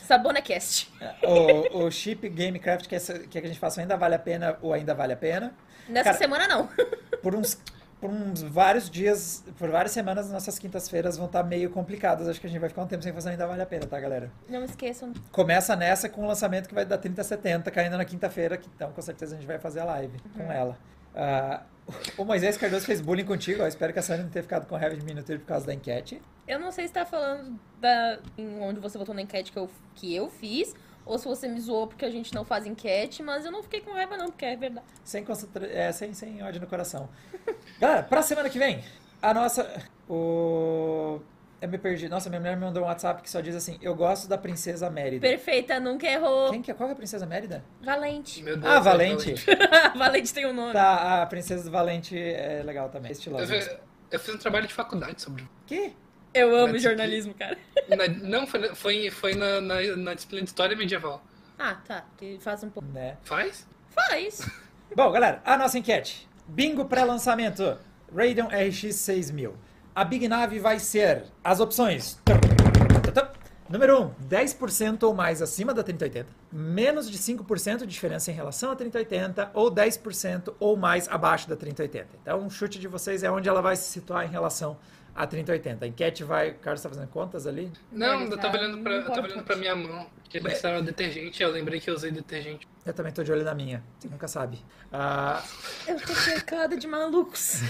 Sabonecast. 0.06 0.92
O, 1.24 1.86
o 1.86 1.92
Chip 1.92 2.28
Gamecraft 2.30 2.88
quer 2.88 3.00
que 3.02 3.28
que 3.28 3.38
a 3.40 3.48
gente 3.48 3.60
faça 3.60 3.82
ainda 3.82 3.96
vale 3.98 4.16
a 4.16 4.20
pena 4.20 4.58
ou 4.62 4.74
ainda 4.74 4.94
vale 4.94 5.14
a 5.14 5.18
pena. 5.18 5.54
Nessa 5.88 6.06
Cara- 6.06 6.18
semana, 6.18 6.48
não. 6.48 6.70
Por 7.22 7.36
uns, 7.36 7.58
por 8.00 8.10
uns 8.12 8.42
vários 8.44 8.90
dias, 8.90 9.44
por 9.58 9.70
várias 9.70 9.92
semanas, 9.92 10.30
nossas 10.32 10.60
quintas-feiras 10.60 11.18
vão 11.18 11.26
estar 11.26 11.44
meio 11.44 11.70
complicadas. 11.72 12.28
Acho 12.28 12.40
que 12.40 12.46
a 12.48 12.50
gente 12.50 12.60
vai 12.60 12.70
ficar 12.70 12.84
um 12.84 12.88
tempo 12.88 13.02
sem 13.04 13.12
fazer 13.12 13.32
ainda 13.32 13.48
vale 13.48 13.62
a 13.62 13.66
pena, 13.66 13.86
tá, 13.88 14.00
galera? 14.00 14.32
Não 14.48 14.64
esqueçam. 14.64 15.12
Começa 15.32 15.76
nessa 15.76 16.08
com 16.08 16.24
o 16.24 16.28
lançamento 16.28 16.68
que 16.70 16.76
vai 16.76 16.86
dar 16.86 17.00
3070, 17.00 17.70
caindo 17.72 17.98
na 17.98 18.06
quinta-feira, 18.06 18.56
que 18.56 18.70
então 18.76 18.92
com 18.92 19.02
certeza 19.02 19.36
a 19.36 19.38
gente 19.40 19.48
vai 19.48 19.58
fazer 19.58 19.80
a 19.80 19.86
live 19.86 20.18
com 20.38 20.44
ela. 20.52 20.78
Ah, 21.16 21.64
o 22.18 22.26
Moisés 22.26 22.58
Cardoso 22.58 22.86
fez 22.86 23.02
bullying 23.02 23.26
contigo, 23.26 23.64
ó, 23.64 23.68
espero 23.68 23.94
que 23.94 24.00
a 24.00 24.02
Sônia 24.02 24.24
não 24.24 24.30
tenha 24.30 24.44
ficado 24.44 24.68
com 24.68 24.76
raiva 24.76 24.96
de 24.96 25.04
mim 25.04 25.14
no 25.14 25.24
Twitter 25.24 25.40
por 25.40 25.48
causa 25.48 25.66
da 25.66 25.74
enquete. 25.74 26.22
Eu 26.48 26.60
não 26.60 26.72
sei 26.72 26.88
se 26.88 26.94
tá 26.94 27.06
falando 27.06 27.60
da, 27.80 28.20
em 28.38 28.60
onde 28.60 28.80
você 28.80 28.98
votou 28.98 29.16
na 29.16 29.22
enquete 29.22 29.52
que 29.52 29.60
eu, 29.60 29.70
que 29.96 30.16
eu 30.16 30.30
fiz, 30.30 30.76
ou 31.06 31.18
se 31.18 31.26
você 31.26 31.48
me 31.48 31.60
zoou 31.60 31.88
porque 31.88 32.06
a 32.06 32.10
gente 32.10 32.34
não 32.34 32.44
faz 32.44 32.66
enquete, 32.66 33.24
mas 33.24 33.46
eu 33.46 33.52
não 33.52 33.64
fiquei 33.64 33.82
com 33.82 33.92
raiva, 33.92 34.18
não, 34.18 34.28
porque 34.28 34.46
é 34.46 34.56
verdade. 34.56 34.86
Sem, 35.04 35.24
concentra... 35.24 35.66
é, 35.66 35.92
sem, 35.92 36.14
sem 36.14 36.44
ódio 36.44 36.60
no 36.60 36.68
coração. 36.68 37.10
Galera, 37.80 38.04
pra 38.04 38.22
semana 38.22 38.50
que 38.50 38.60
vem, 38.60 38.84
a 39.22 39.34
nossa. 39.34 39.82
O. 40.10 41.20
Eu 41.60 41.68
me 41.68 41.78
perdi. 41.78 42.08
Nossa, 42.08 42.30
minha 42.30 42.40
mulher 42.40 42.56
me 42.56 42.64
mandou 42.66 42.84
um 42.84 42.86
WhatsApp 42.86 43.22
que 43.24 43.30
só 43.30 43.42
diz 43.42 43.56
assim: 43.56 43.80
Eu 43.82 43.96
gosto 43.96 44.28
da 44.28 44.38
princesa 44.38 44.90
Mérida. 44.92 45.28
Perfeita, 45.28 45.80
nunca 45.80 46.06
errou. 46.08 46.52
Quem 46.52 46.62
que 46.62 46.70
é? 46.70 46.74
Qual 46.74 46.88
que 46.88 46.92
é 46.92 46.94
a 46.94 46.98
princesa 46.98 47.26
Mérida? 47.26 47.64
Valente. 47.82 48.44
Meu 48.44 48.56
Deus, 48.58 48.72
Ah, 48.72 48.78
é 48.78 48.82
Valente. 48.82 49.34
Valente 49.98 50.34
tem 50.34 50.46
um 50.46 50.54
nome. 50.54 50.74
Tá, 50.74 51.24
a 51.24 51.26
princesa 51.26 51.64
do 51.64 51.72
Valente 51.72 52.16
é 52.18 52.62
legal 52.64 52.90
também, 52.90 53.10
Eu, 53.10 53.14
estilosa. 53.14 53.48
fi- 53.62 53.78
eu 54.12 54.20
fiz 54.20 54.36
um 54.36 54.38
trabalho 54.38 54.68
de 54.68 54.74
faculdade 54.74 55.20
sobre. 55.22 55.48
Que? 55.66 55.94
Eu 56.34 56.56
amo 56.56 56.74
Mas 56.74 56.84
jornalismo, 56.84 57.34
cara. 57.34 57.58
Na- 57.90 58.08
não, 58.08 58.46
foi, 58.46 58.60
na- 58.60 58.76
foi, 58.76 59.10
foi 59.10 59.34
na, 59.34 59.60
na, 59.60 59.82
na 59.96 60.14
disciplina 60.14 60.44
de 60.44 60.50
História 60.50 60.76
Medieval. 60.78 61.24
Ah, 61.58 61.76
tá. 61.88 62.06
Faz 62.40 62.64
um 62.64 62.70
pouco. 62.70 62.88
Né? 62.90 63.18
Faz? 63.24 63.66
Faz. 63.90 64.48
Bom, 64.96 65.12
galera, 65.12 65.42
a 65.44 65.58
nossa 65.58 65.80
enquete. 65.80 66.30
Bingo 66.48 66.86
pré-lançamento. 66.86 67.78
Radeon 68.16 68.48
RX 68.48 68.96
6000. 68.96 69.56
A 69.98 70.04
Big 70.04 70.28
Nave 70.28 70.60
vai 70.60 70.78
ser 70.78 71.24
as 71.44 71.60
opções. 71.60 72.22
Número 73.68 74.00
1, 74.04 74.14
10% 74.30 75.02
ou 75.02 75.14
mais 75.16 75.42
acima 75.42 75.74
da 75.74 75.82
3080, 75.82 76.30
menos 76.52 77.10
de 77.10 77.18
5% 77.18 77.80
de 77.80 77.88
diferença 77.88 78.30
em 78.30 78.34
relação 78.36 78.70
à 78.72 78.76
3080 78.76 79.50
ou 79.56 79.72
10% 79.72 80.54
ou 80.60 80.78
mais 80.78 81.10
abaixo 81.10 81.50
da 81.50 81.56
3080. 81.56 82.10
Então, 82.22 82.40
um 82.42 82.48
chute 82.52 82.78
de 82.80 82.88
vocês 82.88 83.24
é 83.24 83.32
onde 83.32 83.50
ela 83.50 83.60
vai 83.60 83.76
se 83.76 83.90
situar 83.92 84.24
em 84.24 84.30
relação 84.30 84.78
à 85.16 85.26
3080. 85.26 85.84
A 85.84 85.88
enquete 85.88 86.24
vai. 86.24 86.52
O 86.52 86.60
Carlos 86.60 86.80
está 86.82 86.90
fazendo 86.90 87.10
contas 87.10 87.48
ali? 87.48 87.72
Não, 87.92 88.22
eu 88.22 88.30
tá- 88.30 88.44
tava 88.44 88.58
olhando 88.60 88.84
pra, 88.84 89.02
não 89.02 89.16
eu 89.16 89.24
olhando 89.24 89.44
pra 89.44 89.56
minha 89.56 89.76
mão. 89.76 90.06
Porque 90.22 90.38
eles 90.38 90.54
disseram 90.54 90.84
detergente, 90.84 91.42
eu 91.42 91.50
lembrei 91.50 91.80
que 91.80 91.90
eu 91.90 91.96
usei 91.96 92.12
detergente. 92.12 92.68
Eu 92.86 92.94
também 92.94 93.12
tô 93.12 93.24
de 93.24 93.32
olho 93.32 93.44
na 93.44 93.56
minha. 93.56 93.84
Você 93.98 94.08
nunca 94.08 94.28
sabe. 94.28 94.64
Ah, 94.94 95.42
Eu 95.88 96.00
tô 96.00 96.14
cercada 96.14 96.78
de 96.78 96.86
malucos. 96.88 97.62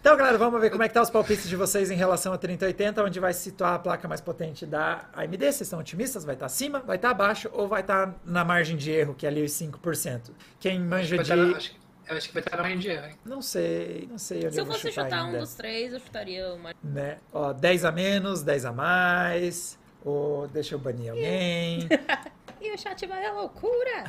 Então, 0.00 0.16
galera, 0.16 0.38
vamos 0.38 0.58
ver 0.58 0.70
como 0.70 0.82
é 0.82 0.88
que 0.88 0.94
tá 0.94 1.02
os 1.02 1.10
palpites 1.10 1.46
de 1.46 1.54
vocês 1.54 1.90
em 1.90 1.94
relação 1.94 2.32
a 2.32 2.38
3080, 2.38 3.04
onde 3.04 3.20
vai 3.20 3.34
se 3.34 3.42
situar 3.42 3.74
a 3.74 3.78
placa 3.78 4.08
mais 4.08 4.22
potente 4.22 4.64
da 4.64 5.10
AMD. 5.12 5.36
Vocês 5.36 5.60
estão 5.60 5.78
otimistas? 5.78 6.24
Vai 6.24 6.34
estar 6.34 6.46
acima, 6.46 6.80
vai 6.80 6.96
estar 6.96 7.10
abaixo 7.10 7.50
ou 7.52 7.68
vai 7.68 7.82
estar 7.82 8.14
na 8.24 8.42
margem 8.42 8.78
de 8.78 8.90
erro, 8.90 9.14
que 9.14 9.26
é 9.26 9.28
ali 9.28 9.44
os 9.44 9.52
5%? 9.52 10.30
Quem 10.58 10.80
manja 10.80 11.18
de... 11.18 11.32
acho, 11.32 11.76
eu 12.08 12.16
acho 12.16 12.28
que 12.28 12.32
vai 12.34 12.42
estar 12.42 12.56
na 12.56 12.62
margem 12.62 12.78
de 12.78 12.88
erro, 12.88 13.06
hein? 13.08 13.14
Não 13.26 13.42
sei, 13.42 14.08
não 14.10 14.16
sei 14.16 14.38
onde 14.46 14.54
Se 14.54 14.60
eu 14.62 14.66
fosse 14.66 14.88
chutar, 14.88 15.04
chutar 15.04 15.24
um 15.26 15.38
dos 15.38 15.52
três, 15.52 15.92
eu 15.92 16.00
chutaria 16.00 16.54
uma. 16.54 16.74
Né? 16.82 17.18
Ó, 17.30 17.52
10 17.52 17.84
a 17.84 17.92
menos, 17.92 18.42
10 18.42 18.64
a 18.64 18.72
mais, 18.72 19.78
ou 20.02 20.48
deixa 20.48 20.76
eu 20.76 20.78
banir 20.78 21.10
alguém. 21.12 21.86
E 22.60 22.74
o 22.74 22.78
chat 22.78 23.06
vai 23.06 23.24
à 23.24 23.32
loucura. 23.32 24.04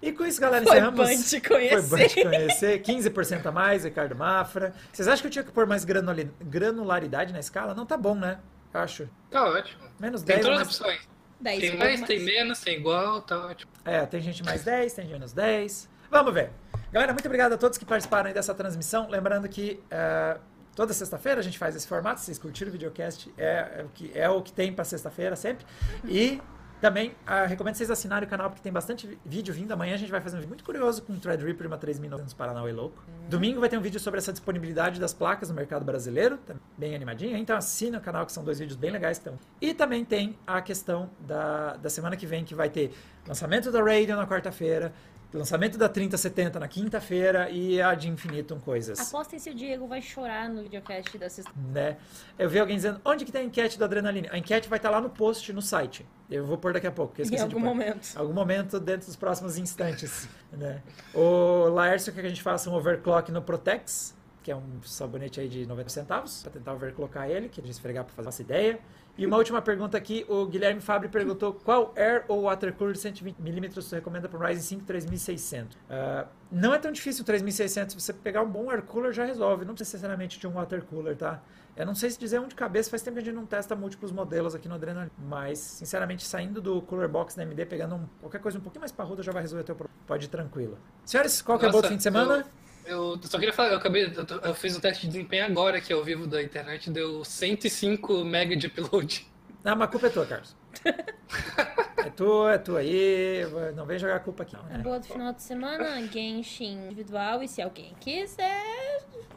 E 0.00 0.12
com 0.12 0.24
isso, 0.24 0.40
galera, 0.40 0.64
Foi 0.64 0.76
encerramos... 0.76 1.08
bom 1.08 1.22
te 1.22 1.40
conhecer. 1.40 1.82
Foi 1.82 1.98
bom 1.98 2.08
te 2.08 2.22
conhecer. 2.22 2.82
15% 2.82 3.46
a 3.46 3.52
mais, 3.52 3.84
Ricardo 3.84 4.14
Mafra. 4.14 4.72
Vocês 4.92 5.08
acham 5.08 5.22
que 5.22 5.26
eu 5.26 5.30
tinha 5.30 5.44
que 5.44 5.50
pôr 5.50 5.66
mais 5.66 5.84
granularidade 5.84 7.32
na 7.32 7.40
escala? 7.40 7.74
Não, 7.74 7.84
tá 7.84 7.96
bom, 7.96 8.14
né? 8.14 8.38
Eu 8.72 8.80
acho. 8.80 9.08
Tá 9.30 9.44
ótimo. 9.44 9.82
Menos 9.98 10.22
Tem 10.22 10.36
10 10.36 10.46
ou 10.46 10.52
todas 10.52 10.68
as 10.68 10.80
mais... 10.80 10.80
opções. 10.80 11.16
10 11.40 11.60
Tem 11.60 11.76
mais, 11.76 12.00
tem 12.02 12.20
menos, 12.20 12.60
tem 12.60 12.76
igual, 12.78 13.20
tá 13.20 13.46
ótimo. 13.46 13.70
É, 13.84 14.06
tem 14.06 14.20
gente 14.20 14.42
mais 14.42 14.64
10, 14.64 14.92
tem 14.94 15.06
menos 15.06 15.32
10. 15.32 15.88
Vamos 16.10 16.32
ver. 16.32 16.50
Galera, 16.92 17.12
muito 17.12 17.26
obrigado 17.26 17.52
a 17.52 17.58
todos 17.58 17.76
que 17.76 17.84
participaram 17.84 18.28
aí 18.28 18.34
dessa 18.34 18.54
transmissão. 18.54 19.08
Lembrando 19.10 19.48
que 19.48 19.82
eh, 19.90 20.38
toda 20.74 20.94
sexta-feira 20.94 21.40
a 21.40 21.42
gente 21.42 21.58
faz 21.58 21.74
esse 21.74 21.86
formato. 21.86 22.20
Se 22.20 22.26
vocês 22.26 22.38
curtiram 22.38 22.70
o 22.70 22.72
videocast, 22.72 23.28
é, 23.36 23.80
é 23.80 23.84
o 23.84 23.88
que, 23.88 24.10
é 24.14 24.30
o 24.30 24.40
que 24.40 24.52
tem 24.52 24.72
para 24.72 24.84
sexta-feira 24.84 25.36
sempre. 25.36 25.66
E 26.06 26.40
também 26.80 27.14
ah, 27.26 27.46
recomendo 27.46 27.74
vocês 27.74 27.90
assinarem 27.90 28.26
o 28.26 28.30
canal, 28.30 28.50
porque 28.50 28.62
tem 28.62 28.72
bastante 28.72 29.18
vídeo 29.24 29.52
vindo. 29.54 29.72
Amanhã 29.72 29.94
a 29.94 29.96
gente 29.96 30.10
vai 30.10 30.20
fazer 30.20 30.36
um 30.36 30.40
vídeo 30.40 30.50
muito 30.50 30.64
curioso 30.64 31.02
com 31.02 31.14
o 31.14 31.16
Threadripper 31.16 31.66
uma 31.66 31.78
3900 31.78 32.34
Paranauê 32.34 32.72
louco. 32.72 33.02
Domingo 33.28 33.60
vai 33.60 33.68
ter 33.68 33.78
um 33.78 33.80
vídeo 33.80 33.98
sobre 33.98 34.18
essa 34.18 34.32
disponibilidade 34.32 35.00
das 35.00 35.14
placas 35.14 35.48
no 35.48 35.54
mercado 35.54 35.84
brasileiro, 35.84 36.36
tá 36.38 36.54
bem 36.76 36.94
animadinho. 36.94 37.36
Então 37.36 37.56
assina 37.56 37.98
o 37.98 38.00
canal, 38.00 38.26
que 38.26 38.32
são 38.32 38.44
dois 38.44 38.58
vídeos 38.58 38.76
bem 38.76 38.90
legais. 38.90 39.18
que 39.18 39.28
estão. 39.28 39.38
E 39.60 39.72
também 39.72 40.04
tem 40.04 40.38
a 40.46 40.60
questão 40.60 41.10
da, 41.20 41.76
da 41.76 41.88
semana 41.88 42.16
que 42.16 42.26
vem, 42.26 42.44
que 42.44 42.54
vai 42.54 42.68
ter 42.68 42.92
lançamento 43.26 43.72
da 43.72 43.80
Radeon 43.80 44.16
na 44.16 44.26
quarta-feira, 44.26 44.92
lançamento 45.32 45.76
da 45.76 45.88
3070 45.88 46.58
na 46.58 46.68
quinta-feira 46.68 47.50
e 47.50 47.80
a 47.80 47.94
de 47.94 48.08
Infinitum 48.08 48.58
Coisas. 48.58 48.98
Apostem 49.00 49.38
se 49.38 49.50
o 49.50 49.54
Diego 49.54 49.86
vai 49.86 50.00
chorar 50.00 50.48
no 50.48 50.62
videocast 50.62 51.16
da 51.18 51.28
sexta. 51.28 51.50
né? 51.72 51.96
Eu 52.38 52.48
vi 52.48 52.58
alguém 52.58 52.76
dizendo, 52.76 53.00
onde 53.04 53.24
que 53.24 53.32
tem 53.32 53.42
a 53.42 53.44
enquete 53.44 53.78
do 53.78 53.84
Adrenaline? 53.84 54.28
A 54.30 54.38
enquete 54.38 54.68
vai 54.68 54.78
estar 54.78 54.90
lá 54.90 55.00
no 55.00 55.10
post, 55.10 55.52
no 55.52 55.62
site. 55.62 56.06
Eu 56.30 56.44
vou 56.44 56.56
pôr 56.58 56.72
daqui 56.72 56.86
a 56.86 56.92
pouco, 56.92 57.14
Em 57.20 57.38
algum 57.40 57.60
momento. 57.60 58.16
Algum 58.16 58.32
momento 58.32 58.80
dentro 58.80 59.06
dos 59.06 59.16
próximos 59.16 59.58
instantes, 59.58 60.28
né? 60.52 60.82
O 61.14 61.68
Laércio 61.68 62.12
quer 62.12 62.20
que 62.20 62.26
a 62.26 62.30
gente 62.30 62.42
faça 62.42 62.70
um 62.70 62.74
overclock 62.74 63.30
no 63.30 63.42
Protex, 63.42 64.14
que 64.42 64.50
é 64.50 64.56
um 64.56 64.80
sabonete 64.82 65.40
aí 65.40 65.48
de 65.48 65.66
90 65.66 65.88
centavos, 65.88 66.42
para 66.42 66.52
tentar 66.52 66.72
overclockar 66.72 67.28
ele, 67.28 67.48
que 67.48 67.60
a 67.60 67.64
gente 67.64 67.72
esfregar 67.72 68.04
para 68.04 68.14
fazer 68.14 68.28
essa 68.28 68.42
ideia. 68.42 68.78
E 69.18 69.24
uma 69.24 69.38
última 69.38 69.62
pergunta 69.62 69.96
aqui, 69.96 70.26
o 70.28 70.44
Guilherme 70.46 70.80
Fabri 70.80 71.08
perguntou 71.08 71.54
qual 71.54 71.92
Air 71.96 72.24
ou 72.28 72.42
Water 72.42 72.72
Cooler 72.74 72.92
de 72.94 73.00
120mm 73.00 73.74
você 73.74 73.96
recomenda 73.96 74.28
para 74.28 74.38
o 74.38 74.42
Ryzen 74.42 74.78
5 74.80 74.84
3600? 74.84 75.78
Ah, 75.88 76.26
não 76.52 76.74
é 76.74 76.78
tão 76.78 76.92
difícil 76.92 77.22
o 77.22 77.24
3600, 77.24 77.94
se 77.94 78.00
você 78.00 78.12
pegar 78.12 78.42
um 78.42 78.48
bom 78.50 78.70
Air 78.70 78.82
Cooler 78.82 79.12
já 79.12 79.24
resolve, 79.24 79.64
não 79.64 79.74
precisa 79.74 79.96
necessariamente 79.96 80.38
de 80.38 80.46
um 80.46 80.52
Water 80.52 80.82
Cooler, 80.84 81.16
tá? 81.16 81.42
Eu 81.74 81.84
não 81.86 81.94
sei 81.94 82.10
se 82.10 82.18
dizer 82.18 82.40
um 82.40 82.46
de 82.48 82.54
cabeça, 82.54 82.88
faz 82.90 83.02
tempo 83.02 83.14
que 83.16 83.22
a 83.22 83.24
gente 83.24 83.34
não 83.34 83.46
testa 83.46 83.74
múltiplos 83.74 84.12
modelos 84.12 84.54
aqui 84.54 84.68
no 84.68 84.74
Adrenaline. 84.74 85.10
Mas, 85.18 85.58
sinceramente, 85.58 86.24
saindo 86.24 86.60
do 86.60 86.80
Cooler 86.82 87.08
Box 87.08 87.34
da 87.36 87.42
AMD, 87.42 87.66
pegando 87.66 87.94
um- 87.96 88.06
qualquer 88.20 88.40
coisa 88.40 88.58
um 88.58 88.62
pouquinho 88.62 88.80
mais 88.80 88.92
parruda, 88.92 89.22
já 89.22 89.30
vai 89.32 89.42
resolver 89.42 89.62
o 89.62 89.64
teu 89.64 89.74
problema. 89.76 89.98
Pode 90.06 90.24
ir 90.26 90.28
tranquilo. 90.28 90.78
Senhores, 91.04 91.40
qual 91.42 91.58
que 91.58 91.64
é 91.66 91.68
o 91.68 91.72
bom 91.72 91.82
fim 91.82 91.96
de 91.96 92.02
semana? 92.02 92.38
Eu, 92.38 92.44
eu 92.86 93.18
só 93.22 93.38
queria 93.38 93.52
falar, 93.52 93.70
eu 93.70 93.78
acabei, 93.78 94.04
eu, 94.04 94.24
tô- 94.26 94.36
eu 94.36 94.54
fiz 94.54 94.76
um 94.76 94.80
teste 94.80 95.02
de 95.06 95.12
desempenho 95.12 95.44
agora 95.44 95.78
aqui 95.78 95.92
ao 95.92 96.02
vivo 96.04 96.26
da 96.26 96.42
internet, 96.42 96.90
deu 96.90 97.24
105 97.24 98.24
mega 98.24 98.56
de 98.56 98.66
upload. 98.66 99.26
Ah, 99.64 99.74
mas 99.74 99.88
a 99.88 99.90
culpa 99.90 100.06
é 100.06 100.10
tua, 100.10 100.26
Carlos. 100.26 100.54
é 101.98 102.10
tua, 102.10 102.54
é 102.54 102.58
tua 102.58 102.78
aí. 102.78 103.42
Não 103.74 103.84
vem 103.84 103.98
jogar 103.98 104.16
a 104.16 104.20
culpa 104.20 104.44
aqui. 104.44 104.54
não, 104.54 104.62
né? 104.64 104.78
boa 104.78 105.00
do 105.00 105.06
final 105.06 105.32
de 105.32 105.42
semana, 105.42 106.00
Genshin 106.06 106.86
individual. 106.86 107.42
E 107.42 107.48
se 107.48 107.60
alguém 107.60 107.92
quiser 108.00 108.62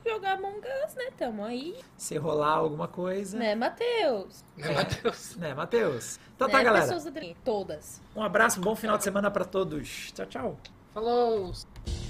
jogar 0.06 0.34
Among 0.34 0.60
Us, 0.86 0.96
né? 0.96 1.06
Tamo 1.18 1.44
aí. 1.44 1.76
Se 1.98 2.16
rolar 2.18 2.54
alguma 2.54 2.88
coisa. 2.88 3.38
Né, 3.38 3.56
Matheus? 3.56 4.44
Né, 4.56 4.72
Matheus? 4.72 5.36
Né, 5.36 5.54
Matheus? 5.56 6.20
Então 6.36 6.48
né, 6.48 6.54
tá, 6.54 6.64
galera. 6.64 6.86
Pessoas 6.86 7.12
Dream. 7.12 7.34
Todas. 7.44 8.00
Um 8.16 8.22
abraço, 8.22 8.62
bom 8.62 8.76
final 8.76 8.98
de 8.98 9.04
semana 9.04 9.32
pra 9.32 9.46
todos. 9.46 10.12
Tchau, 10.14 10.26
tchau. 10.28 10.58
Falou! 10.94 11.52